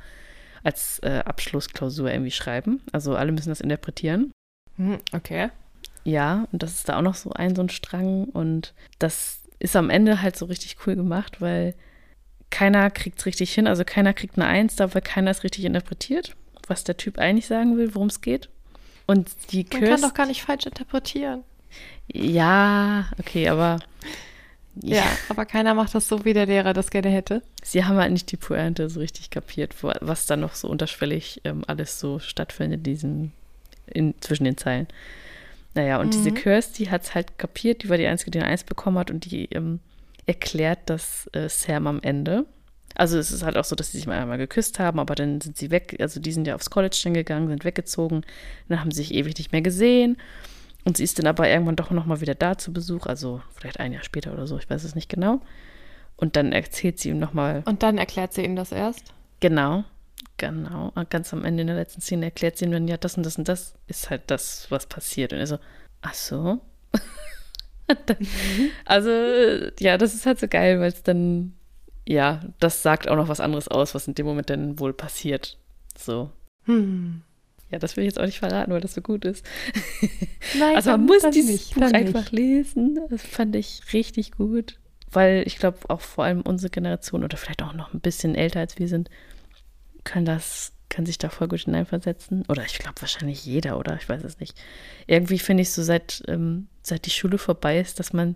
als 0.64 1.00
äh, 1.00 1.22
Abschlussklausur 1.26 2.12
irgendwie 2.12 2.32
schreiben. 2.32 2.82
Also 2.92 3.16
alle 3.16 3.32
müssen 3.32 3.50
das 3.50 3.62
interpretieren. 3.62 4.32
Hm, 4.76 4.98
okay. 5.14 5.50
Ja, 6.10 6.48
und 6.52 6.64
das 6.64 6.74
ist 6.74 6.90
da 6.90 6.98
auch 6.98 7.02
noch 7.02 7.16
so 7.16 7.32
ein 7.32 7.56
so 7.56 7.62
ein 7.62 7.70
Strang 7.70 8.26
und 8.26 8.74
das 8.98 9.42
ist 9.60 9.76
am 9.76 9.90
Ende 9.90 10.22
halt 10.22 10.36
so 10.38 10.46
richtig 10.46 10.78
cool 10.86 10.96
gemacht, 10.96 11.42
weil 11.42 11.76
keiner 12.50 12.90
kriegt 12.90 13.20
es 13.20 13.26
richtig 13.26 13.54
hin, 13.54 13.68
also 13.68 13.84
keiner 13.84 14.14
kriegt 14.14 14.38
eine 14.38 14.48
Eins, 14.48 14.76
da 14.76 14.94
weil 14.94 15.02
keiner 15.02 15.30
es 15.30 15.44
richtig 15.44 15.66
interpretiert, 15.66 16.36
was 16.68 16.84
der 16.84 16.98
Typ 16.98 17.20
eigentlich 17.20 17.46
sagen 17.46 17.78
will, 17.78 17.94
worum 17.94 18.08
es 18.08 18.22
geht. 18.22 18.50
Und 19.06 19.30
die 19.52 19.66
Man 19.72 19.84
kann 19.84 20.02
doch 20.02 20.14
gar 20.14 20.26
nicht 20.26 20.42
falsch 20.42 20.66
interpretieren. 20.66 21.44
Ja, 22.12 23.10
okay, 23.20 23.50
aber 23.50 23.80
ja. 24.82 24.98
ja. 24.98 25.04
aber 25.30 25.46
keiner 25.46 25.76
macht 25.76 25.94
das 25.94 26.08
so, 26.08 26.26
wie 26.26 26.34
der 26.34 26.48
Lehrer 26.48 26.74
das 26.74 26.90
gerne 26.90 27.10
hätte. 27.10 27.44
Sie 27.62 27.86
haben 27.86 27.98
halt 27.98 28.12
nicht 28.12 28.32
die 28.32 28.38
Pointe 28.38 28.90
so 28.90 29.00
richtig 29.00 29.30
kapiert, 29.30 29.76
was 29.82 30.26
da 30.26 30.38
noch 30.38 30.56
so 30.56 30.68
unterschwellig 30.70 31.42
ähm, 31.44 31.64
alles 31.68 32.00
so 32.00 32.18
stattfindet, 32.20 32.86
diesen, 32.86 33.32
in, 33.86 34.16
zwischen 34.22 34.46
den 34.46 34.58
Zeilen. 34.58 34.88
Naja, 35.80 35.98
und 36.02 36.08
mhm. 36.08 36.12
diese 36.12 36.32
Kirsty 36.32 36.86
hat 36.88 37.04
es 37.04 37.16
halt 37.16 37.38
kapiert, 37.38 37.84
die 37.84 37.90
war 37.90 37.98
die 37.98 38.06
Einzige, 38.06 38.32
die 38.32 38.40
eine 38.40 38.50
Eins 38.50 38.66
bekommen 38.66 38.98
hat 38.98 39.10
und 39.10 39.32
die 39.32 39.46
ähm, 39.46 39.80
erklärt 40.26 40.80
das 40.88 41.30
äh, 41.32 41.48
Sam 41.48 41.88
am 41.88 42.02
Ende. 42.02 42.46
Also 42.96 43.18
es 43.18 43.32
ist 43.32 43.44
halt 43.44 43.56
auch 43.56 43.64
so, 43.64 43.78
dass 43.78 43.94
sie 43.94 44.00
sich 44.00 44.06
mal 44.06 44.20
einmal 44.20 44.38
geküsst 44.38 44.78
haben, 44.78 45.00
aber 45.00 45.16
dann 45.16 45.40
sind 45.40 45.56
sie 45.56 45.72
weg, 45.72 45.96
also 46.02 46.20
die 46.20 46.34
sind 46.34 46.48
ja 46.48 46.56
aufs 46.56 46.70
College 46.70 47.00
dann 47.02 47.14
gegangen, 47.14 47.48
sind 47.48 47.64
weggezogen, 47.64 48.26
dann 48.68 48.82
haben 48.82 48.92
sie 48.92 49.04
sich 49.04 49.14
ewig 49.14 49.38
nicht 49.38 49.54
mehr 49.54 49.62
gesehen. 49.62 50.18
Und 50.84 50.98
sie 50.98 51.06
ist 51.06 51.18
dann 51.18 51.28
aber 51.28 51.48
irgendwann 51.48 51.78
doch 51.78 51.92
nochmal 51.92 52.20
wieder 52.20 52.36
da 52.36 52.58
zu 52.58 52.74
Besuch, 52.74 53.06
also 53.06 53.42
vielleicht 53.56 53.80
ein 53.80 53.94
Jahr 53.94 54.04
später 54.04 54.34
oder 54.34 54.48
so, 54.48 54.58
ich 54.58 54.70
weiß 54.70 54.84
es 54.84 54.96
nicht 54.96 55.08
genau. 55.08 55.40
Und 56.18 56.36
dann 56.36 56.52
erzählt 56.52 57.00
sie 57.00 57.08
ihm 57.08 57.20
nochmal. 57.20 57.64
Und 57.66 57.84
dann 57.84 57.98
erklärt 57.98 58.34
sie 58.34 58.44
ihm 58.44 58.58
das 58.58 58.74
erst? 58.74 59.14
Genau. 59.40 59.86
Genau, 60.40 60.94
ganz 61.10 61.34
am 61.34 61.44
Ende 61.44 61.62
in 61.62 61.68
der 61.68 61.76
letzten 61.76 62.00
Szene 62.00 62.26
erklärt 62.26 62.58
sie 62.58 62.64
ihm 62.64 62.72
dann, 62.72 62.88
ja, 62.88 62.96
das 62.96 63.18
und 63.18 63.26
das 63.26 63.38
und 63.38 63.50
das 63.50 63.76
ist 63.88 64.10
halt 64.10 64.22
das, 64.28 64.68
was 64.70 64.86
passiert. 64.86 65.34
Und 65.34 65.40
er 65.40 65.48
so, 65.48 65.60
ach 66.02 66.14
so. 66.14 66.62
also, 68.86 69.10
ja, 69.80 69.98
das 69.98 70.16
ist 70.16 70.26
halt 70.26 70.40
so 70.40 70.48
geil, 70.48 70.80
weil 70.80 70.94
es 70.94 71.04
dann, 71.04 71.54
ja, 72.08 72.40
das 72.62 72.82
sagt 72.84 73.10
auch 73.10 73.18
noch 73.18 73.28
was 73.28 73.42
anderes 73.42 73.68
aus, 73.68 73.94
was 73.94 74.08
in 74.08 74.16
dem 74.16 74.26
Moment 74.26 74.50
dann 74.50 74.80
wohl 74.80 74.94
passiert. 74.94 75.58
So. 75.98 76.32
Hm. 76.64 77.22
Ja, 77.70 77.78
das 77.78 77.98
will 77.98 78.06
ich 78.06 78.12
jetzt 78.12 78.20
auch 78.20 78.26
nicht 78.26 78.40
verraten, 78.40 78.72
weil 78.72 78.80
das 78.80 78.94
so 78.94 79.02
gut 79.02 79.26
ist. 79.26 79.46
Nein, 80.58 80.78
also 80.78 80.92
man 80.92 81.06
muss 81.06 81.30
dieses 81.32 81.52
nicht, 81.52 81.76
Buch 81.76 81.82
einfach 81.92 82.32
nicht. 82.32 82.32
lesen. 82.32 82.98
Das 83.10 83.22
fand 83.24 83.58
ich 83.58 83.82
richtig 83.92 84.32
gut. 84.32 84.80
Weil 85.12 85.44
ich 85.46 85.58
glaube, 85.58 85.80
auch 85.90 86.02
vor 86.02 86.24
allem 86.24 86.42
unsere 86.42 86.70
Generation 86.70 87.26
oder 87.26 87.36
vielleicht 87.36 87.62
auch 87.62 87.74
noch 87.74 87.94
ein 87.94 88.00
bisschen 88.00 88.36
älter 88.36 88.62
als 88.62 88.80
wir 88.80 88.88
sind, 88.88 89.10
kann 90.10 90.26
das, 90.26 90.74
kann 90.90 91.06
sich 91.06 91.20
da 91.20 91.30
voll 91.30 91.48
gut 91.48 91.62
hineinversetzen. 91.62 92.44
Oder 92.50 92.66
ich 92.66 92.80
glaube 92.80 93.00
wahrscheinlich 93.00 93.46
jeder, 93.46 93.78
oder? 93.78 93.96
Ich 93.96 94.10
weiß 94.10 94.24
es 94.24 94.40
nicht. 94.40 94.60
Irgendwie 95.06 95.38
finde 95.38 95.62
ich 95.62 95.72
so, 95.72 95.84
seit, 95.84 96.24
ähm, 96.28 96.68
seit 96.82 97.06
die 97.06 97.12
Schule 97.12 97.38
vorbei 97.38 97.80
ist, 97.80 98.00
dass 98.00 98.12
man 98.12 98.36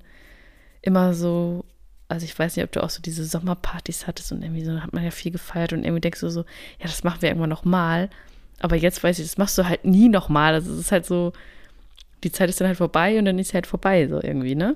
immer 0.83 1.15
so, 1.15 1.65
also 2.09 2.25
ich 2.25 2.37
weiß 2.37 2.55
nicht, 2.55 2.63
ob 2.63 2.71
du 2.71 2.83
auch 2.83 2.91
so 2.91 3.01
diese 3.01 3.25
Sommerpartys 3.25 4.05
hattest 4.05 4.31
und 4.31 4.43
irgendwie 4.43 4.63
so 4.63 4.79
hat 4.83 4.93
man 4.93 5.03
ja 5.03 5.09
viel 5.09 5.31
gefeiert 5.31 5.73
und 5.73 5.83
irgendwie 5.83 6.01
denkst 6.01 6.19
du 6.19 6.29
so, 6.29 6.41
ja, 6.79 6.83
das 6.85 7.03
machen 7.03 7.23
wir 7.23 7.29
irgendwann 7.29 7.49
nochmal. 7.49 8.11
Aber 8.59 8.75
jetzt 8.75 9.03
weiß 9.03 9.17
ich, 9.17 9.25
das 9.25 9.39
machst 9.39 9.57
du 9.57 9.67
halt 9.67 9.83
nie 9.83 10.09
nochmal. 10.09 10.53
Also 10.53 10.71
es 10.73 10.79
ist 10.79 10.91
halt 10.91 11.07
so, 11.07 11.33
die 12.23 12.31
Zeit 12.31 12.49
ist 12.49 12.61
dann 12.61 12.67
halt 12.67 12.77
vorbei 12.77 13.17
und 13.17 13.25
dann 13.25 13.39
ist 13.39 13.49
sie 13.49 13.55
halt 13.55 13.67
vorbei, 13.67 14.07
so 14.07 14.21
irgendwie, 14.21 14.53
ne? 14.53 14.75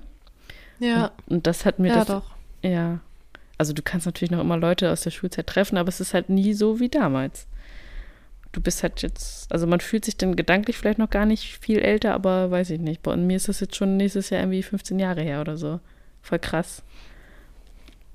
Ja. 0.79 1.11
Und, 1.27 1.35
und 1.35 1.47
das 1.47 1.63
hat 1.63 1.77
mir 1.77 1.89
ja, 1.89 1.95
das. 1.97 2.07
Doch. 2.07 2.31
Ja 2.63 3.01
also 3.57 3.73
du 3.73 3.81
kannst 3.81 4.05
natürlich 4.05 4.31
noch 4.31 4.41
immer 4.41 4.57
Leute 4.57 4.91
aus 4.91 5.01
der 5.01 5.11
Schulzeit 5.11 5.47
treffen, 5.47 5.77
aber 5.77 5.89
es 5.89 5.99
ist 5.99 6.13
halt 6.13 6.29
nie 6.29 6.53
so 6.53 6.79
wie 6.79 6.89
damals. 6.89 7.47
Du 8.51 8.61
bist 8.61 8.83
halt 8.83 9.01
jetzt, 9.01 9.51
also 9.51 9.67
man 9.67 9.79
fühlt 9.79 10.05
sich 10.05 10.17
dann 10.17 10.35
gedanklich 10.35 10.77
vielleicht 10.77 10.99
noch 10.99 11.09
gar 11.09 11.25
nicht 11.25 11.59
viel 11.59 11.79
älter, 11.79 12.13
aber 12.13 12.49
weiß 12.49 12.69
ich 12.71 12.79
nicht. 12.79 13.03
Bei 13.03 13.15
mir 13.15 13.37
ist 13.37 13.49
das 13.49 13.59
jetzt 13.59 13.75
schon 13.75 13.97
nächstes 13.97 14.29
Jahr 14.29 14.41
irgendwie 14.41 14.63
15 14.63 14.99
Jahre 14.99 15.21
her 15.21 15.41
oder 15.41 15.57
so. 15.57 15.79
Voll 16.21 16.39
krass. 16.39 16.83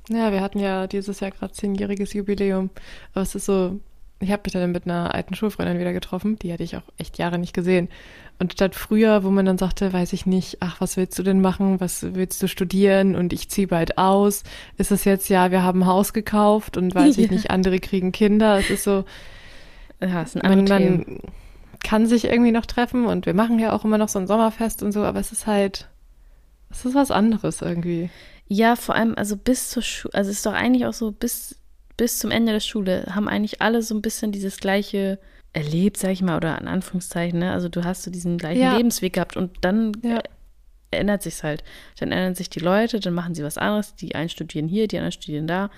Ja, 0.08 0.32
wir 0.32 0.40
hatten 0.40 0.58
ja 0.58 0.86
dieses 0.86 1.20
Jahr 1.20 1.30
gerade 1.30 1.52
zehnjähriges 1.52 2.12
Jubiläum. 2.12 2.70
Aber 3.12 3.22
es 3.22 3.34
ist 3.34 3.46
so, 3.46 3.78
ich 4.20 4.30
habe 4.30 4.42
mich 4.44 4.52
dann 4.52 4.72
mit 4.72 4.86
einer 4.86 5.14
alten 5.14 5.34
Schulfreundin 5.34 5.78
wieder 5.78 5.92
getroffen, 5.92 6.38
die 6.38 6.52
hatte 6.52 6.62
ich 6.62 6.76
auch 6.76 6.82
echt 6.98 7.18
Jahre 7.18 7.38
nicht 7.38 7.54
gesehen. 7.54 7.88
Und 8.42 8.54
statt 8.54 8.74
früher, 8.74 9.22
wo 9.22 9.30
man 9.30 9.46
dann 9.46 9.56
sagte, 9.56 9.92
weiß 9.92 10.12
ich 10.14 10.26
nicht, 10.26 10.56
ach, 10.58 10.80
was 10.80 10.96
willst 10.96 11.16
du 11.16 11.22
denn 11.22 11.40
machen, 11.40 11.78
was 11.78 12.14
willst 12.16 12.42
du 12.42 12.48
studieren 12.48 13.14
und 13.14 13.32
ich 13.32 13.48
ziehe 13.48 13.68
bald 13.68 13.98
aus, 13.98 14.42
ist 14.78 14.90
es 14.90 15.04
jetzt, 15.04 15.28
ja, 15.28 15.52
wir 15.52 15.62
haben 15.62 15.84
ein 15.84 15.86
Haus 15.86 16.12
gekauft 16.12 16.76
und 16.76 16.92
weiß 16.92 17.18
ja. 17.18 17.24
ich 17.24 17.30
nicht, 17.30 17.50
andere 17.52 17.78
kriegen 17.78 18.10
Kinder. 18.10 18.58
Es 18.58 18.68
ist 18.68 18.82
so, 18.82 19.04
ja, 20.00 20.22
es 20.22 20.32
sind 20.32 20.42
man, 20.42 20.64
man 20.64 21.20
kann 21.84 22.06
sich 22.06 22.24
irgendwie 22.24 22.50
noch 22.50 22.66
treffen 22.66 23.06
und 23.06 23.26
wir 23.26 23.34
machen 23.34 23.60
ja 23.60 23.72
auch 23.72 23.84
immer 23.84 23.96
noch 23.96 24.08
so 24.08 24.18
ein 24.18 24.26
Sommerfest 24.26 24.82
und 24.82 24.90
so, 24.90 25.04
aber 25.04 25.20
es 25.20 25.30
ist 25.30 25.46
halt, 25.46 25.88
es 26.68 26.84
ist 26.84 26.96
was 26.96 27.12
anderes 27.12 27.62
irgendwie. 27.62 28.10
Ja, 28.48 28.74
vor 28.74 28.96
allem, 28.96 29.14
also 29.16 29.36
bis 29.36 29.70
zur 29.70 29.84
Schule, 29.84 30.14
also 30.14 30.32
es 30.32 30.38
ist 30.38 30.46
doch 30.46 30.54
eigentlich 30.54 30.84
auch 30.86 30.94
so, 30.94 31.12
bis 31.12 31.60
bis 31.96 32.18
zum 32.18 32.32
Ende 32.32 32.50
der 32.50 32.58
Schule 32.58 33.06
haben 33.14 33.28
eigentlich 33.28 33.62
alle 33.62 33.82
so 33.82 33.94
ein 33.94 34.02
bisschen 34.02 34.32
dieses 34.32 34.56
gleiche 34.56 35.20
erlebt, 35.52 35.96
sag 35.96 36.10
ich 36.10 36.22
mal, 36.22 36.36
oder 36.36 36.58
in 36.60 36.68
Anführungszeichen, 36.68 37.38
ne? 37.38 37.52
Also 37.52 37.68
du 37.68 37.84
hast 37.84 38.02
so 38.02 38.10
diesen 38.10 38.38
gleichen 38.38 38.62
ja. 38.62 38.76
Lebensweg 38.76 39.14
gehabt 39.14 39.36
und 39.36 39.58
dann 39.60 39.92
ja. 40.02 40.20
ändert 40.90 41.22
sich's 41.22 41.42
halt. 41.42 41.62
Dann 41.98 42.10
ändern 42.10 42.34
sich 42.34 42.48
die 42.48 42.60
Leute, 42.60 43.00
dann 43.00 43.14
machen 43.14 43.34
sie 43.34 43.44
was 43.44 43.58
anderes, 43.58 43.94
die 43.94 44.14
einen 44.14 44.28
studieren 44.28 44.68
hier, 44.68 44.88
die 44.88 44.96
anderen 44.96 45.12
studieren 45.12 45.46
da. 45.46 45.70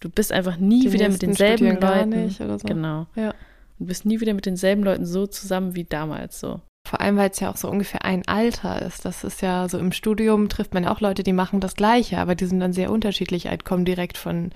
Du 0.00 0.10
bist 0.10 0.32
einfach 0.32 0.58
nie 0.58 0.82
die 0.82 0.92
wieder 0.92 1.08
mit 1.08 1.22
denselben 1.22 1.80
Leuten. 1.80 2.28
So. 2.30 2.58
Genau. 2.64 3.06
Ja. 3.14 3.34
Du 3.78 3.86
bist 3.86 4.04
nie 4.04 4.20
wieder 4.20 4.34
mit 4.34 4.46
denselben 4.46 4.82
Leuten 4.82 5.06
so 5.06 5.26
zusammen 5.26 5.74
wie 5.74 5.84
damals 5.84 6.38
so. 6.38 6.60
Vor 6.86 7.00
allem, 7.00 7.16
weil 7.16 7.30
es 7.30 7.40
ja 7.40 7.50
auch 7.50 7.56
so 7.56 7.70
ungefähr 7.70 8.04
ein 8.04 8.28
Alter 8.28 8.82
ist. 8.82 9.06
Das 9.06 9.24
ist 9.24 9.40
ja 9.40 9.68
so 9.70 9.78
im 9.78 9.90
Studium 9.90 10.50
trifft 10.50 10.74
man 10.74 10.86
auch 10.86 11.00
Leute, 11.00 11.22
die 11.22 11.32
machen 11.32 11.60
das 11.60 11.76
Gleiche, 11.76 12.18
aber 12.18 12.34
die 12.34 12.44
sind 12.44 12.60
dann 12.60 12.74
sehr 12.74 12.92
unterschiedlich. 12.92 13.46
Halt 13.46 13.64
kommen 13.64 13.86
direkt 13.86 14.18
von, 14.18 14.50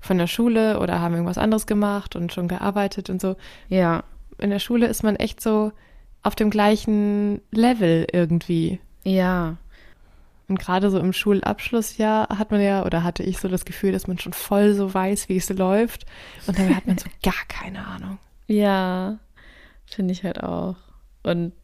von 0.00 0.16
der 0.16 0.26
Schule 0.26 0.80
oder 0.80 1.00
haben 1.00 1.12
irgendwas 1.12 1.36
anderes 1.36 1.66
gemacht 1.66 2.16
und 2.16 2.32
schon 2.32 2.48
gearbeitet 2.48 3.10
und 3.10 3.20
so. 3.20 3.36
Ja. 3.68 4.04
In 4.38 4.50
der 4.50 4.58
Schule 4.58 4.86
ist 4.86 5.02
man 5.02 5.16
echt 5.16 5.40
so 5.40 5.72
auf 6.22 6.34
dem 6.34 6.50
gleichen 6.50 7.40
Level 7.50 8.06
irgendwie. 8.12 8.80
Ja. 9.04 9.56
Und 10.48 10.58
gerade 10.58 10.90
so 10.90 10.98
im 10.98 11.12
Schulabschlussjahr 11.12 12.28
hat 12.38 12.50
man 12.50 12.60
ja, 12.60 12.84
oder 12.84 13.02
hatte 13.02 13.22
ich 13.22 13.38
so 13.38 13.48
das 13.48 13.64
Gefühl, 13.64 13.92
dass 13.92 14.06
man 14.06 14.18
schon 14.18 14.32
voll 14.32 14.74
so 14.74 14.92
weiß, 14.92 15.28
wie 15.28 15.36
es 15.36 15.48
läuft. 15.48 16.04
Und 16.46 16.58
dann 16.58 16.74
hat 16.74 16.86
man 16.86 16.98
so 16.98 17.06
gar 17.22 17.32
keine 17.48 17.86
Ahnung. 17.86 18.18
Ja, 18.46 19.18
finde 19.86 20.12
ich 20.12 20.24
halt 20.24 20.42
auch. 20.42 20.76
Und 21.22 21.54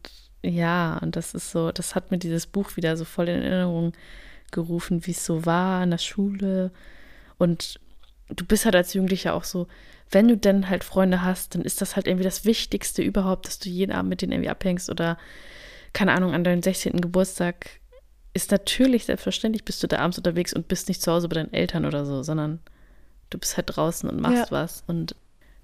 ja, 0.43 0.97
und 0.97 1.15
das 1.15 1.35
ist 1.35 1.51
so, 1.51 1.71
das 1.71 1.93
hat 1.93 2.09
mir 2.09 2.17
dieses 2.17 2.47
Buch 2.47 2.75
wieder 2.75 2.97
so 2.97 3.05
voll 3.05 3.29
in 3.29 3.43
Erinnerung 3.43 3.93
gerufen, 4.51 5.05
wie 5.05 5.11
es 5.11 5.25
so 5.25 5.45
war 5.45 5.83
in 5.83 5.91
der 5.91 5.99
Schule. 5.99 6.71
Und 7.37 7.79
du 8.29 8.45
bist 8.45 8.65
halt 8.65 8.75
als 8.75 8.93
Jugendlicher 8.93 9.35
auch 9.35 9.43
so, 9.43 9.67
wenn 10.11 10.27
du 10.27 10.37
dann 10.37 10.69
halt 10.69 10.83
Freunde 10.83 11.23
hast, 11.23 11.55
dann 11.55 11.61
ist 11.61 11.81
das 11.81 11.95
halt 11.95 12.07
irgendwie 12.07 12.23
das 12.23 12.45
Wichtigste 12.45 13.01
überhaupt, 13.01 13.47
dass 13.47 13.59
du 13.59 13.69
jeden 13.69 13.91
Abend 13.91 14.09
mit 14.09 14.21
denen 14.21 14.33
irgendwie 14.33 14.49
abhängst 14.49 14.89
oder, 14.89 15.17
keine 15.93 16.11
Ahnung, 16.11 16.33
an 16.33 16.43
deinem 16.43 16.61
16. 16.61 16.99
Geburtstag 16.99 17.79
ist 18.33 18.51
natürlich 18.51 19.05
selbstverständlich, 19.05 19.65
bist 19.65 19.81
du 19.83 19.87
da 19.87 19.99
abends 19.99 20.17
unterwegs 20.17 20.53
und 20.53 20.67
bist 20.67 20.87
nicht 20.87 21.01
zu 21.01 21.11
Hause 21.11 21.27
bei 21.27 21.35
deinen 21.35 21.53
Eltern 21.53 21.85
oder 21.85 22.05
so, 22.05 22.23
sondern 22.23 22.59
du 23.29 23.37
bist 23.37 23.57
halt 23.57 23.75
draußen 23.75 24.09
und 24.09 24.21
machst 24.21 24.51
ja. 24.51 24.51
was. 24.51 24.83
Und 24.87 25.15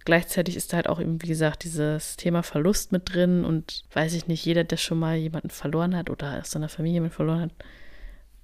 gleichzeitig 0.05 0.55
ist 0.55 0.71
da 0.71 0.77
halt 0.77 0.89
auch 0.89 0.99
eben, 0.99 1.21
wie 1.21 1.27
gesagt, 1.27 1.63
dieses 1.63 2.17
Thema 2.17 2.43
Verlust 2.43 2.91
mit 2.91 3.13
drin 3.13 3.45
und 3.45 3.83
weiß 3.93 4.13
ich 4.13 4.27
nicht, 4.27 4.45
jeder, 4.45 4.63
der 4.63 4.77
schon 4.77 4.99
mal 4.99 5.15
jemanden 5.15 5.49
verloren 5.49 5.95
hat 5.95 6.09
oder 6.09 6.39
aus 6.39 6.51
seiner 6.51 6.69
Familie 6.69 6.95
jemanden 6.95 7.15
verloren 7.15 7.41
hat, 7.41 7.51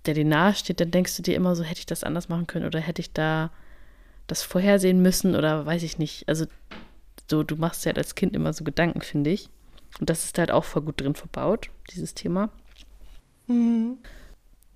der 0.05 0.13
dir 0.13 0.25
nahesteht, 0.25 0.79
dann 0.79 0.91
denkst 0.91 1.15
du 1.17 1.23
dir 1.23 1.35
immer 1.35 1.55
so, 1.55 1.63
hätte 1.63 1.79
ich 1.79 1.85
das 1.85 2.03
anders 2.03 2.29
machen 2.29 2.47
können 2.47 2.65
oder 2.65 2.79
hätte 2.79 3.01
ich 3.01 3.13
da 3.13 3.51
das 4.27 4.43
vorhersehen 4.43 5.01
müssen 5.01 5.35
oder 5.35 5.65
weiß 5.65 5.83
ich 5.83 5.97
nicht. 5.97 6.27
Also 6.27 6.45
so, 7.29 7.43
du 7.43 7.55
machst 7.55 7.85
ja 7.85 7.89
halt 7.89 7.97
als 7.97 8.15
Kind 8.15 8.35
immer 8.35 8.53
so 8.53 8.63
Gedanken, 8.63 9.01
finde 9.01 9.29
ich. 9.29 9.49
Und 9.99 10.09
das 10.09 10.25
ist 10.25 10.37
halt 10.37 10.51
auch 10.51 10.63
voll 10.63 10.81
gut 10.81 11.01
drin 11.01 11.15
verbaut, 11.15 11.69
dieses 11.91 12.13
Thema. 12.13 12.49
Mhm. 13.47 13.97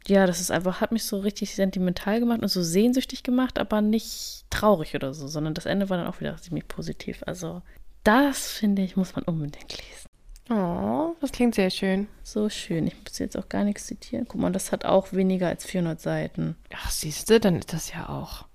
Ja, 0.07 0.25
das 0.25 0.39
ist 0.39 0.51
einfach, 0.51 0.79
hat 0.79 0.91
mich 0.91 1.03
so 1.03 1.19
richtig 1.19 1.53
sentimental 1.53 2.19
gemacht 2.19 2.41
und 2.41 2.47
so 2.47 2.63
sehnsüchtig 2.63 3.23
gemacht, 3.23 3.59
aber 3.59 3.81
nicht 3.81 4.45
traurig 4.49 4.95
oder 4.95 5.13
so, 5.13 5.27
sondern 5.27 5.53
das 5.53 5.65
Ende 5.65 5.89
war 5.89 5.97
dann 5.97 6.07
auch 6.07 6.21
wieder 6.21 6.37
ziemlich 6.37 6.67
positiv. 6.67 7.23
Also, 7.25 7.61
das 8.03 8.49
finde 8.51 8.83
ich, 8.83 8.95
muss 8.95 9.15
man 9.15 9.25
unbedingt 9.25 9.77
lesen. 9.77 10.07
Oh, 10.49 11.13
das 11.19 11.33
klingt 11.33 11.55
sehr 11.55 11.69
schön. 11.69 12.07
So 12.23 12.47
schön. 12.47 12.87
Ich 12.87 12.95
muss 13.03 13.19
jetzt 13.19 13.37
auch 13.37 13.49
gar 13.49 13.65
nichts 13.65 13.85
zitieren. 13.85 14.25
Guck 14.29 14.39
mal, 14.39 14.51
das 14.51 14.71
hat 14.71 14.85
auch 14.85 15.11
weniger 15.11 15.49
als 15.49 15.65
400 15.65 15.99
Seiten. 15.99 16.55
Ach, 16.73 16.89
siehst 16.89 17.29
du, 17.29 17.39
dann 17.41 17.57
ist 17.57 17.73
das 17.73 17.91
ja 17.91 18.07
auch 18.07 18.46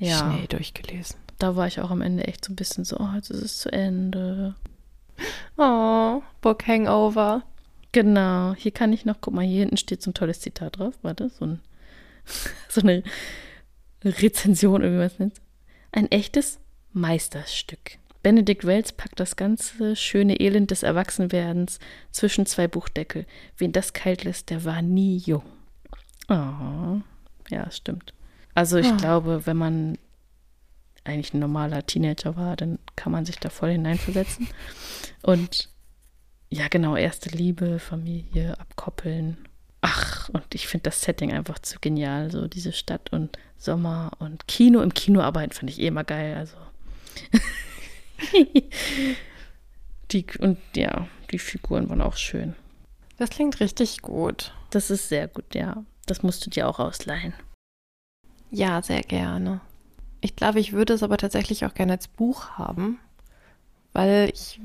ja. 0.00 0.18
schnell 0.18 0.46
durchgelesen. 0.46 1.16
Da 1.38 1.56
war 1.56 1.66
ich 1.66 1.80
auch 1.80 1.90
am 1.90 2.02
Ende 2.02 2.26
echt 2.26 2.44
so 2.44 2.52
ein 2.52 2.56
bisschen 2.56 2.84
so, 2.84 2.98
oh, 2.98 3.08
jetzt 3.14 3.30
ist 3.30 3.42
es 3.42 3.58
zu 3.58 3.72
Ende. 3.72 4.54
Oh, 5.56 6.22
Book 6.40 6.66
Hangover. 6.66 7.42
Genau, 7.92 8.54
hier 8.54 8.70
kann 8.70 8.92
ich 8.92 9.04
noch, 9.04 9.20
guck 9.20 9.34
mal, 9.34 9.44
hier 9.44 9.60
hinten 9.60 9.76
steht 9.76 10.02
so 10.02 10.10
ein 10.10 10.14
tolles 10.14 10.40
Zitat 10.40 10.78
drauf. 10.78 10.94
Warte, 11.02 11.28
so, 11.30 11.44
ein, 11.44 11.60
so 12.68 12.80
eine 12.80 13.02
Rezension, 14.04 14.82
irgendwie 14.82 15.04
was 15.04 15.18
nennt. 15.18 15.40
Ein 15.92 16.10
echtes 16.10 16.58
Meisterstück. 16.92 17.98
Benedikt 18.22 18.66
Wells 18.66 18.92
packt 18.92 19.18
das 19.18 19.36
ganze 19.36 19.96
schöne 19.96 20.40
Elend 20.40 20.70
des 20.70 20.82
Erwachsenwerdens 20.82 21.78
zwischen 22.10 22.44
zwei 22.46 22.68
Buchdeckel. 22.68 23.26
Wen 23.56 23.72
das 23.72 23.92
kalt 23.92 24.24
lässt, 24.24 24.50
der 24.50 24.64
war 24.64 24.82
nie 24.82 25.16
jung. 25.16 25.42
Oh, 26.28 27.00
ja, 27.48 27.70
stimmt. 27.70 28.12
Also 28.54 28.78
ich 28.78 28.90
oh. 28.90 28.96
glaube, 28.96 29.46
wenn 29.46 29.56
man 29.56 29.98
eigentlich 31.04 31.34
ein 31.34 31.40
normaler 31.40 31.86
Teenager 31.86 32.36
war, 32.36 32.56
dann 32.56 32.78
kann 32.96 33.12
man 33.12 33.24
sich 33.24 33.38
da 33.38 33.50
voll 33.50 33.70
hineinversetzen. 33.70 34.48
Und 35.22 35.68
ja, 36.50 36.68
genau, 36.68 36.96
erste 36.96 37.30
Liebe, 37.30 37.78
Familie, 37.78 38.58
abkoppeln. 38.58 39.38
Ach, 39.82 40.28
und 40.30 40.54
ich 40.54 40.66
finde 40.66 40.84
das 40.84 41.00
Setting 41.00 41.32
einfach 41.32 41.58
zu 41.58 41.78
genial. 41.80 42.30
So 42.30 42.48
diese 42.48 42.72
Stadt 42.72 43.12
und 43.12 43.38
Sommer 43.56 44.12
und 44.18 44.46
Kino. 44.46 44.80
Im 44.80 44.92
Kino 44.92 45.20
arbeiten 45.20 45.52
fand 45.52 45.70
ich 45.70 45.80
eh 45.80 45.86
immer 45.86 46.04
geil. 46.04 46.36
Also. 46.36 46.56
die, 50.10 50.26
und 50.40 50.58
ja, 50.74 51.06
die 51.30 51.38
Figuren 51.38 51.88
waren 51.88 52.02
auch 52.02 52.16
schön. 52.16 52.54
Das 53.16 53.30
klingt 53.30 53.60
richtig 53.60 54.02
gut. 54.02 54.52
Das 54.70 54.90
ist 54.90 55.08
sehr 55.08 55.28
gut, 55.28 55.54
ja. 55.54 55.84
Das 56.06 56.22
musst 56.22 56.44
du 56.44 56.50
dir 56.50 56.68
auch 56.68 56.78
ausleihen. 56.78 57.34
Ja, 58.50 58.82
sehr 58.82 59.02
gerne. 59.02 59.60
Ich 60.20 60.36
glaube, 60.36 60.60
ich 60.60 60.72
würde 60.72 60.92
es 60.92 61.02
aber 61.02 61.16
tatsächlich 61.16 61.64
auch 61.64 61.74
gerne 61.74 61.92
als 61.92 62.08
Buch 62.08 62.50
haben, 62.50 62.98
weil 63.92 64.30
ich 64.32 64.60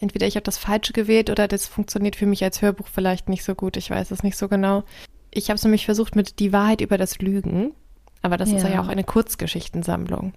entweder 0.00 0.26
ich 0.26 0.36
habe 0.36 0.44
das 0.44 0.58
Falsche 0.58 0.92
gewählt 0.92 1.30
oder 1.30 1.48
das 1.48 1.66
funktioniert 1.66 2.16
für 2.16 2.26
mich 2.26 2.42
als 2.42 2.60
Hörbuch 2.62 2.88
vielleicht 2.88 3.28
nicht 3.28 3.44
so 3.44 3.54
gut. 3.54 3.76
Ich 3.76 3.90
weiß 3.90 4.10
es 4.10 4.22
nicht 4.22 4.36
so 4.36 4.48
genau. 4.48 4.84
Ich 5.30 5.48
habe 5.48 5.56
es 5.56 5.64
nämlich 5.64 5.84
versucht 5.84 6.16
mit 6.16 6.38
Die 6.38 6.52
Wahrheit 6.52 6.80
über 6.80 6.98
das 6.98 7.18
Lügen, 7.18 7.72
aber 8.22 8.36
das 8.36 8.50
ja. 8.50 8.56
ist 8.56 8.64
ja 8.64 8.80
auch 8.80 8.88
eine 8.88 9.04
Kurzgeschichtensammlung. 9.04 10.32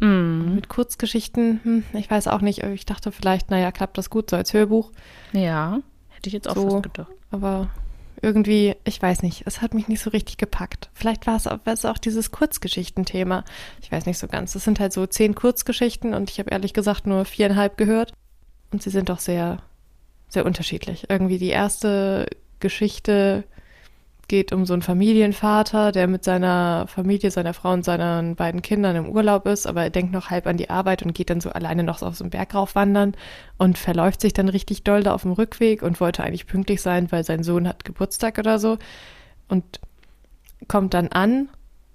Mm. 0.00 0.54
Mit 0.54 0.68
Kurzgeschichten, 0.68 1.60
hm, 1.62 1.84
ich 1.92 2.10
weiß 2.10 2.28
auch 2.28 2.40
nicht, 2.40 2.62
ich 2.62 2.86
dachte 2.86 3.12
vielleicht, 3.12 3.50
naja, 3.50 3.70
klappt 3.70 3.98
das 3.98 4.08
gut 4.08 4.30
so 4.30 4.36
als 4.36 4.54
Hörbuch. 4.54 4.92
Ja, 5.32 5.80
hätte 6.08 6.28
ich 6.28 6.32
jetzt 6.32 6.48
auch 6.48 6.54
so, 6.54 6.70
fast 6.70 6.82
gedacht. 6.84 7.12
Aber 7.30 7.68
irgendwie, 8.22 8.76
ich 8.84 9.00
weiß 9.00 9.22
nicht, 9.22 9.44
es 9.46 9.62
hat 9.62 9.74
mich 9.74 9.88
nicht 9.88 10.02
so 10.02 10.10
richtig 10.10 10.36
gepackt. 10.36 10.90
Vielleicht 10.94 11.26
war 11.26 11.36
es 11.36 11.46
auch, 11.46 11.58
auch 11.90 11.98
dieses 11.98 12.30
Kurzgeschichtenthema. 12.30 13.44
Ich 13.82 13.90
weiß 13.90 14.06
nicht 14.06 14.18
so 14.18 14.28
ganz. 14.28 14.54
Es 14.54 14.64
sind 14.64 14.80
halt 14.80 14.92
so 14.92 15.06
zehn 15.06 15.34
Kurzgeschichten 15.34 16.14
und 16.14 16.30
ich 16.30 16.38
habe 16.38 16.50
ehrlich 16.50 16.72
gesagt 16.72 17.06
nur 17.06 17.24
viereinhalb 17.24 17.76
gehört. 17.76 18.12
Und 18.72 18.82
sie 18.82 18.90
sind 18.90 19.08
doch 19.08 19.18
sehr, 19.18 19.62
sehr 20.28 20.46
unterschiedlich. 20.46 21.06
Irgendwie 21.08 21.38
die 21.38 21.48
erste 21.48 22.26
Geschichte 22.60 23.44
geht 24.30 24.52
um 24.52 24.64
so 24.64 24.74
einen 24.74 24.82
Familienvater, 24.82 25.90
der 25.90 26.06
mit 26.06 26.22
seiner 26.22 26.86
Familie, 26.86 27.32
seiner 27.32 27.52
Frau 27.52 27.72
und 27.72 27.84
seinen 27.84 28.36
beiden 28.36 28.62
Kindern 28.62 28.94
im 28.94 29.08
Urlaub 29.08 29.44
ist, 29.48 29.66
aber 29.66 29.82
er 29.82 29.90
denkt 29.90 30.12
noch 30.12 30.30
halb 30.30 30.46
an 30.46 30.56
die 30.56 30.70
Arbeit 30.70 31.02
und 31.02 31.14
geht 31.14 31.30
dann 31.30 31.40
so 31.40 31.50
alleine 31.50 31.82
noch 31.82 32.00
auf 32.00 32.14
so 32.14 32.22
einen 32.22 32.30
Berg 32.30 32.54
raufwandern 32.54 33.16
und 33.58 33.76
verläuft 33.76 34.20
sich 34.20 34.32
dann 34.32 34.48
richtig 34.48 34.84
doll 34.84 35.02
da 35.02 35.14
auf 35.14 35.22
dem 35.22 35.32
Rückweg 35.32 35.82
und 35.82 36.00
wollte 36.00 36.22
eigentlich 36.22 36.46
pünktlich 36.46 36.80
sein, 36.80 37.10
weil 37.10 37.24
sein 37.24 37.42
Sohn 37.42 37.66
hat 37.66 37.84
Geburtstag 37.84 38.38
oder 38.38 38.60
so 38.60 38.78
und 39.48 39.80
kommt 40.68 40.94
dann 40.94 41.08
an 41.08 41.48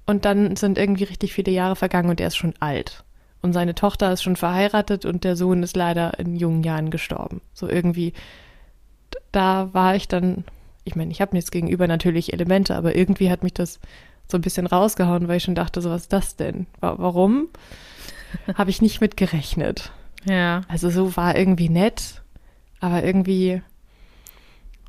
und 0.06 0.26
dann 0.26 0.58
sind 0.58 0.78
irgendwie 0.78 1.06
richtig 1.06 1.32
viele 1.32 1.54
Jahre 1.54 1.78
vergangen 1.78 2.10
und 2.10 2.20
er 2.20 2.28
ist 2.28 2.36
schon 2.36 2.54
alt. 2.60 3.06
Und 3.42 3.54
seine 3.54 3.76
Tochter 3.76 4.12
ist 4.12 4.24
schon 4.24 4.36
verheiratet 4.36 5.06
und 5.06 5.24
der 5.24 5.38
Sohn 5.38 5.64
ist 5.64 5.78
leider 5.78 6.20
in 6.20 6.36
jungen 6.36 6.64
Jahren 6.64 6.90
gestorben. 6.90 7.40
So 7.54 7.70
irgendwie, 7.70 8.12
da 9.32 9.74
war 9.74 9.96
ich 9.96 10.10
dann, 10.10 10.44
ich 10.86 10.96
meine, 10.96 11.12
ich 11.12 11.20
habe 11.20 11.36
nichts 11.36 11.52
gegenüber 11.52 11.88
natürlich 11.88 12.32
Elemente, 12.32 12.76
aber 12.76 12.96
irgendwie 12.96 13.30
hat 13.30 13.44
mich 13.44 13.54
das 13.54 13.80
so 14.28 14.38
ein 14.38 14.42
bisschen 14.42 14.68
rausgehauen, 14.68 15.28
weil 15.28 15.38
ich 15.38 15.44
schon 15.44 15.56
dachte, 15.56 15.82
so 15.82 15.90
was 15.90 16.04
ist 16.04 16.14
das 16.14 16.36
denn? 16.36 16.68
Warum? 16.80 17.50
habe 18.56 18.70
ich 18.70 18.82
nicht 18.82 19.02
mit 19.02 19.18
gerechnet. 19.18 19.92
Ja. 20.26 20.62
Also 20.68 20.90
so 20.90 21.16
war 21.18 21.36
irgendwie 21.36 21.70
nett, 21.70 22.24
aber 22.80 23.04
irgendwie, 23.04 23.62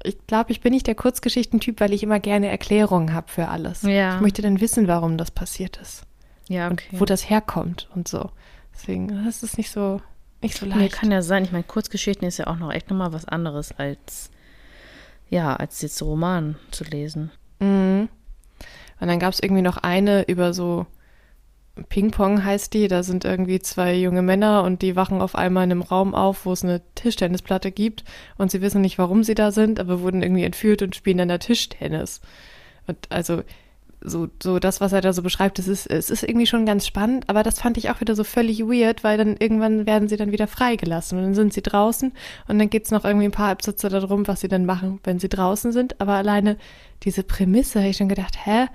ich 0.03 0.19
glaube, 0.27 0.53
ich 0.53 0.61
bin 0.61 0.73
nicht 0.73 0.87
der 0.87 0.95
Kurzgeschichtentyp, 0.95 1.81
weil 1.81 1.93
ich 1.93 2.03
immer 2.03 2.21
gerne 2.21 2.49
Erklärungen 2.49 3.13
habe 3.13 3.29
für 3.29 3.49
alles. 3.49 3.83
Ja. 3.83 4.17
Ich 4.17 4.21
möchte 4.21 4.43
dann 4.43 4.61
wissen, 4.61 4.89
warum 4.89 5.19
das 5.19 5.31
passiert 5.31 5.79
ist. 5.79 6.05
Ja, 6.49 6.71
okay. 6.71 6.89
Und 6.93 7.01
wo 7.01 7.05
das 7.05 7.29
herkommt 7.29 7.89
und 7.95 8.09
so. 8.09 8.31
Deswegen, 8.75 9.25
das 9.25 9.43
ist 9.43 9.59
nicht 9.59 9.71
so, 9.71 10.01
nicht 10.43 10.57
so 10.57 10.67
leicht. 10.67 10.81
Nee, 10.81 10.89
kann 10.89 11.11
ja 11.11 11.23
sein. 11.23 11.45
Ich 11.45 11.53
meine, 11.53 11.65
Kurzgeschichten 11.65 12.27
ist 12.27 12.39
ja 12.39 12.47
auch 12.47 12.57
noch 12.57 12.73
echt 12.73 12.91
nochmal 12.91 13.13
was 13.13 13.25
anderes 13.25 13.73
als, 13.73 14.31
ja, 15.29 15.57
als 15.57 15.83
jetzt 15.83 16.03
Roman 16.03 16.57
zu 16.70 16.85
lesen. 16.85 17.31
Mhm. 17.61 18.09
Und 19.01 19.09
dann 19.09 19.18
gab 19.18 19.33
es 19.33 19.41
irgendwie 19.41 19.62
noch 19.62 19.77
eine 19.77 20.22
über 20.22 20.55
so 20.55 20.87
Ping-Pong 21.89 22.43
heißt 22.45 22.72
die. 22.72 22.89
Da 22.89 23.03
sind 23.03 23.24
irgendwie 23.24 23.61
zwei 23.61 23.95
junge 23.95 24.22
Männer 24.22 24.62
und 24.62 24.83
die 24.83 24.97
wachen 24.97 25.20
auf 25.20 25.35
einmal 25.35 25.64
in 25.64 25.72
einem 25.72 25.83
Raum 25.83 26.14
auf, 26.14 26.47
wo 26.47 26.53
es 26.53 26.64
eine 26.64 26.81
Tischtennisplatte 26.95 27.70
gibt. 27.70 28.05
Und 28.39 28.51
sie 28.51 28.62
wissen 28.62 28.81
nicht, 28.81 28.99
warum 28.99 29.22
sie 29.22 29.35
da 29.35 29.51
sind, 29.51 29.79
aber 29.79 30.01
wurden 30.01 30.22
irgendwie 30.22 30.45
entführt 30.45 30.83
und 30.83 30.97
spielen 30.97 31.18
dann 31.18 31.29
da 31.29 31.39
Tischtennis. 31.39 32.20
Und 32.87 33.11
also 33.11 33.43
so, 34.07 34.29
so 34.41 34.59
das, 34.61 34.81
was 34.81 34.93
er 34.93 35.01
da 35.01 35.13
so 35.13 35.23
beschreibt, 35.23 35.59
das 35.59 35.67
ist, 35.67 35.87
es 35.87 36.11
ist 36.11 36.23
irgendwie 36.23 36.47
schon 36.47 36.65
ganz 36.65 36.87
spannend, 36.87 37.29
aber 37.29 37.43
das 37.43 37.59
fand 37.59 37.77
ich 37.77 37.91
auch 37.91 38.01
wieder 38.01 38.15
so 38.15 38.23
völlig 38.23 38.61
weird, 38.61 39.03
weil 39.03 39.19
dann 39.19 39.37
irgendwann 39.37 39.85
werden 39.85 40.09
sie 40.09 40.17
dann 40.17 40.31
wieder 40.31 40.47
freigelassen 40.47 41.19
und 41.19 41.25
dann 41.25 41.35
sind 41.35 41.53
sie 41.53 41.63
draußen 41.63 42.13
und 42.47 42.59
dann 42.59 42.71
geht 42.71 42.85
es 42.85 42.93
noch 42.93 43.05
irgendwie 43.05 43.27
ein 43.27 43.33
paar 43.33 43.51
Absätze 43.51 43.89
darum, 43.89 44.29
was 44.29 44.41
sie 44.41 44.49
dann 44.49 44.65
machen, 44.65 45.01
wenn 45.03 45.19
sie 45.19 45.29
draußen 45.29 45.73
sind. 45.73 46.01
Aber 46.01 46.13
alleine 46.15 46.57
diese 47.03 47.25
Prämisse 47.25 47.81
habe 47.81 47.89
ich 47.91 47.97
schon 47.97 48.09
gedacht, 48.09 48.37
hä? 48.47 48.69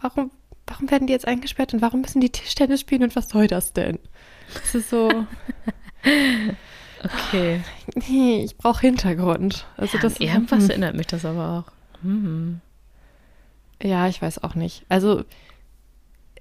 Warum, 0.00 0.30
warum 0.66 0.90
werden 0.90 1.06
die 1.06 1.14
jetzt 1.14 1.26
eingesperrt 1.26 1.72
und 1.72 1.80
warum 1.80 2.02
müssen 2.02 2.20
die 2.20 2.30
Tischtennis 2.30 2.80
spielen 2.80 3.02
und 3.02 3.16
was 3.16 3.30
soll 3.30 3.46
das 3.46 3.72
denn? 3.72 3.98
Das 4.52 4.74
ist 4.74 4.90
so. 4.90 5.08
okay. 7.02 7.60
Nee, 7.94 8.44
ich 8.44 8.58
brauche 8.58 8.82
Hintergrund. 8.82 9.66
Also 9.78 9.96
ja, 9.96 10.02
das 10.02 10.20
irgendwas 10.20 10.64
hm. 10.64 10.70
erinnert 10.70 10.96
mich 10.96 11.06
das 11.06 11.24
aber 11.24 11.64
auch. 11.64 12.02
Hm. 12.02 12.60
Ja, 13.84 14.08
ich 14.08 14.22
weiß 14.22 14.42
auch 14.42 14.54
nicht. 14.54 14.84
Also 14.88 15.24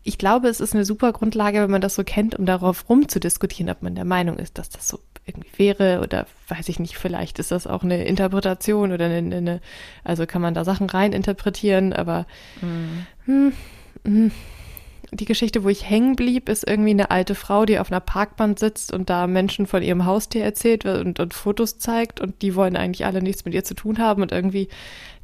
ich 0.02 0.18
glaube, 0.18 0.48
es 0.48 0.62
ist 0.62 0.74
eine 0.74 0.86
super 0.86 1.12
Grundlage, 1.12 1.62
wenn 1.62 1.72
man 1.72 1.82
das 1.82 1.96
so 1.96 2.04
kennt, 2.04 2.40
um 2.40 2.46
darauf 2.46 2.90
rumzudiskutieren, 2.90 3.70
ob 3.70 3.82
man 3.82 3.96
der 3.96 4.06
Meinung 4.06 4.38
ist, 4.38 4.58
dass 4.58 4.70
das 4.70 4.88
so 4.88 5.00
irgendwie 5.26 5.50
wäre 5.58 6.02
oder 6.02 6.26
weiß 6.48 6.70
ich 6.70 6.80
nicht, 6.80 6.98
vielleicht 6.98 7.40
ist 7.40 7.52
das 7.52 7.68
auch 7.68 7.84
eine 7.84 8.04
Interpretation 8.06 8.92
oder 8.92 9.06
eine, 9.06 9.36
eine 9.36 9.62
also 10.04 10.26
kann 10.26 10.42
man 10.42 10.54
da 10.54 10.64
Sachen 10.64 10.90
rein 10.90 11.14
interpretieren, 11.14 11.94
aber 11.94 12.26
mhm. 12.62 13.06
hm, 13.26 13.54
hm, 14.06 14.32
die 15.16 15.26
Geschichte, 15.26 15.64
wo 15.64 15.70
ich 15.70 15.90
hängen 15.90 16.16
blieb, 16.16 16.50
ist 16.50 16.68
irgendwie 16.68 16.92
eine 16.92 17.12
alte 17.12 17.36
Frau, 17.36 17.66
die 17.66 17.80
auf 17.80 17.92
einer 17.92 18.00
Parkbahn 18.00 18.58
sitzt 18.58 18.94
und 18.94 19.10
da 19.10 19.28
Menschen 19.28 19.68
von 19.68 19.84
ihrem 19.84 20.06
Haustier 20.06 20.44
erzählt 20.44 20.86
und, 20.86 21.20
und 21.20 21.34
Fotos 21.34 21.78
zeigt 21.78 22.22
und 22.22 22.42
die 22.42 22.56
wollen 22.56 22.76
eigentlich 22.76 23.06
alle 23.06 23.22
nichts 23.22 23.46
mit 23.46 23.54
ihr 23.54 23.64
zu 23.64 23.74
tun 23.74 24.00
haben 24.00 24.22
und 24.22 24.32
irgendwie, 24.32 24.70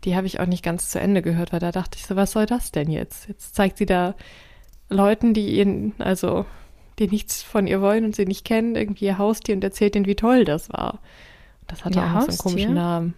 die 0.03 0.15
habe 0.15 0.27
ich 0.27 0.39
auch 0.39 0.45
nicht 0.45 0.63
ganz 0.63 0.89
zu 0.89 0.99
Ende 0.99 1.21
gehört, 1.21 1.53
weil 1.53 1.59
da 1.59 1.71
dachte 1.71 1.97
ich 1.97 2.05
so, 2.05 2.15
was 2.15 2.31
soll 2.31 2.45
das 2.45 2.71
denn 2.71 2.89
jetzt? 2.89 3.27
Jetzt 3.27 3.55
zeigt 3.55 3.77
sie 3.77 3.85
da 3.85 4.15
Leuten, 4.89 5.33
die 5.33 5.59
ihnen, 5.59 5.93
also 5.99 6.45
die 6.99 7.07
nichts 7.07 7.41
von 7.41 7.67
ihr 7.67 7.81
wollen 7.81 8.05
und 8.05 8.15
sie 8.15 8.25
nicht 8.25 8.45
kennen, 8.45 8.75
irgendwie 8.75 9.05
ihr 9.05 9.17
Haustier 9.17 9.55
und 9.55 9.63
erzählt 9.63 9.95
ihnen, 9.95 10.05
wie 10.05 10.15
toll 10.15 10.45
das 10.45 10.69
war. 10.69 10.99
Das 11.67 11.85
hatte 11.85 12.01
auch 12.01 12.21
so 12.21 12.27
einen 12.27 12.37
komischen 12.37 12.73
Namen. 12.73 13.13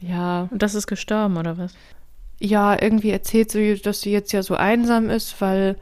Ja. 0.00 0.48
Und 0.50 0.62
das 0.62 0.74
ist 0.74 0.86
gestorben, 0.86 1.36
oder 1.36 1.58
was? 1.58 1.74
Ja, 2.38 2.80
irgendwie 2.80 3.10
erzählt 3.10 3.50
sie, 3.50 3.80
dass 3.80 4.00
sie 4.02 4.12
jetzt 4.12 4.32
ja 4.32 4.42
so 4.42 4.54
einsam 4.54 5.10
ist, 5.10 5.40
weil 5.40 5.76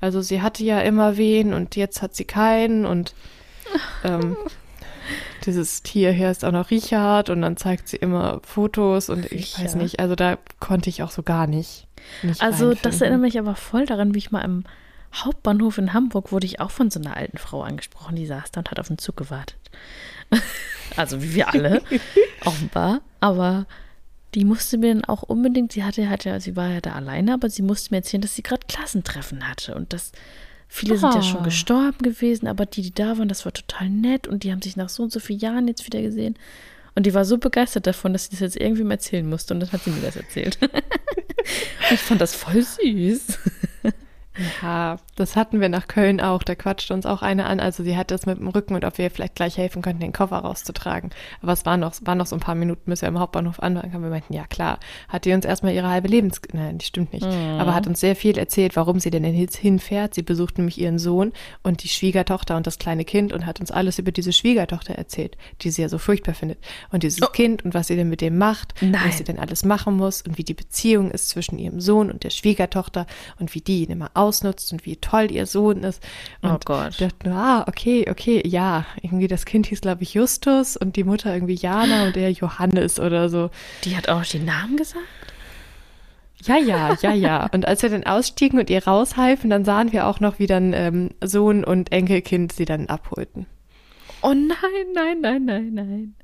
Also 0.00 0.20
sie 0.20 0.42
hatte 0.42 0.62
ja 0.64 0.80
immer 0.80 1.16
wen 1.16 1.52
und 1.54 1.74
jetzt 1.76 2.02
hat 2.02 2.14
sie 2.14 2.24
keinen 2.24 2.84
und 2.86 3.14
ähm, 4.04 4.36
dieses 5.46 5.82
Tier 5.82 6.12
hier 6.12 6.30
ist 6.30 6.44
auch 6.44 6.52
noch 6.52 6.70
Richard 6.70 7.30
und 7.30 7.42
dann 7.42 7.56
zeigt 7.56 7.88
sie 7.88 7.96
immer 7.96 8.40
Fotos 8.44 9.08
und 9.08 9.24
ich 9.26 9.56
Richard. 9.56 9.64
weiß 9.64 9.74
nicht, 9.76 10.00
also 10.00 10.14
da 10.14 10.38
konnte 10.60 10.90
ich 10.90 11.02
auch 11.02 11.10
so 11.10 11.22
gar 11.22 11.46
nicht. 11.46 11.86
nicht 12.22 12.42
Also 12.42 12.74
das 12.74 13.00
erinnert 13.00 13.20
mich 13.20 13.38
aber 13.38 13.54
voll 13.56 13.86
daran, 13.86 14.14
wie 14.14 14.18
ich 14.18 14.30
mal 14.30 14.42
im 14.42 14.64
Hauptbahnhof 15.14 15.78
in 15.78 15.94
Hamburg 15.94 16.30
wurde 16.30 16.46
ich 16.46 16.60
auch 16.60 16.70
von 16.70 16.90
so 16.90 17.00
einer 17.00 17.16
alten 17.16 17.38
Frau 17.38 17.62
angesprochen, 17.62 18.16
die 18.16 18.26
saß 18.26 18.50
da 18.50 18.60
und 18.60 18.70
hat 18.70 18.78
auf 18.78 18.88
den 18.88 18.98
Zug 18.98 19.16
gewartet. 19.16 19.56
also 20.96 21.22
wie 21.22 21.34
wir 21.34 21.52
alle, 21.54 21.80
offenbar. 22.44 23.00
Aber 23.20 23.66
die 24.34 24.44
musste 24.44 24.76
mir 24.78 24.92
dann 24.94 25.04
auch 25.04 25.22
unbedingt, 25.22 25.72
sie 25.72 25.84
hatte, 25.84 26.08
hatte, 26.10 26.40
sie 26.40 26.56
war 26.56 26.68
ja 26.68 26.80
da 26.80 26.92
alleine, 26.92 27.32
aber 27.34 27.48
sie 27.48 27.62
musste 27.62 27.92
mir 27.94 27.98
erzählen, 27.98 28.20
dass 28.20 28.34
sie 28.34 28.42
gerade 28.42 28.66
Klassentreffen 28.68 29.48
hatte 29.48 29.74
und 29.74 29.92
dass 29.92 30.12
viele 30.68 30.98
sind 30.98 31.14
ja 31.14 31.22
schon 31.22 31.40
Ah. 31.40 31.44
gestorben 31.44 31.98
gewesen, 32.02 32.46
aber 32.46 32.66
die, 32.66 32.82
die 32.82 32.92
da 32.94 33.16
waren, 33.18 33.28
das 33.28 33.44
war 33.44 33.52
total 33.52 33.88
nett 33.88 34.26
und 34.26 34.42
die 34.42 34.52
haben 34.52 34.60
sich 34.62 34.76
nach 34.76 34.88
so 34.88 35.02
und 35.04 35.12
so 35.12 35.20
vielen 35.20 35.38
Jahren 35.38 35.68
jetzt 35.68 35.86
wieder 35.86 36.02
gesehen. 36.02 36.36
Und 36.94 37.04
die 37.06 37.14
war 37.14 37.24
so 37.26 37.36
begeistert 37.38 37.86
davon, 37.86 38.12
dass 38.14 38.24
sie 38.24 38.30
das 38.30 38.40
jetzt 38.40 38.56
irgendwie 38.56 38.82
mal 38.82 38.92
erzählen 38.94 39.28
musste 39.28 39.52
und 39.54 39.60
dann 39.60 39.70
hat 39.72 39.84
sie 39.84 39.90
mir 39.90 40.00
das 40.02 40.16
erzählt. 40.16 40.58
Ich 41.92 42.00
fand 42.00 42.20
das 42.20 42.34
voll 42.34 42.60
süß. 42.60 43.38
Ja, 44.62 44.98
das 45.16 45.36
hatten 45.36 45.60
wir 45.60 45.68
nach 45.68 45.88
Köln 45.88 46.20
auch. 46.20 46.42
Da 46.42 46.54
quatschte 46.54 46.94
uns 46.94 47.06
auch 47.06 47.22
eine 47.22 47.46
an. 47.46 47.60
Also 47.60 47.82
sie 47.82 47.96
hat 47.96 48.10
das 48.10 48.26
mit 48.26 48.38
dem 48.38 48.48
Rücken 48.48 48.74
und 48.74 48.84
ob 48.84 48.98
wir 48.98 49.10
vielleicht 49.10 49.34
gleich 49.34 49.56
helfen 49.56 49.82
könnten, 49.82 50.00
den 50.00 50.12
Koffer 50.12 50.38
rauszutragen. 50.38 51.10
Aber 51.42 51.52
es 51.52 51.64
waren 51.64 51.80
noch, 51.80 51.94
waren 52.02 52.18
noch 52.18 52.26
so 52.26 52.36
ein 52.36 52.40
paar 52.40 52.54
Minuten, 52.54 52.90
bis 52.90 53.02
wir 53.02 53.08
im 53.08 53.18
Hauptbahnhof 53.18 53.60
ankamen. 53.60 54.02
Wir 54.02 54.10
meinten, 54.10 54.32
ja 54.32 54.46
klar, 54.46 54.78
hat 55.08 55.24
die 55.24 55.32
uns 55.32 55.44
erstmal 55.44 55.74
ihre 55.74 55.88
halbe 55.88 56.08
Lebens... 56.08 56.40
Nein, 56.52 56.78
die 56.78 56.86
stimmt 56.86 57.12
nicht. 57.12 57.26
Aber 57.26 57.74
hat 57.74 57.86
uns 57.86 58.00
sehr 58.00 58.16
viel 58.16 58.38
erzählt, 58.38 58.76
warum 58.76 59.00
sie 59.00 59.10
denn 59.10 59.24
hinfährt. 59.24 60.14
Sie 60.14 60.22
besucht 60.22 60.58
nämlich 60.58 60.80
ihren 60.80 60.98
Sohn 60.98 61.32
und 61.62 61.82
die 61.82 61.88
Schwiegertochter 61.88 62.56
und 62.56 62.66
das 62.66 62.78
kleine 62.78 63.04
Kind 63.04 63.32
und 63.32 63.46
hat 63.46 63.60
uns 63.60 63.70
alles 63.70 63.98
über 63.98 64.12
diese 64.12 64.32
Schwiegertochter 64.32 64.94
erzählt, 64.94 65.36
die 65.62 65.70
sie 65.70 65.82
ja 65.82 65.88
so 65.88 65.98
furchtbar 65.98 66.34
findet. 66.34 66.58
Und 66.90 67.02
dieses 67.02 67.20
Kind 67.32 67.64
und 67.64 67.74
was 67.74 67.88
sie 67.88 67.96
denn 67.96 68.08
mit 68.08 68.20
dem 68.20 68.38
macht, 68.38 68.74
Nein. 68.80 69.00
was 69.04 69.18
sie 69.18 69.24
denn 69.24 69.38
alles 69.38 69.64
machen 69.64 69.96
muss 69.96 70.22
und 70.22 70.38
wie 70.38 70.44
die 70.44 70.54
Beziehung 70.54 71.10
ist 71.10 71.28
zwischen 71.28 71.58
ihrem 71.58 71.80
Sohn 71.80 72.10
und 72.10 72.24
der 72.24 72.30
Schwiegertochter 72.30 73.06
und 73.38 73.54
wie 73.54 73.60
die 73.60 73.84
ihn 73.84 73.90
immer 73.90 74.10
ausnutzt 74.26 74.72
und 74.72 74.84
wie 74.86 74.96
toll 74.96 75.30
ihr 75.30 75.46
Sohn 75.46 75.84
ist. 75.84 76.02
Und 76.42 76.50
Oh 76.50 76.58
Gott. 76.64 76.90
ich 76.90 76.96
dachte 76.98 77.28
nur, 77.28 77.38
ah, 77.38 77.64
okay, 77.68 78.06
okay, 78.10 78.42
ja. 78.46 78.84
Irgendwie 79.02 79.28
das 79.28 79.44
Kind 79.44 79.66
hieß, 79.66 79.80
glaube 79.80 80.02
ich, 80.02 80.14
Justus 80.14 80.76
und 80.76 80.96
die 80.96 81.04
Mutter 81.04 81.32
irgendwie 81.32 81.54
Jana 81.54 82.06
und 82.06 82.16
er 82.16 82.30
Johannes 82.30 82.98
oder 83.00 83.28
so. 83.28 83.50
Die 83.84 83.96
hat 83.96 84.08
auch 84.08 84.18
noch 84.18 84.26
die 84.26 84.38
Namen 84.40 84.76
gesagt? 84.76 85.04
Ja, 86.44 86.58
ja, 86.58 86.96
ja, 87.00 87.12
ja. 87.12 87.48
Und 87.52 87.66
als 87.66 87.82
wir 87.82 87.90
dann 87.90 88.04
ausstiegen 88.04 88.58
und 88.58 88.70
ihr 88.70 88.84
raushalfen, 88.86 89.50
dann 89.50 89.64
sahen 89.64 89.92
wir 89.92 90.06
auch 90.06 90.20
noch, 90.20 90.38
wie 90.38 90.46
dann 90.46 90.72
ähm, 90.74 91.10
Sohn 91.24 91.64
und 91.64 91.92
Enkelkind 91.92 92.52
sie 92.52 92.64
dann 92.66 92.86
abholten. 92.86 93.46
Oh 94.22 94.34
nein, 94.34 94.48
nein, 94.94 95.20
nein, 95.20 95.44
nein, 95.44 95.70
nein. 95.74 96.14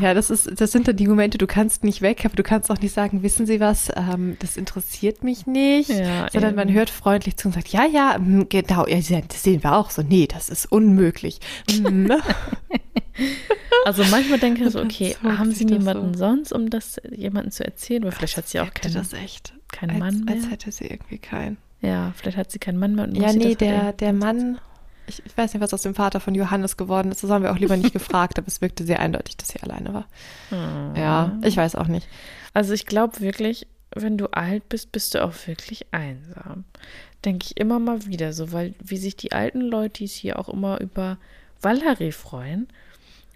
Ja, 0.00 0.14
das 0.14 0.30
ist, 0.30 0.60
das 0.60 0.72
sind 0.72 0.88
dann 0.88 0.96
die 0.96 1.06
Momente, 1.06 1.38
du 1.38 1.46
kannst 1.46 1.84
nicht 1.84 2.02
weg, 2.02 2.24
aber 2.24 2.34
du 2.34 2.42
kannst 2.42 2.70
auch 2.70 2.80
nicht 2.80 2.94
sagen, 2.94 3.22
wissen 3.22 3.46
Sie 3.46 3.60
was, 3.60 3.90
ähm, 3.94 4.36
das 4.40 4.56
interessiert 4.56 5.22
mich 5.22 5.46
nicht. 5.46 5.90
Ja, 5.90 6.28
sondern 6.32 6.54
man 6.54 6.68
eben. 6.68 6.76
hört 6.76 6.90
freundlich 6.90 7.36
zu 7.36 7.48
und 7.48 7.54
sagt, 7.54 7.68
ja, 7.68 7.84
ja, 7.84 8.18
mm, 8.18 8.48
genau, 8.48 8.86
ja, 8.86 8.96
das 8.96 9.42
sehen 9.42 9.62
wir 9.62 9.74
auch 9.74 9.90
so. 9.90 10.02
Nee, 10.02 10.26
das 10.26 10.48
ist 10.48 10.70
unmöglich. 10.70 11.40
Mm. 11.70 12.10
Also 13.84 14.04
manchmal 14.04 14.38
denke 14.38 14.64
ich 14.64 14.70
so, 14.70 14.80
okay, 14.80 15.16
haben 15.22 15.52
sie 15.52 15.64
niemanden 15.64 16.14
so. 16.14 16.20
sonst, 16.20 16.52
um 16.52 16.70
das 16.70 17.00
jemandem 17.10 17.50
zu 17.50 17.64
erzählen? 17.64 18.04
Oder 18.04 18.12
vielleicht 18.12 18.36
hat 18.36 18.48
sie 18.48 18.60
auch 18.60 18.72
keinen, 18.74 18.94
das 18.94 19.12
echt. 19.12 19.54
keinen 19.72 19.90
als, 19.90 19.98
Mann 19.98 20.24
mehr. 20.24 20.34
Als 20.34 20.50
hätte 20.50 20.72
sie 20.72 20.86
irgendwie 20.86 21.18
keinen. 21.18 21.56
ja, 21.80 22.12
vielleicht 22.16 22.36
hat 22.36 22.50
sie 22.50 22.58
keinen 22.58 22.78
Mann 22.78 22.94
mehr. 22.94 23.06
Und 23.06 23.16
Ja, 23.16 23.32
nee, 23.32 23.54
der, 23.54 23.92
der 23.92 24.12
Mann, 24.12 24.58
ich, 25.10 25.22
ich 25.26 25.36
weiß 25.36 25.52
nicht, 25.52 25.62
was 25.62 25.74
aus 25.74 25.82
dem 25.82 25.94
Vater 25.94 26.20
von 26.20 26.34
Johannes 26.34 26.76
geworden 26.76 27.12
ist. 27.12 27.22
Das 27.22 27.30
haben 27.30 27.42
wir 27.42 27.52
auch 27.52 27.58
lieber 27.58 27.76
nicht 27.76 27.92
gefragt, 28.00 28.38
aber 28.38 28.48
es 28.48 28.60
wirkte 28.60 28.84
sehr 28.84 29.00
eindeutig, 29.00 29.36
dass 29.36 29.48
sie 29.48 29.62
alleine 29.62 29.92
war. 29.92 30.06
Hm. 30.48 30.96
Ja, 30.96 31.38
ich 31.42 31.56
weiß 31.56 31.74
auch 31.74 31.86
nicht. 31.86 32.08
Also 32.54 32.72
ich 32.72 32.86
glaube 32.86 33.20
wirklich, 33.20 33.66
wenn 33.94 34.16
du 34.16 34.26
alt 34.28 34.68
bist, 34.68 34.92
bist 34.92 35.14
du 35.14 35.22
auch 35.22 35.34
wirklich 35.46 35.86
einsam. 35.92 36.64
Denke 37.24 37.46
ich 37.46 37.56
immer 37.60 37.78
mal 37.78 38.06
wieder 38.06 38.32
so, 38.32 38.52
weil 38.52 38.74
wie 38.82 38.96
sich 38.96 39.16
die 39.16 39.32
alten 39.32 39.60
Leute 39.60 40.04
hier 40.04 40.38
auch 40.38 40.48
immer 40.48 40.80
über 40.80 41.18
Valerie 41.60 42.12
freuen 42.12 42.68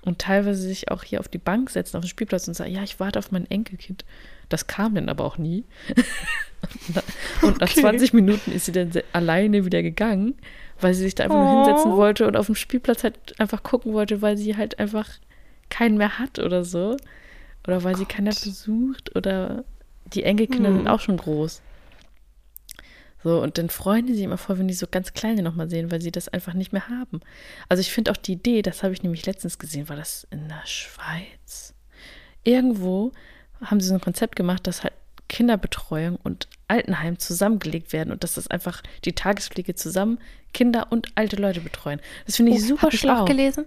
und 0.04 0.18
teilweise 0.18 0.62
sich 0.62 0.90
auch 0.90 1.02
hier 1.02 1.20
auf 1.20 1.28
die 1.28 1.38
Bank 1.38 1.70
setzen, 1.70 1.96
auf 1.96 2.04
den 2.04 2.08
Spielplatz 2.08 2.48
und 2.48 2.54
sagen, 2.54 2.72
ja, 2.72 2.82
ich 2.82 3.00
warte 3.00 3.18
auf 3.18 3.30
mein 3.30 3.50
Enkelkind. 3.50 4.04
Das 4.48 4.66
kam 4.66 4.94
dann 4.94 5.08
aber 5.08 5.24
auch 5.24 5.38
nie. 5.38 5.64
und 7.42 7.60
nach 7.60 7.70
Okay. 7.70 7.80
20 7.80 8.12
Minuten 8.12 8.52
ist 8.52 8.66
sie 8.66 8.72
dann 8.72 8.90
alleine 9.12 9.64
wieder 9.64 9.82
gegangen, 9.82 10.34
weil 10.80 10.94
sie 10.94 11.02
sich 11.02 11.14
da 11.14 11.24
einfach 11.24 11.38
nur 11.38 11.48
Oh. 11.48 11.64
hinsetzen 11.64 11.92
wollte 11.96 12.26
und 12.26 12.36
auf 12.36 12.46
dem 12.46 12.54
Spielplatz 12.54 13.04
halt 13.04 13.38
einfach 13.40 13.62
gucken 13.62 13.92
wollte, 13.92 14.22
weil 14.22 14.36
sie 14.36 14.56
halt 14.56 14.78
einfach 14.78 15.08
keinen 15.70 15.96
mehr 15.96 16.18
hat 16.18 16.38
oder 16.38 16.64
so. 16.64 16.96
Oder 17.66 17.82
weil 17.82 17.96
sie 17.96 18.04
keiner 18.04 18.30
besucht 18.30 19.16
oder 19.16 19.64
die 20.12 20.22
Enkelkinder 20.24 20.68
Hm. 20.70 20.76
sind 20.78 20.88
auch 20.88 21.00
schon 21.00 21.16
groß. 21.16 21.62
So, 23.22 23.40
und 23.42 23.56
dann 23.56 23.70
freuen 23.70 24.06
die 24.06 24.12
sich 24.14 24.22
immer 24.24 24.36
voll, 24.36 24.58
wenn 24.58 24.68
die 24.68 24.74
so 24.74 24.86
ganz 24.90 25.14
kleine 25.14 25.42
nochmal 25.42 25.70
sehen, 25.70 25.90
weil 25.90 26.02
sie 26.02 26.12
das 26.12 26.28
einfach 26.28 26.52
nicht 26.52 26.74
mehr 26.74 26.88
haben. 26.90 27.20
Also 27.70 27.80
ich 27.80 27.90
finde 27.90 28.10
auch 28.10 28.18
die 28.18 28.32
Idee, 28.34 28.60
das 28.60 28.82
habe 28.82 28.92
ich 28.92 29.02
nämlich 29.02 29.24
letztens 29.24 29.58
gesehen, 29.58 29.88
war 29.88 29.96
das 29.96 30.26
in 30.30 30.46
der 30.48 30.60
Schweiz? 30.66 31.72
Irgendwo 32.42 33.12
haben 33.62 33.80
sie 33.80 33.88
so 33.88 33.94
ein 33.94 34.00
Konzept 34.02 34.36
gemacht, 34.36 34.66
dass 34.66 34.82
halt 34.84 34.92
Kinderbetreuung 35.34 36.16
und 36.22 36.48
Altenheim 36.68 37.18
zusammengelegt 37.18 37.92
werden 37.92 38.12
und 38.12 38.22
dass 38.22 38.34
das 38.34 38.46
einfach 38.48 38.82
die 39.04 39.12
Tagespflege 39.14 39.74
zusammen 39.74 40.18
Kinder 40.52 40.86
und 40.90 41.08
alte 41.16 41.36
Leute 41.36 41.60
betreuen. 41.60 42.00
Das 42.26 42.36
finde 42.36 42.52
ich 42.52 42.58
Oh, 42.62 42.66
super 42.68 42.82
hab 42.82 42.94
ich 42.94 43.00
schlau. 43.00 43.22
auch 43.22 43.24
gelesen. 43.26 43.64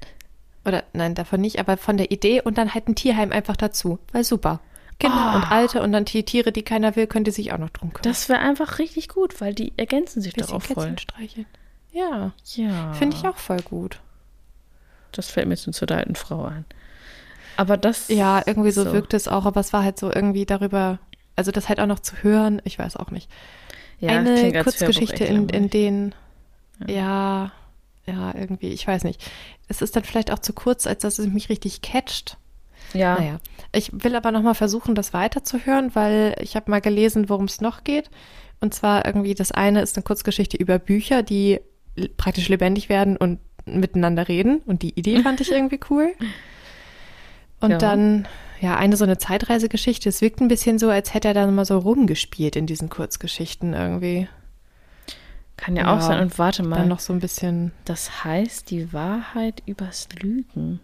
Oder 0.65 0.83
nein, 0.93 1.13
davon 1.13 1.41
nicht, 1.41 1.59
aber 1.59 1.75
von 1.77 1.97
der 1.97 2.11
Idee 2.11 2.41
und 2.41 2.57
dann 2.57 2.73
halt 2.73 2.87
ein 2.87 2.95
Tierheim 2.95 3.31
einfach 3.33 3.57
dazu. 3.57 3.99
Weil 4.13 4.23
super. 4.23 4.61
Kinder 4.99 5.15
Ah. 5.17 5.35
und 5.35 5.51
Alte 5.51 5.81
und 5.81 5.91
dann 5.91 6.05
die 6.05 6.23
Tiere, 6.23 6.51
die 6.53 6.63
keiner 6.63 6.95
will, 6.95 7.05
können 7.07 7.25
die 7.25 7.31
sich 7.31 7.51
auch 7.51 7.57
noch 7.57 7.69
drum 7.69 7.91
kümmern. 7.93 8.03
Das 8.11 8.29
wäre 8.29 8.39
einfach 8.39 8.79
richtig 8.79 9.09
gut, 9.09 9.39
weil 9.41 9.53
die 9.53 9.73
ergänzen 9.77 10.21
sich 10.21 10.33
Bisschen 10.33 10.47
darauf 10.47 10.63
voll. 10.63 10.75
Kätzchen 10.75 10.97
streicheln. 10.97 11.45
Ja, 11.91 12.31
Ja. 12.55 12.93
finde 12.93 13.17
ich 13.17 13.27
auch 13.27 13.37
voll 13.37 13.61
gut. 13.61 13.99
Das 15.11 15.29
fällt 15.29 15.47
mir 15.47 15.53
jetzt 15.55 15.67
nur 15.67 15.73
zu 15.73 15.85
der 15.85 15.97
alten 15.97 16.15
Frau 16.15 16.45
ein. 16.45 16.65
Aber 17.57 17.75
das. 17.77 18.07
Ja, 18.09 18.41
irgendwie 18.45 18.71
so, 18.71 18.83
so. 18.83 18.93
wirkt 18.93 19.13
es 19.13 19.27
auch, 19.27 19.45
aber 19.45 19.59
es 19.61 19.73
war 19.73 19.83
halt 19.83 19.97
so 19.99 20.11
irgendwie 20.13 20.45
darüber, 20.45 20.99
also 21.37 21.51
das 21.51 21.69
halt 21.69 21.79
auch 21.79 21.85
noch 21.85 22.01
zu 22.01 22.21
hören, 22.23 22.61
ich 22.65 22.77
weiß 22.77 22.97
auch 22.97 23.11
nicht. 23.11 23.29
Ja, 23.99 24.09
Eine 24.09 24.61
Kurzgeschichte, 24.63 25.23
in, 25.23 25.47
in 25.49 25.69
denen, 25.69 26.13
ja, 26.85 27.51
ja, 28.05 28.33
irgendwie, 28.35 28.69
ich 28.69 28.85
weiß 28.85 29.05
nicht. 29.05 29.21
Es 29.67 29.81
ist 29.81 29.95
dann 29.95 30.03
vielleicht 30.03 30.31
auch 30.31 30.39
zu 30.39 30.53
kurz, 30.53 30.85
als 30.85 31.01
dass 31.01 31.19
es 31.19 31.27
mich 31.27 31.49
richtig 31.49 31.81
catcht. 31.81 32.37
Ja, 32.93 33.15
Naja, 33.19 33.39
ich 33.73 33.91
will 33.91 34.15
aber 34.15 34.31
nochmal 34.31 34.55
versuchen, 34.55 34.95
das 34.95 35.13
weiterzuhören, 35.13 35.93
weil 35.95 36.35
ich 36.39 36.55
habe 36.55 36.71
mal 36.71 36.81
gelesen, 36.81 37.29
worum 37.29 37.45
es 37.45 37.59
noch 37.61 37.83
geht. 37.83 38.09
Und 38.59 38.73
zwar 38.73 39.05
irgendwie, 39.05 39.35
das 39.35 39.51
eine 39.51 39.81
ist 39.81 39.95
eine 39.97 40.03
Kurzgeschichte 40.03 40.57
über 40.57 40.79
Bücher, 40.79 41.21
die 41.21 41.59
praktisch 42.17 42.47
lebendig 42.49 42.89
werden 42.89 43.17
und 43.17 43.39
miteinander 43.65 44.27
reden. 44.27 44.61
Und 44.65 44.81
die 44.83 44.97
Idee 44.97 45.21
fand 45.21 45.41
ich 45.41 45.51
irgendwie 45.51 45.79
cool. 45.89 46.13
Und 47.59 47.71
Ja. 47.71 47.77
dann, 47.77 48.27
ja, 48.59 48.75
eine 48.75 48.97
so 48.97 49.03
eine 49.03 49.17
Zeitreisegeschichte. 49.17 50.09
Es 50.09 50.21
wirkt 50.21 50.41
ein 50.41 50.47
bisschen 50.47 50.79
so, 50.79 50.89
als 50.89 51.13
hätte 51.13 51.29
er 51.29 51.33
dann 51.33 51.53
mal 51.55 51.65
so 51.65 51.77
rumgespielt 51.77 52.55
in 52.55 52.65
diesen 52.65 52.89
Kurzgeschichten 52.89 53.73
irgendwie. 53.73 54.27
kann 55.57 55.75
ja, 55.75 55.83
Ja, 55.83 55.95
auch 55.97 56.01
sein. 56.01 56.21
Und 56.21 56.37
warte 56.39 56.63
mal, 56.63 56.77
Dann 56.77 56.87
noch 56.87 56.99
so 56.99 57.13
ein 57.13 57.19
bisschen 57.19 57.71
das 57.85 58.23
heißt 58.23 58.69
die 58.71 58.93
Wahrheit 58.93 59.63
übers 59.65 60.07
Lügen. 60.21 60.79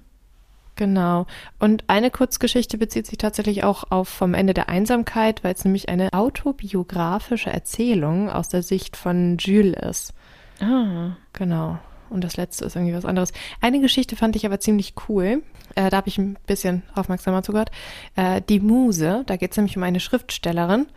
Genau. 0.75 1.27
Und 1.59 1.83
eine 1.87 2.09
Kurzgeschichte 2.09 2.79
bezieht 2.79 3.05
sich 3.05 3.19
tatsächlich 3.19 3.63
auch 3.63 3.91
auf 3.91 4.09
vom 4.09 4.33
Ende 4.33 4.55
der 4.55 4.69
Einsamkeit, 4.69 5.43
weil 5.43 5.53
es 5.53 5.63
nämlich 5.65 5.87
eine 5.87 6.11
autobiografische 6.13 7.51
Erzählung 7.51 8.29
aus 8.29 8.49
der 8.49 8.63
Sicht 8.63 8.97
von 8.97 9.37
Jules 9.37 9.75
ist. 9.89 10.13
Ah, 10.59 11.15
Genau. 11.33 11.77
Und 12.13 12.23
das 12.23 12.37
letzte 12.37 12.65
ist 12.65 12.75
irgendwie 12.75 12.93
was 12.93 13.05
anderes. 13.05 13.33
Eine 13.59 13.81
Geschichte 13.81 14.15
fand 14.15 14.35
ich 14.35 14.45
aber 14.45 14.59
ziemlich 14.59 14.93
cool. 15.09 15.43
Äh, 15.75 15.89
da 15.89 15.97
habe 15.97 16.07
ich 16.07 16.17
ein 16.17 16.37
bisschen 16.45 16.83
aufmerksamer 16.95 17.43
zugehört. 17.43 17.71
Äh, 18.15 18.41
die 18.47 18.59
Muse, 18.59 19.23
da 19.25 19.35
geht 19.35 19.51
es 19.51 19.57
nämlich 19.57 19.75
um 19.75 19.83
eine 19.83 19.99
Schriftstellerin 19.99 20.87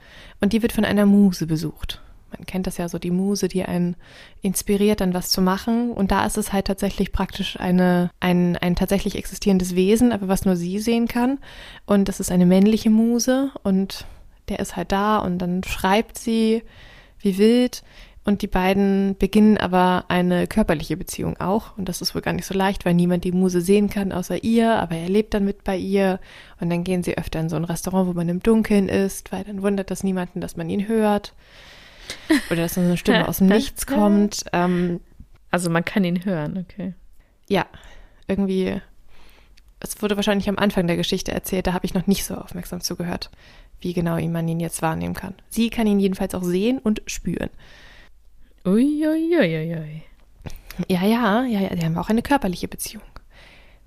und 0.41 0.53
die 0.53 0.63
wird 0.63 0.73
von 0.73 0.85
einer 0.85 1.07
Muse 1.07 1.47
besucht. 1.47 2.03
Man 2.37 2.45
kennt 2.45 2.67
das 2.67 2.77
ja 2.77 2.89
so, 2.89 2.99
die 2.99 3.11
Muse, 3.11 3.49
die 3.49 3.65
einen 3.65 3.97
inspiriert, 4.43 5.01
dann 5.01 5.15
was 5.15 5.31
zu 5.31 5.41
machen. 5.41 5.93
Und 5.93 6.11
da 6.11 6.27
ist 6.27 6.37
es 6.37 6.53
halt 6.53 6.67
tatsächlich 6.67 7.13
praktisch 7.13 7.59
eine, 7.59 8.11
ein, 8.21 8.57
ein 8.57 8.77
tatsächlich 8.77 9.17
existierendes 9.17 9.75
Wesen, 9.75 10.13
aber 10.13 10.29
was 10.29 10.45
nur 10.45 10.57
sie 10.57 10.79
sehen 10.79 11.09
kann. 11.09 11.39
Und 11.87 12.09
das 12.09 12.21
ist 12.21 12.31
eine 12.31 12.47
männliche 12.47 12.91
Muse 12.91 13.53
und 13.63 14.07
der 14.49 14.61
ist 14.61 14.77
halt 14.77 14.93
da 14.93 15.19
und 15.19 15.39
dann 15.39 15.65
schreibt 15.65 16.19
sie 16.19 16.63
wie 17.19 17.39
wild. 17.39 17.83
Und 18.27 18.43
die 18.43 18.49
beiden 18.49 19.17
beginnen 19.19 19.57
aber 19.57 20.07
eine 20.09 20.49
körperliche 20.49 20.97
Beziehung 20.97 21.37
auch. 21.39 21.79
Und 21.79 21.89
das 21.89 22.03
ist 22.03 22.13
wohl 22.15 22.23
gar 22.23 22.33
nicht 22.33 22.45
so 22.45 22.55
leicht, 22.55 22.85
weil 22.85 22.95
niemand 22.95 23.23
die 23.23 23.31
Muse 23.31 23.61
sehen 23.61 23.89
kann 23.89 24.11
außer 24.11 24.43
ihr, 24.43 24.75
aber 24.75 24.97
er 24.97 25.09
lebt 25.09 25.33
dann 25.33 25.45
mit 25.45 25.63
bei 25.63 25.77
ihr. 25.77 26.19
Und 26.61 26.69
dann 26.69 26.83
gehen 26.83 27.05
sie 27.05 27.17
öfter 27.17 27.39
in 27.39 27.49
so 27.49 27.55
ein 27.55 27.65
Restaurant, 27.65 28.09
wo 28.09 28.15
man 28.15 28.29
im 28.29 28.43
Dunkeln 28.43 28.89
ist, 28.89 29.31
weil 29.31 29.45
dann 29.45 29.63
wundert 29.63 29.93
das 29.93 30.03
niemanden, 30.03 30.41
dass 30.41 30.57
man 30.57 30.69
ihn 30.69 30.89
hört. 30.89 31.35
Oder 32.51 32.63
dass 32.63 32.75
so 32.75 32.81
eine 32.81 32.97
Stimme 32.97 33.29
aus 33.29 33.39
dem 33.39 33.47
Nichts 33.47 33.87
kommt. 33.87 34.45
Ähm, 34.53 35.01
Also 35.53 35.71
man 35.71 35.85
kann 35.85 36.03
ihn 36.03 36.25
hören, 36.25 36.59
okay. 36.59 36.95
ja, 37.49 37.65
irgendwie, 38.27 38.81
es 39.79 40.03
wurde 40.03 40.17
wahrscheinlich 40.17 40.49
am 40.49 40.59
Anfang 40.59 40.89
der 40.89 40.97
Geschichte 40.97 41.31
erzählt, 41.31 41.69
da 41.69 41.73
habe 41.73 41.87
ich 41.87 41.95
noch 41.95 42.09
nicht 42.09 42.25
so 42.25 42.35
aufmerksam 42.35 42.81
zugehört, 42.81 43.31
wie 43.81 43.93
genau 43.93 44.21
man 44.29 44.49
ihn 44.49 44.59
jetzt 44.59 44.83
wahrnehmen 44.83 45.15
kann. 45.15 45.35
Sie 45.49 45.71
kann 45.71 45.87
ihn 45.87 46.01
jedenfalls 46.01 46.35
auch 46.35 46.43
sehen 46.43 46.79
und 46.79 47.03
spüren. 47.07 47.51
Uiuiuiui. 48.67 50.03
Ja, 50.89 51.03
ja, 51.05 51.45
ja, 51.47 51.61
ja, 51.61 51.75
die 51.75 51.85
haben 51.85 51.97
auch 51.97 52.11
eine 52.11 52.23
körperliche 52.23 52.69
Beziehung 52.69 53.03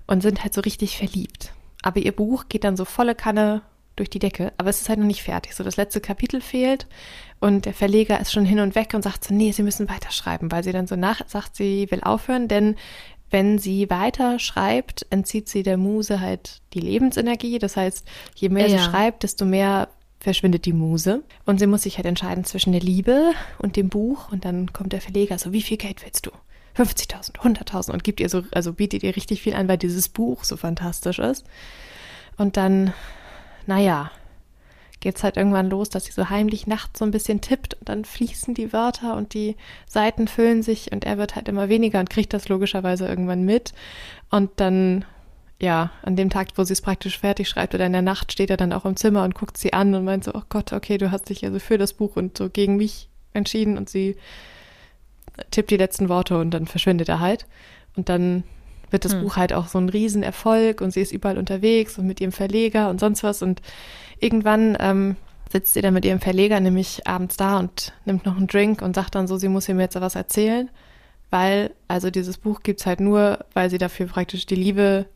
und 0.06 0.22
sind 0.22 0.42
halt 0.42 0.54
so 0.54 0.60
richtig 0.60 0.96
verliebt. 0.96 1.52
Aber 1.82 2.00
ihr 2.00 2.12
Buch 2.12 2.46
geht 2.48 2.64
dann 2.64 2.76
so 2.76 2.84
volle 2.84 3.14
Kanne 3.14 3.62
durch 3.96 4.10
die 4.10 4.18
Decke, 4.18 4.52
aber 4.56 4.70
es 4.70 4.80
ist 4.80 4.88
halt 4.88 4.98
noch 4.98 5.06
nicht 5.06 5.22
fertig. 5.22 5.54
So 5.54 5.62
das 5.62 5.76
letzte 5.76 6.00
Kapitel 6.00 6.40
fehlt 6.40 6.86
und 7.38 7.66
der 7.66 7.74
Verleger 7.74 8.18
ist 8.20 8.32
schon 8.32 8.44
hin 8.44 8.60
und 8.60 8.74
weg 8.74 8.92
und 8.94 9.02
sagt 9.02 9.24
so, 9.24 9.34
nee, 9.34 9.52
sie 9.52 9.62
müssen 9.62 9.88
weiterschreiben, 9.88 10.50
weil 10.50 10.64
sie 10.64 10.72
dann 10.72 10.86
so 10.86 10.96
nach 10.96 11.20
sagt, 11.28 11.56
sie 11.56 11.90
will 11.90 12.00
aufhören, 12.02 12.48
denn 12.48 12.76
wenn 13.30 13.58
sie 13.58 13.88
weiter 13.90 14.38
schreibt, 14.40 15.06
entzieht 15.10 15.48
sie 15.48 15.62
der 15.62 15.76
Muse 15.76 16.20
halt 16.20 16.62
die 16.74 16.80
Lebensenergie. 16.80 17.58
Das 17.58 17.76
heißt, 17.76 18.04
je 18.34 18.48
mehr 18.48 18.66
Ja. 18.68 18.78
sie 18.78 18.84
schreibt, 18.84 19.22
desto 19.22 19.44
mehr 19.44 19.88
verschwindet 20.20 20.66
die 20.66 20.72
Muse. 20.72 21.22
Und 21.46 21.58
sie 21.58 21.66
muss 21.66 21.82
sich 21.82 21.96
halt 21.96 22.06
entscheiden 22.06 22.44
zwischen 22.44 22.72
der 22.72 22.80
Liebe 22.80 23.32
und 23.58 23.76
dem 23.76 23.88
Buch. 23.88 24.30
Und 24.30 24.44
dann 24.44 24.72
kommt 24.72 24.92
der 24.92 25.00
Verleger 25.00 25.38
so, 25.38 25.52
wie 25.52 25.62
viel 25.62 25.78
Geld 25.78 26.04
willst 26.04 26.26
du? 26.26 26.30
50.000, 26.76 27.36
100.000 27.38 27.90
und 27.90 28.04
gibt 28.04 28.20
ihr 28.20 28.28
so, 28.28 28.42
also 28.52 28.72
bietet 28.72 29.02
ihr 29.02 29.16
richtig 29.16 29.42
viel 29.42 29.54
an, 29.54 29.66
weil 29.66 29.78
dieses 29.78 30.08
Buch 30.08 30.44
so 30.44 30.56
fantastisch 30.56 31.18
ist. 31.18 31.44
Und 32.36 32.56
dann, 32.56 32.94
naja, 33.66 34.10
geht's 35.00 35.24
halt 35.24 35.36
irgendwann 35.36 35.68
los, 35.68 35.88
dass 35.88 36.04
sie 36.04 36.12
so 36.12 36.30
heimlich 36.30 36.66
nachts 36.66 36.98
so 36.98 37.04
ein 37.04 37.10
bisschen 37.10 37.40
tippt 37.40 37.74
und 37.74 37.88
dann 37.88 38.04
fließen 38.04 38.54
die 38.54 38.72
Wörter 38.72 39.16
und 39.16 39.34
die 39.34 39.56
Seiten 39.86 40.28
füllen 40.28 40.62
sich 40.62 40.92
und 40.92 41.04
er 41.04 41.18
wird 41.18 41.36
halt 41.36 41.48
immer 41.48 41.68
weniger 41.68 41.98
und 42.00 42.10
kriegt 42.10 42.32
das 42.32 42.48
logischerweise 42.48 43.06
irgendwann 43.06 43.44
mit. 43.44 43.72
Und 44.30 44.50
dann, 44.56 45.04
ja, 45.60 45.90
an 46.02 46.16
dem 46.16 46.30
Tag, 46.30 46.48
wo 46.56 46.64
sie 46.64 46.72
es 46.72 46.80
praktisch 46.80 47.18
fertig 47.18 47.48
schreibt 47.48 47.74
oder 47.74 47.86
in 47.86 47.92
der 47.92 48.02
Nacht 48.02 48.32
steht 48.32 48.50
er 48.50 48.56
dann 48.56 48.72
auch 48.72 48.86
im 48.86 48.96
Zimmer 48.96 49.24
und 49.24 49.34
guckt 49.34 49.58
sie 49.58 49.72
an 49.72 49.94
und 49.94 50.04
meint 50.04 50.24
so, 50.24 50.32
oh 50.34 50.42
Gott, 50.48 50.72
okay, 50.72 50.96
du 50.96 51.10
hast 51.10 51.28
dich 51.28 51.44
also 51.44 51.58
für 51.58 51.76
das 51.76 51.92
Buch 51.92 52.16
und 52.16 52.38
so 52.38 52.48
gegen 52.48 52.76
mich 52.76 53.08
entschieden 53.34 53.76
und 53.76 53.90
sie 53.90 54.16
tippt 55.50 55.70
die 55.70 55.76
letzten 55.76 56.08
Worte 56.08 56.38
und 56.38 56.50
dann 56.52 56.66
verschwindet 56.66 57.08
er 57.08 57.20
halt. 57.20 57.46
Und 57.96 58.08
dann 58.08 58.44
wird 58.90 59.04
das 59.04 59.12
Hm. 59.12 59.22
Buch 59.22 59.36
halt 59.36 59.52
auch 59.52 59.68
so 59.68 59.78
ein 59.78 59.88
Riesenerfolg 59.88 60.80
und 60.80 60.92
sie 60.92 61.00
ist 61.00 61.12
überall 61.12 61.38
unterwegs 61.38 61.98
und 61.98 62.06
mit 62.06 62.20
ihrem 62.20 62.32
Verleger 62.32 62.88
und 62.88 62.98
sonst 62.98 63.22
was. 63.22 63.42
Und 63.42 63.60
irgendwann 64.18 64.76
ähm, 64.80 65.16
sitzt 65.50 65.74
sie 65.74 65.82
dann 65.82 65.94
mit 65.94 66.04
ihrem 66.04 66.20
Verleger 66.20 66.58
nämlich 66.60 67.06
abends 67.06 67.36
da 67.36 67.58
und 67.58 67.92
nimmt 68.04 68.24
noch 68.24 68.36
einen 68.36 68.46
Drink 68.46 68.82
und 68.82 68.94
sagt 68.94 69.14
dann 69.14 69.26
so, 69.26 69.36
sie 69.36 69.48
muss 69.48 69.68
ihm 69.68 69.80
jetzt 69.80 70.00
was 70.00 70.14
erzählen, 70.14 70.70
weil, 71.30 71.72
also 71.86 72.10
dieses 72.10 72.38
Buch 72.38 72.62
gibt's 72.62 72.86
halt 72.86 73.00
nur, 73.00 73.44
weil 73.52 73.70
sie 73.70 73.78
dafür 73.78 74.06
praktisch 74.06 74.46
die 74.46 74.56
Liebe 74.56 75.06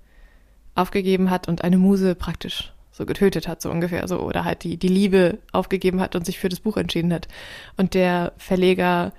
aufgegeben 0.74 1.30
hat 1.30 1.48
und 1.48 1.62
eine 1.62 1.78
Muse 1.78 2.14
praktisch 2.14 2.72
so 2.92 3.06
getötet 3.06 3.48
hat, 3.48 3.60
so 3.60 3.70
ungefähr 3.70 4.06
so, 4.06 4.20
oder 4.20 4.44
halt 4.44 4.62
die, 4.62 4.76
die 4.76 4.88
Liebe 4.88 5.38
aufgegeben 5.52 6.00
hat 6.00 6.14
und 6.14 6.24
sich 6.24 6.38
für 6.38 6.48
das 6.48 6.60
Buch 6.60 6.76
entschieden 6.76 7.12
hat. 7.12 7.26
Und 7.76 7.94
der 7.94 8.32
Verleger 8.36 9.12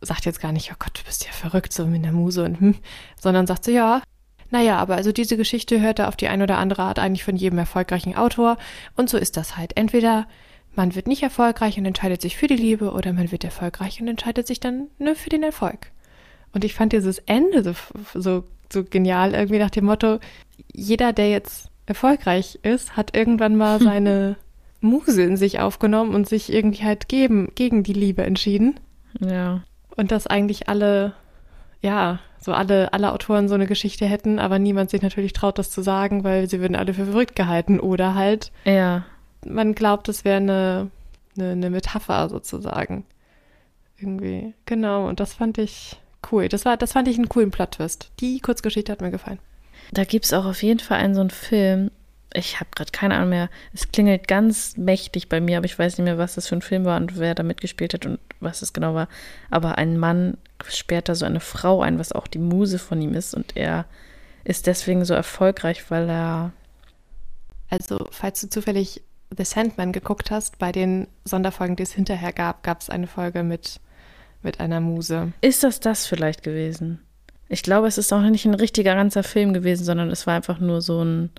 sagt 0.00 0.26
jetzt 0.26 0.40
gar 0.40 0.52
nicht, 0.52 0.70
oh 0.72 0.76
Gott, 0.78 1.00
du 1.00 1.04
bist 1.04 1.24
ja 1.26 1.32
verrückt, 1.32 1.72
so 1.72 1.86
mit 1.86 2.04
der 2.04 2.12
Muse 2.12 2.44
und 2.44 2.60
hm, 2.60 2.74
sondern 3.20 3.46
sagt 3.46 3.64
so, 3.64 3.72
ja, 3.72 4.02
naja, 4.50 4.78
aber 4.78 4.94
also 4.94 5.10
diese 5.10 5.36
Geschichte 5.36 5.80
hört 5.80 5.98
er 5.98 6.08
auf 6.08 6.16
die 6.16 6.28
eine 6.28 6.44
oder 6.44 6.58
andere 6.58 6.82
Art 6.82 7.00
eigentlich 7.00 7.24
von 7.24 7.34
jedem 7.36 7.58
erfolgreichen 7.58 8.14
Autor 8.14 8.58
und 8.94 9.10
so 9.10 9.18
ist 9.18 9.36
das 9.36 9.56
halt. 9.56 9.76
Entweder 9.76 10.28
man 10.76 10.94
wird 10.94 11.08
nicht 11.08 11.22
erfolgreich 11.22 11.78
und 11.78 11.86
entscheidet 11.86 12.20
sich 12.20 12.36
für 12.36 12.46
die 12.46 12.56
Liebe 12.56 12.92
oder 12.92 13.12
man 13.12 13.32
wird 13.32 13.44
erfolgreich 13.44 14.00
und 14.00 14.08
entscheidet 14.08 14.46
sich 14.46 14.60
dann 14.60 14.88
nur 14.98 15.16
für 15.16 15.30
den 15.30 15.42
Erfolg. 15.42 15.90
Und 16.52 16.64
ich 16.64 16.74
fand 16.74 16.92
dieses 16.92 17.18
Ende 17.20 17.62
so, 17.64 17.74
so, 18.14 18.44
so 18.72 18.84
genial, 18.84 19.34
irgendwie 19.34 19.58
nach 19.58 19.70
dem 19.70 19.86
Motto, 19.86 20.20
jeder, 20.72 21.12
der 21.12 21.30
jetzt 21.30 21.70
erfolgreich 21.86 22.58
ist, 22.62 22.96
hat 22.96 23.16
irgendwann 23.16 23.56
mal 23.56 23.80
seine 23.82 24.36
Muse 24.80 25.22
in 25.22 25.36
sich 25.36 25.60
aufgenommen 25.60 26.14
und 26.14 26.28
sich 26.28 26.52
irgendwie 26.52 26.84
halt 26.84 27.08
geben, 27.08 27.50
gegen 27.54 27.82
die 27.82 27.92
Liebe 27.92 28.22
entschieden. 28.24 28.78
Ja. 29.20 29.62
Und 29.96 30.12
dass 30.12 30.26
eigentlich 30.26 30.68
alle, 30.68 31.14
ja, 31.80 32.18
so 32.38 32.52
alle, 32.52 32.92
alle 32.92 33.12
Autoren 33.12 33.48
so 33.48 33.54
eine 33.54 33.66
Geschichte 33.66 34.06
hätten, 34.06 34.38
aber 34.38 34.58
niemand 34.58 34.90
sich 34.90 35.02
natürlich 35.02 35.32
traut, 35.32 35.58
das 35.58 35.70
zu 35.70 35.82
sagen, 35.82 36.22
weil 36.22 36.48
sie 36.48 36.60
würden 36.60 36.76
alle 36.76 36.92
für 36.94 37.06
verrückt 37.06 37.34
gehalten. 37.34 37.80
Oder 37.80 38.14
halt, 38.14 38.52
Ja. 38.64 39.04
man 39.44 39.74
glaubt, 39.74 40.08
es 40.08 40.24
wäre 40.24 40.36
eine, 40.36 40.90
eine, 41.36 41.52
eine 41.52 41.70
Metapher 41.70 42.28
sozusagen. 42.28 43.04
Irgendwie. 43.98 44.52
Genau. 44.66 45.08
Und 45.08 45.20
das 45.20 45.32
fand 45.32 45.56
ich 45.58 45.96
cool. 46.30 46.48
Das 46.48 46.64
war, 46.66 46.76
das 46.76 46.92
fand 46.92 47.08
ich 47.08 47.16
einen 47.16 47.28
coolen 47.30 47.50
Plot-Twist. 47.50 48.12
Die 48.20 48.40
Kurzgeschichte 48.40 48.92
hat 48.92 49.00
mir 49.00 49.10
gefallen. 49.10 49.38
Da 49.92 50.04
gibt 50.04 50.24
es 50.24 50.32
auch 50.32 50.44
auf 50.44 50.62
jeden 50.62 50.80
Fall 50.80 50.98
einen 50.98 51.14
so 51.14 51.20
einen 51.20 51.30
Film. 51.30 51.90
Ich 52.32 52.60
habe 52.60 52.70
gerade 52.74 52.90
keine 52.92 53.14
Ahnung 53.16 53.30
mehr. 53.30 53.48
Es 53.72 53.92
klingelt 53.92 54.28
ganz 54.28 54.76
mächtig 54.76 55.28
bei 55.28 55.40
mir, 55.40 55.58
aber 55.58 55.66
ich 55.66 55.78
weiß 55.78 55.96
nicht 55.96 56.04
mehr, 56.04 56.18
was 56.18 56.34
das 56.34 56.48
für 56.48 56.56
ein 56.56 56.62
Film 56.62 56.84
war 56.84 56.96
und 56.98 57.18
wer 57.18 57.34
da 57.34 57.42
mitgespielt 57.42 57.94
hat 57.94 58.04
und 58.04 58.18
was 58.40 58.62
es 58.62 58.72
genau 58.72 58.94
war. 58.94 59.08
Aber 59.50 59.78
ein 59.78 59.96
Mann 59.98 60.36
sperrt 60.68 61.08
da 61.08 61.14
so 61.14 61.24
eine 61.24 61.40
Frau 61.40 61.82
ein, 61.82 61.98
was 61.98 62.12
auch 62.12 62.26
die 62.26 62.38
Muse 62.38 62.78
von 62.78 63.00
ihm 63.00 63.14
ist. 63.14 63.34
Und 63.34 63.56
er 63.56 63.86
ist 64.44 64.66
deswegen 64.66 65.04
so 65.04 65.14
erfolgreich, 65.14 65.90
weil 65.90 66.08
er. 66.08 66.52
Also, 67.68 68.08
falls 68.10 68.40
du 68.40 68.48
zufällig 68.48 69.02
The 69.36 69.44
Sandman 69.44 69.92
geguckt 69.92 70.30
hast, 70.30 70.58
bei 70.58 70.72
den 70.72 71.08
Sonderfolgen, 71.24 71.76
die 71.76 71.82
es 71.82 71.92
hinterher 71.92 72.32
gab, 72.32 72.62
gab 72.62 72.80
es 72.80 72.90
eine 72.90 73.06
Folge 73.06 73.42
mit, 73.42 73.80
mit 74.42 74.60
einer 74.60 74.80
Muse. 74.80 75.32
Ist 75.40 75.64
das 75.64 75.80
das 75.80 76.06
vielleicht 76.06 76.42
gewesen? 76.42 77.00
Ich 77.48 77.62
glaube, 77.62 77.86
es 77.86 77.98
ist 77.98 78.12
auch 78.12 78.20
nicht 78.22 78.44
ein 78.44 78.54
richtiger 78.54 78.94
ganzer 78.94 79.22
Film 79.22 79.52
gewesen, 79.52 79.84
sondern 79.84 80.10
es 80.10 80.26
war 80.26 80.34
einfach 80.34 80.58
nur 80.58 80.80
so 80.82 81.02
ein. 81.02 81.30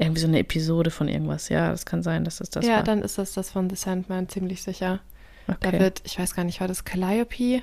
Irgendwie 0.00 0.20
so 0.20 0.28
eine 0.28 0.38
Episode 0.38 0.92
von 0.92 1.08
irgendwas. 1.08 1.48
Ja, 1.48 1.72
das 1.72 1.84
kann 1.84 2.04
sein, 2.04 2.22
dass 2.22 2.36
das 2.36 2.50
das 2.50 2.64
ja, 2.64 2.76
war. 2.76 2.82
dann 2.84 3.02
ist 3.02 3.18
das 3.18 3.32
das 3.32 3.50
von 3.50 3.68
The 3.68 3.74
Sandman, 3.74 4.28
ziemlich 4.28 4.62
sicher. 4.62 5.00
Da 5.48 5.54
okay. 5.70 5.80
wird, 5.80 6.02
ich 6.04 6.18
weiß 6.18 6.36
gar 6.36 6.44
nicht, 6.44 6.60
war 6.60 6.68
das 6.68 6.84
Calliope? 6.84 7.62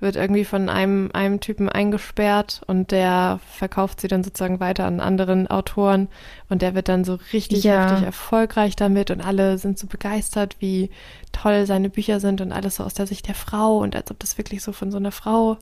Wird 0.00 0.16
irgendwie 0.16 0.44
von 0.44 0.68
einem, 0.68 1.10
einem 1.12 1.38
Typen 1.38 1.68
eingesperrt 1.68 2.62
und 2.66 2.90
der 2.90 3.38
verkauft 3.52 4.00
sie 4.00 4.08
dann 4.08 4.24
sozusagen 4.24 4.58
weiter 4.60 4.86
an 4.86 4.98
anderen 4.98 5.46
Autoren 5.48 6.08
und 6.48 6.62
der 6.62 6.74
wird 6.74 6.88
dann 6.88 7.04
so 7.04 7.18
richtig 7.32 7.62
Ja. 7.64 7.90
heftig 7.90 8.06
erfolgreich 8.06 8.74
damit 8.74 9.10
und 9.12 9.20
alle 9.20 9.58
sind 9.58 9.78
so 9.78 9.86
begeistert, 9.86 10.56
wie 10.60 10.90
toll 11.32 11.66
seine 11.66 11.90
Bücher 11.90 12.18
sind 12.18 12.40
und 12.40 12.50
alles 12.50 12.76
so 12.76 12.84
aus 12.84 12.94
der 12.94 13.06
Sicht 13.06 13.28
der 13.28 13.34
Frau 13.36 13.78
und 13.78 13.94
als 13.94 14.10
ob 14.10 14.18
das 14.18 14.36
wirklich 14.38 14.62
so 14.62 14.72
von 14.72 14.90
so 14.90 14.96
einer 14.98 15.12
Frau 15.12 15.58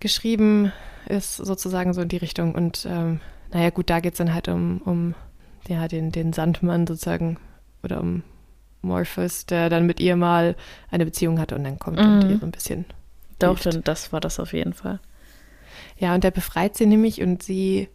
geschrieben 0.00 0.72
ist, 1.08 1.36
sozusagen 1.36 1.92
so 1.94 2.00
in 2.02 2.08
die 2.08 2.16
Richtung. 2.16 2.54
Und 2.54 2.86
ähm, 2.88 3.20
naja, 3.52 3.70
gut, 3.70 3.90
da 3.90 4.00
geht 4.00 4.12
es 4.14 4.18
dann 4.18 4.34
halt 4.34 4.48
um, 4.48 4.80
um 4.84 5.14
ja, 5.68 5.88
den, 5.88 6.12
den 6.12 6.32
Sandmann 6.32 6.86
sozusagen 6.86 7.38
oder 7.82 8.00
um 8.00 8.22
Morpheus, 8.82 9.46
der 9.46 9.68
dann 9.70 9.86
mit 9.86 10.00
ihr 10.00 10.16
mal 10.16 10.54
eine 10.90 11.04
Beziehung 11.04 11.38
hat 11.40 11.52
und 11.52 11.64
dann 11.64 11.78
kommt 11.78 11.98
und 11.98 12.24
Mhm. 12.24 12.30
ihr 12.30 12.38
so 12.38 12.46
ein 12.46 12.52
bisschen. 12.52 12.84
Doch, 13.38 13.58
hilft. 13.60 13.66
dann, 13.76 13.84
das 13.84 14.12
war 14.12 14.20
das 14.20 14.38
auf 14.40 14.52
jeden 14.52 14.72
Fall. 14.74 15.00
Ja, 15.98 16.14
und 16.14 16.24
der 16.24 16.30
befreit 16.30 16.76
sie 16.76 16.86
nämlich 16.86 17.20
und 17.22 17.42
sie 17.42 17.88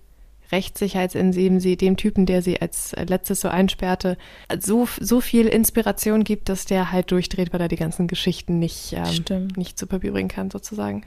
rächt 0.51 0.77
sich 0.77 0.97
halt, 0.97 1.15
indem 1.15 1.59
sie 1.61 1.77
dem 1.77 1.95
Typen, 1.95 2.25
der 2.25 2.41
sie 2.41 2.61
als 2.61 2.93
letztes 3.07 3.39
so 3.41 3.47
einsperrte, 3.47 4.17
so, 4.59 4.87
so 4.99 5.21
viel 5.21 5.47
Inspiration 5.47 6.25
gibt, 6.25 6.49
dass 6.49 6.65
der 6.65 6.91
halt 6.91 7.09
durchdreht, 7.11 7.53
weil 7.53 7.61
er 7.61 7.67
die 7.69 7.77
ganzen 7.77 8.07
Geschichten 8.07 8.59
nicht, 8.59 8.93
ähm, 8.93 9.47
nicht 9.55 9.77
zu 9.79 9.87
Papier 9.87 10.11
bringen 10.11 10.27
kann, 10.29 10.51
sozusagen. 10.51 11.03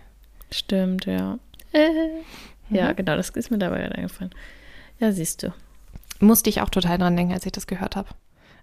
Stimmt, 0.57 1.07
ja. 1.07 1.39
Äh. 1.73 1.89
Ja, 2.71 2.93
Mhm. 2.93 2.97
genau, 2.97 3.17
das 3.17 3.29
ist 3.29 3.51
mir 3.51 3.59
dabei 3.59 3.81
gerade 3.83 3.95
eingefallen. 3.97 4.31
Ja, 4.99 5.13
siehst 5.13 5.43
du. 5.43 5.53
Musste 6.21 6.49
ich 6.49 6.63
auch 6.63 6.71
total 6.71 6.97
dran 6.97 7.15
denken, 7.15 7.35
als 7.35 7.45
ich 7.45 7.53
das 7.53 7.67
gehört 7.67 7.95
habe. 7.95 8.09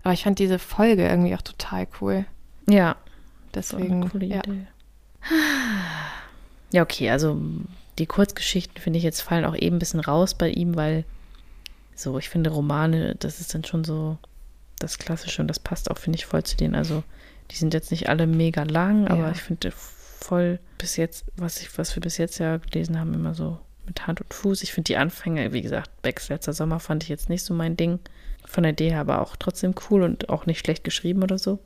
Aber 0.02 0.14
ich 0.14 0.24
fand 0.24 0.40
diese 0.40 0.58
Folge 0.58 1.08
irgendwie 1.08 1.36
auch 1.36 1.44
total 1.44 1.88
cool. 2.02 2.26
Ja, 2.68 2.96
Deswegen, 3.54 4.10
so 4.10 4.18
ja. 4.18 4.40
Idee. 4.40 4.66
Ja, 6.72 6.82
okay, 6.84 7.10
also 7.12 7.40
die 8.00 8.06
Kurzgeschichten, 8.08 8.82
finde 8.82 8.98
ich, 8.98 9.04
jetzt 9.04 9.22
fallen 9.22 9.46
auch 9.46 9.56
eben 9.56 9.76
ein 9.76 9.80
bisschen 9.80 10.00
raus 10.00 10.34
bei 10.34 10.50
ihm, 10.50 10.76
weil 10.76 11.04
so, 11.96 12.18
ich 12.18 12.30
finde 12.30 12.50
Romane, 12.50 13.16
das 13.20 13.40
ist 13.40 13.54
dann 13.54 13.64
schon 13.66 13.84
so 13.84 14.18
das 14.80 14.98
Klassische 14.98 15.42
und 15.42 15.48
das 15.48 15.60
passt 15.60 15.92
auch, 15.92 15.98
finde 15.98 16.18
ich, 16.18 16.26
voll 16.26 16.44
zu 16.44 16.58
denen. 16.58 16.74
Also, 16.76 17.04
die 17.52 17.56
sind 17.56 17.74
jetzt 17.74 17.92
nicht 17.92 18.10
alle 18.10 18.26
mega 18.26 18.64
lang, 18.64 19.08
aber 19.08 19.24
Ja. 19.26 19.32
ich 19.32 19.42
finde 19.44 19.68
voll 20.24 20.60
bis 20.78 20.98
jetzt, 20.98 21.26
was 21.38 21.62
ich, 21.62 21.78
was 21.78 21.96
wir 21.96 22.02
bis 22.02 22.18
jetzt 22.18 22.38
ja 22.40 22.58
gelesen 22.58 23.00
haben, 23.00 23.14
immer 23.14 23.34
so 23.34 23.60
mit 23.86 24.06
Hand 24.08 24.22
und 24.22 24.34
Fuß. 24.34 24.64
Ich 24.64 24.74
finde 24.74 24.88
die 24.88 24.98
Anfänge, 24.98 25.52
wie 25.54 25.62
gesagt, 25.62 25.90
Becks 26.02 26.30
letzter 26.30 26.54
Sommer 26.54 26.80
fand 26.80 27.04
ich 27.04 27.10
jetzt 27.10 27.30
nicht 27.30 27.44
so 27.44 27.54
mein 27.54 27.76
Ding. 27.78 28.00
Von 28.46 28.64
der 28.64 28.72
Idee 28.74 28.90
her 28.92 29.02
aber 29.02 29.22
auch 29.22 29.36
trotzdem 29.36 29.74
cool 29.90 30.04
und 30.04 30.30
auch 30.30 30.46
nicht 30.46 30.60
schlecht 30.60 30.84
geschrieben 30.84 31.24
oder 31.24 31.38
so. 31.38 31.60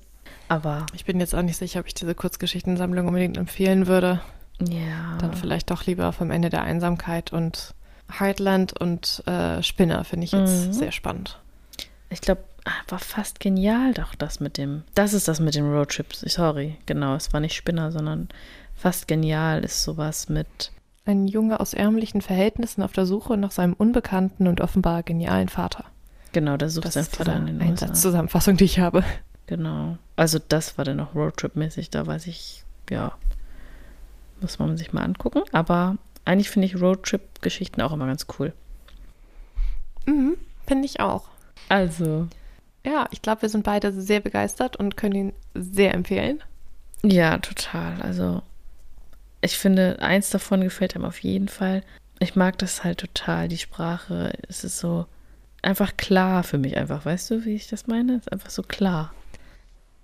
Aber 0.48 0.86
Ich 0.94 1.06
bin 1.06 1.20
jetzt 1.20 1.34
auch 1.36 1.42
nicht 1.42 1.58
sicher, 1.58 1.80
ob 1.80 1.88
ich 1.88 1.94
diese 1.94 2.16
Kurzgeschichtensammlung 2.16 3.08
unbedingt 3.08 3.38
empfehlen 3.38 3.88
würde. 3.88 4.22
ja. 4.60 5.18
Dann 5.20 5.34
vielleicht 5.34 5.72
doch 5.72 5.86
lieber 5.86 6.12
vom 6.14 6.32
Ende 6.32 6.50
der 6.50 6.64
Einsamkeit 6.64 7.32
und 7.34 7.74
Heartland 8.20 8.80
und 8.80 9.24
äh, 9.28 9.64
Spinner 9.64 10.04
finde 10.04 10.26
ich 10.26 10.32
jetzt 10.32 10.68
Mhm. 10.68 10.74
sehr 10.74 10.92
spannend. 10.92 11.40
Ich 12.10 12.22
glaube, 12.22 12.44
war 12.88 13.00
fast 13.00 13.40
genial, 13.40 13.94
doch 13.94 14.16
das 14.16 14.40
mit 14.40 14.58
dem. 14.58 14.84
Das 14.96 15.14
ist 15.14 15.28
das 15.28 15.40
mit 15.40 15.56
den 15.56 15.72
Roadtrips. 15.72 16.22
Sorry, 16.22 16.78
genau, 16.86 17.16
es 17.16 17.32
war 17.34 17.40
nicht 17.40 17.56
Spinner, 17.56 17.92
sondern 17.92 18.30
fast 18.76 19.08
genial 19.08 19.64
ist 19.64 19.84
sowas 19.84 20.30
mit. 20.30 20.72
Ein 21.06 21.28
Junge 21.28 21.60
aus 21.60 21.74
ärmlichen 21.74 22.22
Verhältnissen 22.22 22.82
auf 22.82 22.92
der 22.92 23.06
Suche 23.06 23.38
nach 23.38 23.52
seinem 23.52 23.74
unbekannten 23.74 24.48
und 24.48 24.62
offenbar 24.62 25.04
genialen 25.04 25.50
Vater. 25.50 25.86
Genau, 26.32 26.58
da 26.58 26.68
sucht 26.68 26.86
Das 26.86 26.96
sein 26.96 27.04
ist 27.04 27.16
Vater 27.16 27.36
in 27.36 27.46
den 27.46 27.56
USA. 27.58 27.68
Einsatzzusammenfassung, 27.70 28.58
die 28.58 28.66
ich 28.66 28.80
habe. 28.80 29.04
Genau. 29.48 29.98
Also 30.16 30.40
das 30.40 30.78
war 30.78 30.86
dann 30.86 30.98
noch 30.98 31.14
Roadtrip-mäßig, 31.14 31.92
da 31.92 32.08
weiß 32.08 32.26
ich, 32.28 32.64
ja, 32.90 33.14
muss 34.42 34.60
man 34.60 34.76
sich 34.78 34.92
mal 34.92 35.04
angucken. 35.04 35.44
Aber 35.52 35.98
eigentlich 36.26 36.50
finde 36.50 36.66
ich 36.66 36.82
Roadtrip-Geschichten 36.82 37.82
auch 37.82 37.94
immer 37.94 38.08
ganz 38.08 38.26
cool. 38.40 38.54
Mhm, 40.08 40.38
finde 40.66 40.86
ich 40.86 41.00
auch. 41.00 41.30
Also. 41.70 42.28
Ja, 42.86 43.08
ich 43.12 43.22
glaube, 43.22 43.42
wir 43.44 43.50
sind 43.50 43.64
beide 43.64 43.92
sehr 43.92 44.20
begeistert 44.20 44.76
und 44.78 44.96
können 44.96 45.16
ihn 45.16 45.34
sehr 45.54 45.94
empfehlen. 45.94 46.44
Ja, 47.04 47.38
total. 47.40 48.02
Also 48.02 48.42
ich 49.42 49.58
finde, 49.58 49.98
eins 50.00 50.30
davon 50.30 50.62
gefällt 50.62 50.96
einem 50.96 51.06
auf 51.06 51.20
jeden 51.20 51.48
Fall. 51.48 51.84
Ich 52.20 52.36
mag 52.36 52.58
das 52.60 52.84
halt 52.84 53.00
total, 53.00 53.48
die 53.48 53.58
Sprache. 53.58 54.34
Es 54.48 54.64
ist 54.64 54.80
so 54.80 55.06
einfach 55.62 55.98
klar 55.98 56.44
für 56.44 56.58
mich 56.58 56.78
einfach. 56.78 57.06
Weißt 57.06 57.30
du, 57.32 57.46
wie 57.46 57.56
ich 57.56 57.68
das 57.68 57.88
meine? 57.88 58.14
Es 58.14 58.22
ist 58.22 58.32
einfach 58.32 58.50
so 58.50 58.64
klar. 58.64 59.14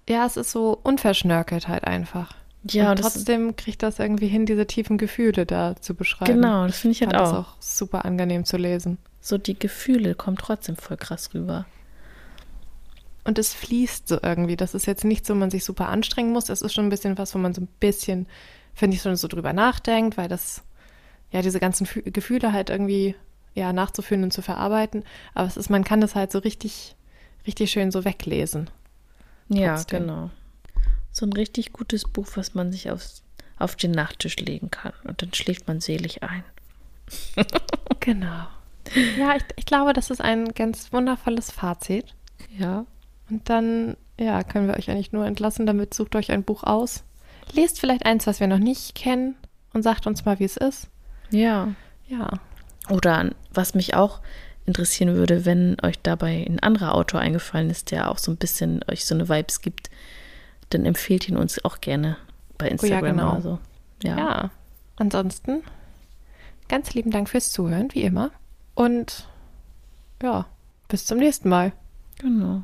Ja, 0.09 0.25
es 0.25 0.35
ist 0.35 0.51
so 0.51 0.77
unverschnörkelt 0.83 1.67
halt 1.67 1.85
einfach. 1.85 2.35
Ja, 2.69 2.91
und 2.91 2.99
trotzdem 2.99 3.55
kriegt 3.55 3.81
das 3.81 3.97
irgendwie 3.99 4.27
hin, 4.27 4.45
diese 4.45 4.67
tiefen 4.67 4.97
Gefühle 4.97 5.45
da 5.45 5.75
zu 5.79 5.95
beschreiben. 5.95 6.35
Genau, 6.35 6.67
das 6.67 6.79
finde 6.79 6.93
ich 6.93 7.01
halt 7.01 7.11
fand 7.11 7.21
das 7.21 7.33
auch. 7.33 7.53
auch 7.53 7.55
super 7.59 8.05
angenehm 8.05 8.45
zu 8.45 8.57
lesen. 8.57 8.97
So 9.19 9.37
die 9.37 9.57
Gefühle 9.57 10.13
kommen 10.15 10.37
trotzdem 10.37 10.75
voll 10.75 10.97
krass 10.97 11.33
rüber. 11.33 11.65
Und 13.23 13.37
es 13.37 13.53
fließt 13.53 14.07
so 14.07 14.19
irgendwie. 14.21 14.55
Das 14.55 14.73
ist 14.73 14.87
jetzt 14.87 15.03
nicht 15.05 15.25
so, 15.25 15.35
man 15.35 15.51
sich 15.51 15.63
super 15.63 15.89
anstrengen 15.89 16.31
muss. 16.31 16.49
Es 16.49 16.61
ist 16.61 16.73
schon 16.73 16.85
ein 16.87 16.89
bisschen 16.89 17.17
was, 17.17 17.35
wo 17.35 17.39
man 17.39 17.53
so 17.53 17.61
ein 17.61 17.67
bisschen, 17.79 18.27
finde 18.73 18.95
ich, 18.95 19.01
schon 19.03 19.15
so 19.15 19.27
drüber 19.27 19.53
nachdenkt, 19.53 20.17
weil 20.17 20.27
das, 20.27 20.63
ja, 21.31 21.41
diese 21.41 21.59
ganzen 21.59 21.85
Fü 21.85 22.01
Gefühle 22.01 22.51
halt 22.51 22.69
irgendwie, 22.69 23.15
ja, 23.53 23.73
nachzuführen 23.73 24.23
und 24.23 24.33
zu 24.33 24.41
verarbeiten. 24.41 25.03
Aber 25.33 25.47
es 25.47 25.57
ist, 25.57 25.69
man 25.69 25.83
kann 25.83 26.01
das 26.01 26.15
halt 26.15 26.31
so 26.31 26.39
richtig, 26.39 26.95
richtig 27.45 27.71
schön 27.71 27.91
so 27.91 28.05
weglesen. 28.05 28.69
Ja, 29.49 29.75
Trotzdem. 29.75 30.01
genau. 30.01 30.29
So 31.11 31.25
ein 31.25 31.33
richtig 31.33 31.73
gutes 31.73 32.05
Buch, 32.05 32.27
was 32.35 32.55
man 32.55 32.71
sich 32.71 32.89
aufs, 32.89 33.21
auf 33.59 33.75
den 33.75 33.91
Nachttisch 33.91 34.37
legen 34.37 34.71
kann. 34.71 34.93
Und 35.03 35.21
dann 35.21 35.33
schläft 35.33 35.67
man 35.67 35.79
selig 35.81 36.23
ein. 36.23 36.43
Genau. 37.99 38.47
Ja, 39.17 39.35
ich, 39.35 39.43
ich 39.57 39.65
glaube, 39.65 39.93
das 39.93 40.09
ist 40.09 40.21
ein 40.21 40.53
ganz 40.53 40.91
wundervolles 40.91 41.51
Fazit. 41.51 42.15
Ja. 42.57 42.85
Und 43.31 43.49
dann, 43.49 43.95
ja, 44.19 44.43
können 44.43 44.67
wir 44.67 44.75
euch 44.75 44.91
eigentlich 44.91 45.13
nur 45.13 45.25
entlassen. 45.25 45.65
Damit 45.65 45.93
sucht 45.93 46.15
euch 46.15 46.31
ein 46.31 46.43
Buch 46.43 46.63
aus. 46.63 47.03
Lest 47.53 47.79
vielleicht 47.79 48.05
eins, 48.05 48.27
was 48.27 48.41
wir 48.41 48.47
noch 48.47 48.59
nicht 48.59 48.93
kennen 48.93 49.35
und 49.73 49.83
sagt 49.83 50.05
uns 50.05 50.25
mal, 50.25 50.37
wie 50.39 50.43
es 50.43 50.57
ist. 50.57 50.89
Ja. 51.31 51.73
Ja. 52.07 52.29
Oder 52.89 53.31
was 53.53 53.73
mich 53.73 53.95
auch 53.95 54.19
interessieren 54.65 55.15
würde, 55.15 55.45
wenn 55.45 55.77
euch 55.81 55.99
dabei 55.99 56.45
ein 56.45 56.59
anderer 56.59 56.93
Autor 56.93 57.21
eingefallen 57.21 57.69
ist, 57.69 57.91
der 57.91 58.11
auch 58.11 58.17
so 58.17 58.31
ein 58.31 58.37
bisschen 58.37 58.83
euch 58.89 59.05
so 59.05 59.15
eine 59.15 59.29
Vibes 59.29 59.61
gibt, 59.61 59.89
dann 60.69 60.85
empfehlt 60.85 61.29
ihn 61.29 61.37
uns 61.37 61.63
auch 61.63 61.79
gerne 61.79 62.17
bei 62.57 62.67
Instagram 62.67 63.17
genau. 63.17 63.31
oder 63.31 63.41
so. 63.41 63.59
Ja. 64.03 64.17
Ja. 64.17 64.51
Ansonsten, 64.97 65.63
ganz 66.67 66.93
lieben 66.93 67.11
Dank 67.11 67.29
fürs 67.29 67.51
Zuhören, 67.51 67.89
wie 67.93 68.03
immer. 68.03 68.31
Und 68.75 69.27
ja, 70.21 70.45
bis 70.89 71.05
zum 71.05 71.17
nächsten 71.17 71.49
Mal. 71.49 71.71
Genau. 72.19 72.63